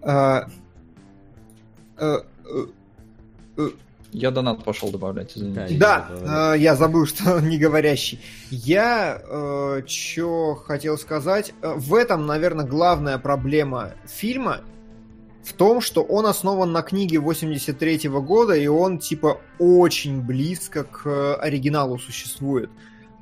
А, 0.00 0.48
а, 1.98 2.24
а, 3.58 3.70
я 4.12 4.30
донат 4.30 4.64
пошел 4.64 4.90
добавлять, 4.90 5.36
извините. 5.36 5.76
Да, 5.76 6.08
да 6.24 6.54
я 6.54 6.74
забыл, 6.74 7.06
что 7.06 7.36
он 7.36 7.50
не 7.50 7.58
говорящий. 7.58 8.20
Я 8.50 9.20
э, 9.22 9.82
что 9.86 10.54
хотел 10.54 10.96
сказать. 10.96 11.52
В 11.60 11.94
этом, 11.94 12.26
наверное, 12.26 12.64
главная 12.64 13.18
проблема 13.18 13.92
фильма 14.06 14.62
в 15.44 15.52
том, 15.52 15.80
что 15.80 16.02
он 16.02 16.26
основан 16.26 16.72
на 16.72 16.82
книге 16.82 17.18
83 17.18 18.08
-го 18.08 18.20
года, 18.20 18.54
и 18.54 18.66
он 18.66 18.98
типа 18.98 19.40
очень 19.58 20.20
близко 20.20 20.84
к 20.84 21.36
оригиналу 21.36 21.98
существует. 21.98 22.70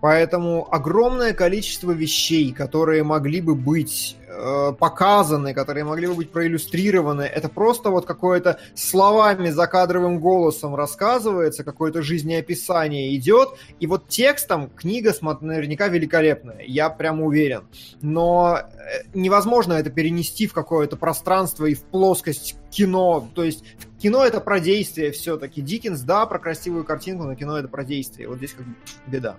Поэтому 0.01 0.69
огромное 0.71 1.33
количество 1.33 1.91
вещей, 1.91 2.53
которые 2.53 3.03
могли 3.03 3.41
бы 3.41 3.55
быть 3.55 4.17
э, 4.29 4.73
показаны, 4.79 5.55
которые 5.55 5.85
могли 5.85 6.07
бы 6.07 6.15
быть 6.15 6.31
проиллюстрированы, 6.31 7.23
это 7.23 7.49
просто 7.49 7.91
вот 7.91 8.05
какое-то 8.05 8.61
словами, 8.75 9.49
закадровым 9.49 10.21
голосом 10.21 10.75
рассказывается, 10.75 11.65
какое-то 11.65 12.03
жизнеописание 12.03 13.17
идет, 13.17 13.49
и 13.81 13.87
вот 13.87 14.09
текстом 14.09 14.69
книга 14.69 15.15
наверняка 15.41 15.89
великолепная, 15.89 16.63
я 16.67 16.91
прям 16.91 17.23
уверен. 17.23 17.65
Но 18.03 18.59
э, 18.59 19.05
невозможно 19.15 19.73
это 19.73 19.89
перенести 19.89 20.47
в 20.47 20.53
какое-то 20.53 20.97
пространство 20.97 21.65
и 21.65 21.75
в 21.75 21.83
плоскость 21.85 22.57
кино, 22.71 23.27
то 23.35 23.43
есть 23.43 23.65
кино 23.99 24.25
это 24.25 24.41
про 24.41 24.61
действие 24.61 25.11
все-таки. 25.13 25.63
Диккенс, 25.63 26.03
да, 26.03 26.27
про 26.27 26.39
красивую 26.39 26.85
картинку, 26.85 27.25
но 27.25 27.35
кино 27.35 27.59
это 27.59 27.69
про 27.69 27.83
действие. 27.83 28.29
Вот 28.29 28.37
здесь 28.39 28.53
как 28.53 28.67
беда. 29.07 29.37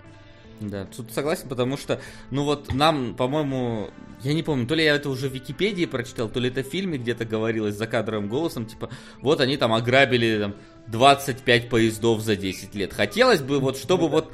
Да, 0.60 0.86
тут 0.86 1.12
согласен, 1.12 1.48
потому 1.48 1.76
что, 1.76 2.00
ну 2.30 2.44
вот 2.44 2.74
нам, 2.74 3.14
по-моему, 3.14 3.90
я 4.22 4.34
не 4.34 4.42
помню, 4.42 4.66
то 4.66 4.74
ли 4.74 4.84
я 4.84 4.96
это 4.96 5.08
уже 5.08 5.28
в 5.28 5.32
Википедии 5.32 5.86
прочитал, 5.86 6.28
то 6.28 6.40
ли 6.40 6.48
это 6.48 6.64
в 6.64 6.66
фильме 6.66 6.98
где-то 6.98 7.24
говорилось 7.24 7.76
за 7.76 7.86
кадровым 7.86 8.28
голосом, 8.28 8.66
типа, 8.66 8.90
вот 9.20 9.40
они 9.40 9.56
там 9.56 9.72
ограбили 9.72 10.38
там 10.38 10.54
25 10.90 11.68
поездов 11.68 12.20
за 12.20 12.36
10 12.36 12.74
лет. 12.74 12.92
Хотелось 12.92 13.40
бы 13.40 13.60
вот, 13.60 13.76
чтобы 13.76 14.08
вот, 14.08 14.32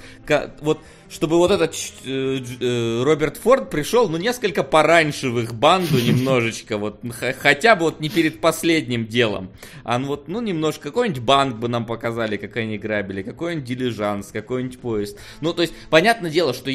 вот 0.60 0.80
чтобы 1.08 1.36
вот 1.36 1.50
этот 1.50 1.74
э, 2.04 2.40
э, 2.60 3.02
Роберт 3.02 3.36
Форд 3.36 3.70
пришел, 3.70 4.08
ну, 4.08 4.16
несколько 4.16 4.62
пораньше 4.62 5.30
в 5.30 5.38
их 5.40 5.54
банду 5.54 5.98
немножечко, 6.02 6.78
вот, 6.78 7.00
хотя 7.40 7.76
бы 7.76 7.86
вот 7.86 8.00
не 8.00 8.08
перед 8.08 8.40
последним 8.40 9.06
делом, 9.06 9.52
а 9.84 9.98
вот, 9.98 10.28
ну, 10.28 10.40
немножко, 10.40 10.84
какой-нибудь 10.84 11.22
банк 11.22 11.56
бы 11.56 11.68
нам 11.68 11.86
показали, 11.86 12.36
как 12.36 12.56
они 12.56 12.78
грабили, 12.78 13.22
какой-нибудь 13.22 13.64
дилижанс, 13.64 14.28
какой-нибудь 14.32 14.80
поезд. 14.80 15.18
Ну, 15.40 15.52
то 15.52 15.62
есть, 15.62 15.74
понятное 15.90 16.30
дело, 16.30 16.52
что, 16.52 16.70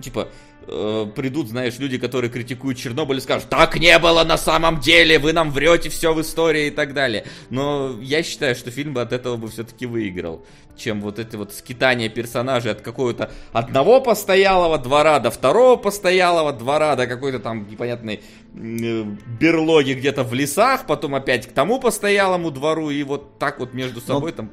типа, 0.00 0.28
э, 0.66 1.06
придут, 1.14 1.48
знаешь, 1.48 1.78
люди, 1.78 1.98
которые 1.98 2.30
критикуют 2.30 2.78
Чернобыль 2.78 3.18
и 3.18 3.20
скажут, 3.20 3.48
так 3.48 3.76
не 3.78 3.98
было 3.98 4.24
на 4.24 4.36
самом 4.36 4.80
деле, 4.80 5.18
вы 5.18 5.32
нам 5.32 5.50
врете 5.50 5.88
все 5.88 6.14
в 6.14 6.20
истории 6.20 6.68
и 6.68 6.70
так 6.70 6.94
далее. 6.94 7.24
Но 7.50 7.98
я 8.00 8.22
считаю, 8.22 8.54
что 8.54 8.70
фильм 8.70 8.94
бы 8.94 9.00
от 9.00 9.12
этого 9.12 9.36
бы 9.36 9.48
все-таки 9.48 9.86
выиграл, 9.86 10.44
чем 10.76 11.00
вот 11.00 11.18
это 11.18 11.38
вот 11.38 11.52
скитание 11.52 12.08
персонажей 12.08 12.72
от 12.72 12.80
какого-то 12.80 13.30
одного 13.52 14.00
постоялого 14.00 14.78
двора 14.78 15.18
до 15.18 15.30
второго 15.30 15.76
постоялого 15.76 16.52
двора 16.52 16.96
до 16.96 17.06
какой-то 17.06 17.38
там 17.38 17.68
непонятной 17.68 18.22
э, 18.54 19.04
берлоги 19.40 19.92
где-то 19.92 20.24
в 20.24 20.32
лесах, 20.34 20.86
потом 20.86 21.14
опять 21.14 21.46
к 21.46 21.52
тому 21.52 21.80
постоялому 21.80 22.50
двору 22.50 22.90
и 22.90 23.02
вот 23.02 23.38
так 23.38 23.58
вот 23.58 23.74
между 23.74 24.00
собой 24.00 24.30
Но... 24.32 24.36
там 24.36 24.50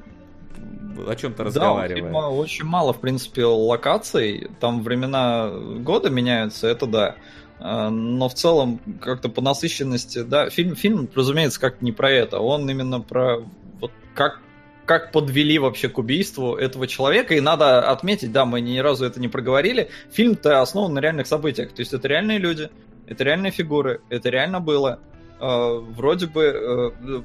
о 1.08 1.16
чем-то 1.16 1.44
разговаривая. 1.44 2.12
Да, 2.12 2.30
очень 2.30 2.66
мало, 2.66 2.94
в 2.94 3.00
принципе, 3.00 3.46
локаций. 3.46 4.50
Там 4.60 4.84
времена 4.84 5.50
года 5.50 6.10
меняются, 6.10 6.68
это 6.68 6.86
да. 6.86 7.16
А, 7.60 7.90
но 7.90 8.30
в 8.30 8.34
целом, 8.34 8.80
как-то 9.02 9.30
по 9.30 9.42
насыщенности, 9.42 10.24
да, 10.24 10.50
фильм, 10.50 10.76
фильм, 10.76 11.10
разумеется, 11.14 11.60
как 11.60 11.82
не 11.82 11.92
про 11.92 12.10
это. 12.12 12.40
Он 12.40 12.70
именно 12.70 13.02
про 13.02 13.40
вот 13.80 13.92
как 14.16 14.40
как 14.90 15.12
подвели 15.12 15.60
вообще 15.60 15.88
к 15.88 16.00
убийству 16.00 16.56
этого 16.56 16.88
человека. 16.88 17.36
И 17.36 17.42
надо 17.42 17.92
отметить, 17.92 18.32
да, 18.32 18.46
мы 18.46 18.60
ни 18.60 18.80
разу 18.80 19.06
это 19.06 19.20
не 19.20 19.28
проговорили, 19.28 19.90
фильм-то 20.12 20.62
основан 20.62 20.96
на 20.96 21.00
реальных 21.00 21.28
событиях. 21.28 21.72
То 21.74 21.82
есть 21.82 21.94
это 21.94 22.08
реальные 22.08 22.40
люди, 22.40 22.72
это 23.06 23.24
реальные 23.24 23.52
фигуры, 23.52 24.02
это 24.10 24.30
реально 24.30 24.60
было. 24.60 25.00
Э, 25.42 25.80
вроде 25.80 26.28
бы 26.28 26.44
э, 26.44 27.22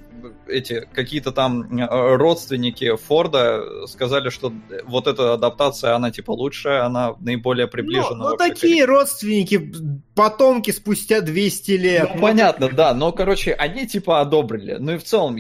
эти 0.47 0.87
какие-то 0.93 1.33
там 1.33 1.63
э, 1.79 2.15
родственники 2.17 2.95
Форда 2.95 3.87
сказали, 3.89 4.29
что 4.29 4.53
вот 4.85 5.09
эта 5.09 5.33
адаптация, 5.33 5.97
она 5.97 6.13
типа 6.13 6.31
лучшая, 6.31 6.85
она 6.85 7.17
наиболее 7.19 7.67
приближена. 7.67 8.17
Ну, 8.17 8.29
ну 8.31 8.37
такие 8.37 8.85
родственники, 8.85 9.73
потомки 10.15 10.71
спустя 10.71 11.23
200 11.23 11.71
лет. 11.73 12.11
Ну, 12.15 12.21
понятно, 12.21 12.69
да, 12.69 12.95
но, 12.95 13.11
короче, 13.11 13.53
они 13.53 13.87
типа 13.87 14.21
одобрили. 14.21 14.77
Ну 14.79 14.93
и 14.93 14.99
в 14.99 15.03
целом, 15.03 15.37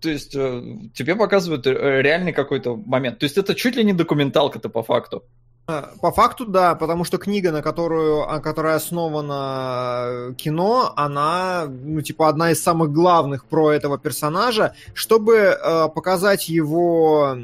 то 0.00 0.08
есть 0.08 0.32
тебе 0.32 1.14
показывают 1.14 1.66
реальный 1.66 2.32
какой-то 2.32 2.76
момент. 2.76 3.18
То 3.18 3.24
есть 3.24 3.36
это 3.36 3.54
чуть 3.54 3.76
ли 3.76 3.84
не 3.84 3.92
документалка-то 3.92 4.70
по 4.70 4.82
факту. 4.82 5.24
А, 5.66 5.92
по 6.00 6.10
факту, 6.10 6.44
да, 6.44 6.74
потому 6.74 7.04
что 7.04 7.18
книга, 7.18 7.52
на 7.52 7.62
которую, 7.62 8.26
которая 8.42 8.76
основана 8.76 10.04
э, 10.06 10.34
кино, 10.36 10.92
она, 10.96 11.66
ну, 11.68 12.00
типа, 12.02 12.28
одна 12.28 12.50
из 12.50 12.60
самых 12.60 12.90
главных 12.90 13.44
про 13.44 13.70
этого 13.70 13.96
персонажа. 13.96 14.74
Чтобы 14.92 15.36
э, 15.36 15.88
показать 15.94 16.48
его 16.48 17.36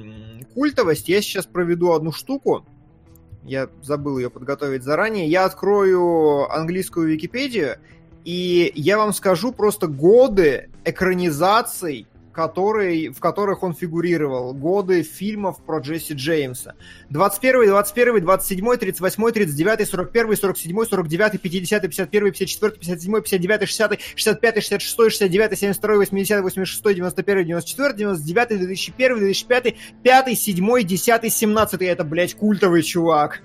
культовость, 0.54 1.08
я 1.08 1.22
сейчас 1.22 1.46
проведу 1.46 1.92
одну 1.92 2.10
штуку. 2.10 2.64
Я 3.44 3.68
забыл 3.82 4.18
ее 4.18 4.30
подготовить 4.30 4.82
заранее. 4.82 5.28
Я 5.28 5.44
открою 5.44 6.50
английскую 6.52 7.08
Википедию, 7.08 7.76
и 8.24 8.72
я 8.74 8.98
вам 8.98 9.12
скажу 9.12 9.52
просто 9.52 9.86
годы 9.86 10.70
экранизаций 10.84 12.08
который, 12.38 13.08
в 13.08 13.18
которых 13.18 13.64
он 13.64 13.74
фигурировал, 13.74 14.54
годы 14.54 15.02
фильмов 15.02 15.56
про 15.66 15.80
Джесси 15.80 16.14
Джеймса. 16.14 16.76
21, 17.10 17.66
21, 17.66 18.20
27, 18.20 18.76
38, 18.76 19.30
39, 19.32 19.88
41, 19.88 20.36
47, 20.36 20.84
49, 20.84 21.42
50, 21.42 21.82
51, 21.82 22.30
54, 22.30 22.72
57, 22.76 23.22
59, 23.22 23.68
60, 23.68 24.00
65, 24.14 24.62
66, 24.62 25.10
69, 25.10 25.58
72, 25.58 25.96
80, 25.96 26.42
86, 26.42 26.94
91, 26.94 27.44
94, 27.44 27.94
99, 27.94 28.48
2001, 28.60 29.18
2005, 29.18 29.74
5, 30.04 30.38
7, 30.38 30.82
10, 30.84 31.32
17. 31.32 31.82
Это, 31.82 32.04
блядь, 32.04 32.34
культовый 32.34 32.84
чувак 32.84 33.42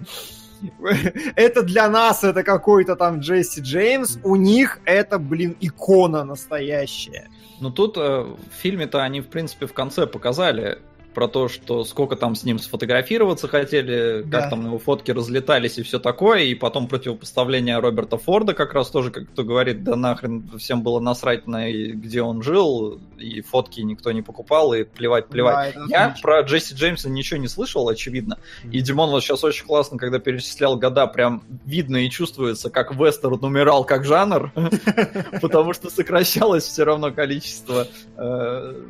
это 1.35 1.63
для 1.63 1.89
нас 1.89 2.23
это 2.23 2.43
какой-то 2.43 2.95
там 2.95 3.19
Джесси 3.19 3.61
Джеймс, 3.61 4.17
у 4.23 4.35
них 4.35 4.79
это, 4.85 5.17
блин, 5.17 5.57
икона 5.59 6.23
настоящая. 6.23 7.27
Ну 7.59 7.71
тут 7.71 7.97
э, 7.97 8.01
в 8.01 8.53
фильме-то 8.53 9.01
они, 9.03 9.21
в 9.21 9.27
принципе, 9.27 9.65
в 9.65 9.73
конце 9.73 10.07
показали 10.07 10.79
про 11.13 11.27
то, 11.27 11.47
что 11.47 11.83
сколько 11.83 12.15
там 12.15 12.35
с 12.35 12.43
ним 12.43 12.59
сфотографироваться 12.59 13.47
хотели, 13.47 14.23
да. 14.23 14.41
как 14.41 14.49
там 14.49 14.65
его 14.65 14.79
фотки 14.79 15.11
разлетались 15.11 15.77
и 15.77 15.83
все 15.83 15.99
такое, 15.99 16.43
и 16.43 16.55
потом 16.55 16.87
противопоставление 16.87 17.79
Роберта 17.79 18.17
Форда 18.17 18.53
как 18.53 18.73
раз 18.73 18.89
тоже, 18.89 19.11
как 19.11 19.29
кто 19.29 19.43
говорит, 19.43 19.83
да 19.83 19.95
нахрен 19.95 20.49
всем 20.57 20.83
было 20.83 20.99
насрать 20.99 21.47
на 21.47 21.71
где 21.71 22.21
он 22.21 22.43
жил, 22.43 22.99
и 23.17 23.41
фотки 23.41 23.81
никто 23.81 24.11
не 24.11 24.21
покупал, 24.21 24.73
и 24.73 24.83
плевать, 24.83 25.27
плевать. 25.27 25.73
Да, 25.75 25.85
Я 25.87 26.05
отлично. 26.05 26.21
про 26.21 26.41
Джесси 26.41 26.75
Джеймса 26.75 27.09
ничего 27.09 27.39
не 27.39 27.47
слышал, 27.47 27.87
очевидно, 27.87 28.37
и 28.71 28.81
Димон 28.81 29.09
вот 29.09 29.23
сейчас 29.23 29.43
очень 29.43 29.65
классно, 29.65 29.97
когда 29.97 30.19
перечислял 30.19 30.77
года, 30.77 31.07
прям 31.07 31.43
видно 31.65 31.97
и 31.97 32.09
чувствуется, 32.09 32.69
как 32.69 32.93
вестерн 32.95 33.43
умирал 33.43 33.85
как 33.85 34.05
жанр, 34.05 34.51
потому 35.41 35.73
что 35.73 35.89
сокращалось 35.89 36.63
все 36.63 36.83
равно 36.83 37.11
количество 37.11 37.87
э, 38.17 38.83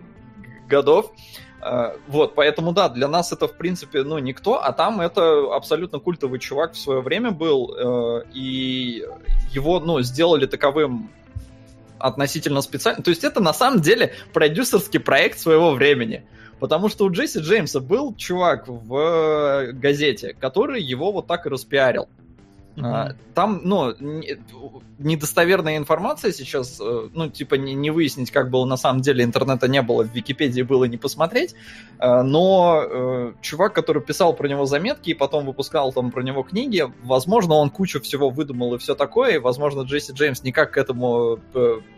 годов. 0.67 1.11
А, 1.65 1.95
вот, 2.07 2.35
поэтому 2.35 2.73
да, 2.73 2.89
для 2.89 3.07
нас 3.07 3.31
это 3.31 3.47
в 3.47 3.53
принципе, 3.53 4.03
ну, 4.03 4.17
никто, 4.17 4.61
а 4.61 4.73
там 4.73 4.99
это 4.99 5.55
абсолютно 5.55 5.99
культовый 5.99 6.39
чувак 6.39 6.73
в 6.73 6.77
свое 6.77 7.01
время 7.01 7.31
был, 7.31 7.73
э, 7.73 8.23
и 8.33 9.05
его, 9.51 9.79
ну, 9.79 10.01
сделали 10.01 10.45
таковым 10.45 11.09
относительно 11.99 12.61
специально. 12.61 13.01
То 13.01 13.11
есть 13.11 13.23
это 13.23 13.39
на 13.39 13.53
самом 13.53 13.79
деле 13.79 14.13
продюсерский 14.33 14.99
проект 14.99 15.39
своего 15.39 15.71
времени. 15.71 16.25
Потому 16.59 16.89
что 16.89 17.05
у 17.05 17.11
Джесси 17.11 17.39
Джеймса 17.39 17.79
был 17.79 18.13
чувак 18.15 18.67
в 18.67 19.71
газете, 19.73 20.35
который 20.39 20.81
его 20.81 21.11
вот 21.11 21.27
так 21.27 21.45
и 21.45 21.49
распиарил. 21.49 22.07
Mm-hmm. 22.75 23.15
Там, 23.35 23.61
ну, 23.63 23.93
недостоверная 24.97 25.77
информация 25.77 26.31
сейчас, 26.31 26.79
э, 26.81 27.09
ну, 27.13 27.29
типа, 27.29 27.55
не, 27.55 27.75
не 27.75 27.91
выяснить, 27.91 28.31
как 28.31 28.49
было 28.49 28.65
на 28.65 28.77
самом 28.77 29.01
деле, 29.01 29.23
интернета 29.23 29.67
не 29.67 29.81
было, 29.81 30.03
в 30.03 30.13
Википедии 30.13 30.63
было 30.63 30.85
не 30.85 30.97
посмотреть, 30.97 31.53
э, 31.99 32.21
но 32.23 32.83
э, 32.83 33.33
чувак, 33.41 33.73
который 33.73 34.01
писал 34.01 34.33
про 34.35 34.47
него 34.47 34.65
заметки 34.65 35.11
и 35.11 35.13
потом 35.13 35.45
выпускал 35.45 35.93
там 35.93 36.11
про 36.11 36.23
него 36.23 36.41
книги, 36.41 36.85
возможно, 37.03 37.55
он 37.55 37.69
кучу 37.69 38.01
всего 38.01 38.29
выдумал 38.29 38.73
и 38.73 38.77
все 38.79 38.95
такое, 38.95 39.35
и, 39.35 39.37
возможно, 39.37 39.81
Джесси 39.81 40.13
Джеймс 40.13 40.41
никак 40.43 40.71
к 40.71 40.77
этому 40.77 41.39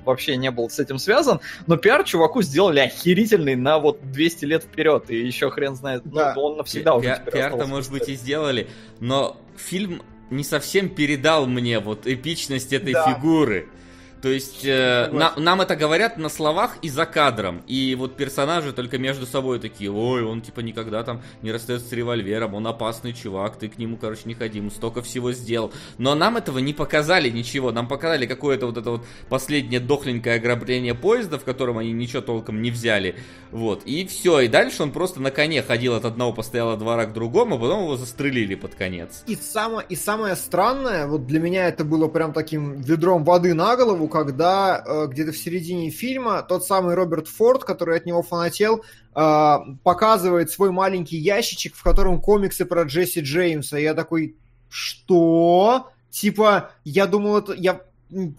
вообще 0.03 0.35
не 0.35 0.51
был 0.51 0.69
с 0.69 0.79
этим 0.79 0.97
связан, 0.97 1.39
но 1.67 1.77
пиар 1.77 2.03
чуваку 2.03 2.41
сделали 2.41 2.79
охерительный 2.79 3.55
на 3.55 3.79
вот 3.79 3.99
200 4.11 4.45
лет 4.45 4.63
вперед, 4.63 5.09
и 5.09 5.17
еще 5.17 5.49
хрен 5.49 5.75
знает, 5.75 6.03
ну, 6.05 6.15
да. 6.15 6.33
ну, 6.35 6.43
он 6.43 6.57
навсегда 6.57 6.91
Пи- 6.91 6.97
уже 6.97 7.21
Пиар-то, 7.31 7.65
может 7.65 7.91
быть, 7.91 8.09
и 8.09 8.15
сделали, 8.15 8.67
но 8.99 9.37
фильм 9.55 10.01
не 10.29 10.43
совсем 10.43 10.89
передал 10.89 11.45
мне 11.45 11.79
вот 11.79 12.07
эпичность 12.07 12.73
этой 12.73 12.93
да. 12.93 13.13
фигуры. 13.13 13.67
То 14.25 14.31
есть 14.31 14.65
э, 14.65 15.07
на, 15.11 15.35
нам 15.37 15.61
это 15.61 15.75
говорят 15.75 16.17
на 16.17 16.29
словах 16.29 16.77
и 16.81 16.89
за 16.89 17.05
кадром. 17.05 17.61
И 17.67 17.93
вот 17.93 18.15
персонажи 18.15 18.73
только 18.73 18.97
между 18.97 19.27
собой 19.27 19.59
такие, 19.59 19.91
ой, 19.91 20.23
он 20.23 20.41
типа 20.41 20.61
никогда 20.61 21.03
там 21.03 21.21
не 21.43 21.51
расстается 21.51 21.87
с 21.87 21.91
револьвером, 21.91 22.55
он 22.55 22.65
опасный 22.65 23.13
чувак, 23.13 23.57
ты 23.57 23.69
к 23.69 23.77
нему, 23.77 23.97
короче, 23.97 24.23
не 24.25 24.33
ходи, 24.33 24.57
ему 24.57 24.71
столько 24.71 25.03
всего 25.03 25.31
сделал. 25.31 25.71
Но 25.99 26.15
нам 26.15 26.37
этого 26.37 26.57
не 26.57 26.73
показали 26.73 27.29
ничего. 27.29 27.71
Нам 27.71 27.87
показали 27.87 28.25
какое-то 28.25 28.65
вот 28.65 28.77
это 28.77 28.89
вот 28.89 29.05
последнее 29.29 29.79
дохленькое 29.79 30.37
ограбление 30.37 30.95
поезда, 30.95 31.37
в 31.37 31.43
котором 31.43 31.77
они 31.77 31.91
ничего 31.91 32.23
толком 32.23 32.63
не 32.63 32.71
взяли. 32.71 33.17
Вот. 33.51 33.83
И 33.85 34.07
все. 34.07 34.39
И 34.39 34.47
дальше 34.47 34.81
он 34.81 34.91
просто 34.91 35.21
на 35.21 35.29
коне 35.29 35.61
ходил 35.61 35.93
от 35.93 36.03
одного 36.03 36.33
постоялого 36.33 36.77
двора 36.77 37.05
к 37.05 37.13
другому, 37.13 37.57
а 37.57 37.59
потом 37.59 37.83
его 37.83 37.95
застрелили 37.95 38.55
под 38.55 38.73
конец. 38.73 39.23
И, 39.27 39.35
само, 39.35 39.81
и 39.81 39.95
самое 39.95 40.35
странное, 40.35 41.05
вот 41.05 41.27
для 41.27 41.39
меня 41.39 41.67
это 41.67 41.85
было 41.85 42.07
прям 42.07 42.33
таким 42.33 42.81
ведром 42.81 43.23
воды 43.23 43.53
на 43.53 43.75
голову, 43.75 44.07
когда 44.15 44.81
э, 44.85 45.07
где-то 45.07 45.33
в 45.33 45.37
середине 45.37 45.89
фильма 45.89 46.41
тот 46.41 46.65
самый 46.65 46.95
Роберт 46.95 47.27
Форд, 47.27 47.65
который 47.65 47.97
от 47.97 48.05
него 48.05 48.23
фанател, 48.23 48.81
э, 49.13 49.55
показывает 49.83 50.49
свой 50.49 50.71
маленький 50.71 51.17
ящичек, 51.17 51.75
в 51.75 51.83
котором 51.83 52.21
комиксы 52.21 52.63
про 52.63 52.83
Джесси 52.83 53.19
Джеймса. 53.19 53.77
И 53.77 53.83
я 53.83 53.93
такой, 53.93 54.37
что? 54.69 55.89
Типа, 56.11 56.71
я 56.85 57.07
думал, 57.07 57.39
это... 57.39 57.51
Я 57.55 57.81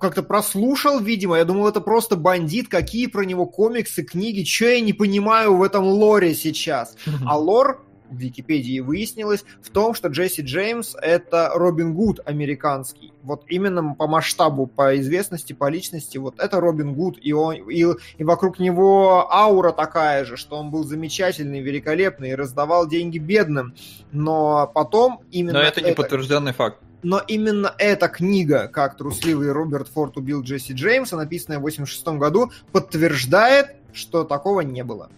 как-то 0.01 0.23
прослушал, 0.23 0.99
видимо, 0.99 1.37
я 1.37 1.45
думал, 1.45 1.69
это 1.69 1.83
просто 1.83 2.17
бандит, 2.17 2.69
какие 2.69 3.07
про 3.07 3.27
него 3.27 3.45
комиксы, 3.45 4.03
книги, 4.03 4.45
что 4.45 4.71
я 4.71 4.81
не 4.81 4.95
понимаю 4.95 5.57
в 5.59 5.63
этом 5.63 5.85
лоре 5.85 6.35
сейчас. 6.35 6.97
А 7.27 7.37
лор 7.39 7.85
в 8.11 8.17
Википедии 8.17 8.81
выяснилось 8.81 9.45
в 9.63 9.71
том, 9.71 9.95
что 9.95 10.09
Джесси 10.09 10.43
Джеймс— 10.43 10.95
это 11.03 11.51
Робин 11.55 11.95
Гуд 11.95 12.21
американский. 12.25 13.13
Вот 13.23 13.45
именно 13.49 13.95
по 13.95 14.07
масштабу, 14.07 14.67
по 14.67 14.99
известности, 14.99 15.53
по 15.53 15.69
личности, 15.69 16.19
вот 16.19 16.39
это 16.39 16.61
Робин 16.61 16.95
Гуд, 16.95 17.19
и, 17.21 17.33
он, 17.33 17.55
и, 17.55 17.85
и 18.19 18.25
вокруг 18.25 18.59
него 18.59 19.33
аура 19.33 19.73
такая 19.73 20.25
же, 20.25 20.37
что 20.37 20.57
он 20.57 20.71
был 20.71 20.85
замечательный, 20.85 21.61
великолепный 21.61 22.31
и 22.31 22.35
раздавал 22.35 22.87
деньги 22.87 23.19
бедным. 23.19 23.75
Но 24.13 24.71
потом 24.75 25.21
именно... 25.31 25.55
Но 25.55 25.61
это, 25.61 25.81
это... 25.81 25.89
не 25.91 25.95
подтвержденный 25.95 26.53
факт. 26.53 26.79
Но 27.03 27.23
именно 27.27 27.73
эта 27.79 28.09
книга, 28.09 28.69
как 28.69 28.97
трусливый 28.97 29.53
Роберт 29.53 29.89
Форд 29.89 30.17
убил 30.17 30.43
Джесси 30.43 30.73
Джеймса, 30.73 31.17
написанная 31.17 31.59
в 31.59 31.63
86 31.63 32.07
году, 32.19 32.51
подтверждает, 32.73 33.77
что 33.93 34.25
такого 34.25 34.63
не 34.63 34.83
было 34.83 35.11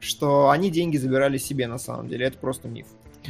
что 0.00 0.50
они 0.50 0.70
деньги 0.70 0.96
забирали 0.96 1.38
себе 1.38 1.66
на 1.66 1.78
самом 1.78 2.08
деле. 2.08 2.26
Это 2.26 2.38
просто 2.38 2.68
миф. 2.68 2.86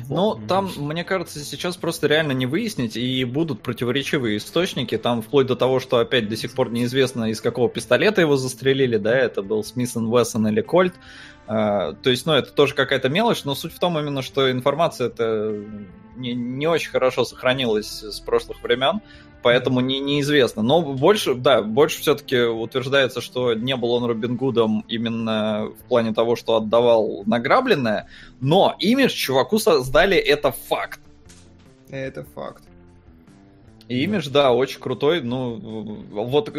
Ну, 0.08 0.34
вот. 0.34 0.46
там, 0.46 0.70
мне 0.76 1.02
кажется, 1.02 1.40
сейчас 1.40 1.76
просто 1.76 2.06
реально 2.06 2.32
не 2.32 2.46
выяснить, 2.46 2.96
и 2.96 3.24
будут 3.24 3.62
противоречивые 3.62 4.36
источники, 4.36 4.96
там 4.96 5.22
вплоть 5.22 5.46
до 5.46 5.56
того, 5.56 5.80
что 5.80 5.98
опять 5.98 6.28
до 6.28 6.36
сих 6.36 6.52
пор 6.52 6.70
неизвестно, 6.70 7.30
из 7.30 7.40
какого 7.40 7.68
пистолета 7.68 8.20
его 8.20 8.36
застрелили, 8.36 8.96
да, 8.96 9.16
это 9.16 9.42
был 9.42 9.64
Смит 9.64 9.88
Вессон 9.94 10.46
или 10.46 10.60
Кольт, 10.60 10.94
а, 11.46 11.94
то 11.94 12.10
есть, 12.10 12.26
ну, 12.26 12.34
это 12.34 12.52
тоже 12.52 12.74
какая-то 12.74 13.08
мелочь, 13.08 13.44
но 13.44 13.54
суть 13.54 13.72
в 13.72 13.78
том 13.78 13.98
именно, 13.98 14.22
что 14.22 14.50
информация 14.50 15.08
это 15.08 15.64
не, 16.16 16.34
не 16.34 16.66
очень 16.66 16.90
хорошо 16.90 17.24
сохранилась 17.24 18.02
с 18.02 18.20
прошлых 18.20 18.62
времен, 18.62 19.00
поэтому 19.48 19.80
не, 19.80 19.98
неизвестно. 19.98 20.62
Но 20.62 20.82
больше, 20.82 21.34
да, 21.34 21.62
больше 21.62 22.02
все-таки 22.02 22.38
утверждается, 22.42 23.22
что 23.22 23.54
не 23.54 23.76
был 23.76 23.92
он 23.92 24.04
Робин 24.04 24.36
Гудом 24.36 24.84
именно 24.88 25.70
в 25.70 25.88
плане 25.88 26.12
того, 26.12 26.36
что 26.36 26.56
отдавал 26.56 27.22
награбленное, 27.24 28.08
но 28.42 28.76
имидж 28.78 29.12
чуваку 29.12 29.58
создали, 29.58 30.18
это 30.18 30.52
факт. 30.52 31.00
Это 31.88 32.26
факт. 32.34 32.62
И 33.88 34.04
имидж, 34.04 34.28
да, 34.28 34.52
очень 34.52 34.80
крутой. 34.80 35.22
Ну, 35.22 35.54
вот 36.10 36.52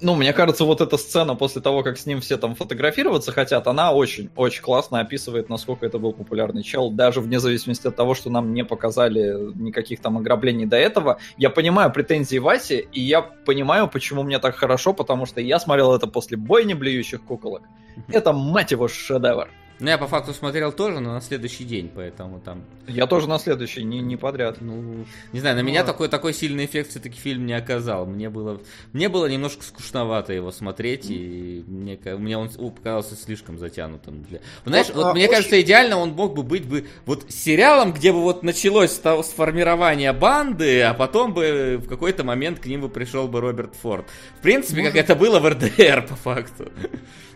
ну, 0.00 0.14
мне 0.14 0.32
кажется, 0.32 0.64
вот 0.64 0.80
эта 0.80 0.96
сцена 0.96 1.34
после 1.34 1.60
того, 1.60 1.82
как 1.82 1.98
с 1.98 2.06
ним 2.06 2.20
все 2.20 2.36
там 2.36 2.54
фотографироваться 2.54 3.32
хотят, 3.32 3.66
она 3.66 3.92
очень-очень 3.92 4.62
классно 4.62 5.00
описывает, 5.00 5.48
насколько 5.48 5.86
это 5.86 5.98
был 5.98 6.12
популярный 6.12 6.62
чел, 6.62 6.90
даже 6.90 7.20
вне 7.20 7.40
зависимости 7.40 7.86
от 7.86 7.96
того, 7.96 8.14
что 8.14 8.30
нам 8.30 8.54
не 8.54 8.64
показали 8.64 9.52
никаких 9.54 10.00
там 10.00 10.18
ограблений 10.18 10.66
до 10.66 10.76
этого. 10.76 11.18
Я 11.36 11.50
понимаю 11.50 11.92
претензии 11.92 12.38
Васи, 12.38 12.86
и 12.92 13.00
я 13.00 13.22
понимаю, 13.22 13.88
почему 13.88 14.22
мне 14.22 14.38
так 14.38 14.56
хорошо, 14.56 14.92
потому 14.92 15.26
что 15.26 15.40
я 15.40 15.58
смотрел 15.58 15.94
это 15.94 16.06
после 16.06 16.36
бойни 16.36 16.74
блюющих 16.74 17.22
куколок. 17.22 17.62
Это, 18.08 18.32
мать 18.32 18.70
его, 18.70 18.88
шедевр. 18.88 19.48
Ну, 19.80 19.88
я 19.88 19.98
по 19.98 20.08
факту 20.08 20.34
смотрел 20.34 20.72
тоже, 20.72 20.98
но 20.98 21.12
на 21.12 21.20
следующий 21.20 21.64
день, 21.64 21.90
поэтому 21.94 22.40
там... 22.40 22.64
Я 22.88 23.06
тоже 23.06 23.28
на 23.28 23.38
следующий, 23.38 23.84
не, 23.84 24.00
не 24.00 24.16
подряд. 24.16 24.60
Ну, 24.60 25.04
не 25.32 25.40
знаю, 25.40 25.54
на 25.54 25.62
ну, 25.62 25.68
меня 25.68 25.84
такой, 25.84 26.08
такой 26.08 26.34
сильный 26.34 26.64
эффект 26.64 26.90
все-таки 26.90 27.18
фильм 27.18 27.46
не 27.46 27.52
оказал. 27.52 28.04
Мне 28.04 28.28
было, 28.28 28.60
мне 28.92 29.08
было 29.08 29.26
немножко 29.26 29.62
скучновато 29.62 30.32
его 30.32 30.50
смотреть, 30.50 31.06
и 31.08 31.64
мне, 31.68 31.98
мне 32.16 32.36
он 32.36 32.48
показался 32.48 33.14
слишком 33.14 33.58
затянутым. 33.58 34.24
Для... 34.24 34.40
Знаешь, 34.64 34.88
вот, 34.88 34.96
вот 34.96 35.06
а, 35.06 35.14
мне 35.14 35.24
очень... 35.24 35.34
кажется, 35.34 35.60
идеально 35.60 35.98
он 35.98 36.10
мог 36.10 36.34
бы 36.34 36.42
быть 36.42 36.66
бы 36.66 36.86
вот 37.06 37.26
сериалом, 37.28 37.92
где 37.92 38.12
бы 38.12 38.20
вот 38.20 38.42
началось 38.42 38.90
с, 38.90 39.00
с 39.00 39.28
формирования 39.28 40.12
банды, 40.12 40.82
а 40.82 40.92
потом 40.92 41.34
бы 41.34 41.80
в 41.80 41.88
какой-то 41.88 42.24
момент 42.24 42.58
к 42.58 42.66
ним 42.66 42.80
бы 42.80 42.88
пришел 42.88 43.28
бы 43.28 43.40
Роберт 43.40 43.76
Форд. 43.76 44.06
В 44.38 44.42
принципе, 44.42 44.80
Может... 44.80 44.94
как 44.94 45.04
это 45.04 45.14
было 45.14 45.38
в 45.38 45.48
РДР, 45.48 46.06
по 46.08 46.16
факту. 46.16 46.72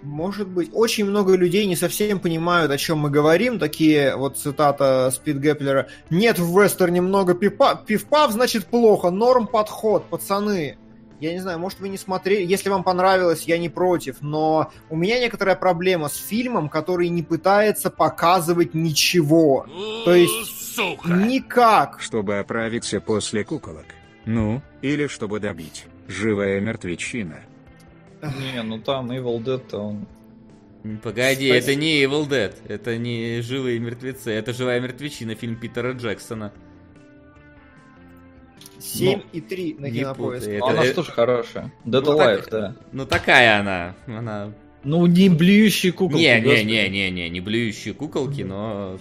Может 0.02 0.48
быть. 0.48 0.70
Очень 0.72 1.04
много 1.04 1.36
людей 1.36 1.66
не 1.66 1.76
совсем 1.76 2.18
понимают, 2.18 2.70
о 2.70 2.76
чем 2.76 2.98
мы 2.98 3.10
говорим. 3.10 3.58
Такие 3.58 4.16
вот 4.16 4.36
цитата 4.36 5.10
Спид 5.14 5.36
Геплера. 5.36 5.88
Нет 6.10 6.38
в 6.38 6.60
вестерне 6.60 7.00
много 7.00 7.34
пивпа, 7.34 7.80
пивпав, 7.86 8.32
значит 8.32 8.66
плохо. 8.66 9.10
Норм 9.10 9.46
подход, 9.46 10.04
пацаны. 10.10 10.76
Я 11.20 11.32
не 11.32 11.38
знаю, 11.38 11.60
может 11.60 11.78
вы 11.78 11.88
не 11.88 11.98
смотрели. 11.98 12.44
Если 12.44 12.68
вам 12.68 12.82
понравилось, 12.82 13.44
я 13.44 13.56
не 13.56 13.68
против. 13.68 14.16
Но 14.22 14.72
у 14.90 14.96
меня 14.96 15.20
некоторая 15.20 15.54
проблема 15.54 16.08
с 16.08 16.16
фильмом, 16.16 16.68
который 16.68 17.08
не 17.10 17.22
пытается 17.22 17.90
показывать 17.90 18.74
ничего. 18.74 19.66
То 20.04 20.16
есть 20.16 20.74
Сука. 20.74 21.08
никак. 21.08 22.00
Чтобы 22.00 22.38
оправиться 22.38 23.00
после 23.00 23.44
куколок. 23.44 23.86
Ну, 24.24 24.62
или 24.82 25.06
чтобы 25.06 25.38
добить. 25.38 25.86
Живая 26.08 26.60
мертвечина. 26.60 27.38
Не, 28.52 28.62
ну 28.62 28.78
там 28.78 29.10
Evil 29.10 29.42
Dead, 29.42 29.76
он 29.76 30.06
Погоди, 31.02 31.48
Спасибо. 31.48 31.54
это 31.54 31.74
не 31.76 32.02
Evil 32.02 32.28
Dead, 32.28 32.54
это 32.66 32.98
не 32.98 33.40
живые 33.40 33.78
мертвецы, 33.78 34.32
это 34.32 34.52
живая 34.52 34.80
мертвечина, 34.80 35.36
фильм 35.36 35.54
Питера 35.54 35.92
Джексона. 35.92 36.52
7 38.80 39.18
ну, 39.18 39.24
и 39.32 39.40
3 39.40 39.76
на 39.78 39.90
кинопоиске. 39.92 40.56
Это, 40.56 40.66
она 40.66 40.84
это... 40.84 40.94
тоже 40.96 41.12
хорошая. 41.12 41.72
Dead 41.84 42.00
ну, 42.04 42.18
Alive, 42.18 42.42
так, 42.42 42.50
да. 42.50 42.76
Ну 42.90 43.06
такая 43.06 43.60
она. 43.60 43.94
Она. 44.06 44.52
Ну 44.82 45.06
не 45.06 45.28
блюющие 45.28 45.92
куколки. 45.92 46.20
Не, 46.20 46.40
не, 46.40 46.64
не, 46.64 46.88
не, 46.88 47.10
не, 47.10 47.28
не 47.28 47.40
блюющие 47.40 47.94
куколки, 47.94 48.42
но 48.42 48.98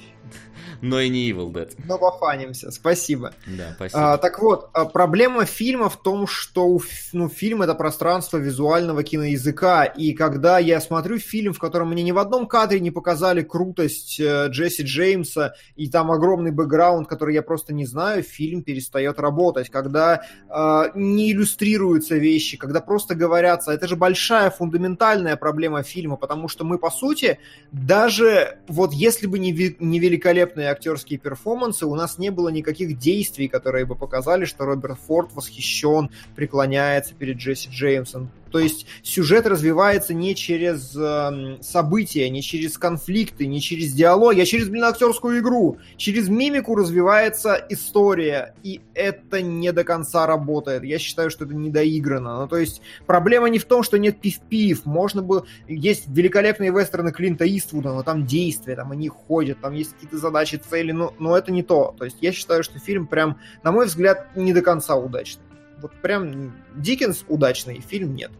но 0.81 0.99
и 0.99 1.09
не 1.09 1.31
Evil 1.31 1.51
Dead. 1.51 1.71
Но 1.85 1.97
пофанимся, 1.97 2.71
спасибо. 2.71 3.33
Да, 3.45 3.73
спасибо. 3.75 4.13
А, 4.13 4.17
так 4.17 4.41
вот, 4.41 4.69
а, 4.73 4.85
проблема 4.85 5.45
фильма 5.45 5.89
в 5.89 6.01
том, 6.01 6.27
что 6.27 6.79
ну, 7.13 7.29
фильм 7.29 7.61
это 7.61 7.75
пространство 7.75 8.37
визуального 8.37 9.03
киноязыка, 9.03 9.85
и 9.85 10.13
когда 10.13 10.59
я 10.59 10.81
смотрю 10.81 11.19
фильм, 11.19 11.53
в 11.53 11.59
котором 11.59 11.91
мне 11.91 12.03
ни 12.03 12.11
в 12.11 12.17
одном 12.17 12.47
кадре 12.47 12.79
не 12.79 12.91
показали 12.91 13.43
крутость 13.43 14.19
э, 14.19 14.47
Джесси 14.49 14.83
Джеймса, 14.83 15.53
и 15.75 15.89
там 15.89 16.11
огромный 16.11 16.51
бэкграунд, 16.51 17.07
который 17.07 17.35
я 17.35 17.43
просто 17.43 17.73
не 17.73 17.85
знаю, 17.85 18.23
фильм 18.23 18.63
перестает 18.63 19.19
работать. 19.19 19.69
Когда 19.69 20.23
э, 20.49 20.83
не 20.95 21.31
иллюстрируются 21.31 22.15
вещи, 22.15 22.57
когда 22.57 22.81
просто 22.81 23.15
говорятся, 23.15 23.71
это 23.71 23.87
же 23.87 23.95
большая 23.95 24.49
фундаментальная 24.49 25.35
проблема 25.35 25.83
фильма, 25.83 26.17
потому 26.17 26.47
что 26.47 26.65
мы, 26.65 26.77
по 26.77 26.89
сути, 26.89 27.39
даже 27.71 28.57
вот 28.67 28.93
если 28.93 29.27
бы 29.27 29.39
не, 29.39 29.75
не 29.79 29.99
великолепные 29.99 30.70
актерские 30.71 31.19
перформансы, 31.19 31.85
у 31.85 31.95
нас 31.95 32.17
не 32.17 32.29
было 32.29 32.49
никаких 32.49 32.97
действий, 32.97 33.47
которые 33.47 33.85
бы 33.85 33.95
показали, 33.95 34.45
что 34.45 34.65
Роберт 34.65 34.99
Форд 35.07 35.33
восхищен, 35.33 36.09
преклоняется 36.35 37.13
перед 37.13 37.37
Джесси 37.37 37.69
Джеймсом. 37.69 38.29
То 38.51 38.59
есть 38.59 38.85
сюжет 39.01 39.47
развивается 39.47 40.13
не 40.13 40.35
через 40.35 40.95
э, 40.95 41.57
события, 41.61 42.29
не 42.29 42.41
через 42.41 42.77
конфликты, 42.77 43.47
не 43.47 43.61
через 43.61 43.93
диалоги, 43.93 44.41
а 44.41 44.45
через, 44.45 44.69
блин, 44.69 44.83
актерскую 44.83 45.39
игру. 45.39 45.77
Через 45.97 46.27
мимику 46.27 46.75
развивается 46.75 47.65
история, 47.69 48.53
и 48.63 48.81
это 48.93 49.41
не 49.41 49.71
до 49.71 49.83
конца 49.83 50.27
работает. 50.27 50.83
Я 50.83 50.99
считаю, 50.99 51.29
что 51.31 51.45
это 51.45 51.55
недоиграно. 51.55 52.41
Ну, 52.41 52.47
то 52.47 52.57
есть 52.57 52.81
проблема 53.05 53.49
не 53.49 53.59
в 53.59 53.65
том, 53.65 53.83
что 53.83 53.97
нет 53.97 54.19
пив-пив. 54.19 54.85
Можно 54.85 55.21
было... 55.21 55.45
Есть 55.67 56.07
великолепные 56.07 56.71
вестерны 56.71 57.11
Клинта 57.11 57.45
Иствуда, 57.45 57.93
но 57.93 58.03
там 58.03 58.25
действия, 58.25 58.75
там 58.75 58.91
они 58.91 59.07
ходят, 59.07 59.61
там 59.61 59.73
есть 59.73 59.93
какие-то 59.93 60.17
задачи, 60.17 60.57
цели, 60.57 60.91
но, 60.91 61.13
но 61.19 61.37
это 61.37 61.51
не 61.51 61.63
то. 61.63 61.95
То 61.97 62.05
есть 62.05 62.17
я 62.21 62.31
считаю, 62.31 62.63
что 62.63 62.79
фильм 62.79 63.07
прям, 63.07 63.37
на 63.63 63.71
мой 63.71 63.85
взгляд, 63.85 64.35
не 64.35 64.53
до 64.53 64.61
конца 64.61 64.95
удачный 64.95 65.50
вот 65.81 65.91
прям 66.01 66.53
Диккенс 66.75 67.25
удачный, 67.27 67.81
фильм 67.81 68.15
нет. 68.15 68.31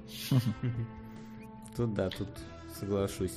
Тут 1.76 1.94
да, 1.94 2.10
тут 2.10 2.30
соглашусь. 2.80 3.34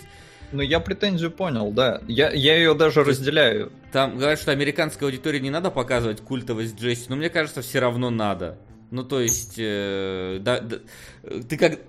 Ну, 0.53 0.63
я 0.63 0.79
претензию 0.81 1.31
понял, 1.31 1.73
да. 1.73 2.01
Я, 2.07 2.31
я 2.31 2.57
ее 2.57 2.75
даже 2.75 3.03
То 3.03 3.11
разделяю. 3.11 3.73
Там 3.93 4.19
говорят, 4.19 4.39
что 4.39 4.53
американской 4.53 5.09
аудитории 5.09 5.41
не 5.41 5.51
надо 5.51 5.71
показывать 5.71 6.21
культовость 6.21 6.79
Джесси, 6.79 7.07
но 7.09 7.17
мне 7.17 7.31
кажется, 7.31 7.63
все 7.63 7.81
равно 7.81 8.11
надо. 8.11 8.59
Ну, 8.91 9.03
то 9.03 9.21
есть, 9.21 9.55
э, 9.59 10.39
да, 10.41 10.61
да, 10.61 10.77
ты 11.49 11.57
как... 11.57 11.81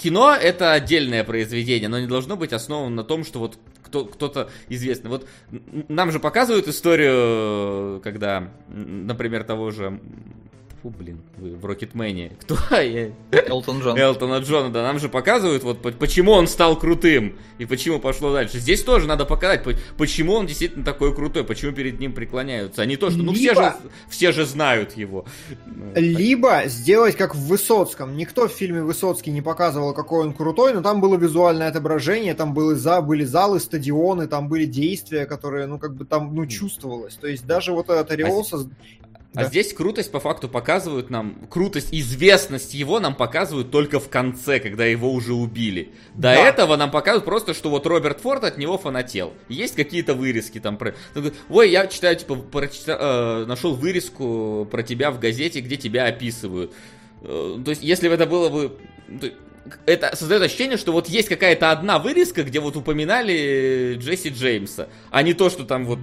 Кино— 0.00 0.34
это 0.40 0.72
отдельное 0.72 1.22
произведение, 1.22 1.88
но 1.88 1.98
не 1.98 2.06
должно 2.06 2.36
быть 2.36 2.54
основано 2.54 2.94
на 2.94 3.04
том, 3.04 3.24
что 3.24 3.40
вот 3.40 3.58
кто, 3.82 4.06
кто-то 4.06 4.48
известный. 4.68 5.10
Вот 5.10 5.28
нам 5.88 6.10
же 6.10 6.20
показывают 6.20 6.66
историю, 6.66 8.00
когда, 8.00 8.50
например, 8.68 9.44
того 9.44 9.70
же 9.70 10.00
Фу, 10.84 10.90
блин, 10.90 11.22
вы 11.38 11.56
в 11.56 11.64
Рокетмене. 11.64 12.32
Кто? 12.40 12.58
Я... 12.76 13.08
Элтон 13.30 13.80
Джон. 13.80 13.96
Элтона 13.96 14.40
Джона, 14.40 14.70
да. 14.70 14.82
Нам 14.82 14.98
же 14.98 15.08
показывают, 15.08 15.62
вот 15.62 15.80
почему 15.98 16.32
он 16.32 16.46
стал 16.46 16.78
крутым 16.78 17.38
и 17.56 17.64
почему 17.64 17.98
пошло 18.00 18.34
дальше. 18.34 18.58
Здесь 18.58 18.84
тоже 18.84 19.06
надо 19.06 19.24
показать, 19.24 19.64
почему 19.96 20.34
он 20.34 20.44
действительно 20.44 20.84
такой 20.84 21.14
крутой, 21.14 21.42
почему 21.44 21.72
перед 21.72 22.00
ним 22.00 22.12
преклоняются. 22.12 22.82
А 22.82 22.84
не 22.84 22.98
то, 22.98 23.08
что, 23.08 23.22
ну, 23.22 23.32
Либо... 23.32 23.54
все, 23.54 23.54
же, 23.54 23.74
все 24.10 24.32
же 24.32 24.44
знают 24.44 24.94
его. 24.94 25.24
Ну, 25.64 25.92
Либо 25.94 26.64
сделать 26.66 27.16
как 27.16 27.34
в 27.34 27.46
Высоцком. 27.46 28.14
Никто 28.18 28.46
в 28.46 28.52
фильме 28.52 28.82
Высоцкий 28.82 29.30
не 29.30 29.40
показывал, 29.40 29.94
какой 29.94 30.20
он 30.20 30.34
крутой, 30.34 30.74
но 30.74 30.82
там 30.82 31.00
было 31.00 31.16
визуальное 31.16 31.68
отображение, 31.68 32.34
там 32.34 32.52
были, 32.52 32.74
за, 32.74 33.00
были 33.00 33.24
залы, 33.24 33.58
стадионы, 33.58 34.26
там 34.26 34.50
были 34.50 34.66
действия, 34.66 35.24
которые, 35.24 35.64
ну, 35.66 35.78
как 35.78 35.94
бы 35.94 36.04
там, 36.04 36.34
ну, 36.34 36.44
чувствовалось. 36.44 37.14
То 37.14 37.26
есть 37.26 37.46
даже 37.46 37.72
вот 37.72 37.88
этот 37.88 38.10
ореол... 38.10 38.46
А... 38.52 38.58
А 39.34 39.40
да. 39.40 39.48
здесь 39.48 39.72
крутость 39.72 40.12
по 40.12 40.20
факту 40.20 40.48
показывают 40.48 41.10
нам, 41.10 41.46
крутость, 41.50 41.88
известность 41.90 42.72
его 42.72 43.00
нам 43.00 43.16
показывают 43.16 43.72
только 43.72 43.98
в 43.98 44.08
конце, 44.08 44.60
когда 44.60 44.84
его 44.84 45.12
уже 45.12 45.34
убили. 45.34 45.92
До 46.14 46.22
да. 46.22 46.34
этого 46.34 46.76
нам 46.76 46.92
показывают 46.92 47.24
просто, 47.24 47.52
что 47.52 47.68
вот 47.68 47.84
Роберт 47.86 48.20
Форд 48.20 48.44
от 48.44 48.58
него 48.58 48.78
фанател. 48.78 49.32
Есть 49.48 49.74
какие-то 49.74 50.14
вырезки 50.14 50.60
там 50.60 50.76
про... 50.76 50.94
Ой, 51.48 51.70
я 51.70 51.88
читаю, 51.88 52.14
типа, 52.16 52.36
прочитал, 52.36 52.96
э, 53.00 53.44
нашел 53.46 53.74
вырезку 53.74 54.68
про 54.70 54.84
тебя 54.84 55.10
в 55.10 55.18
газете, 55.18 55.60
где 55.60 55.76
тебя 55.76 56.06
описывают. 56.06 56.72
Э, 57.22 57.58
то 57.64 57.70
есть, 57.70 57.82
если 57.82 58.08
бы 58.08 58.14
это 58.14 58.26
было 58.26 58.48
бы 58.50 58.78
это 59.86 60.14
создает 60.14 60.42
ощущение, 60.42 60.76
что 60.76 60.92
вот 60.92 61.08
есть 61.08 61.28
какая-то 61.28 61.70
одна 61.70 61.98
вырезка, 61.98 62.42
где 62.42 62.60
вот 62.60 62.76
упоминали 62.76 63.96
Джесси 63.98 64.28
Джеймса, 64.28 64.88
а 65.10 65.22
не 65.22 65.34
то, 65.34 65.50
что 65.50 65.64
там 65.64 65.86
вот 65.86 65.98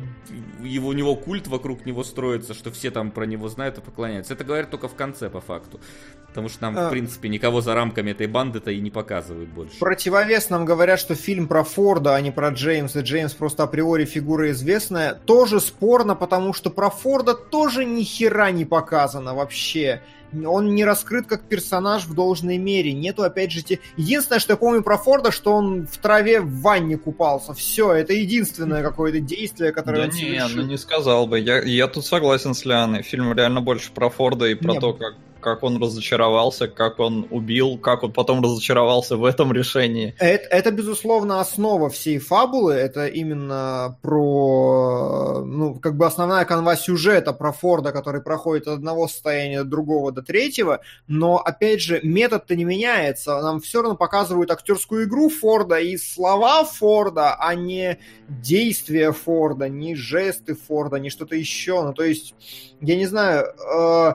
его, 0.63 0.89
у 0.89 0.93
него 0.93 1.15
культ 1.15 1.47
вокруг 1.47 1.85
него 1.85 2.03
строится, 2.03 2.53
что 2.53 2.71
все 2.71 2.91
там 2.91 3.11
про 3.11 3.25
него 3.25 3.47
знают 3.49 3.77
и 3.77 3.81
поклоняются. 3.81 4.33
Это 4.33 4.43
говорят 4.43 4.69
только 4.69 4.87
в 4.87 4.95
конце, 4.95 5.29
по 5.29 5.41
факту. 5.41 5.79
Потому 6.27 6.47
что 6.47 6.61
нам, 6.63 6.77
а... 6.77 6.87
в 6.87 6.91
принципе, 6.91 7.29
никого 7.29 7.61
за 7.61 7.75
рамками 7.75 8.11
этой 8.11 8.27
банды-то 8.27 8.71
и 8.71 8.79
не 8.79 8.89
показывают 8.89 9.49
больше. 9.49 9.79
Противовес 9.79 10.49
нам 10.49 10.65
говорят, 10.65 10.99
что 10.99 11.15
фильм 11.15 11.47
про 11.47 11.63
Форда, 11.63 12.15
а 12.15 12.21
не 12.21 12.31
про 12.31 12.49
Джеймса. 12.49 13.01
Джеймс 13.01 13.33
просто 13.33 13.63
априори 13.63 14.05
фигура 14.05 14.51
известная. 14.51 15.13
Тоже 15.13 15.59
спорно, 15.59 16.15
потому 16.15 16.53
что 16.53 16.69
про 16.69 16.89
Форда 16.89 17.33
тоже 17.33 17.85
ни 17.85 18.03
хера 18.03 18.51
не 18.51 18.65
показано 18.65 19.33
вообще 19.35 20.01
он 20.45 20.75
не 20.75 20.85
раскрыт 20.85 21.27
как 21.27 21.43
персонаж 21.43 22.05
в 22.05 22.13
должной 22.13 22.57
мере. 22.57 22.93
Нету, 22.93 23.23
опять 23.23 23.51
же, 23.51 23.61
те... 23.61 23.79
единственное, 23.97 24.39
что 24.39 24.53
я 24.53 24.57
помню 24.57 24.83
про 24.83 24.97
Форда, 24.97 25.31
что 25.31 25.53
он 25.53 25.87
в 25.87 25.97
траве 25.97 26.41
в 26.41 26.61
ванне 26.61 26.97
купался. 26.97 27.53
Все, 27.53 27.93
это 27.93 28.13
единственное 28.13 28.83
какое-то 28.83 29.19
действие, 29.19 29.71
которое 29.71 29.97
да 29.97 30.03
он 30.03 30.09
не, 30.09 30.21
совершил. 30.21 30.61
ну 30.61 30.67
не 30.67 30.77
сказал 30.77 31.27
бы. 31.27 31.39
Я, 31.39 31.61
я 31.61 31.87
тут 31.87 32.05
согласен 32.05 32.53
с 32.53 32.65
Лианой. 32.65 33.03
Фильм 33.03 33.33
реально 33.33 33.61
больше 33.61 33.91
про 33.91 34.09
Форда 34.09 34.45
и 34.45 34.55
про 34.55 34.73
не, 34.73 34.79
то, 34.79 34.93
как 34.93 35.15
как 35.41 35.63
он 35.63 35.81
разочаровался, 35.81 36.67
как 36.67 36.99
он 36.99 37.27
убил, 37.29 37.77
как 37.77 38.03
он 38.03 38.13
потом 38.13 38.41
разочаровался 38.41 39.17
в 39.17 39.25
этом 39.25 39.51
решении. 39.51 40.15
Это, 40.19 40.47
это 40.49 40.71
безусловно, 40.71 41.41
основа 41.41 41.89
всей 41.89 42.19
фабулы. 42.19 42.73
Это 42.73 43.07
именно 43.07 43.97
про, 44.01 45.43
ну, 45.45 45.75
как 45.75 45.97
бы 45.97 46.05
основная 46.05 46.45
канва 46.45 46.75
сюжета 46.75 47.33
про 47.33 47.51
Форда, 47.51 47.91
который 47.91 48.21
проходит 48.21 48.67
от 48.67 48.75
одного 48.75 49.07
состояния 49.07 49.63
до 49.63 49.69
другого 49.69 50.11
до 50.11 50.21
третьего. 50.21 50.81
Но, 51.07 51.37
опять 51.37 51.81
же, 51.81 51.99
метод-то 52.03 52.55
не 52.55 52.63
меняется. 52.63 53.41
Нам 53.41 53.59
все 53.59 53.81
равно 53.81 53.97
показывают 53.97 54.51
актерскую 54.51 55.05
игру 55.05 55.29
Форда 55.29 55.79
и 55.79 55.97
слова 55.97 56.63
Форда, 56.63 57.35
а 57.35 57.55
не 57.55 57.97
действия 58.29 59.11
Форда, 59.11 59.67
не 59.69 59.95
жесты 59.95 60.55
Форда, 60.55 60.97
не 60.97 61.09
что-то 61.09 61.35
еще. 61.35 61.81
Ну, 61.83 61.93
то 61.93 62.03
есть, 62.03 62.35
я 62.79 62.95
не 62.95 63.05
знаю, 63.05 63.45
э, 63.45 64.13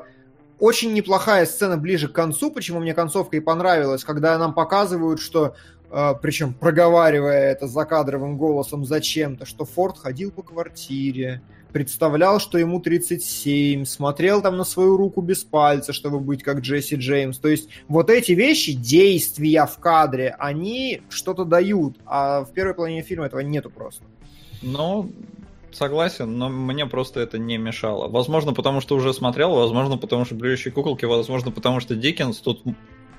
очень 0.59 0.93
неплохая 0.93 1.47
сцена 1.47 1.77
ближе 1.77 2.09
к 2.09 2.12
концу, 2.12 2.51
почему 2.51 2.81
мне 2.81 2.95
концовка 2.95 3.37
и 3.37 3.41
понравилась, 3.41 4.05
когда 4.05 4.39
нам 4.39 4.55
показывают, 4.55 5.20
что 5.20 5.55
Uh, 5.89 6.19
причем 6.20 6.53
проговаривая 6.53 7.53
это 7.53 7.69
закадровым 7.69 8.37
голосом 8.37 8.85
зачем-то, 8.85 9.47
что 9.47 9.65
Форд 9.65 9.97
ходил 9.97 10.33
по 10.33 10.43
квартире, 10.43 11.43
представлял, 11.73 12.41
что 12.41 12.59
ему 12.59 12.81
37, 12.81 13.85
смотрел 13.85 14.41
там 14.41 14.57
на 14.57 14.65
свою 14.65 14.97
руку 14.97 15.20
без 15.20 15.45
пальца, 15.45 15.93
чтобы 15.93 16.20
быть 16.20 16.43
как 16.43 16.61
Джесси 16.61 16.97
Джеймс. 16.97 17.39
То 17.39 17.49
есть 17.49 17.69
вот 17.87 18.09
эти 18.09 18.33
вещи, 18.33 18.73
действия 18.73 19.66
в 19.66 19.78
кадре, 19.78 20.35
они 20.39 21.03
что-то 21.09 21.45
дают, 21.45 21.99
а 22.07 22.45
в 22.45 22.53
первой 22.53 22.74
половине 22.74 23.03
фильма 23.03 23.27
этого 23.27 23.41
нету 23.41 23.70
просто. 23.70 24.03
Но 24.62 25.09
Согласен, 25.77 26.39
но 26.39 26.48
мне 26.48 26.86
просто 26.86 27.20
это 27.20 27.36
не 27.36 27.59
мешало. 27.59 28.09
Возможно, 28.09 28.55
потому 28.55 28.81
что 28.81 28.97
уже 28.97 29.12
смотрел, 29.12 29.55
возможно, 29.55 29.98
потому 29.98 30.24
что 30.24 30.35
«Блюющие 30.35 30.73
куколки», 30.73 31.05
возможно, 31.05 31.51
потому 31.51 31.81
что 31.81 31.94
Диккенс 31.94 32.39
тут 32.39 32.62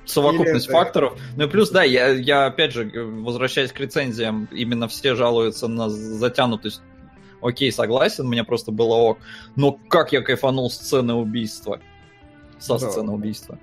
совокупность 0.05 0.65
Или 0.65 0.73
факторов. 0.73 1.21
Ну 1.35 1.45
и 1.45 1.47
плюс, 1.47 1.69
да, 1.69 1.83
я, 1.83 2.07
я 2.09 2.47
опять 2.47 2.73
же, 2.73 2.89
возвращаясь 2.95 3.71
к 3.71 3.79
рецензиям, 3.79 4.45
именно 4.51 4.87
все 4.87 5.13
жалуются 5.13 5.67
на 5.67 5.87
затянутость. 5.91 6.81
Окей, 7.41 7.71
согласен, 7.71 8.25
мне 8.25 8.43
просто 8.43 8.71
было 8.71 8.95
ок. 8.95 9.19
Но 9.55 9.73
как 9.73 10.11
я 10.11 10.21
кайфанул 10.21 10.71
сцены 10.71 11.13
убийства. 11.13 11.79
Со 12.57 12.79
да. 12.79 12.89
сцены 12.89 13.11
убийства. 13.11 13.59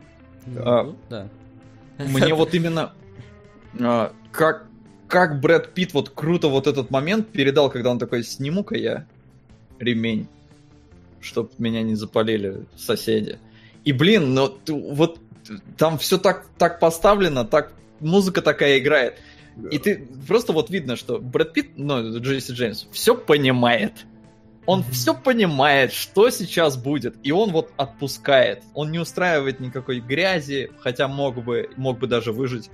Да. 0.46 0.62
А, 0.64 0.94
да. 1.10 1.28
Мне 1.98 2.32
вот 2.32 2.54
именно 2.54 2.92
а, 3.80 4.12
как 4.30 4.68
как 5.08 5.40
Брэд 5.40 5.74
Питт 5.74 5.94
вот 5.94 6.10
круто 6.10 6.48
вот 6.48 6.66
этот 6.66 6.90
момент 6.90 7.28
передал, 7.28 7.70
когда 7.70 7.90
он 7.90 7.98
такой, 7.98 8.22
сниму-ка 8.24 8.76
я 8.76 9.06
ремень, 9.78 10.28
чтоб 11.20 11.52
меня 11.58 11.82
не 11.82 11.94
запалили 11.94 12.66
соседи. 12.76 13.38
И, 13.84 13.92
блин, 13.92 14.34
ну, 14.34 14.58
вот 14.68 15.18
там 15.76 15.98
все 15.98 16.18
так, 16.18 16.46
так 16.58 16.80
поставлено, 16.80 17.44
так 17.44 17.72
музыка 18.00 18.42
такая 18.42 18.78
играет. 18.78 19.18
Да. 19.56 19.68
И 19.68 19.78
ты 19.78 20.08
просто 20.26 20.52
вот 20.52 20.70
видно, 20.70 20.96
что 20.96 21.18
Брэд 21.18 21.52
Питт, 21.52 21.66
ну, 21.76 22.18
Джесси 22.18 22.52
Джеймс, 22.52 22.86
все 22.90 23.14
понимает. 23.14 23.92
Он 24.66 24.80
mm-hmm. 24.80 24.92
все 24.92 25.14
понимает, 25.14 25.92
что 25.92 26.30
сейчас 26.30 26.78
будет, 26.78 27.16
и 27.22 27.30
он 27.32 27.52
вот 27.52 27.70
отпускает. 27.76 28.62
Он 28.72 28.90
не 28.90 28.98
устраивает 28.98 29.60
никакой 29.60 30.00
грязи, 30.00 30.70
хотя 30.80 31.06
мог 31.06 31.44
бы, 31.44 31.68
мог 31.76 31.98
бы 31.98 32.06
даже 32.06 32.32
выжить 32.32 32.70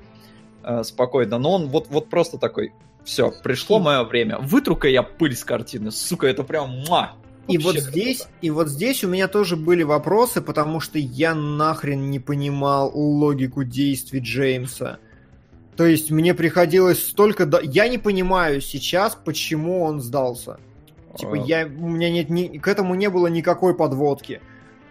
э, 0.63 0.83
спокойно. 0.85 1.39
Но 1.39 1.53
он 1.53 1.69
вот, 1.69 1.89
вот 1.89 2.09
просто 2.09 2.39
такой, 2.39 2.73
все, 3.05 3.33
пришло 3.43 3.79
мое 3.79 4.05
время. 4.05 4.39
Вытру-ка 4.39 4.89
я 4.89 5.03
пыль 5.03 5.37
с 5.37 5.45
картины, 5.45 5.91
сука, 5.91 6.27
это 6.27 6.45
прям 6.45 6.71
муа, 6.87 7.13
и 7.51 7.59
вот 7.59 7.77
здесь, 7.77 8.29
и 8.41 8.51
вот 8.51 8.69
здесь 8.69 9.03
у 9.03 9.09
меня 9.09 9.27
тоже 9.27 9.57
были 9.57 9.83
вопросы, 9.83 10.41
потому 10.41 10.79
что 10.79 10.99
я 10.99 11.35
нахрен 11.35 12.11
не 12.11 12.21
понимал 12.21 12.93
логику 12.95 13.65
действий 13.65 14.21
Джеймса. 14.21 14.99
То 15.77 15.87
есть 15.87 16.11
мне 16.11 16.35
приходилось 16.35 17.05
столько... 17.05 17.47
До... 17.47 17.61
Я 17.61 17.89
не 17.89 17.99
понимаю 17.99 18.61
сейчас, 18.61 19.17
почему 19.17 19.83
он 19.83 20.01
сдался. 20.01 20.59
Типа, 21.17 21.35
а... 21.35 21.37
я, 21.45 21.67
у 21.67 21.89
меня 21.89 22.11
нет, 22.11 22.31
ни, 22.31 22.59
к 22.59 22.69
этому 22.69 22.95
не 22.95 23.11
было 23.11 23.27
никакой 23.27 23.75
подводки. 23.75 24.41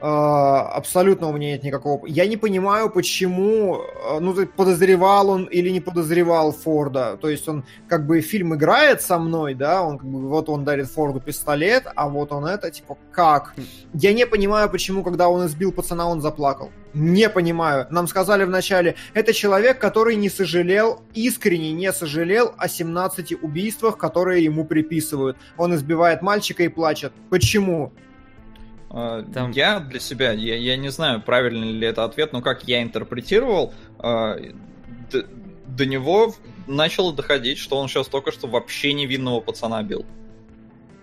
А, 0.01 0.61
абсолютно 0.69 1.27
у 1.27 1.34
меня 1.34 1.51
нет 1.51 1.63
никакого... 1.63 2.05
Я 2.05 2.26
не 2.27 2.38
понимаю, 2.38 2.89
почему... 2.89 3.81
А, 4.03 4.19
ну, 4.19 4.34
подозревал 4.45 5.30
он 5.30 5.43
или 5.45 5.69
не 5.69 5.81
подозревал 5.81 6.51
Форда. 6.51 7.17
То 7.21 7.30
есть 7.30 7.47
он 7.49 7.65
как 7.88 8.07
бы 8.07 8.21
фильм 8.21 8.55
играет 8.55 9.01
со 9.01 9.19
мной, 9.19 9.55
да, 9.55 9.84
он 9.84 9.97
как 9.97 10.07
бы 10.07 10.30
вот 10.30 10.49
он 10.49 10.63
дарит 10.63 10.88
Форду 10.88 11.19
пистолет, 11.19 11.84
а 11.95 12.07
вот 12.07 12.31
он 12.31 12.45
это, 12.45 12.71
типа, 12.71 12.97
как? 13.11 13.55
Я 13.93 14.13
не 14.13 14.26
понимаю, 14.26 14.69
почему, 14.69 15.03
когда 15.03 15.27
он 15.27 15.45
избил 15.45 15.71
пацана, 15.71 16.07
он 16.07 16.21
заплакал. 16.21 16.71
Не 16.93 17.30
понимаю. 17.30 17.85
Нам 17.91 18.07
сказали 18.07 18.45
вначале, 18.45 18.95
это 19.13 19.34
человек, 19.34 19.80
который 19.80 20.15
не 20.15 20.30
сожалел, 20.30 21.01
искренне 21.13 21.71
не 21.73 21.91
сожалел 21.91 22.53
о 22.57 22.67
17 22.67 23.43
убийствах, 23.43 23.97
которые 23.97 24.43
ему 24.43 24.65
приписывают. 24.65 25.38
Он 25.57 25.76
избивает 25.76 26.21
мальчика 26.21 26.63
и 26.63 26.69
плачет. 26.69 27.11
Почему? 27.30 27.91
А, 28.89 29.23
Там... 29.33 29.51
Я 29.51 29.79
для 29.79 29.99
себя, 29.99 30.31
я, 30.31 30.55
я 30.55 30.77
не 30.77 30.89
знаю, 30.89 31.21
правильный 31.21 31.71
ли 31.71 31.87
это 31.87 32.03
ответ, 32.03 32.33
но 32.33 32.41
как 32.41 32.63
я 32.67 32.81
интерпретировал, 32.81 33.73
а, 33.99 34.37
до, 35.11 35.25
до 35.67 35.85
него 35.85 36.33
начало 36.67 37.13
доходить, 37.13 37.57
что 37.57 37.77
он 37.77 37.87
сейчас 37.87 38.07
только 38.07 38.31
что 38.31 38.47
вообще 38.47 38.93
невинного 38.93 39.41
пацана 39.41 39.81
бил. 39.83 40.05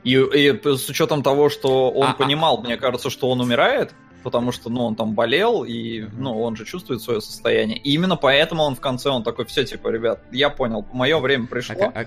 И, 0.04 0.14
и 0.14 0.60
с 0.64 0.88
учетом 0.88 1.22
того, 1.22 1.48
что 1.48 1.90
он 1.90 2.10
а, 2.10 2.12
понимал, 2.14 2.58
а... 2.58 2.60
мне 2.62 2.76
кажется, 2.76 3.10
что 3.10 3.28
он 3.28 3.40
умирает, 3.40 3.92
потому 4.22 4.50
что, 4.50 4.70
ну, 4.70 4.84
он 4.84 4.96
там 4.96 5.14
болел, 5.14 5.64
и, 5.64 6.04
ну, 6.16 6.40
он 6.40 6.56
же 6.56 6.64
чувствует 6.64 7.00
свое 7.00 7.20
состояние. 7.20 7.78
И 7.78 7.92
именно 7.92 8.16
поэтому 8.16 8.64
он 8.64 8.74
в 8.74 8.80
конце, 8.80 9.10
он 9.10 9.22
такой, 9.22 9.44
все, 9.46 9.64
типа, 9.64 9.88
ребят, 9.88 10.20
я 10.32 10.50
понял, 10.50 10.84
мое 10.92 11.18
время 11.18 11.46
пришло. 11.46 11.76
А, 11.94 12.00
а, 12.00 12.00
а 12.00 12.06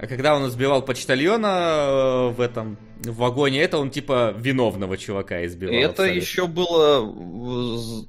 когда 0.00 0.36
он 0.36 0.48
избивал 0.48 0.82
почтальона 0.82 1.46
э, 1.48 2.28
в 2.30 2.40
этом 2.40 2.78
в 3.02 3.16
вагоне, 3.16 3.60
это 3.60 3.78
он 3.78 3.90
типа 3.90 4.34
виновного 4.36 4.96
чувака 4.96 5.44
избивал. 5.44 5.74
Это 5.74 5.90
абсолютно. 5.90 6.18
еще 6.18 6.46
было 6.46 7.00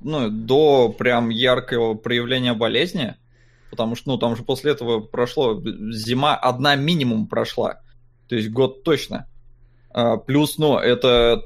ну, 0.02 0.30
до 0.30 0.90
прям 0.90 1.30
яркого 1.30 1.96
проявления 1.96 2.54
болезни. 2.54 3.16
Потому 3.72 3.96
что, 3.96 4.12
ну, 4.12 4.18
там 4.18 4.36
же 4.38 4.44
после 4.44 4.72
этого 4.72 5.02
прошло 5.02 5.62
зима, 5.92 6.36
одна 6.36 6.76
минимум 6.76 7.28
прошла. 7.28 7.82
То 8.30 8.36
есть 8.36 8.50
год 8.50 8.84
точно. 8.84 9.28
А, 9.92 10.18
плюс, 10.18 10.58
ну, 10.58 10.78
это 10.78 11.44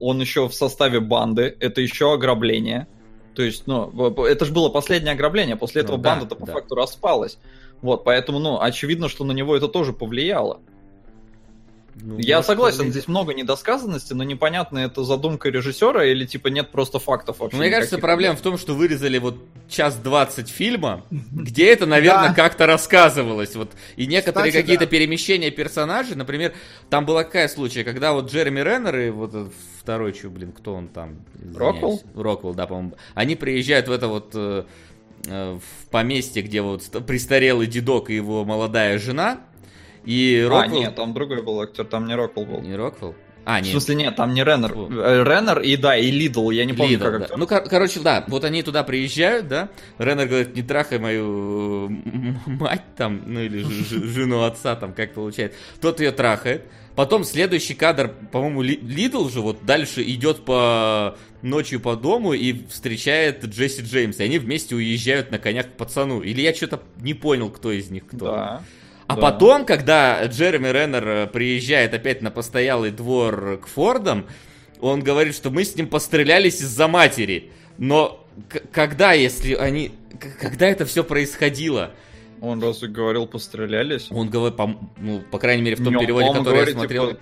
он 0.00 0.20
еще 0.20 0.48
в 0.48 0.54
составе 0.54 1.00
банды, 1.00 1.56
это 1.60 1.80
еще 1.80 2.12
ограбление. 2.12 2.88
То 3.34 3.42
есть, 3.42 3.66
ну, 3.66 3.90
это 4.24 4.44
же 4.44 4.52
было 4.52 4.68
последнее 4.68 5.12
ограбление, 5.12 5.56
после 5.56 5.82
этого 5.82 5.96
ну, 5.96 6.02
банда-то 6.02 6.34
да, 6.34 6.40
по 6.40 6.46
да. 6.46 6.52
факту 6.52 6.74
распалась. 6.74 7.38
Вот, 7.82 8.04
поэтому, 8.04 8.38
ну, 8.38 8.60
очевидно, 8.60 9.08
что 9.08 9.24
на 9.24 9.32
него 9.32 9.56
это 9.56 9.68
тоже 9.68 9.92
повлияло. 9.92 10.60
Ну, 11.94 12.18
я 12.18 12.42
согласен, 12.42 12.78
повлиять. 12.78 12.94
здесь 12.94 13.08
много 13.08 13.34
недосказанности, 13.34 14.14
но 14.14 14.24
непонятно, 14.24 14.78
это 14.78 15.04
задумка 15.04 15.50
режиссера 15.50 16.04
или 16.06 16.24
типа 16.24 16.48
нет 16.48 16.70
просто 16.70 16.98
фактов 16.98 17.40
вообще. 17.40 17.58
Мне 17.58 17.70
кажется, 17.70 17.98
проблема 17.98 18.36
в 18.36 18.40
том, 18.40 18.56
что 18.56 18.74
вырезали 18.74 19.18
вот 19.18 19.36
час 19.68 19.96
двадцать 19.96 20.48
фильма, 20.48 21.04
где 21.10 21.70
это, 21.70 21.84
наверное, 21.84 22.32
как-то 22.32 22.66
рассказывалось. 22.66 23.54
Вот, 23.56 23.72
и 23.96 24.06
некоторые 24.06 24.52
какие-то 24.52 24.86
перемещения 24.86 25.50
персонажей, 25.50 26.16
например, 26.16 26.54
там 26.88 27.04
была 27.04 27.24
какая 27.24 27.48
случай, 27.48 27.84
когда 27.84 28.12
вот 28.12 28.32
Джереми 28.32 28.60
Реннер 28.60 28.98
и 28.98 29.10
вот 29.10 29.52
второй, 29.78 30.14
что, 30.14 30.30
блин, 30.30 30.52
кто 30.52 30.74
он 30.74 30.88
там? 30.88 31.16
Роквелл? 31.54 32.00
Роквелл, 32.14 32.54
да, 32.54 32.66
по-моему. 32.66 32.94
Они 33.14 33.36
приезжают 33.36 33.88
в 33.88 33.92
это 33.92 34.08
вот 34.08 34.34
Э, 34.34 34.64
в 35.24 35.60
поместье, 35.90 36.42
где 36.42 36.62
вот 36.62 36.88
престарелый 37.06 37.66
дедок 37.66 38.10
и 38.10 38.14
его 38.14 38.44
молодая 38.44 38.98
жена. 38.98 39.40
И 40.04 40.44
Роквелл... 40.48 40.80
А, 40.80 40.84
нет, 40.84 40.94
там 40.96 41.14
другой 41.14 41.42
был 41.42 41.60
актер, 41.60 41.84
там 41.84 42.06
не 42.06 42.14
Роквелл 42.14 42.46
был. 42.46 42.60
Не 42.60 42.74
Роквелл? 42.74 43.14
А, 43.44 43.58
нет. 43.60 43.68
В 43.68 43.70
смысле, 43.72 43.94
нет, 43.96 44.16
там 44.16 44.34
не 44.34 44.44
Реннер. 44.44 44.72
Э, 44.72 45.24
Реннер 45.24 45.60
и, 45.60 45.76
да, 45.76 45.96
и 45.96 46.10
Лидл, 46.10 46.50
я 46.50 46.64
не 46.64 46.72
помню, 46.72 46.92
Лидл, 46.92 47.04
как 47.04 47.18
да. 47.28 47.36
Ну, 47.36 47.46
кор- 47.46 47.68
короче, 47.68 48.00
да, 48.00 48.24
вот 48.28 48.44
они 48.44 48.62
туда 48.62 48.84
приезжают, 48.84 49.48
да, 49.48 49.68
Реннер 49.98 50.26
говорит, 50.28 50.54
не 50.54 50.62
трахай 50.62 50.98
мою 50.98 51.88
мать 52.46 52.84
там, 52.96 53.22
ну, 53.26 53.40
или 53.40 53.64
жену 53.64 54.42
отца 54.42 54.76
там, 54.76 54.92
как 54.92 55.14
получается. 55.14 55.58
Тот 55.80 56.00
ее 56.00 56.12
трахает, 56.12 56.62
Потом 56.94 57.24
следующий 57.24 57.74
кадр, 57.74 58.12
по-моему, 58.32 58.60
Лидл 58.62 59.28
же 59.30 59.40
вот 59.40 59.64
дальше 59.64 60.02
идет 60.02 60.44
по 60.44 61.16
ночью 61.40 61.80
по 61.80 61.96
дому 61.96 62.34
и 62.34 62.66
встречает 62.68 63.44
Джесси 63.44 63.82
Джеймс. 63.82 64.20
И 64.20 64.22
они 64.22 64.38
вместе 64.38 64.74
уезжают 64.74 65.30
на 65.30 65.38
конях 65.38 65.66
к 65.68 65.72
пацану. 65.72 66.20
Или 66.20 66.42
я 66.42 66.54
что-то 66.54 66.82
не 67.00 67.14
понял, 67.14 67.48
кто 67.48 67.72
из 67.72 67.90
них 67.90 68.06
кто. 68.06 68.26
Да. 68.26 68.62
А 69.12 69.16
да. 69.16 69.20
потом, 69.20 69.64
когда 69.66 70.24
Джереми 70.24 70.68
Реннер 70.68 71.08
э, 71.08 71.26
приезжает 71.26 71.92
опять 71.92 72.22
на 72.22 72.30
постоялый 72.30 72.90
двор 72.90 73.60
к 73.62 73.66
Фордам, 73.66 74.26
он 74.80 75.00
говорит, 75.00 75.34
что 75.34 75.50
мы 75.50 75.64
с 75.64 75.76
ним 75.76 75.86
пострелялись 75.88 76.60
из-за 76.60 76.88
матери. 76.88 77.50
Но 77.78 78.26
когда, 78.72 79.12
если 79.12 79.54
они... 79.54 79.92
Когда 80.40 80.66
это 80.66 80.86
все 80.86 81.04
происходило? 81.04 81.92
Он 82.40 82.62
разве 82.62 82.88
говорил, 82.88 83.26
пострелялись? 83.26 84.08
Он 84.10 84.28
говорит, 84.28 84.56
по, 84.56 84.76
ну, 84.96 85.22
по 85.30 85.38
крайней 85.38 85.62
мере, 85.62 85.76
в 85.76 85.84
том 85.84 85.98
переводе, 85.98 86.28
который 86.28 86.44
говорит, 86.44 86.74
я 86.74 86.80
смотрел. 86.80 87.08
Типа... 87.10 87.20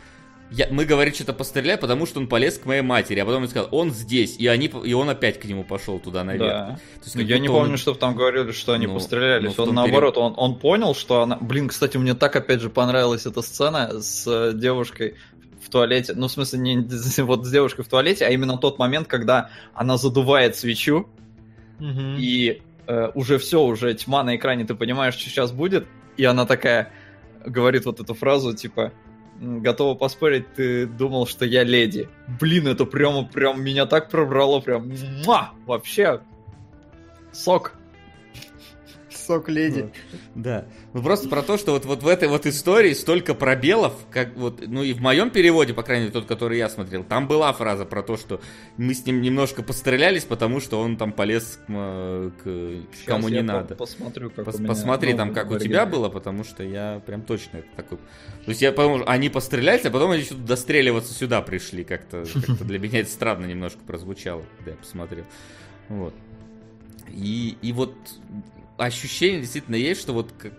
Я, 0.51 0.67
мы 0.71 0.85
говорим, 0.85 1.15
что-то 1.15 1.33
постреляй, 1.33 1.77
потому 1.77 2.07
что 2.07 2.19
он 2.19 2.27
полез 2.27 2.59
к 2.59 2.67
моей 2.67 2.83
матери, 2.83 3.21
а 3.21 3.25
потом 3.25 3.43
он 3.43 3.49
сказал, 3.49 3.69
он 3.71 3.93
здесь, 3.93 4.37
и, 4.37 4.49
они, 4.49 4.67
и 4.67 4.93
он 4.95 5.09
опять 5.09 5.39
к 5.39 5.45
нему 5.45 5.63
пошел 5.63 6.01
туда 6.01 6.25
наверх. 6.25 6.49
Да. 6.49 6.81
То 6.97 7.05
есть, 7.05 7.17
я 7.17 7.39
не 7.39 7.47
помню, 7.47 7.73
он... 7.73 7.77
чтобы 7.77 7.99
там 7.99 8.17
говорили, 8.17 8.51
что 8.51 8.73
они 8.73 8.89
ну, 8.89 8.95
пострелялись. 8.95 9.57
Ну, 9.57 9.65
он 9.65 9.75
наоборот, 9.75 10.15
перев... 10.15 10.27
он, 10.27 10.35
он 10.37 10.59
понял, 10.59 10.95
что 10.95 11.23
она... 11.23 11.37
Блин, 11.41 11.69
кстати, 11.69 11.97
мне 11.99 12.15
так 12.15 12.35
опять 12.35 12.61
же 12.61 12.69
понравилась 12.69 13.27
эта 13.27 13.43
сцена 13.43 14.01
с 14.01 14.27
э, 14.27 14.53
девушкой 14.55 15.15
в 15.63 15.71
туалете. 15.71 16.15
Ну, 16.17 16.27
в 16.27 16.33
смысле, 16.33 16.59
не 16.59 16.77
вот 17.23 17.47
с 17.47 17.51
девушкой 17.51 17.85
в 17.85 17.89
туалете, 17.89 18.27
а 18.27 18.31
именно 18.31 18.59
тот 18.59 18.79
момент, 18.81 19.07
когда 19.07 19.51
она 19.73 19.99
задувает 19.99 20.57
свечу, 20.57 21.09
угу. 21.79 22.17
и 22.19 22.61
э, 22.89 23.11
уже 23.15 23.39
все, 23.39 23.63
уже 23.63 23.95
тьма 23.95 24.25
на 24.25 24.35
экране, 24.35 24.65
ты 24.65 24.75
понимаешь, 24.75 25.15
что 25.15 25.31
сейчас 25.31 25.53
будет, 25.53 25.87
и 26.17 26.25
она 26.25 26.45
такая 26.45 26.93
говорит 27.45 27.87
вот 27.87 28.01
эту 28.01 28.15
фразу, 28.15 28.55
типа, 28.55 28.93
готова 29.41 29.95
поспорить, 29.95 30.53
ты 30.55 30.87
думал, 30.87 31.27
что 31.27 31.45
я 31.45 31.65
леди. 31.65 32.09
Блин, 32.41 32.69
это 32.69 32.85
прямо, 32.85 33.25
прям 33.25 33.63
меня 33.63 33.87
так 33.87 34.11
пробрало, 34.11 34.61
прям, 34.61 34.93
муа, 35.25 35.51
вообще, 35.67 36.21
сок 37.33 37.75
сок 39.31 39.49
леди. 39.49 39.91
Да. 40.35 40.65
Ну 40.93 41.03
просто 41.03 41.29
про 41.29 41.43
то, 41.43 41.57
что 41.57 41.73
вот, 41.73 41.85
вот 41.85 42.03
в 42.03 42.09
этой 42.09 42.29
вот 42.29 42.47
истории 42.47 42.93
столько 42.95 43.35
пробелов, 43.35 43.95
как 44.11 44.35
вот, 44.37 44.67
ну 44.67 44.83
и 44.83 44.93
в 44.93 45.01
моем 45.01 45.31
переводе, 45.31 45.73
по 45.73 45.83
крайней 45.83 46.05
мере, 46.05 46.13
тот, 46.13 46.27
который 46.27 46.59
я 46.59 46.69
смотрел, 46.69 47.05
там 47.05 47.29
была 47.29 47.53
фраза 47.53 47.85
про 47.85 48.03
то, 48.03 48.17
что 48.17 48.41
мы 48.77 48.93
с 48.93 49.07
ним 49.07 49.21
немножко 49.23 49.63
пострелялись, 49.63 50.25
потому 50.25 50.61
что 50.61 50.81
он 50.81 50.97
там 50.97 51.13
полез 51.13 51.61
к, 51.67 52.33
к 52.43 53.07
кому 53.07 53.29
не 53.29 53.43
надо. 53.43 53.77
Посмотрю, 53.77 54.31
как 54.31 54.45
Пос, 54.45 54.57
у 54.57 54.59
меня, 54.59 54.69
Посмотри 54.69 55.15
там, 55.15 55.33
как 55.33 55.51
у 55.51 55.59
тебя 55.59 55.87
было, 55.87 56.09
потому 56.09 56.43
что 56.43 56.65
я 56.65 57.01
прям 57.07 57.23
точно 57.23 57.59
это 57.59 57.69
такой. 57.77 57.99
То 58.45 58.49
есть 58.49 58.63
я 58.63 58.73
потому 58.73 59.05
они 59.07 59.29
пострелялись, 59.29 59.85
а 59.85 59.91
потом 59.91 60.11
они 60.11 60.23
еще 60.23 60.35
достреливаться 60.35 61.15
сюда 61.15 61.41
пришли. 61.43 61.85
Как-то 61.85 62.25
как 62.47 62.67
для 62.67 62.79
меня 62.79 63.01
это 63.01 63.11
странно 63.11 63.47
немножко 63.47 63.79
прозвучало, 63.87 64.43
когда 64.57 64.73
я 64.73 64.77
посмотрел. 64.77 65.25
Вот. 65.89 66.15
И, 67.09 67.57
и 67.63 67.73
вот 67.73 67.95
ощущение 68.85 69.41
действительно 69.41 69.77
есть, 69.77 70.01
что 70.01 70.13
вот 70.13 70.33
как, 70.39 70.53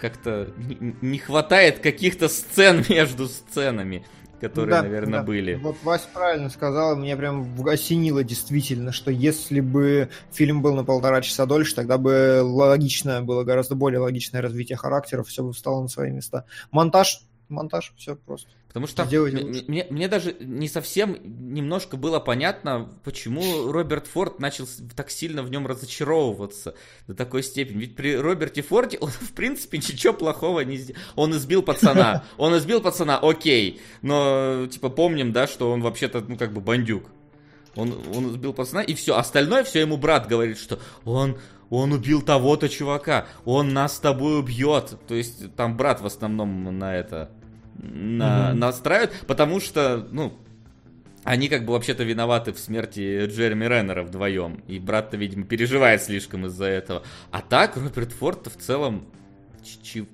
как-то 0.00 0.52
не 1.00 1.18
хватает 1.18 1.78
каких-то 1.80 2.28
сцен 2.28 2.84
между 2.88 3.28
сценами 3.28 4.04
которые, 4.40 4.72
да, 4.72 4.82
наверное, 4.82 5.20
да. 5.20 5.24
были. 5.24 5.54
Вот 5.54 5.76
Вася 5.82 6.06
правильно 6.12 6.50
сказал, 6.50 6.96
меня 6.96 7.16
прям 7.16 7.48
осенило 7.66 8.22
действительно, 8.22 8.92
что 8.92 9.10
если 9.10 9.60
бы 9.60 10.10
фильм 10.32 10.60
был 10.60 10.74
на 10.74 10.84
полтора 10.84 11.22
часа 11.22 11.46
дольше, 11.46 11.74
тогда 11.74 11.96
бы 11.96 12.40
логичное 12.42 13.22
было 13.22 13.44
гораздо 13.44 13.74
более 13.74 14.00
логичное 14.00 14.42
развитие 14.42 14.76
характеров, 14.76 15.28
все 15.28 15.42
бы 15.42 15.52
встало 15.52 15.80
на 15.82 15.88
свои 15.88 16.10
места. 16.10 16.44
Монтаж 16.72 17.22
монтаж, 17.48 17.92
все 17.96 18.16
просто. 18.16 18.48
Потому 18.68 18.88
что 18.88 19.04
мне, 19.04 19.86
мне 19.88 20.08
даже 20.08 20.36
не 20.40 20.68
совсем 20.68 21.16
немножко 21.54 21.96
было 21.96 22.18
понятно, 22.18 22.90
почему 23.04 23.70
Роберт 23.70 24.08
Форд 24.08 24.40
начал 24.40 24.66
так 24.96 25.10
сильно 25.10 25.44
в 25.44 25.50
нем 25.50 25.64
разочаровываться 25.66 26.74
до 27.06 27.14
такой 27.14 27.44
степени. 27.44 27.78
Ведь 27.78 27.94
при 27.94 28.16
Роберте 28.16 28.62
Форде 28.62 28.98
он, 28.98 29.10
в 29.10 29.32
принципе, 29.32 29.78
ничего 29.78 30.12
плохого 30.12 30.60
не 30.60 30.76
сделал. 30.76 31.00
Он 31.14 31.36
избил 31.36 31.62
пацана. 31.62 32.24
Он 32.36 32.56
избил 32.58 32.80
пацана, 32.80 33.18
окей. 33.18 33.80
Но, 34.02 34.66
типа, 34.66 34.88
помним, 34.88 35.32
да, 35.32 35.46
что 35.46 35.70
он 35.70 35.80
вообще-то, 35.80 36.24
ну, 36.26 36.36
как 36.36 36.52
бы 36.52 36.60
бандюк. 36.60 37.04
Он, 37.76 37.94
он 38.14 38.30
избил 38.30 38.52
пацана, 38.52 38.82
и 38.82 38.94
все. 38.94 39.16
Остальное 39.16 39.64
все 39.64 39.80
ему 39.80 39.96
брат 39.96 40.28
говорит, 40.28 40.58
что 40.58 40.78
он, 41.04 41.38
он 41.70 41.92
убил 41.92 42.22
того-то 42.22 42.68
чувака, 42.68 43.26
он 43.44 43.72
нас 43.72 43.96
с 43.96 44.00
тобой 44.00 44.38
убьет. 44.38 44.96
То 45.06 45.14
есть 45.14 45.54
там 45.54 45.76
брат 45.76 46.00
в 46.00 46.06
основном 46.06 46.78
на 46.78 46.96
это 46.96 47.30
на, 47.76 48.50
mm-hmm. 48.50 48.54
настраивает, 48.54 49.12
потому 49.26 49.60
что, 49.60 50.06
ну, 50.10 50.38
они 51.24 51.48
как 51.48 51.64
бы 51.64 51.72
вообще-то 51.72 52.04
виноваты 52.04 52.52
в 52.52 52.58
смерти 52.58 53.26
Джереми 53.26 53.64
Реннера 53.64 54.02
вдвоем. 54.02 54.62
И 54.68 54.78
брат-то, 54.78 55.16
видимо, 55.16 55.44
переживает 55.44 56.02
слишком 56.02 56.46
из-за 56.46 56.66
этого. 56.66 57.02
А 57.30 57.40
так, 57.40 57.76
Роберт 57.76 58.12
Форд 58.12 58.46
в 58.46 58.60
целом 58.60 59.08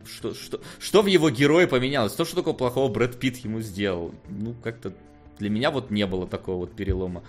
что, 0.06 0.34
что, 0.34 0.60
что 0.78 1.02
в 1.02 1.06
его 1.06 1.28
герое 1.28 1.66
поменялось? 1.66 2.12
То, 2.12 2.24
что 2.24 2.36
такого 2.36 2.54
плохого 2.54 2.88
Брэд 2.88 3.18
Питт 3.18 3.38
ему 3.38 3.60
сделал? 3.60 4.14
Ну, 4.28 4.54
как-то 4.62 4.92
для 5.40 5.50
меня 5.50 5.72
вот 5.72 5.90
не 5.90 6.06
было 6.06 6.28
такого 6.28 6.58
вот 6.58 6.76
перелома. 6.76 7.24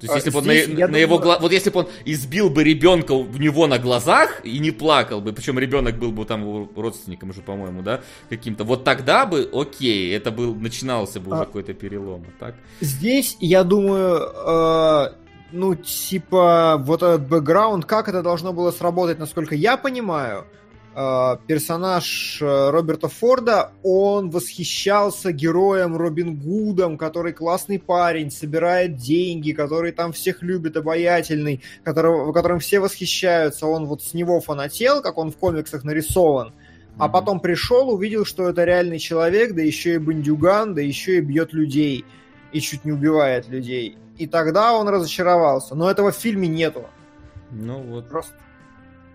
То 0.00 0.04
есть, 0.04 0.12
а 0.12 0.16
если 0.16 0.30
бы 0.30 0.38
он 0.38 0.46
на, 0.46 0.54
на 0.54 0.86
думаю... 0.86 1.00
его 1.00 1.18
гла... 1.18 1.38
вот 1.38 1.52
если 1.52 1.70
бы 1.70 1.80
он 1.80 1.88
избил 2.04 2.50
бы 2.50 2.62
ребенка 2.64 3.12
у 3.12 3.24
него 3.24 3.66
на 3.66 3.78
глазах 3.78 4.44
и 4.44 4.58
не 4.58 4.70
плакал 4.70 5.22
бы, 5.22 5.32
причем 5.32 5.58
ребенок 5.58 5.98
был 5.98 6.12
бы 6.12 6.24
там 6.26 6.68
родственником 6.76 7.32
же, 7.32 7.40
по-моему, 7.40 7.82
да, 7.82 8.02
каким-то, 8.28 8.64
вот 8.64 8.84
тогда 8.84 9.24
бы, 9.24 9.48
окей, 9.52 10.14
это 10.14 10.30
был 10.30 10.54
начинался 10.54 11.18
бы 11.18 11.32
уже 11.32 11.42
а... 11.42 11.44
какой-то 11.46 11.72
перелом, 11.72 12.26
а 12.28 12.44
так? 12.44 12.54
Здесь, 12.80 13.36
я 13.40 13.64
думаю, 13.64 14.18
э, 14.18 15.12
ну 15.52 15.74
типа 15.74 16.76
вот 16.84 17.02
этот 17.02 17.28
бэкграунд, 17.28 17.86
как 17.86 18.08
это 18.08 18.22
должно 18.22 18.52
было 18.52 18.72
сработать, 18.72 19.18
насколько 19.18 19.54
я 19.54 19.76
понимаю, 19.78 20.44
персонаж 21.46 22.40
э, 22.40 22.70
Роберта 22.70 23.08
Форда, 23.08 23.72
он 23.82 24.30
восхищался 24.30 25.30
героем 25.30 25.94
Робин 25.94 26.36
Гудом, 26.36 26.96
который 26.96 27.34
классный 27.34 27.78
парень, 27.78 28.30
собирает 28.30 28.96
деньги, 28.96 29.52
который 29.52 29.92
там 29.92 30.12
всех 30.12 30.40
любит, 30.40 30.74
обаятельный, 30.78 31.60
которого, 31.84 32.32
которым 32.32 32.60
все 32.60 32.80
восхищаются. 32.80 33.66
Он 33.66 33.84
вот 33.84 34.02
с 34.02 34.14
него 34.14 34.40
фанател, 34.40 35.02
как 35.02 35.18
он 35.18 35.32
в 35.32 35.36
комиксах 35.36 35.84
нарисован. 35.84 36.54
А 36.98 37.10
потом 37.10 37.40
пришел, 37.40 37.90
увидел, 37.90 38.24
что 38.24 38.48
это 38.48 38.64
реальный 38.64 38.98
человек, 38.98 39.54
да 39.54 39.60
еще 39.60 39.96
и 39.96 39.98
бандюган, 39.98 40.74
да 40.74 40.80
еще 40.80 41.18
и 41.18 41.20
бьет 41.20 41.52
людей. 41.52 42.06
И 42.52 42.60
чуть 42.60 42.86
не 42.86 42.92
убивает 42.92 43.48
людей. 43.48 43.98
И 44.16 44.26
тогда 44.26 44.72
он 44.72 44.88
разочаровался. 44.88 45.74
Но 45.74 45.90
этого 45.90 46.10
в 46.10 46.16
фильме 46.16 46.48
нету. 46.48 46.86
Ну 47.50 47.82
вот. 47.82 48.08
Просто 48.08 48.32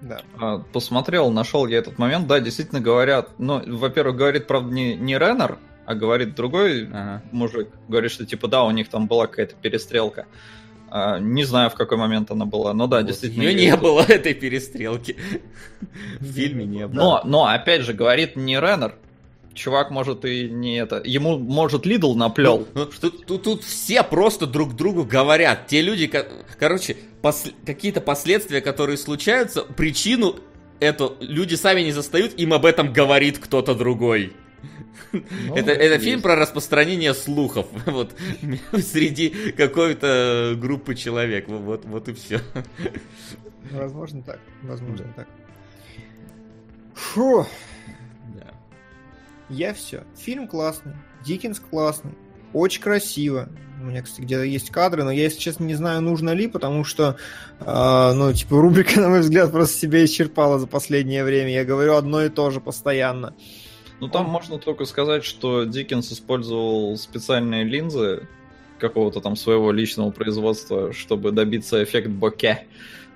да. 0.02 0.22
А, 0.40 0.58
посмотрел, 0.60 1.32
нашел 1.32 1.68
я 1.68 1.78
этот 1.78 1.98
момент. 1.98 2.28
Да, 2.28 2.40
действительно 2.40 2.82
говорят. 2.82 3.30
Ну, 3.38 3.62
во-первых, 3.78 4.16
говорит, 4.16 4.48
правда, 4.48 4.74
не, 4.74 4.96
не 4.96 5.18
Реннер, 5.18 5.60
а 5.86 5.96
говорит 5.96 6.36
другой 6.36 6.88
ага. 6.88 7.22
мужик. 7.32 7.70
Говорит, 7.88 8.12
что 8.12 8.26
типа 8.26 8.48
да, 8.48 8.64
у 8.64 8.72
них 8.72 8.90
там 8.90 9.08
была 9.08 9.28
какая-то 9.28 9.56
перестрелка. 9.56 10.26
А, 10.90 11.20
не 11.20 11.44
знаю, 11.44 11.70
в 11.70 11.76
какой 11.76 11.98
момент 11.98 12.32
она 12.32 12.46
была, 12.46 12.74
но 12.74 12.88
да, 12.88 12.98
вот. 12.98 13.08
действительно. 13.08 13.44
Ее 13.44 13.54
не 13.54 13.78
было, 13.78 14.02
этой 14.08 14.34
перестрелки. 14.34 15.18
В 16.20 16.26
фильме 16.26 16.66
не 16.66 16.88
было. 16.88 16.96
Но, 16.96 17.22
но, 17.24 17.46
опять 17.46 17.82
же, 17.82 17.94
говорит 17.94 18.36
не 18.36 18.60
Реннер, 18.60 18.96
чувак 19.54 19.92
может 19.92 20.26
и 20.26 20.50
не 20.50 20.78
это. 20.78 21.02
Ему, 21.04 21.38
может, 21.38 21.86
Лидл 21.86 22.16
наплел. 22.16 22.68
Ну, 22.74 22.82
ну, 22.82 22.86
тут, 22.86 23.26
тут, 23.26 23.44
тут 23.44 23.64
все 23.64 24.04
просто 24.04 24.48
друг 24.48 24.76
другу 24.76 25.04
говорят. 25.04 25.68
Те 25.68 25.82
люди, 25.82 26.12
короче, 26.60 26.98
пос, 27.22 27.46
какие-то 27.66 28.02
последствия, 28.02 28.62
которые 28.62 28.98
случаются, 28.98 29.64
причину 29.64 30.36
эту 30.80 31.16
люди 31.20 31.56
сами 31.56 31.82
не 31.82 31.92
застают, 31.92 32.34
им 32.34 32.54
об 32.54 32.66
этом 32.66 32.92
говорит 32.92 33.38
кто-то 33.38 33.76
другой. 33.76 34.34
Ну, 35.12 35.56
это, 35.56 35.72
это 35.72 36.00
фильм 36.00 36.22
про 36.22 36.36
распространение 36.36 37.14
слухов 37.14 37.68
вот, 37.86 38.16
среди 38.72 39.30
какой-то 39.58 40.56
группы 40.58 40.96
человек. 40.96 41.48
Вот, 41.48 41.86
вот 41.86 42.08
и 42.08 42.14
все. 42.14 42.42
Возможно 43.72 44.24
так. 44.24 44.40
Возможно 44.62 45.14
так. 45.16 45.28
Фу. 46.94 47.46
Я 49.52 49.74
все. 49.74 50.04
Фильм 50.18 50.48
классный, 50.48 50.94
Диккенс 51.26 51.60
классный, 51.60 52.14
очень 52.54 52.82
красиво. 52.82 53.50
У 53.82 53.86
меня, 53.86 54.02
кстати, 54.02 54.22
где-то 54.22 54.44
есть 54.44 54.70
кадры, 54.70 55.04
но 55.04 55.12
я, 55.12 55.24
если 55.24 55.40
честно, 55.40 55.66
не 55.66 55.74
знаю, 55.74 56.02
нужно 56.02 56.30
ли, 56.32 56.48
потому 56.48 56.84
что, 56.84 57.18
э, 57.60 58.14
ну, 58.14 58.32
типа, 58.32 58.62
рубрика, 58.62 59.00
на 59.02 59.10
мой 59.10 59.22
взгляд, 59.22 59.52
просто 59.52 59.78
себя 59.78 60.06
исчерпала 60.06 60.60
за 60.60 60.68
последнее 60.68 61.24
время. 61.24 61.52
Я 61.52 61.66
говорю 61.66 61.96
одно 61.96 62.24
и 62.24 62.30
то 62.30 62.50
же 62.52 62.62
постоянно. 62.62 63.34
Ну, 64.00 64.08
там 64.08 64.28
Он... 64.28 64.32
можно 64.32 64.58
только 64.58 64.86
сказать, 64.86 65.26
что 65.26 65.66
Диккенс 65.66 66.12
использовал 66.12 66.96
специальные 66.98 67.64
линзы 67.64 68.28
какого-то 68.80 69.20
там 69.20 69.36
своего 69.36 69.72
личного 69.72 70.12
производства, 70.12 70.94
чтобы 70.94 71.32
добиться 71.32 71.84
эффект 71.84 72.10
боке. 72.10 72.68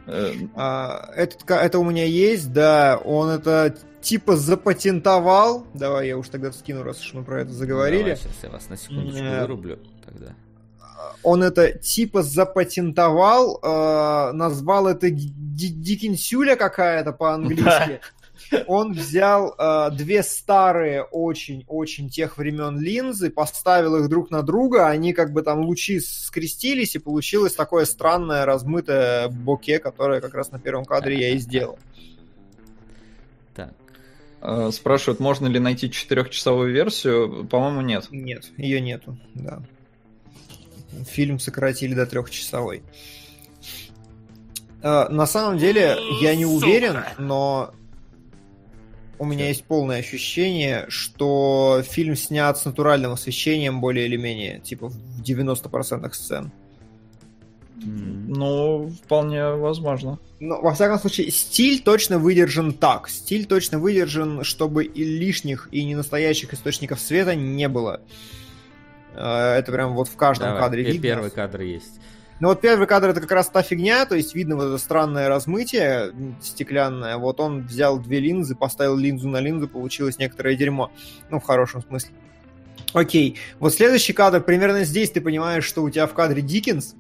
Э, 0.08 0.34
а, 0.56 1.10
этот, 1.16 1.50
это 1.50 1.80
у 1.80 1.84
меня 1.84 2.06
есть, 2.06 2.54
да, 2.54 3.00
он 3.04 3.30
это 3.30 3.76
типа 4.02 4.38
запатентовал. 4.38 5.66
Давай 5.74 6.08
я 6.08 6.18
уж 6.18 6.30
тогда 6.30 6.52
скину, 6.52 6.84
раз 6.84 7.02
уж 7.02 7.14
мы 7.14 7.24
про 7.24 7.42
это 7.42 7.52
заговорили. 7.52 8.04
Давай, 8.04 8.18
сейчас 8.18 8.44
я 8.44 8.50
вас 8.50 8.70
на 8.70 8.78
секундочку 8.78 9.24
вырублю 9.24 9.80
тогда. 10.06 10.36
Он 11.24 11.44
это 11.44 11.72
типа 11.78 12.22
запатентовал, 12.24 13.60
э, 13.62 14.32
назвал 14.34 14.88
это 14.88 15.10
дикинсюля 15.10 16.56
какая-то 16.56 17.12
по-английски. 17.14 18.00
Он 18.68 18.94
взял 18.94 19.56
э, 19.58 19.90
две 19.92 20.24
старые 20.24 21.04
очень-очень 21.04 22.10
тех 22.10 22.38
времен 22.38 22.80
линзы, 22.80 23.30
поставил 23.30 23.96
их 23.98 24.10
друг 24.10 24.32
на 24.32 24.44
друга, 24.44 24.88
они 24.88 25.14
как 25.14 25.34
бы 25.34 25.42
там 25.42 25.62
лучи 25.62 26.00
скрестились, 26.00 26.96
и 26.96 27.00
получилось 27.00 27.56
такое 27.56 27.86
странное 27.86 28.46
размытое 28.46 29.30
боке, 29.30 29.80
которое 29.80 30.22
как 30.22 30.34
раз 30.34 30.52
на 30.52 30.60
первом 30.60 30.86
кадре 30.86 31.20
я 31.20 31.30
и 31.32 31.38
сделал. 31.38 31.78
Э, 34.48 34.70
спрашивают, 34.72 35.20
можно 35.20 35.48
ли 35.48 35.60
найти 35.60 35.90
четырехчасовую 35.90 36.72
версию. 36.72 37.48
По-моему, 37.48 37.82
нет. 37.82 38.08
Нет, 38.12 38.52
ее 38.58 38.80
нету, 38.80 39.18
да. 39.34 39.64
Фильм 41.08 41.40
сократили 41.40 41.96
до 41.96 42.06
трехчасовой. 42.06 42.84
Э, 44.84 45.08
на 45.10 45.26
самом 45.26 45.58
деле, 45.58 45.98
я 46.22 46.36
не 46.36 46.46
уверен, 46.46 46.98
но 47.18 47.74
у 49.20 49.26
меня 49.26 49.48
есть 49.48 49.64
полное 49.66 50.00
ощущение, 50.00 50.86
что 50.90 51.82
фильм 51.88 52.16
снят 52.16 52.58
с 52.58 52.66
натуральным 52.66 53.12
освещением 53.12 53.82
более 53.82 54.06
или 54.06 54.18
менее, 54.18 54.60
типа 54.60 54.90
в 54.90 55.22
90% 55.22 56.14
сцен. 56.14 56.52
Ну, 57.78 58.90
вполне 59.04 59.52
возможно. 59.52 60.18
Но, 60.40 60.62
во 60.62 60.74
всяком 60.74 60.98
случае, 60.98 61.30
стиль 61.30 61.82
точно 61.82 62.18
выдержан 62.18 62.74
так. 62.74 63.10
Стиль 63.10 63.46
точно 63.46 63.80
выдержан, 63.80 64.44
чтобы 64.44 64.86
и 64.86 65.04
лишних, 65.04 65.70
и 65.72 65.84
ненастоящих 65.84 66.54
источников 66.54 67.00
света 67.00 67.36
не 67.36 67.68
было. 67.68 68.02
Э, 69.14 69.56
это 69.58 69.72
прям 69.72 69.94
вот 69.94 70.08
в 70.08 70.16
каждом 70.16 70.48
Давай, 70.50 70.62
кадре 70.64 70.84
видно. 70.84 71.02
Первый 71.02 71.30
кадр 71.32 71.62
есть. 71.62 72.00
Ну 72.42 72.50
вот 72.50 72.60
первый 72.60 72.86
кадр 72.86 73.10
это 73.10 73.22
как 73.22 73.32
раз 73.32 73.48
та 73.48 73.62
фигня, 73.62 74.06
то 74.06 74.16
есть 74.16 74.36
видно 74.36 74.58
вот 74.58 74.66
это 74.66 74.78
странное 74.78 75.30
размытие 75.30 76.14
стеклянное. 76.42 77.16
Вот 77.18 77.40
он 77.40 77.66
взял 77.66 77.98
две 77.98 78.20
линзы, 78.20 78.56
поставил 78.56 78.98
линзу 78.98 79.30
на 79.30 79.40
линзу, 79.40 79.70
получилось 79.70 80.20
некоторое 80.20 80.56
дерьмо. 80.56 80.92
Ну, 81.30 81.40
в 81.40 81.44
хорошем 81.44 81.82
смысле. 81.82 82.12
Окей, 82.92 83.38
вот 83.60 83.74
следующий 83.74 84.14
кадр, 84.14 84.42
примерно 84.42 84.84
здесь 84.84 85.12
ты 85.12 85.22
понимаешь, 85.22 85.64
что 85.64 85.82
у 85.82 85.90
тебя 85.90 86.08
в 86.08 86.14
кадре 86.14 86.42
Диккенс, 86.42 86.96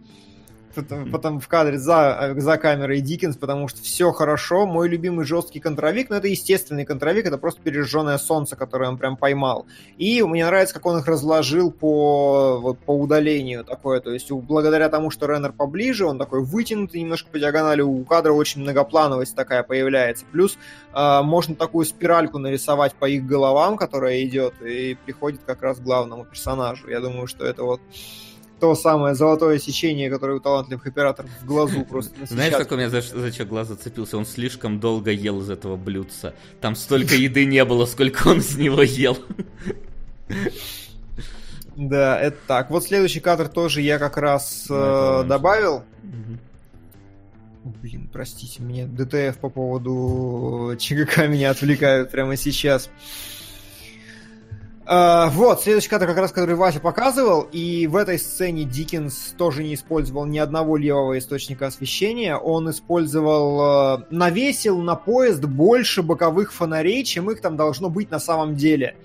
потом, 1.12 1.40
в 1.40 1.48
кадре 1.48 1.78
за, 1.78 2.34
за 2.38 2.58
камерой 2.58 3.02
Диккенс, 3.02 3.38
потому 3.38 3.68
что 3.68 3.82
все 3.82 4.12
хорошо. 4.12 4.66
Мой 4.66 4.90
любимый 4.90 5.26
жесткий 5.26 5.60
контровик, 5.60 6.10
но 6.10 6.18
это 6.18 6.28
естественный 6.28 6.86
контровик, 6.86 7.26
это 7.26 7.38
просто 7.38 7.62
пережженное 7.62 8.18
солнце, 8.18 8.56
которое 8.56 8.90
он 8.90 8.98
прям 8.98 9.18
поймал. 9.18 9.66
И 9.98 10.22
мне 10.24 10.46
нравится, 10.46 10.74
как 10.76 10.86
он 10.86 11.00
их 11.00 11.08
разложил 11.08 11.72
по, 11.72 12.60
вот, 12.60 12.80
по 12.80 12.92
удалению 12.92 13.64
такое. 13.64 14.00
То 14.00 14.12
есть 14.12 14.32
благодаря 14.32 14.90
тому, 14.90 15.12
что 15.12 15.28
Реннер 15.28 15.54
поближе, 15.54 16.06
он 16.06 16.18
такой 16.18 16.44
вытянутый 16.44 17.02
немножко 17.02 17.30
по 17.32 17.40
диагонали, 17.40 17.82
у 17.82 18.04
кадра 18.04 18.32
очень 18.32 18.62
многоплановость 18.62 19.36
такая 19.36 19.64
появляется. 19.64 20.26
Плюс 20.32 20.58
э, 20.94 21.22
можно 21.22 21.56
такую 21.56 21.86
спиральку 21.86 22.38
нарисовать 22.38 22.94
по 22.94 23.06
их 23.06 23.26
головам, 23.26 23.78
которая 23.78 24.24
идет 24.24 24.62
и 24.62 24.98
приходит 25.06 25.42
как 25.46 25.62
раз 25.62 25.78
к 25.78 25.84
главному 25.84 26.26
персонажу. 26.26 26.90
Я 26.90 27.00
думаю, 27.00 27.28
что 27.28 27.46
это 27.46 27.64
вот 27.64 27.82
то 28.60 28.76
самое 28.76 29.16
золотое 29.16 29.60
сечение, 29.60 30.10
которое 30.10 30.38
у 30.38 30.40
талантливых 30.40 30.88
операторов 30.88 31.30
в 31.42 31.46
глазу 31.46 31.86
просто 31.90 32.14
Знаешь, 32.26 32.54
как 32.54 32.72
у 32.72 32.76
меня 32.76 32.90
за, 32.90 33.02
за 33.02 33.32
что 33.32 33.46
глаз 33.46 33.68
зацепился? 33.68 34.18
Он 34.18 34.26
слишком 34.26 34.80
долго 34.80 35.12
ел 35.12 35.42
из 35.42 35.50
этого 35.50 35.76
блюдца. 35.76 36.34
Там 36.62 36.76
столько 36.76 37.16
еды 37.16 37.46
не 37.46 37.64
было, 37.66 37.86
сколько 37.86 38.28
он 38.28 38.40
из 38.40 38.56
него 38.58 38.82
ел. 38.82 39.18
Да, 41.78 42.18
это 42.18 42.38
так. 42.48 42.70
Вот 42.70 42.86
следующий 42.86 43.20
кадр 43.20 43.50
тоже 43.50 43.82
я 43.82 44.00
как 44.00 44.16
раз 44.16 44.66
э, 44.70 45.24
добавил. 45.28 45.84
Блин, 47.82 48.10
простите, 48.14 48.62
мне 48.62 48.86
ДТФ 48.86 49.38
по 49.40 49.50
поводу 49.50 50.76
ЧГК 50.78 51.28
меня 51.28 51.50
отвлекают 51.50 52.12
прямо 52.12 52.38
сейчас. 52.38 52.90
Uh, 54.86 55.32
вот, 55.32 55.64
следующий 55.64 55.90
кадр 55.90 56.06
как 56.06 56.18
раз, 56.18 56.32
который 56.32 56.56
Вася 56.56 56.80
показывал, 56.80 57.48
и 57.52 57.88
в 57.88 57.96
этой 57.96 58.20
сцене 58.20 58.66
Диккенс 58.66 59.34
тоже 59.36 59.64
не 59.64 59.74
использовал 59.74 60.28
ни 60.28 60.38
одного 60.38 60.78
левого 60.78 61.18
источника 61.18 61.66
освещения, 61.66 62.38
он 62.38 62.70
использовал, 62.70 63.98
uh, 63.98 64.06
навесил 64.12 64.80
на 64.84 64.96
поезд 64.96 65.44
больше 65.44 66.04
боковых 66.04 66.54
фонарей, 66.54 67.04
чем 67.04 67.32
их 67.32 67.42
там 67.42 67.58
должно 67.58 67.90
быть 67.90 68.12
на 68.12 68.20
самом 68.20 68.56
деле. 68.56 68.96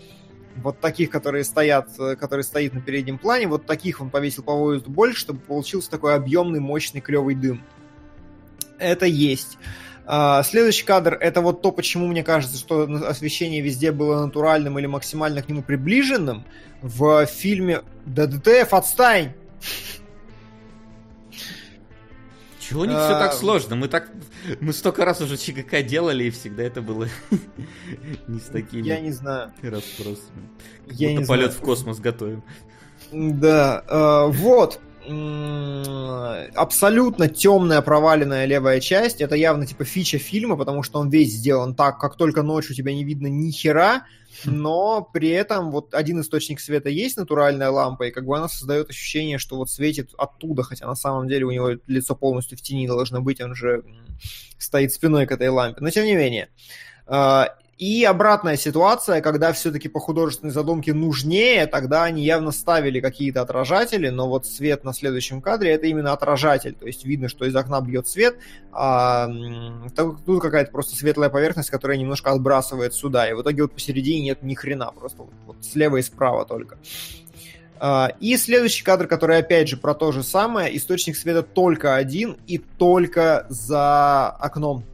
Вот 0.57 0.81
таких, 0.81 1.09
которые 1.09 1.45
стоят, 1.45 1.89
э, 1.99 2.17
которые 2.17 2.45
стоит 2.45 2.75
на 2.75 2.83
переднем 2.83 3.17
плане, 3.17 3.47
вот 3.47 3.65
таких 3.65 4.03
он 4.03 4.11
повесил 4.11 4.43
по 4.43 4.53
поезду 4.53 4.91
больше, 4.91 5.21
чтобы 5.21 5.41
получился 5.41 5.91
такой 5.91 6.15
объемный, 6.15 6.61
мощный, 6.61 7.01
клевый 7.01 7.35
дым. 7.35 7.63
Это 8.79 9.07
есть. 9.07 9.57
А, 10.13 10.43
следующий 10.43 10.85
кадр 10.85 11.15
это 11.21 11.41
вот 11.41 11.63
то, 11.63 11.71
почему 11.71 12.09
мне 12.09 12.25
кажется, 12.25 12.59
что 12.59 12.83
освещение 13.07 13.61
везде 13.61 13.93
было 13.93 14.27
натуральным 14.27 14.77
или 14.77 14.87
максимально 14.87 15.41
к 15.41 15.49
нему 15.49 15.63
приближенным. 15.63 16.45
В 16.83 17.27
фильме 17.27 17.83
ДДТФ 18.07 18.75
отстань! 18.75 19.35
Чего 22.59 22.81
у 22.81 22.85
них 22.87 22.99
все 22.99 23.11
так 23.11 23.31
а, 23.31 23.35
сложно? 23.35 23.77
Мы 23.77 23.87
так. 23.87 24.09
Мы 24.61 24.73
столько 24.73 25.05
раз 25.05 25.21
уже 25.21 25.37
ЧГК 25.37 25.83
делали, 25.83 26.25
и 26.25 26.31
всегда 26.31 26.65
это 26.65 26.83
было 26.83 27.07
не 28.27 28.41
с 28.41 28.47
такими. 28.47 28.89
Я 28.89 28.99
не 28.99 29.13
знаю. 29.13 29.53
Расспросами. 29.63 30.49
Я 30.87 31.15
не 31.15 31.25
полет 31.25 31.53
в 31.53 31.61
космос 31.61 32.01
готовим. 32.01 32.43
Да. 33.13 33.85
А, 33.87 34.27
вот 34.27 34.81
абсолютно 36.55 37.29
темная 37.29 37.83
проваленная 37.83 38.45
левая 38.47 38.81
часть. 38.81 39.21
Это 39.21 39.35
явно 39.35 39.67
типа 39.67 39.85
фича 39.85 40.19
фильма, 40.19 40.57
потому 40.57 40.83
что 40.83 40.99
он 40.99 41.11
весь 41.11 41.33
сделан 41.33 41.75
так, 41.75 41.99
как 41.99 42.17
только 42.17 42.43
ночью 42.43 42.75
тебя 42.75 42.95
не 42.95 43.05
видно 43.05 43.27
ни 43.27 43.51
хера, 43.51 44.05
но 44.45 45.03
при 45.03 45.29
этом 45.29 45.71
вот 45.71 45.95
один 45.95 46.21
источник 46.21 46.61
света 46.61 46.89
есть, 46.89 47.17
натуральная 47.17 47.71
лампа, 47.71 48.05
и 48.05 48.11
как 48.11 48.25
бы 48.25 48.37
она 48.37 48.49
создает 48.49 48.91
ощущение, 48.91 49.39
что 49.39 49.57
вот 49.57 49.71
светит 49.71 50.11
оттуда, 50.17 50.63
хотя 50.63 50.87
на 50.87 50.95
самом 50.95 51.29
деле 51.29 51.45
у 51.45 51.51
него 51.51 51.71
лицо 51.87 52.15
полностью 52.15 52.57
в 52.57 52.63
тени 52.63 52.87
должно 52.87 53.21
быть, 53.21 53.41
он 53.41 53.55
же 53.55 53.85
стоит 54.59 54.93
спиной 54.93 55.27
к 55.27 55.33
этой 55.33 55.49
лампе. 55.49 55.81
Но 55.81 55.91
тем 55.91 56.05
не 56.05 56.15
менее. 56.15 56.49
И 57.81 58.05
обратная 58.05 58.59
ситуация, 58.59 59.23
когда 59.23 59.55
все-таки 59.55 59.89
по 59.89 60.01
художественной 60.01 60.53
задумке 60.53 60.93
нужнее, 60.93 61.67
тогда 61.67 62.05
они 62.05 62.23
явно 62.23 62.53
ставили 62.53 63.01
какие-то 63.01 63.41
отражатели, 63.41 64.11
но 64.11 64.29
вот 64.29 64.45
свет 64.47 64.85
на 64.85 64.93
следующем 64.93 65.41
кадре 65.41 65.71
это 65.71 65.87
именно 65.87 66.13
отражатель. 66.13 66.75
То 66.75 66.87
есть 66.87 67.07
видно, 67.07 67.31
что 67.31 67.47
из 67.47 67.57
окна 67.57 67.81
бьет 67.81 68.07
свет, 68.07 68.37
а 68.71 69.31
тут 70.27 70.43
какая-то 70.43 70.71
просто 70.71 70.95
светлая 70.95 71.31
поверхность, 71.31 71.71
которая 71.71 71.97
немножко 71.97 72.33
отбрасывает 72.33 72.93
сюда. 72.93 73.31
И 73.31 73.33
в 73.33 73.41
итоге 73.41 73.63
вот 73.63 73.73
посередине 73.73 74.21
нет 74.25 74.43
ни 74.43 74.55
хрена, 74.55 74.93
просто 74.93 75.23
вот, 75.23 75.33
вот 75.47 75.57
слева 75.65 75.97
и 75.97 76.03
справа 76.03 76.45
только. 76.45 76.77
А, 77.79 78.13
и 78.21 78.37
следующий 78.37 78.85
кадр, 78.85 79.07
который 79.07 79.39
опять 79.39 79.69
же 79.71 79.79
про 79.79 79.95
то 79.95 80.13
же 80.13 80.23
самое, 80.23 80.77
источник 80.77 81.17
света 81.17 81.43
только 81.43 81.97
один 81.97 82.37
и 82.47 82.59
только 82.59 83.47
за 83.49 84.29
окном 84.29 84.85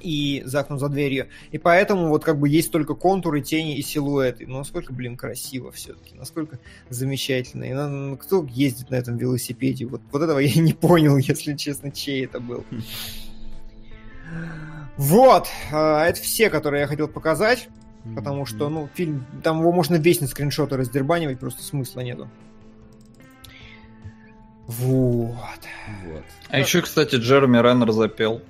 и 0.00 0.42
за 0.44 0.60
окном, 0.60 0.78
за 0.78 0.88
дверью. 0.88 1.28
И 1.50 1.58
поэтому 1.58 2.08
вот 2.08 2.24
как 2.24 2.38
бы 2.38 2.48
есть 2.48 2.70
только 2.70 2.94
контуры, 2.94 3.40
тени 3.40 3.76
и 3.76 3.82
силуэты. 3.82 4.46
Но 4.46 4.58
насколько, 4.58 4.92
блин, 4.92 5.16
красиво 5.16 5.72
все-таки, 5.72 6.14
насколько 6.14 6.58
замечательно. 6.88 7.64
И 7.64 7.72
на, 7.72 8.16
кто 8.16 8.46
ездит 8.48 8.90
на 8.90 8.96
этом 8.96 9.16
велосипеде? 9.16 9.86
Вот, 9.86 10.00
вот 10.12 10.22
этого 10.22 10.38
я 10.38 10.60
не 10.60 10.72
понял, 10.72 11.16
если 11.16 11.54
честно, 11.54 11.90
чей 11.90 12.24
это 12.24 12.40
был. 12.40 12.64
Вот, 14.96 15.46
а, 15.72 16.04
это 16.04 16.20
все, 16.20 16.50
которые 16.50 16.82
я 16.82 16.86
хотел 16.86 17.08
показать. 17.08 17.68
Потому 18.14 18.46
что, 18.46 18.70
ну, 18.70 18.88
фильм, 18.94 19.26
там 19.42 19.60
его 19.60 19.70
можно 19.70 19.96
весь 19.96 20.20
на 20.20 20.28
скриншоты 20.28 20.76
раздербанивать, 20.76 21.38
просто 21.38 21.62
смысла 21.62 22.00
нету. 22.00 22.30
Вот. 24.66 25.34
вот. 26.06 26.24
А 26.48 26.58
еще, 26.58 26.80
кстати, 26.82 27.16
Джереми 27.16 27.58
Реннер 27.58 27.90
запел 27.92 28.42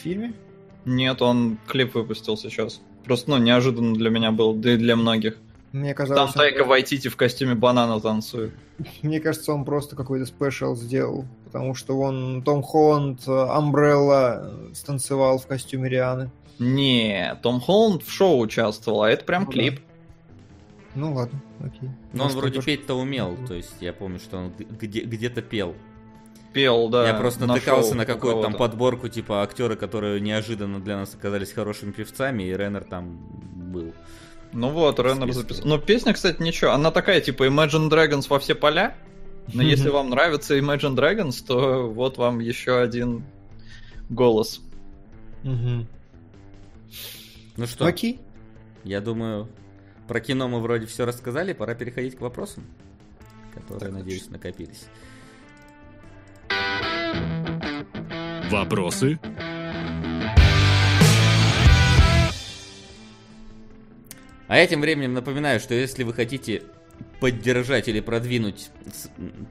фильме? 0.00 0.32
Нет, 0.84 1.22
он 1.22 1.58
клип 1.66 1.94
выпустил 1.94 2.36
сейчас. 2.36 2.80
Просто, 3.04 3.30
ну, 3.30 3.38
неожиданно 3.38 3.94
для 3.94 4.10
меня 4.10 4.30
был, 4.30 4.54
да 4.54 4.72
и 4.72 4.76
для 4.76 4.96
многих. 4.96 5.36
Мне 5.72 5.94
казалось, 5.94 6.32
Там 6.32 6.42
Тайка 6.42 6.62
он... 6.62 6.68
Вайтити 6.68 7.08
в 7.08 7.16
костюме 7.16 7.54
банана 7.54 8.00
танцует. 8.00 8.52
Мне 9.02 9.20
кажется, 9.20 9.52
он 9.52 9.64
просто 9.64 9.94
какой-то 9.94 10.26
спешл 10.26 10.74
сделал, 10.74 11.26
потому 11.44 11.74
что 11.74 11.98
он 11.98 12.42
Том 12.42 12.62
Холланд, 12.62 13.26
Амбрелла 13.28 14.52
станцевал 14.74 15.38
в 15.38 15.46
костюме 15.46 15.88
Рианы. 15.88 16.30
Не, 16.58 17.38
Том 17.42 17.60
Холланд 17.60 18.02
в 18.02 18.10
шоу 18.10 18.40
участвовал, 18.40 19.02
а 19.02 19.10
это 19.10 19.24
прям 19.24 19.44
ну, 19.44 19.50
клип. 19.50 19.76
Да. 19.76 19.80
Ну 20.96 21.14
ладно, 21.14 21.40
окей. 21.60 21.88
Но 22.12 22.24
он 22.24 22.30
вроде 22.32 22.60
петь-то 22.60 22.94
умел, 22.94 23.36
то 23.46 23.54
есть 23.54 23.76
я 23.80 23.92
помню, 23.92 24.18
что 24.18 24.38
он 24.38 24.52
где- 24.58 25.02
где-то 25.02 25.40
пел 25.40 25.74
пел, 26.52 26.88
да. 26.88 27.06
Я 27.06 27.14
просто 27.14 27.46
натыкался 27.46 27.94
на 27.94 28.06
какую-то 28.06 28.42
там 28.42 28.54
подборку, 28.54 29.08
типа 29.08 29.42
актеры, 29.42 29.76
которые 29.76 30.20
неожиданно 30.20 30.80
для 30.80 30.96
нас 30.96 31.14
оказались 31.14 31.52
хорошими 31.52 31.92
певцами, 31.92 32.44
и 32.44 32.52
Реннер 32.52 32.84
там 32.84 33.18
был. 33.72 33.94
Ну 34.52 34.70
вот, 34.70 34.98
Реннер 34.98 35.32
записал. 35.32 35.64
Но 35.66 35.78
песня, 35.78 36.12
кстати, 36.12 36.42
ничего. 36.42 36.72
Она 36.72 36.90
такая, 36.90 37.20
типа 37.20 37.46
Imagine 37.46 37.88
Dragons 37.88 38.26
во 38.28 38.38
все 38.38 38.54
поля. 38.54 38.96
Но 39.52 39.62
если 39.62 39.88
вам 39.88 40.10
нравится 40.10 40.58
Imagine 40.58 40.94
Dragons, 40.94 41.44
то 41.44 41.88
вот 41.88 42.18
вам 42.18 42.40
еще 42.40 42.80
один 42.80 43.24
голос. 44.08 44.60
Ну 45.42 45.86
что? 47.66 47.86
Окей. 47.86 48.20
Я 48.84 49.00
думаю, 49.00 49.48
про 50.08 50.20
кино 50.20 50.48
мы 50.48 50.60
вроде 50.60 50.86
все 50.86 51.04
рассказали, 51.04 51.52
пора 51.52 51.74
переходить 51.74 52.16
к 52.16 52.20
вопросам, 52.20 52.64
которые, 53.54 53.92
надеюсь, 53.92 54.30
накопились. 54.30 54.86
Вопросы? 58.50 59.18
А 64.48 64.56
этим 64.56 64.80
временем 64.80 65.14
напоминаю, 65.14 65.60
что 65.60 65.74
если 65.74 66.02
вы 66.02 66.12
хотите 66.12 66.64
поддержать 67.20 67.86
или 67.86 68.00
продвинуть, 68.00 68.70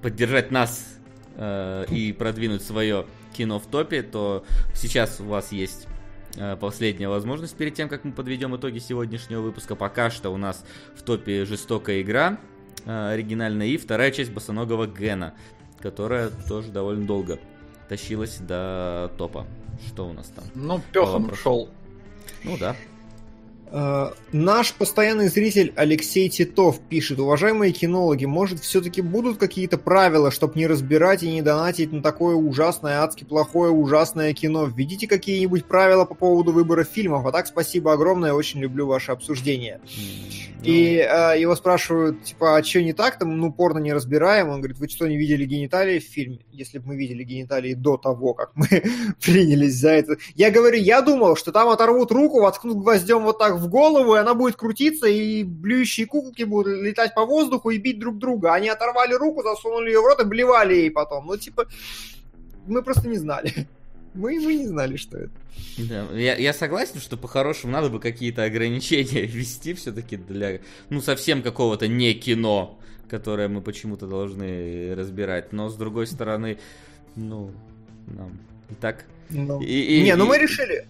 поддержать 0.01 0.51
нас 0.51 0.99
э, 1.35 1.85
и 1.89 2.11
продвинуть 2.11 2.63
свое 2.63 3.05
кино 3.31 3.59
в 3.59 3.67
топе, 3.67 4.03
то 4.03 4.43
сейчас 4.75 5.21
у 5.21 5.25
вас 5.25 5.53
есть 5.53 5.87
э, 6.35 6.57
последняя 6.59 7.07
возможность 7.07 7.55
перед 7.55 7.75
тем, 7.75 7.87
как 7.87 8.03
мы 8.03 8.11
подведем 8.11 8.55
итоги 8.57 8.79
сегодняшнего 8.79 9.39
выпуска. 9.39 9.75
Пока 9.75 10.09
что 10.09 10.31
у 10.31 10.37
нас 10.37 10.65
в 10.95 11.03
топе 11.03 11.45
жестокая 11.45 12.01
игра 12.01 12.37
э, 12.85 13.11
оригинальная 13.13 13.67
и 13.67 13.77
вторая 13.77 14.11
часть 14.11 14.33
босоногого 14.33 14.85
Гена, 14.85 15.33
которая 15.79 16.29
тоже 16.47 16.71
довольно 16.71 17.05
долго 17.05 17.39
тащилась 17.87 18.37
до 18.37 19.11
топа. 19.17 19.45
Что 19.87 20.07
у 20.07 20.13
нас 20.13 20.27
там? 20.27 20.45
Ну, 20.55 20.81
пехом 20.91 21.33
шел. 21.35 21.69
Ну 22.43 22.57
да. 22.57 22.75
Э, 23.71 24.11
наш 24.31 24.73
постоянный 24.73 25.27
зритель 25.27 25.73
Алексей 25.75 26.27
Титов 26.29 26.79
пишет, 26.79 27.19
уважаемые 27.19 27.71
кинологи, 27.71 28.25
может 28.25 28.59
все-таки 28.61 29.01
будут 29.01 29.37
какие-то 29.37 29.77
правила, 29.77 30.31
чтобы 30.31 30.53
не 30.55 30.65
разбирать 30.65 31.21
и 31.21 31.31
не 31.31 31.41
донатить 31.41 31.91
на 31.91 32.01
такое 32.01 32.35
ужасное, 32.35 33.01
адски 33.01 33.25
плохое, 33.25 33.71
ужасное 33.71 34.33
кино? 34.33 34.65
Введите 34.65 35.07
какие-нибудь 35.07 35.65
правила 35.65 36.05
по 36.05 36.15
поводу 36.15 36.51
выбора 36.51 36.83
фильмов, 36.83 37.25
а 37.25 37.31
так 37.31 37.45
спасибо 37.45 37.93
огромное, 37.93 38.33
очень 38.33 38.59
люблю 38.59 38.87
ваше 38.87 39.11
обсуждение. 39.11 39.79
И 40.63 40.97
э, 40.97 41.39
его 41.39 41.55
спрашивают, 41.55 42.23
типа, 42.23 42.57
а 42.57 42.63
что 42.63 42.81
не 42.81 42.93
так, 42.93 43.17
там, 43.17 43.37
ну, 43.37 43.51
порно 43.51 43.79
не 43.79 43.93
разбираем. 43.93 44.49
Он 44.49 44.59
говорит, 44.59 44.77
вы 44.77 44.89
что, 44.89 45.07
не 45.07 45.17
видели 45.17 45.45
гениталии 45.45 45.99
в 45.99 46.03
фильме? 46.03 46.39
Если 46.51 46.79
бы 46.79 46.87
мы 46.87 46.95
видели 46.97 47.23
гениталии 47.23 47.73
до 47.75 47.95
того, 47.97 48.33
как 48.33 48.51
мы 48.55 48.67
принялись 49.23 49.75
за 49.75 49.91
это. 49.91 50.17
Я 50.35 50.51
говорю, 50.51 50.77
я 50.77 51.01
думал, 51.01 51.37
что 51.37 51.53
там 51.53 51.69
оторвут 51.69 52.11
руку, 52.11 52.41
воткнут 52.41 52.79
гвоздем 52.79 53.23
вот 53.23 53.37
так 53.37 53.58
в 53.59 53.69
голову, 53.69 54.15
и 54.15 54.19
она 54.19 54.33
будет 54.33 54.55
крутиться, 54.55 55.07
и 55.07 55.43
блюющие 55.43 56.05
куколки 56.05 56.43
будут 56.43 56.81
летать 56.81 57.13
по 57.13 57.25
воздуху 57.25 57.69
и 57.69 57.77
бить 57.77 57.99
друг 57.99 58.17
друга. 58.17 58.53
Они 58.53 58.69
оторвали 58.69 59.13
руку, 59.13 59.43
засунули 59.43 59.89
ее 59.89 60.01
в 60.01 60.05
рот 60.05 60.21
и 60.21 60.25
блевали 60.25 60.75
ей 60.75 60.91
потом. 60.91 61.27
Ну, 61.27 61.37
типа, 61.37 61.67
мы 62.67 62.81
просто 62.83 63.07
не 63.07 63.17
знали. 63.17 63.67
Мы, 64.15 64.39
мы 64.39 64.55
не 64.55 64.65
знали, 64.65 64.97
что 64.97 65.19
это. 65.19 65.31
Да, 65.77 66.07
я, 66.13 66.35
я 66.35 66.51
согласен, 66.51 66.99
что 66.99 67.15
по-хорошему 67.15 67.71
надо 67.71 67.89
бы 67.89 67.99
какие-то 67.99 68.43
ограничения 68.43 69.21
ввести 69.27 69.75
все-таки 69.75 70.17
для, 70.17 70.61
ну, 70.89 70.99
совсем 70.99 71.43
какого-то 71.43 71.87
не 71.87 72.15
кино, 72.15 72.79
которое 73.07 73.47
мы 73.49 73.61
почему-то 73.61 74.07
должны 74.07 74.95
разбирать. 74.95 75.53
Но, 75.53 75.69
с 75.69 75.75
другой 75.75 76.07
стороны, 76.07 76.57
ну, 77.15 77.51
нам 78.07 78.39
и 78.69 78.73
так... 78.73 79.05
Ну, 79.29 79.61
и, 79.61 79.99
и, 79.99 80.01
не, 80.01 80.15
ну 80.15 80.25
мы 80.25 80.39
решили, 80.39 80.87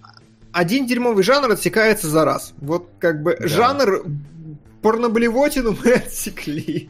один 0.51 0.85
дерьмовый 0.87 1.23
жанр 1.23 1.51
отсекается 1.51 2.07
за 2.07 2.25
раз. 2.25 2.53
Вот 2.57 2.89
как 2.99 3.21
бы 3.21 3.37
да. 3.39 3.47
жанр 3.47 4.05
порноблевотину 4.81 5.75
мы 5.83 5.93
отсекли. 5.93 6.89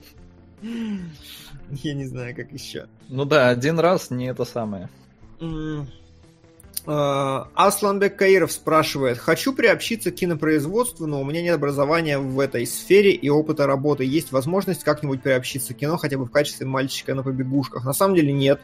Я 0.62 1.94
не 1.94 2.06
знаю, 2.06 2.36
как 2.36 2.52
еще. 2.52 2.88
Ну 3.08 3.26
да, 3.26 3.50
один 3.50 3.80
раз 3.80 4.10
не 4.10 4.28
это 4.28 4.46
самое. 4.46 4.90
А, 6.86 7.50
Асланбек 7.54 8.16
Каиров 8.16 8.52
спрашивает, 8.52 9.18
хочу 9.18 9.54
приобщиться 9.54 10.12
к 10.12 10.16
кинопроизводству, 10.16 11.06
но 11.06 11.22
у 11.22 11.26
меня 11.26 11.42
нет 11.42 11.56
образования 11.56 12.18
в 12.18 12.40
этой 12.40 12.66
сфере 12.66 13.12
и 13.12 13.30
опыта 13.30 13.68
работы. 13.68 14.06
Есть 14.06 14.32
возможность 14.32 14.84
как-нибудь 14.84 15.22
приобщиться 15.22 15.74
к 15.74 15.78
кино, 15.78 15.98
хотя 15.98 16.18
бы 16.18 16.26
в 16.26 16.32
качестве 16.32 16.66
мальчика 16.66 17.14
на 17.14 17.24
побегушках? 17.24 17.84
На 17.84 17.94
самом 17.94 18.16
деле 18.16 18.32
нет. 18.32 18.60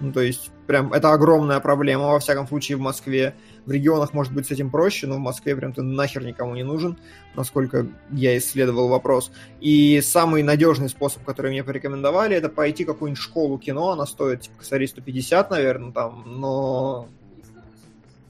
Ну, 0.00 0.12
то 0.12 0.20
есть, 0.20 0.50
прям, 0.66 0.92
это 0.94 1.12
огромная 1.12 1.60
проблема, 1.60 2.08
во 2.08 2.18
всяком 2.20 2.48
случае, 2.48 2.78
в 2.78 2.80
Москве. 2.80 3.34
В 3.66 3.70
регионах, 3.70 4.14
может 4.14 4.32
быть, 4.32 4.46
с 4.46 4.50
этим 4.50 4.70
проще, 4.70 5.06
но 5.06 5.16
в 5.16 5.20
Москве 5.20 5.54
прям 5.54 5.74
ты 5.74 5.82
нахер 5.82 6.24
никому 6.24 6.54
не 6.54 6.62
нужен, 6.62 6.98
насколько 7.36 7.86
я 8.10 8.36
исследовал 8.38 8.88
вопрос. 8.88 9.30
И 9.60 10.00
самый 10.00 10.42
надежный 10.42 10.88
способ, 10.88 11.22
который 11.24 11.50
мне 11.50 11.62
порекомендовали, 11.62 12.34
это 12.34 12.48
пойти 12.48 12.84
в 12.84 12.88
какую-нибудь 12.88 13.22
школу 13.22 13.58
кино, 13.58 13.90
она 13.90 14.06
стоит, 14.06 14.40
типа, 14.40 14.58
косарей 14.58 14.88
150, 14.88 15.50
наверное, 15.50 15.92
там, 15.92 16.24
но 16.26 17.08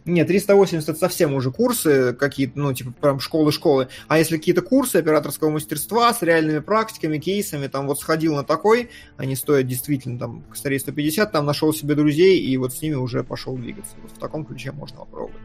нет, 0.05 0.29
380 0.29 0.89
это 0.89 0.99
совсем 0.99 1.35
уже 1.35 1.51
курсы 1.51 2.15
какие-то, 2.15 2.59
ну, 2.59 2.73
типа, 2.73 2.93
прям 2.93 3.21
школы-школы. 3.21 3.89
А 4.09 4.19
если 4.19 4.37
какие-то 4.37 4.63
курсы 4.63 4.97
операторского 4.97 5.51
мастерства 5.51 6.13
с 6.15 6.23
реальными 6.23 6.61
практиками, 6.61 7.19
кейсами, 7.19 7.67
там 7.67 7.87
вот 7.87 8.01
сходил 8.01 8.35
на 8.35 8.43
такой, 8.43 8.91
они 9.17 9.37
стоят 9.37 9.67
действительно 9.67 10.19
там 10.19 10.45
старее 10.55 10.81
150, 10.81 11.31
там 11.31 11.45
нашел 11.45 11.73
себе 11.75 11.95
друзей 11.95 12.41
и 12.41 12.57
вот 12.57 12.73
с 12.73 12.81
ними 12.81 12.95
уже 12.95 13.23
пошел 13.25 13.57
двигаться. 13.57 13.95
Вот 14.03 14.13
в 14.13 14.19
таком 14.19 14.45
ключе 14.45 14.73
можно 14.73 14.99
попробовать. 14.99 15.41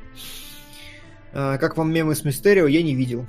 А, 1.33 1.57
как 1.57 1.75
вам 1.75 1.91
мемы 1.91 2.15
с 2.15 2.23
Мистерио, 2.23 2.67
я 2.67 2.81
не 2.81 2.95
видел. 2.95 3.25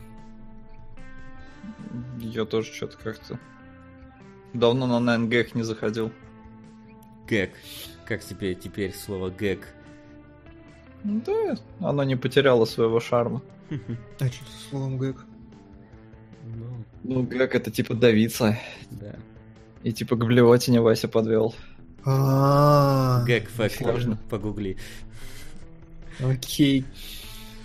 Я 2.21 2.45
тоже 2.45 2.73
что-то 2.73 2.97
как-то 2.99 3.39
давно 4.55 5.01
на 5.01 5.19
9 5.19 5.55
не 5.55 5.63
заходил. 5.63 6.13
Гэг. 7.29 7.51
Как 8.07 8.23
тебе 8.25 8.55
теперь 8.55 8.95
слово 8.95 9.31
гэг? 9.31 9.67
Да, 11.05 11.57
оно 11.81 12.05
не 12.05 12.17
потеряло 12.17 12.65
своего 12.65 13.01
шарма. 13.01 13.43
А 14.21 14.27
что 14.27 14.45
с 14.45 14.71
словом 14.71 14.99
гэг? 14.99 15.17
Ну, 16.45 16.85
ну 17.03 17.23
гэг 17.23 17.55
это 17.55 17.71
типа 17.71 17.95
давиться. 17.95 18.59
Да. 18.91 19.17
И 19.83 19.93
типа 19.93 20.17
к 20.17 20.25
блевотине 20.25 20.81
Вася 20.81 21.09
подвел. 21.09 21.55
Гэг 22.05 23.49
фактор, 23.49 24.17
погугли. 24.31 24.77
Окей. 26.21 26.85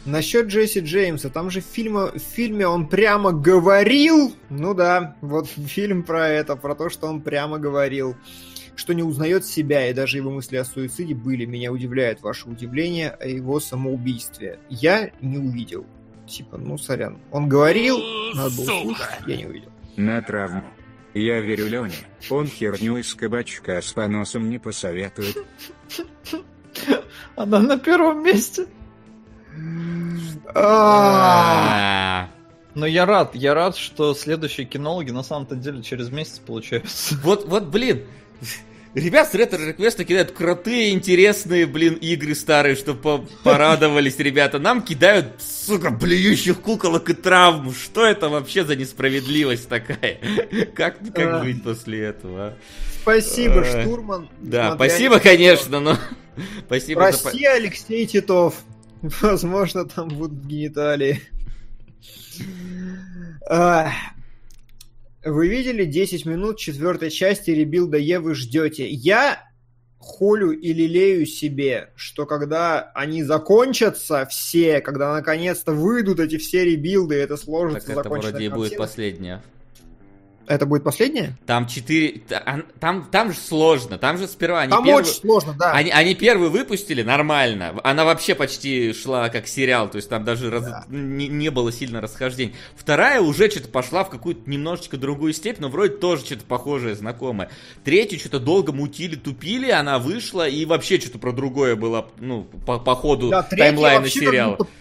Насчет 0.05 0.47
Джесси 0.47 0.79
Джеймса, 0.79 1.29
там 1.29 1.51
же 1.51 1.61
в 1.61 1.65
фильме, 1.65 2.11
в 2.11 2.19
фильме 2.19 2.65
он 2.65 2.87
прямо 2.87 3.31
говорил, 3.31 4.33
ну 4.49 4.73
да, 4.73 5.15
вот 5.21 5.47
фильм 5.47 6.01
про 6.01 6.27
это, 6.27 6.55
про 6.55 6.73
то, 6.73 6.89
что 6.89 7.05
он 7.05 7.21
прямо 7.21 7.59
говорил 7.59 8.15
что 8.75 8.93
не 8.93 9.03
узнает 9.03 9.45
себя, 9.45 9.89
и 9.89 9.93
даже 9.93 10.17
его 10.17 10.31
мысли 10.31 10.57
о 10.57 10.65
суициде 10.65 11.13
были. 11.13 11.45
Меня 11.45 11.71
удивляет 11.71 12.21
ваше 12.21 12.49
удивление 12.49 13.09
о 13.09 13.27
его 13.27 13.59
самоубийстве. 13.59 14.59
Я 14.69 15.11
не 15.21 15.37
увидел. 15.37 15.85
Типа, 16.27 16.57
ну, 16.57 16.77
сорян. 16.77 17.19
Он 17.31 17.49
говорил, 17.49 17.99
надо 18.33 18.55
было 18.55 18.65
слушать, 18.65 19.07
я 19.27 19.37
не 19.37 19.45
увидел. 19.45 19.69
На 19.97 20.21
травму. 20.21 20.63
Я 21.13 21.41
верю 21.41 21.67
Лене. 21.67 21.93
Он 22.29 22.47
херню 22.47 22.97
из 22.97 23.13
кабачка 23.13 23.81
с 23.81 23.91
поносом 23.91 24.49
не 24.49 24.59
посоветует. 24.59 25.35
Она 27.35 27.59
на 27.59 27.77
первом 27.77 28.23
месте. 28.23 28.65
А. 30.55 32.29
Но 32.73 32.85
я 32.85 33.05
рад, 33.05 33.35
я 33.35 33.53
рад, 33.53 33.75
что 33.75 34.13
следующие 34.13 34.65
кинологи 34.65 35.11
на 35.11 35.23
самом-то 35.23 35.55
деле 35.55 35.83
через 35.83 36.09
месяц 36.09 36.39
получаются. 36.39 37.15
Вот, 37.23 37.45
вот, 37.45 37.65
блин, 37.65 38.05
Ребят 38.93 39.31
с 39.31 39.35
ретро 39.35 39.57
реквеста 39.57 40.03
кидают 40.03 40.31
крутые, 40.31 40.91
интересные, 40.91 41.65
блин, 41.65 41.93
игры 41.93 42.35
старые, 42.35 42.75
чтобы 42.75 43.25
порадовались 43.41 44.17
ребята. 44.17 44.59
Нам 44.59 44.81
кидают, 44.81 45.41
сука, 45.41 45.91
блюющих 45.91 46.59
куколок 46.59 47.09
и 47.09 47.13
травм. 47.13 47.73
Что 47.73 48.05
это 48.05 48.27
вообще 48.27 48.65
за 48.65 48.75
несправедливость 48.75 49.69
такая? 49.69 50.19
Как, 50.75 50.97
как 51.13 51.33
а. 51.35 51.39
быть 51.39 51.63
после 51.63 52.01
этого? 52.07 52.47
А? 52.47 52.57
Спасибо, 53.01 53.61
а, 53.61 53.81
штурман. 53.81 54.29
Да, 54.41 54.75
спасибо, 54.75 55.19
конечно, 55.19 55.79
но... 55.79 55.97
Спасибо 56.65 57.01
Прости. 57.01 57.45
Алексей 57.45 58.05
Титов. 58.05 58.55
Возможно, 59.01 59.85
там 59.85 60.09
будут 60.09 60.45
гениталии. 60.45 61.21
Вы 65.23 65.49
видели 65.49 65.85
10 65.85 66.25
минут 66.25 66.57
четвертой 66.57 67.11
части 67.11 67.51
ребилда 67.51 67.97
Евы 67.97 68.33
ждете? 68.33 68.89
Я 68.89 69.47
холю 69.99 70.51
и 70.51 70.73
лелею 70.73 71.27
себе, 71.27 71.91
что 71.95 72.25
когда 72.25 72.91
они 72.95 73.23
закончатся 73.23 74.25
все, 74.25 74.81
когда 74.81 75.13
наконец-то 75.13 75.73
выйдут 75.73 76.19
эти 76.19 76.37
все 76.37 76.65
ребилды, 76.65 77.15
это 77.15 77.37
сложится. 77.37 77.87
Так 77.87 78.05
это 78.05 78.09
вроде 78.09 78.45
и 78.45 78.49
будет 78.49 78.77
последняя. 78.77 79.43
Это 80.51 80.65
будет 80.65 80.83
последнее? 80.83 81.37
Там 81.45 81.65
четыре... 81.65 82.23
Там, 82.81 83.05
там 83.05 83.31
же 83.31 83.39
сложно. 83.39 83.97
Там 83.97 84.17
же 84.17 84.27
сперва 84.27 84.59
они 84.59 84.71
Там 84.71 84.83
первый... 84.83 85.03
очень 85.03 85.13
сложно, 85.13 85.55
да. 85.57 85.71
Они, 85.71 85.91
они 85.91 86.13
первый 86.13 86.49
выпустили 86.49 87.03
нормально. 87.03 87.79
Она 87.85 88.03
вообще 88.03 88.35
почти 88.35 88.91
шла 88.91 89.29
как 89.29 89.47
сериал. 89.47 89.89
То 89.89 89.95
есть 89.95 90.09
там 90.09 90.25
даже 90.25 90.51
да. 90.51 90.57
раз... 90.57 90.85
не, 90.89 91.29
не 91.29 91.49
было 91.51 91.71
сильно 91.71 92.01
расхождений. 92.01 92.53
Вторая 92.75 93.21
уже 93.21 93.49
что-то 93.49 93.69
пошла 93.69 94.03
в 94.03 94.09
какую-то 94.09 94.49
немножечко 94.49 94.97
другую 94.97 95.31
степь, 95.31 95.59
но 95.59 95.69
вроде 95.69 95.95
тоже 95.95 96.25
что-то 96.25 96.43
похожее, 96.43 96.95
знакомое. 96.95 97.49
Третью 97.85 98.19
что-то 98.19 98.41
долго 98.41 98.73
мутили, 98.73 99.15
тупили, 99.15 99.71
она 99.71 99.99
вышла, 99.99 100.49
и 100.49 100.65
вообще 100.65 100.99
что-то 100.99 101.17
про 101.17 101.31
другое 101.31 101.77
было, 101.77 102.09
ну, 102.19 102.43
по, 102.65 102.77
по 102.77 102.93
ходу 102.93 103.29
да, 103.29 103.43
таймлайна 103.43 104.09
сериала. 104.09 104.57
Как 104.57 104.67
будто 104.67 104.80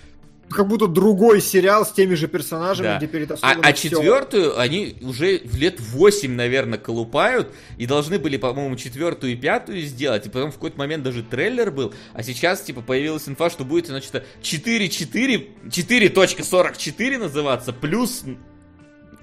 как 0.51 0.67
будто 0.67 0.89
другой 0.89 1.41
сериал 1.41 1.87
с 1.87 1.93
теми 1.93 2.15
же 2.15 2.27
персонажами, 2.27 2.89
да. 2.89 2.97
где 2.99 3.07
перетасовано 3.07 3.61
А, 3.63 3.69
а 3.69 3.73
четвертую 3.73 4.59
они 4.59 4.97
уже 5.01 5.41
в 5.45 5.57
лет 5.57 5.81
8, 5.81 6.31
наверное, 6.33 6.79
колупают, 6.79 7.55
и 7.79 7.87
должны 7.87 8.19
были, 8.19 8.37
по-моему, 8.37 8.77
четвертую 8.77 9.33
и 9.33 9.37
пятую 9.37 9.81
сделать, 9.83 10.27
и 10.27 10.29
потом 10.29 10.51
в 10.51 10.55
какой-то 10.55 10.79
момент 10.79 11.05
даже 11.05 11.23
трейлер 11.23 11.71
был, 11.71 11.95
а 12.13 12.23
сейчас, 12.23 12.63
типа, 12.63 12.83
появилась 12.83 13.29
инфа, 13.29 13.49
что 13.49 13.65
будет, 13.65 13.87
значит, 13.87 14.25
4.4, 14.43 15.49
4.44 15.69 17.19
называться, 17.19 17.73
плюс 17.73 18.25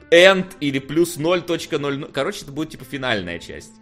end 0.09 0.47
или 0.61 0.79
плюс 0.79 1.17
0.0, 1.17 2.11
короче, 2.13 2.43
это 2.43 2.51
будет, 2.51 2.69
типа, 2.69 2.85
финальная 2.85 3.39
часть, 3.39 3.73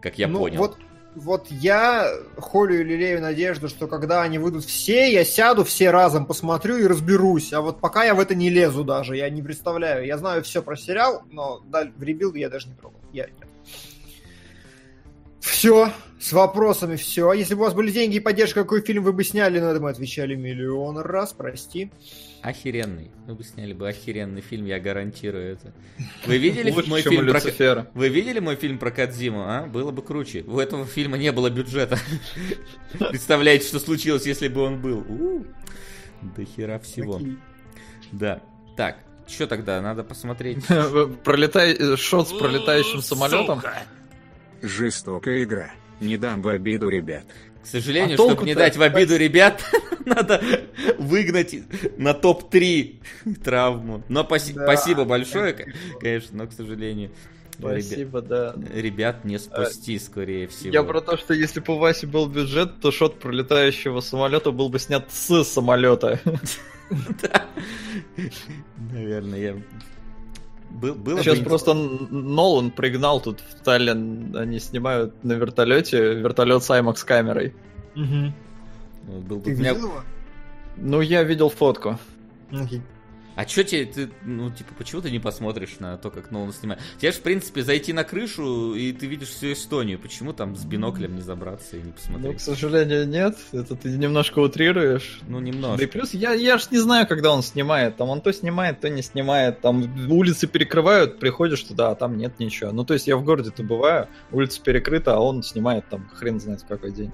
как 0.00 0.18
я 0.18 0.28
ну, 0.28 0.38
понял. 0.38 0.58
Вот 0.58 0.78
вот 1.16 1.46
я 1.50 2.12
холю 2.36 2.80
и 2.80 2.84
лелею 2.84 3.20
надежду, 3.20 3.68
что 3.68 3.88
когда 3.88 4.22
они 4.22 4.38
выйдут 4.38 4.64
все, 4.64 5.10
я 5.10 5.24
сяду 5.24 5.64
все 5.64 5.90
разом, 5.90 6.26
посмотрю 6.26 6.76
и 6.76 6.86
разберусь. 6.86 7.52
А 7.52 7.62
вот 7.62 7.80
пока 7.80 8.04
я 8.04 8.14
в 8.14 8.20
это 8.20 8.34
не 8.34 8.50
лезу 8.50 8.84
даже, 8.84 9.16
я 9.16 9.28
не 9.30 9.42
представляю. 9.42 10.06
Я 10.06 10.18
знаю 10.18 10.44
все 10.44 10.62
про 10.62 10.76
сериал, 10.76 11.22
но 11.30 11.62
в 11.96 12.02
Rebuild 12.02 12.36
я 12.36 12.50
даже 12.50 12.68
не 12.68 12.74
пробовал. 12.74 13.02
Я 13.12 13.26
нет. 13.26 13.48
Все, 15.46 15.92
с 16.18 16.32
вопросами 16.32 16.96
все. 16.96 17.32
Если 17.32 17.54
бы 17.54 17.60
у 17.60 17.64
вас 17.64 17.72
были 17.72 17.92
деньги 17.92 18.16
и 18.16 18.20
поддержка, 18.20 18.62
какой 18.62 18.82
фильм 18.82 19.04
вы 19.04 19.12
бы 19.12 19.22
сняли, 19.22 19.60
на 19.60 19.66
это 19.66 19.80
мы 19.80 19.90
отвечали 19.90 20.34
миллион 20.34 20.98
раз, 20.98 21.32
прости. 21.32 21.92
Охеренный. 22.42 23.12
Вы 23.26 23.36
бы 23.36 23.44
сняли 23.44 23.72
бы 23.72 23.88
охеренный 23.88 24.40
фильм, 24.40 24.66
я 24.66 24.80
гарантирую 24.80 25.52
это. 25.52 25.72
Вы 26.26 26.38
видели 26.38 26.72
мой 26.72 27.00
фильм 27.02 27.28
про... 27.28 27.86
Вы 27.94 28.08
видели 28.08 28.40
мой 28.40 28.56
фильм 28.56 28.78
про 28.78 28.90
Кадзиму, 28.90 29.44
а? 29.46 29.66
Было 29.66 29.92
бы 29.92 30.02
круче. 30.02 30.42
У 30.48 30.58
этого 30.58 30.84
фильма 30.84 31.16
не 31.16 31.30
было 31.30 31.48
бюджета. 31.48 31.96
Представляете, 32.98 33.68
что 33.68 33.78
случилось, 33.78 34.26
если 34.26 34.48
бы 34.48 34.62
он 34.62 34.82
был? 34.82 35.04
До 36.22 36.44
хера 36.44 36.80
всего. 36.80 37.20
Да. 38.10 38.42
Так, 38.76 38.98
что 39.28 39.46
тогда? 39.46 39.80
Надо 39.80 40.02
посмотреть. 40.02 40.58
Пролетай... 41.24 41.96
Шот 41.96 42.28
с 42.28 42.32
пролетающим 42.32 43.00
самолетом. 43.00 43.62
Жестокая 44.62 45.42
игра. 45.42 45.70
Не 46.00 46.16
дам 46.16 46.42
в 46.42 46.48
обиду 46.48 46.88
ребят. 46.88 47.24
К 47.62 47.66
сожалению, 47.66 48.14
а 48.14 48.22
чтобы 48.22 48.44
не 48.44 48.54
дать 48.54 48.76
в 48.76 48.82
обиду 48.82 49.16
ребят, 49.16 49.64
надо 50.04 50.40
выгнать 50.98 51.56
на 51.98 52.14
топ-3 52.14 53.02
травму. 53.42 54.04
Но 54.08 54.22
паси- 54.22 54.54
да. 54.54 54.64
спасибо 54.64 55.04
большое, 55.04 55.52
конечно, 55.98 56.36
но, 56.38 56.46
к 56.46 56.52
сожалению, 56.52 57.10
Спасибо, 57.58 58.18
ребят, 58.18 58.28
да. 58.28 58.54
Ребят 58.74 59.24
не 59.24 59.38
спасти, 59.38 59.98
скорее 59.98 60.46
всего. 60.46 60.72
Я 60.72 60.82
про 60.82 61.00
то, 61.00 61.16
что 61.16 61.34
если 61.34 61.60
бы 61.60 61.74
у 61.74 61.78
Васи 61.78 62.06
был 62.06 62.26
бюджет, 62.26 62.80
то 62.80 62.92
шот 62.92 63.18
пролетающего 63.18 64.00
самолета 64.00 64.50
был 64.50 64.68
бы 64.68 64.78
снят 64.78 65.10
с 65.10 65.44
самолета. 65.44 66.20
Наверное, 68.92 69.38
я 69.38 69.56
был, 70.76 70.94
было 70.94 71.22
Сейчас 71.22 71.38
бы... 71.38 71.44
просто 71.44 71.74
Нолан 71.74 72.70
пригнал 72.70 73.20
тут 73.20 73.40
в 73.40 73.62
Таллин, 73.62 74.36
они 74.36 74.58
снимают 74.58 75.24
на 75.24 75.32
вертолете 75.32 76.14
вертолет 76.14 76.62
с 76.62 76.70
IMAX 76.70 77.04
камерой. 77.04 77.54
Угу. 77.94 79.22
Был 79.28 79.40
Ты 79.40 79.54
меня... 79.54 79.72
видел 79.72 79.88
его? 79.88 80.02
Ну, 80.76 81.00
я 81.00 81.22
видел 81.22 81.48
фотку. 81.48 81.98
Okay. 82.50 82.80
А 83.36 83.44
чё 83.44 83.62
тебе, 83.62 83.84
ты, 83.84 84.08
ну, 84.24 84.50
типа, 84.50 84.74
почему 84.76 85.02
ты 85.02 85.10
не 85.10 85.18
посмотришь 85.18 85.76
на 85.78 85.98
то, 85.98 86.10
как 86.10 86.30
Нолан 86.30 86.52
снимает? 86.52 86.80
Тебе 86.98 87.12
же, 87.12 87.18
в 87.18 87.22
принципе, 87.22 87.62
зайти 87.62 87.92
на 87.92 88.02
крышу, 88.02 88.74
и 88.74 88.92
ты 88.92 89.06
видишь 89.06 89.28
всю 89.28 89.52
Эстонию. 89.52 89.98
Почему 89.98 90.32
там 90.32 90.56
с 90.56 90.64
биноклем 90.64 91.14
не 91.14 91.20
забраться 91.20 91.76
и 91.76 91.82
не 91.82 91.92
посмотреть? 91.92 92.32
Ну, 92.32 92.38
к 92.38 92.40
сожалению, 92.40 93.06
нет. 93.06 93.36
Это 93.52 93.76
ты 93.76 93.90
немножко 93.90 94.38
утрируешь. 94.38 95.20
Ну, 95.28 95.38
немножко. 95.40 95.76
Да 95.78 95.84
и 95.84 95.86
плюс, 95.86 96.14
я, 96.14 96.32
я 96.32 96.56
ж 96.56 96.70
не 96.70 96.78
знаю, 96.78 97.06
когда 97.06 97.30
он 97.30 97.42
снимает. 97.42 97.96
Там 97.96 98.08
он 98.08 98.22
то 98.22 98.32
снимает, 98.32 98.80
то 98.80 98.88
не 98.88 99.02
снимает. 99.02 99.60
Там 99.60 100.10
улицы 100.10 100.46
перекрывают, 100.46 101.18
приходишь 101.18 101.62
туда, 101.62 101.90
а 101.90 101.94
там 101.94 102.16
нет 102.16 102.38
ничего. 102.38 102.72
Ну, 102.72 102.86
то 102.86 102.94
есть 102.94 103.06
я 103.06 103.18
в 103.18 103.24
городе-то 103.24 103.62
бываю, 103.62 104.08
улица 104.32 104.62
перекрыта, 104.62 105.14
а 105.14 105.18
он 105.20 105.42
снимает 105.42 105.86
там 105.90 106.08
хрен 106.14 106.40
знает 106.40 106.62
в 106.62 106.66
какой 106.66 106.92
день. 106.92 107.12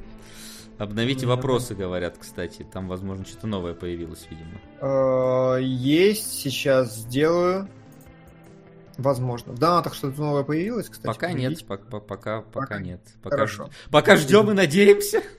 Обновите 0.78 1.27
вопросы, 1.27 1.74
говорят, 1.74 2.16
кстати. 2.19 2.66
Там, 2.73 2.89
возможно, 2.89 3.24
что-то 3.24 3.47
новое 3.47 3.74
появилось, 3.74 4.27
видимо. 4.31 4.61
Э, 4.81 5.62
есть, 5.62 6.32
сейчас 6.32 6.97
сделаю. 6.97 7.69
Возможно. 8.99 9.55
Да, 9.55 9.82
так 9.82 9.94
что-то 9.94 10.20
новое 10.20 10.43
появилось, 10.43 10.89
кстати. 10.89 11.07
Пока 11.07 11.32
нет, 11.32 11.65
пока, 11.66 12.01
пока, 12.01 12.40
пока 12.43 12.78
нет. 12.78 13.01
Пока, 13.23 13.36
Хорошо. 13.36 13.70
Пока 13.90 14.16
ждем 14.16 14.51
и 14.51 14.55
надеемся. 14.55 15.23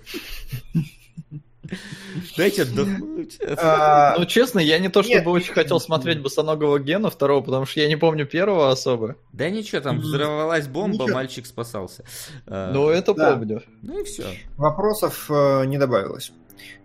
Дайте 2.38 2.64
отдохнуть. 2.64 3.40
А, 3.57 4.15
ну, 4.18 4.26
честно, 4.26 4.60
я 4.60 4.80
не 4.80 4.90
то 4.90 5.03
чтобы 5.03 5.31
очень 5.31 5.53
хотел 5.53 5.80
смотреть 5.80 6.22
босоногого 6.22 6.80
Гена 6.80 7.10
второго, 7.10 7.41
потому 7.41 7.65
что 7.65 7.80
я 7.80 7.88
не 7.88 7.95
помню 7.95 8.26
первого 8.26 8.72
особо. 8.72 9.15
Да 9.31 9.49
ничего, 9.49 9.81
там 9.81 9.99
взорвалась 9.99 10.68
бомба, 10.68 11.07
мальчик 11.07 11.45
спасался. 11.45 12.03
А, 12.45 12.72
ну, 12.72 12.90
это 12.90 13.14
помню. 13.14 13.64
Ну 13.81 14.02
и 14.02 14.03
все. 14.03 14.26
Вопросов 14.57 15.30
э, 15.30 15.65
не 15.65 15.77
добавилось. 15.77 16.31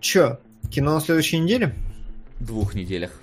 Че, 0.00 0.38
кино 0.70 0.94
на 0.94 1.00
следующей 1.00 1.38
неделе? 1.38 1.74
Двух 2.40 2.74
неделях. 2.74 3.20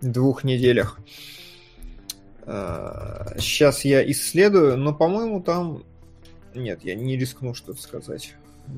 Двух 0.00 0.44
неделях. 0.44 0.98
Сейчас 2.44 3.84
а, 3.84 3.88
я 3.88 4.08
исследую, 4.10 4.76
но, 4.76 4.94
по-моему, 4.94 5.42
там... 5.42 5.82
Нет, 6.54 6.84
я 6.84 6.94
не 6.94 7.16
рискну 7.16 7.54
что-то 7.54 7.82
сказать. 7.82 8.34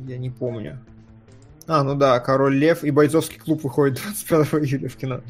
Я 0.07 0.17
не 0.17 0.31
помню. 0.31 0.81
А, 1.69 1.85
ну 1.85 1.95
да, 1.95 2.19
Король 2.19 2.57
Лев 2.57 2.83
и 2.83 2.91
Бойцовский 2.91 3.39
клуб 3.39 3.63
выходит 3.63 4.01
25 4.03 4.55
июля 4.65 4.89
в 4.89 4.97
кино. 4.97 5.21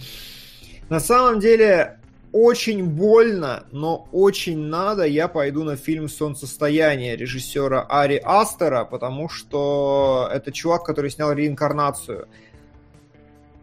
На 0.88 1.00
самом 1.00 1.40
деле, 1.40 1.98
очень 2.32 2.84
больно, 2.84 3.64
но 3.72 4.08
очень 4.12 4.58
надо, 4.58 5.04
я 5.04 5.26
пойду 5.26 5.64
на 5.64 5.76
фильм 5.76 6.08
«Солнцестояние» 6.08 7.16
режиссера 7.16 7.84
Ари 7.88 8.22
Астера, 8.24 8.84
потому 8.84 9.28
что 9.28 10.30
это 10.32 10.52
чувак, 10.52 10.84
который 10.84 11.10
снял 11.10 11.32
«Реинкарнацию». 11.32 12.28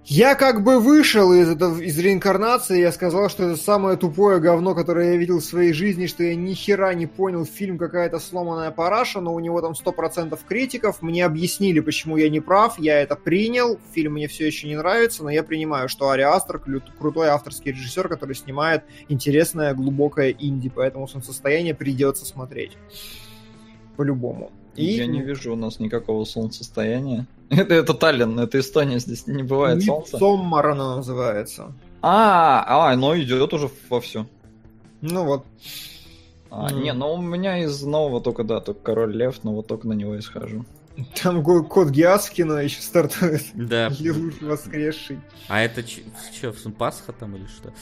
Я 0.08 0.36
как 0.36 0.64
бы 0.64 0.80
вышел 0.80 1.34
из, 1.34 1.50
этого, 1.50 1.80
из 1.80 1.98
реинкарнации, 1.98 2.80
я 2.80 2.92
сказал, 2.92 3.28
что 3.28 3.46
это 3.46 3.56
самое 3.56 3.98
тупое 3.98 4.40
говно, 4.40 4.76
которое 4.76 5.14
я 5.14 5.18
видел 5.18 5.40
в 5.40 5.44
своей 5.44 5.74
жизни, 5.74 6.06
что 6.06 6.24
я 6.24 6.36
ни 6.36 6.54
хера 6.54 6.94
не 6.94 7.08
понял 7.08 7.44
фильм 7.44 7.80
какая-то 7.80 8.20
сломанная 8.20 8.70
параша, 8.70 9.20
но 9.20 9.34
у 9.34 9.40
него 9.40 9.62
там 9.62 9.72
100% 9.72 10.38
критиков. 10.48 11.02
Мне 11.02 11.26
объяснили, 11.26 11.80
почему 11.80 12.18
я 12.18 12.30
не 12.30 12.40
прав, 12.40 12.78
я 12.78 13.02
это 13.02 13.16
принял. 13.16 13.80
Фильм 13.96 14.14
мне 14.14 14.28
все 14.28 14.46
еще 14.46 14.68
не 14.68 14.76
нравится, 14.76 15.24
но 15.24 15.32
я 15.32 15.42
принимаю, 15.42 15.90
что 15.90 16.12
Ари 16.12 16.22
Астер 16.22 16.62
крутой 17.00 17.30
авторский 17.30 17.72
режиссер, 17.72 18.08
который 18.08 18.36
снимает 18.36 18.84
интересное, 19.10 19.74
глубокое 19.74 20.30
инди, 20.38 20.70
поэтому 20.70 21.08
солнцестояние 21.08 21.74
придется 21.74 22.28
смотреть. 22.28 22.78
По-любому. 23.98 24.52
И... 24.76 24.86
Я 24.86 25.08
не 25.08 25.22
вижу 25.22 25.54
у 25.54 25.56
нас 25.56 25.80
никакого 25.80 26.26
солнцестояния. 26.26 27.26
Это, 27.50 27.76
это 27.76 27.94
Таллин, 27.94 28.40
это 28.40 28.60
Эстония, 28.60 28.98
здесь 28.98 29.28
не 29.28 29.44
бывает 29.44 29.84
солнца. 29.84 30.18
Соммар 30.18 30.70
она 30.70 30.96
называется. 30.96 31.74
А, 32.02 32.64
а, 32.68 32.92
оно 32.92 33.16
идет 33.20 33.54
уже 33.54 33.70
вовсю. 33.88 34.28
Ну 35.02 35.26
вот. 35.26 35.46
А, 36.50 36.70
mm. 36.70 36.82
Не, 36.82 36.94
ну 36.94 37.14
у 37.14 37.22
меня 37.22 37.64
из 37.64 37.84
нового 37.84 38.20
только, 38.20 38.44
да, 38.44 38.62
только 38.62 38.82
Король 38.82 39.16
Лев, 39.16 39.44
но 39.44 39.54
вот 39.54 39.68
только 39.68 39.88
на 39.88 39.94
него 39.94 40.16
и 40.16 40.22
схожу. 40.22 40.66
Там 41.22 41.44
код 41.44 41.90
Гиаскина 41.90 42.60
еще 42.60 42.82
стартует. 42.82 43.44
Да. 43.54 43.90
Лелуш 44.00 44.42
воскресший. 44.42 45.20
А 45.48 45.62
это 45.62 45.84
что, 45.86 46.54
Пасха 46.72 47.12
там 47.12 47.36
или 47.36 47.46
что? 47.48 47.74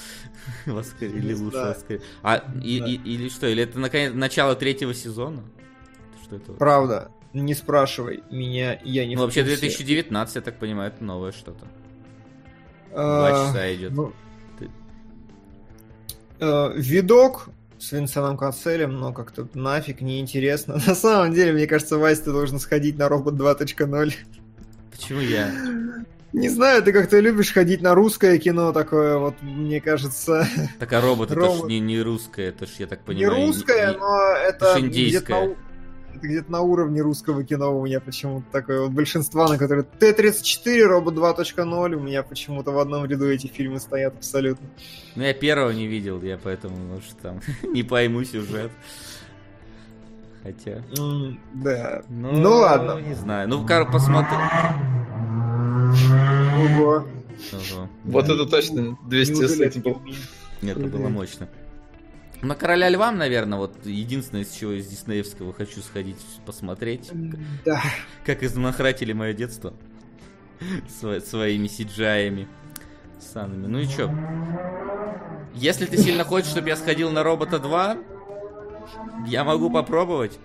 Воскр... 0.65 1.05
Лелуш 1.05 1.53
воскресший. 1.53 2.05
А, 2.23 2.43
и, 2.63 2.79
и, 2.79 2.95
или 2.95 3.29
что, 3.29 3.47
или 3.47 3.63
это 3.63 3.79
наконец, 3.79 4.13
начало 4.13 4.55
третьего 4.55 4.93
сезона? 4.93 5.43
Что 6.23 6.37
это? 6.37 6.53
Правда. 6.53 7.11
Не 7.33 7.55
спрашивай 7.55 8.23
меня, 8.29 8.79
я 8.83 9.05
не 9.05 9.15
Ну, 9.15 9.23
вообще 9.23 9.43
2019, 9.43 10.35
я 10.35 10.41
так 10.41 10.59
понимаю, 10.59 10.91
это 10.91 11.03
новое 11.03 11.31
что-то. 11.31 11.67
А, 12.91 13.19
Два 13.19 13.31
часа 13.31 13.73
идет. 13.73 13.91
Ну, 13.91 14.13
э, 16.39 16.71
видок 16.75 17.49
с 17.79 17.91
Винсеном 17.91 18.37
Касселем, 18.37 18.99
но 18.99 19.11
как-то 19.11 19.47
нафиг 19.53 20.01
неинтересно. 20.01 20.75
На 20.87 20.95
самом 20.95 21.33
деле, 21.33 21.53
мне 21.53 21.67
кажется, 21.67 21.97
Вась, 21.97 22.19
ты 22.19 22.31
должен 22.31 22.59
сходить 22.59 22.97
на 22.97 23.09
робот 23.09 23.33
2.0. 23.33 24.13
Почему 24.91 25.19
я? 25.19 25.51
Не 26.33 26.49
знаю, 26.49 26.81
ты 26.81 26.91
как-то 26.91 27.19
любишь 27.19 27.51
ходить 27.51 27.81
на 27.81 27.93
русское 27.93 28.39
кино 28.39 28.73
такое, 28.73 29.17
вот, 29.17 29.35
мне 29.41 29.79
кажется. 29.79 30.47
Так 30.79 30.91
а 30.93 31.01
робот, 31.01 31.31
робот. 31.31 31.57
это 31.57 31.65
ж 31.65 31.69
не, 31.69 31.79
не 31.79 32.01
русское, 32.01 32.49
это 32.49 32.65
ж, 32.65 32.71
я 32.79 32.87
так 32.87 33.01
понимаю... 33.01 33.39
Не 33.39 33.45
русское, 33.47 33.91
не, 33.91 33.97
но 33.97 34.19
это... 34.31 34.65
Это 34.65 34.79
индийское 34.79 35.55
это 36.15 36.27
где-то 36.27 36.51
на 36.51 36.61
уровне 36.61 37.01
русского 37.01 37.43
кино 37.43 37.77
у 37.77 37.85
меня 37.85 37.99
почему-то 37.99 38.45
такое 38.51 38.81
вот 38.81 38.91
большинство, 38.91 39.47
на 39.47 39.57
которые 39.57 39.83
Т-34, 39.83 40.83
Робот 40.83 41.15
2.0, 41.15 41.95
у 41.95 41.99
меня 41.99 42.23
почему-то 42.23 42.71
в 42.71 42.79
одном 42.79 43.05
ряду 43.05 43.29
эти 43.29 43.47
фильмы 43.47 43.79
стоят 43.79 44.15
абсолютно. 44.15 44.67
Ну, 45.15 45.23
я 45.23 45.33
первого 45.33 45.71
не 45.71 45.87
видел, 45.87 46.21
я 46.21 46.37
поэтому, 46.37 46.75
может, 46.75 47.17
там 47.21 47.41
не 47.63 47.83
пойму 47.83 48.23
сюжет. 48.23 48.71
Хотя... 50.43 50.83
Mm, 50.97 51.37
да. 51.53 52.03
Ну, 52.09 52.31
ну 52.33 52.49
ладно. 52.49 52.99
Не 52.99 53.13
знаю. 53.13 53.47
Ну, 53.47 53.65
посмотрим. 53.65 54.37
Ого. 56.59 57.07
Ого. 57.53 57.89
Вот 58.03 58.25
это 58.25 58.45
точно 58.45 58.97
200 59.07 59.47
с 59.47 59.59
этим 59.61 59.81
был. 59.81 60.01
Нет, 60.61 60.77
это 60.77 60.87
было 60.87 61.07
мощно. 61.07 61.47
На 62.43 62.55
Короля 62.55 62.89
Льва, 62.89 63.09
наверное, 63.11 63.57
вот 63.57 63.85
единственное, 63.85 64.43
из 64.43 64.51
чего 64.51 64.73
из 64.73 64.85
Диснеевского 64.87 65.53
хочу 65.53 65.81
сходить 65.81 66.17
посмотреть. 66.45 67.09
Да. 67.63 67.81
Как 68.25 68.43
изнахратили 68.43 69.13
мое 69.13 69.33
детство. 69.33 69.73
Сво 70.99 71.19
своими 71.19 71.67
сиджаями. 71.67 72.49
Санами. 73.19 73.67
Ну 73.67 73.79
и 73.79 73.87
чё? 73.87 74.11
Если 75.55 75.85
ты 75.85 75.97
сильно 75.97 76.25
хочешь, 76.25 76.49
чтобы 76.49 76.67
я 76.67 76.75
сходил 76.75 77.11
на 77.11 77.23
Робота 77.23 77.59
2, 77.59 77.97
я 79.27 79.45
могу 79.45 79.69
попробовать. 79.69 80.37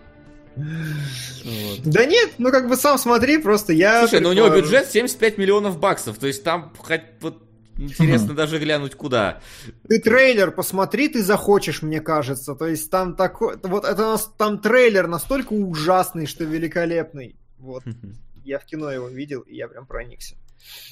Вот. 0.54 1.82
Да 1.84 2.04
нет, 2.04 2.30
ну 2.38 2.50
как 2.50 2.68
бы 2.68 2.76
сам 2.76 2.98
смотри, 2.98 3.38
просто 3.38 3.72
я... 3.72 4.00
Слушай, 4.00 4.20
ну 4.20 4.30
у 4.30 4.32
него 4.32 4.48
бюджет 4.50 4.88
75 4.88 5.38
миллионов 5.38 5.78
баксов, 5.78 6.18
то 6.18 6.26
есть 6.26 6.44
там 6.44 6.72
хоть 6.78 7.02
вот 7.20 7.47
интересно 7.78 8.34
даже 8.34 8.58
глянуть 8.58 8.94
куда. 8.94 9.40
Ты 9.88 10.00
трейлер 10.00 10.50
посмотри, 10.50 11.08
ты 11.08 11.22
захочешь, 11.22 11.82
мне 11.82 12.00
кажется. 12.00 12.54
То 12.54 12.66
есть 12.66 12.90
там 12.90 13.16
такой, 13.16 13.56
вот 13.62 13.84
это 13.84 14.16
там 14.36 14.58
трейлер 14.58 15.06
настолько 15.06 15.52
ужасный, 15.52 16.26
что 16.26 16.44
великолепный. 16.44 17.36
Вот. 17.58 17.84
Я 18.44 18.58
в 18.58 18.64
кино 18.64 18.90
его 18.90 19.08
видел, 19.08 19.42
и 19.42 19.56
я 19.56 19.68
прям 19.68 19.84
проникся. 19.84 20.34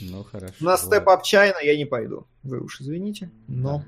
Ну, 0.02 0.24
хорошо. 0.24 0.54
На 0.60 0.76
степ 0.76 1.08
ап 1.08 1.22
Чайна 1.22 1.56
я 1.62 1.74
не 1.74 1.86
пойду. 1.86 2.26
Вы 2.42 2.60
уж 2.60 2.82
извините, 2.82 3.30
но... 3.48 3.82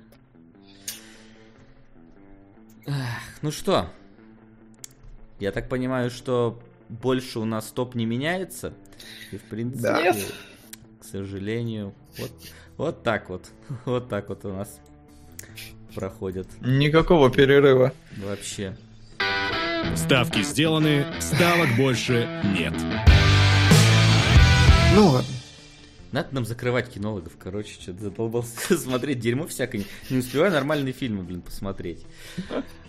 Ну 3.43 3.51
что, 3.51 3.91
я 5.39 5.53
так 5.53 5.69
понимаю, 5.69 6.11
что 6.11 6.59
больше 6.89 7.39
у 7.39 7.45
нас 7.45 7.67
топ 7.71 7.95
не 7.95 8.07
меняется. 8.07 8.73
И 9.31 9.37
в 9.37 9.43
принципе, 9.43 9.83
да. 9.83 10.15
к 11.01 11.05
сожалению, 11.05 11.95
вот, 12.19 12.33
вот 12.79 13.03
так 13.03 13.29
вот. 13.29 13.51
Вот 13.85 14.09
так 14.09 14.29
вот 14.31 14.45
у 14.45 14.53
нас 14.53 14.81
проходят. 15.95 16.47
Никакого 16.61 17.31
перерыва. 17.31 17.93
Вообще. 18.17 18.77
Ставки 19.95 20.43
сделаны, 20.43 21.05
ставок 21.21 21.69
больше 21.77 22.29
нет. 22.57 22.75
Ну 24.95 25.09
ладно. 25.09 25.35
Надо 26.11 26.29
нам 26.33 26.47
закрывать 26.47 26.89
кинологов, 26.89 27.35
короче, 27.39 27.75
что-то 27.75 28.05
задолбался 28.05 28.79
смотреть 28.79 29.21
дерьмо 29.21 29.47
всякое. 29.47 29.85
Не 30.09 30.19
успеваю 30.19 30.53
нормальные 30.53 30.95
фильмы, 30.95 31.23
блин, 31.23 31.43
посмотреть. 31.43 32.07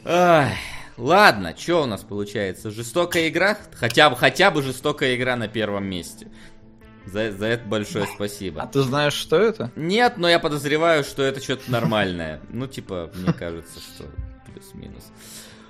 Ай, 0.05 0.55
ладно, 0.97 1.53
что 1.57 1.83
у 1.83 1.85
нас 1.85 2.01
получается? 2.01 2.71
Жестокая 2.71 3.27
игра? 3.27 3.57
Хотя 3.73 4.09
бы, 4.09 4.15
хотя 4.15 4.51
бы 4.51 4.63
жестокая 4.63 5.15
игра 5.15 5.35
на 5.35 5.49
первом 5.49 5.85
месте. 5.85 6.27
За, 7.11 7.31
за 7.31 7.45
это 7.47 7.67
большое 7.67 8.07
спасибо. 8.07 8.61
А 8.61 8.67
ты 8.67 8.81
знаешь, 8.81 9.13
что 9.13 9.37
это? 9.37 9.71
Нет, 9.75 10.17
но 10.17 10.29
я 10.29 10.39
подозреваю, 10.39 11.03
что 11.03 11.23
это 11.23 11.41
что-то 11.41 11.71
нормальное. 11.71 12.39
Ну, 12.49 12.67
типа, 12.67 13.11
мне 13.15 13.33
кажется, 13.33 13.79
что 13.79 14.05
плюс-минус. 14.45 15.11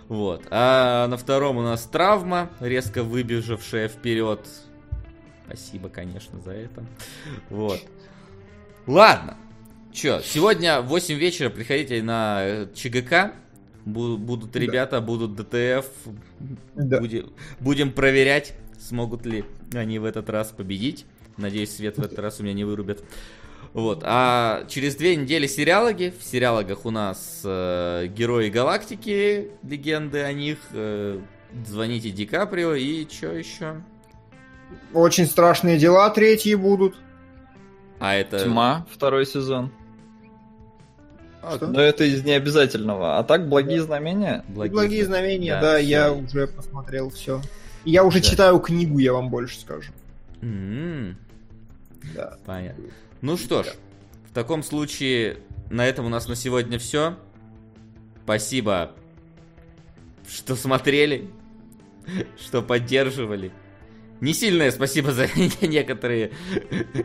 Вот. 0.08 0.44
А 0.50 1.08
на 1.08 1.18
втором 1.18 1.58
у 1.58 1.62
нас 1.62 1.84
травма, 1.84 2.50
резко 2.60 3.04
выбежавшая 3.04 3.88
вперед. 3.88 4.46
Спасибо, 5.46 5.90
конечно, 5.90 6.40
за 6.42 6.52
это. 6.52 6.86
Вот. 7.50 7.80
Ладно. 8.88 9.38
Че, 9.92 10.22
сегодня 10.24 10.82
в 10.82 10.88
8 10.88 11.16
вечера 11.16 11.50
приходите 11.50 12.02
на 12.04 12.40
э, 12.44 12.68
ЧГК. 12.74 13.34
Будут 13.86 14.56
ребята, 14.56 15.00
да. 15.00 15.02
будут 15.02 15.36
ДТФ. 15.36 15.86
Да. 16.76 17.00
Будем, 17.00 17.34
будем 17.60 17.92
проверять, 17.92 18.54
смогут 18.80 19.26
ли 19.26 19.46
они 19.74 19.98
в 20.00 20.06
этот 20.06 20.30
раз 20.30 20.50
победить. 20.50 21.06
Надеюсь, 21.40 21.76
свет 21.76 21.98
в 21.98 22.04
этот 22.04 22.20
раз 22.20 22.40
у 22.40 22.44
меня 22.44 22.54
не 22.54 22.64
вырубят. 22.66 23.04
Вот. 23.74 24.02
А 24.04 24.66
через 24.68 24.96
две 24.96 25.16
недели 25.16 25.48
сериалоги. 25.48 26.14
В 26.18 26.24
сериалогах 26.24 26.86
у 26.86 26.92
нас 26.92 27.42
э, 27.44 28.08
Герои 28.08 28.50
Галактики, 28.50 29.52
легенды 29.64 30.22
о 30.22 30.34
них. 30.34 30.58
Э, 30.74 31.20
звоните 31.66 32.10
Ди 32.12 32.26
Каприо 32.26 32.74
и 32.74 33.08
что 33.08 33.32
еще? 33.32 33.82
Очень 34.94 35.26
страшные 35.26 35.78
дела 35.78 36.10
третьи 36.10 36.56
будут. 36.56 36.96
А 38.00 38.16
это... 38.16 38.44
Тьма, 38.44 38.86
второй 38.92 39.26
сезон. 39.26 39.72
А, 41.42 41.58
Но 41.62 41.82
это 41.82 42.04
из 42.04 42.24
необязательного. 42.24 43.18
А 43.18 43.24
так, 43.24 43.48
благие 43.48 43.82
знамения? 43.82 44.44
Благие, 44.48 44.74
благие 44.74 45.06
знамения, 45.06 45.54
да, 45.56 45.62
да 45.62 45.78
я 45.78 46.12
уже 46.12 46.48
посмотрел 46.48 47.10
все. 47.10 47.42
Я 47.86 48.04
уже 48.04 48.20
да. 48.20 48.30
читаю 48.30 48.60
книгу, 48.60 49.00
я 49.00 49.14
вам 49.14 49.30
больше 49.30 49.60
скажу. 49.60 49.92
Mm-hmm. 50.42 51.16
Да. 52.16 52.38
Понятно. 52.46 52.86
Ну 53.22 53.38
что 53.38 53.64
ж, 53.64 53.68
в 54.30 54.34
таком 54.34 54.64
случае 54.64 55.40
на 55.70 55.86
этом 55.86 56.06
у 56.06 56.10
нас 56.10 56.28
на 56.28 56.36
сегодня 56.36 56.80
все. 56.80 57.18
Спасибо, 58.24 58.92
что 60.28 60.56
смотрели, 60.56 61.30
что 62.40 62.62
поддерживали. 62.62 63.52
Не 64.22 64.34
сильное 64.34 64.72
спасибо 64.72 65.12
за 65.12 65.28
некоторые, 65.62 66.32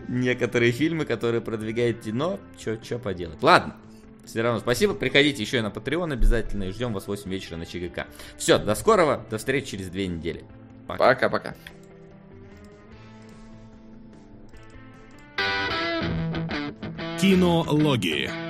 некоторые 0.08 0.72
фильмы, 0.72 1.04
которые 1.04 1.40
продвигаете, 1.40 2.12
но 2.12 2.40
что 2.58 2.98
поделать. 2.98 3.42
Ладно, 3.42 3.76
все 4.24 4.42
равно 4.42 4.60
спасибо. 4.60 4.94
Приходите 4.94 5.42
еще 5.42 5.58
и 5.58 5.60
на 5.60 5.68
Patreon 5.68 6.12
обязательно 6.12 6.64
и 6.64 6.72
ждем 6.72 6.92
вас 6.92 7.04
в 7.04 7.08
8 7.08 7.30
вечера 7.30 7.56
на 7.56 7.66
ЧГК. 7.66 8.06
Все, 8.36 8.58
до 8.58 8.74
скорого, 8.74 9.24
до 9.30 9.38
встречи 9.38 9.72
через 9.72 9.88
две 9.88 10.06
недели. 10.08 10.44
Пока-пока. 10.86 11.54
Кинологии. 17.24 18.43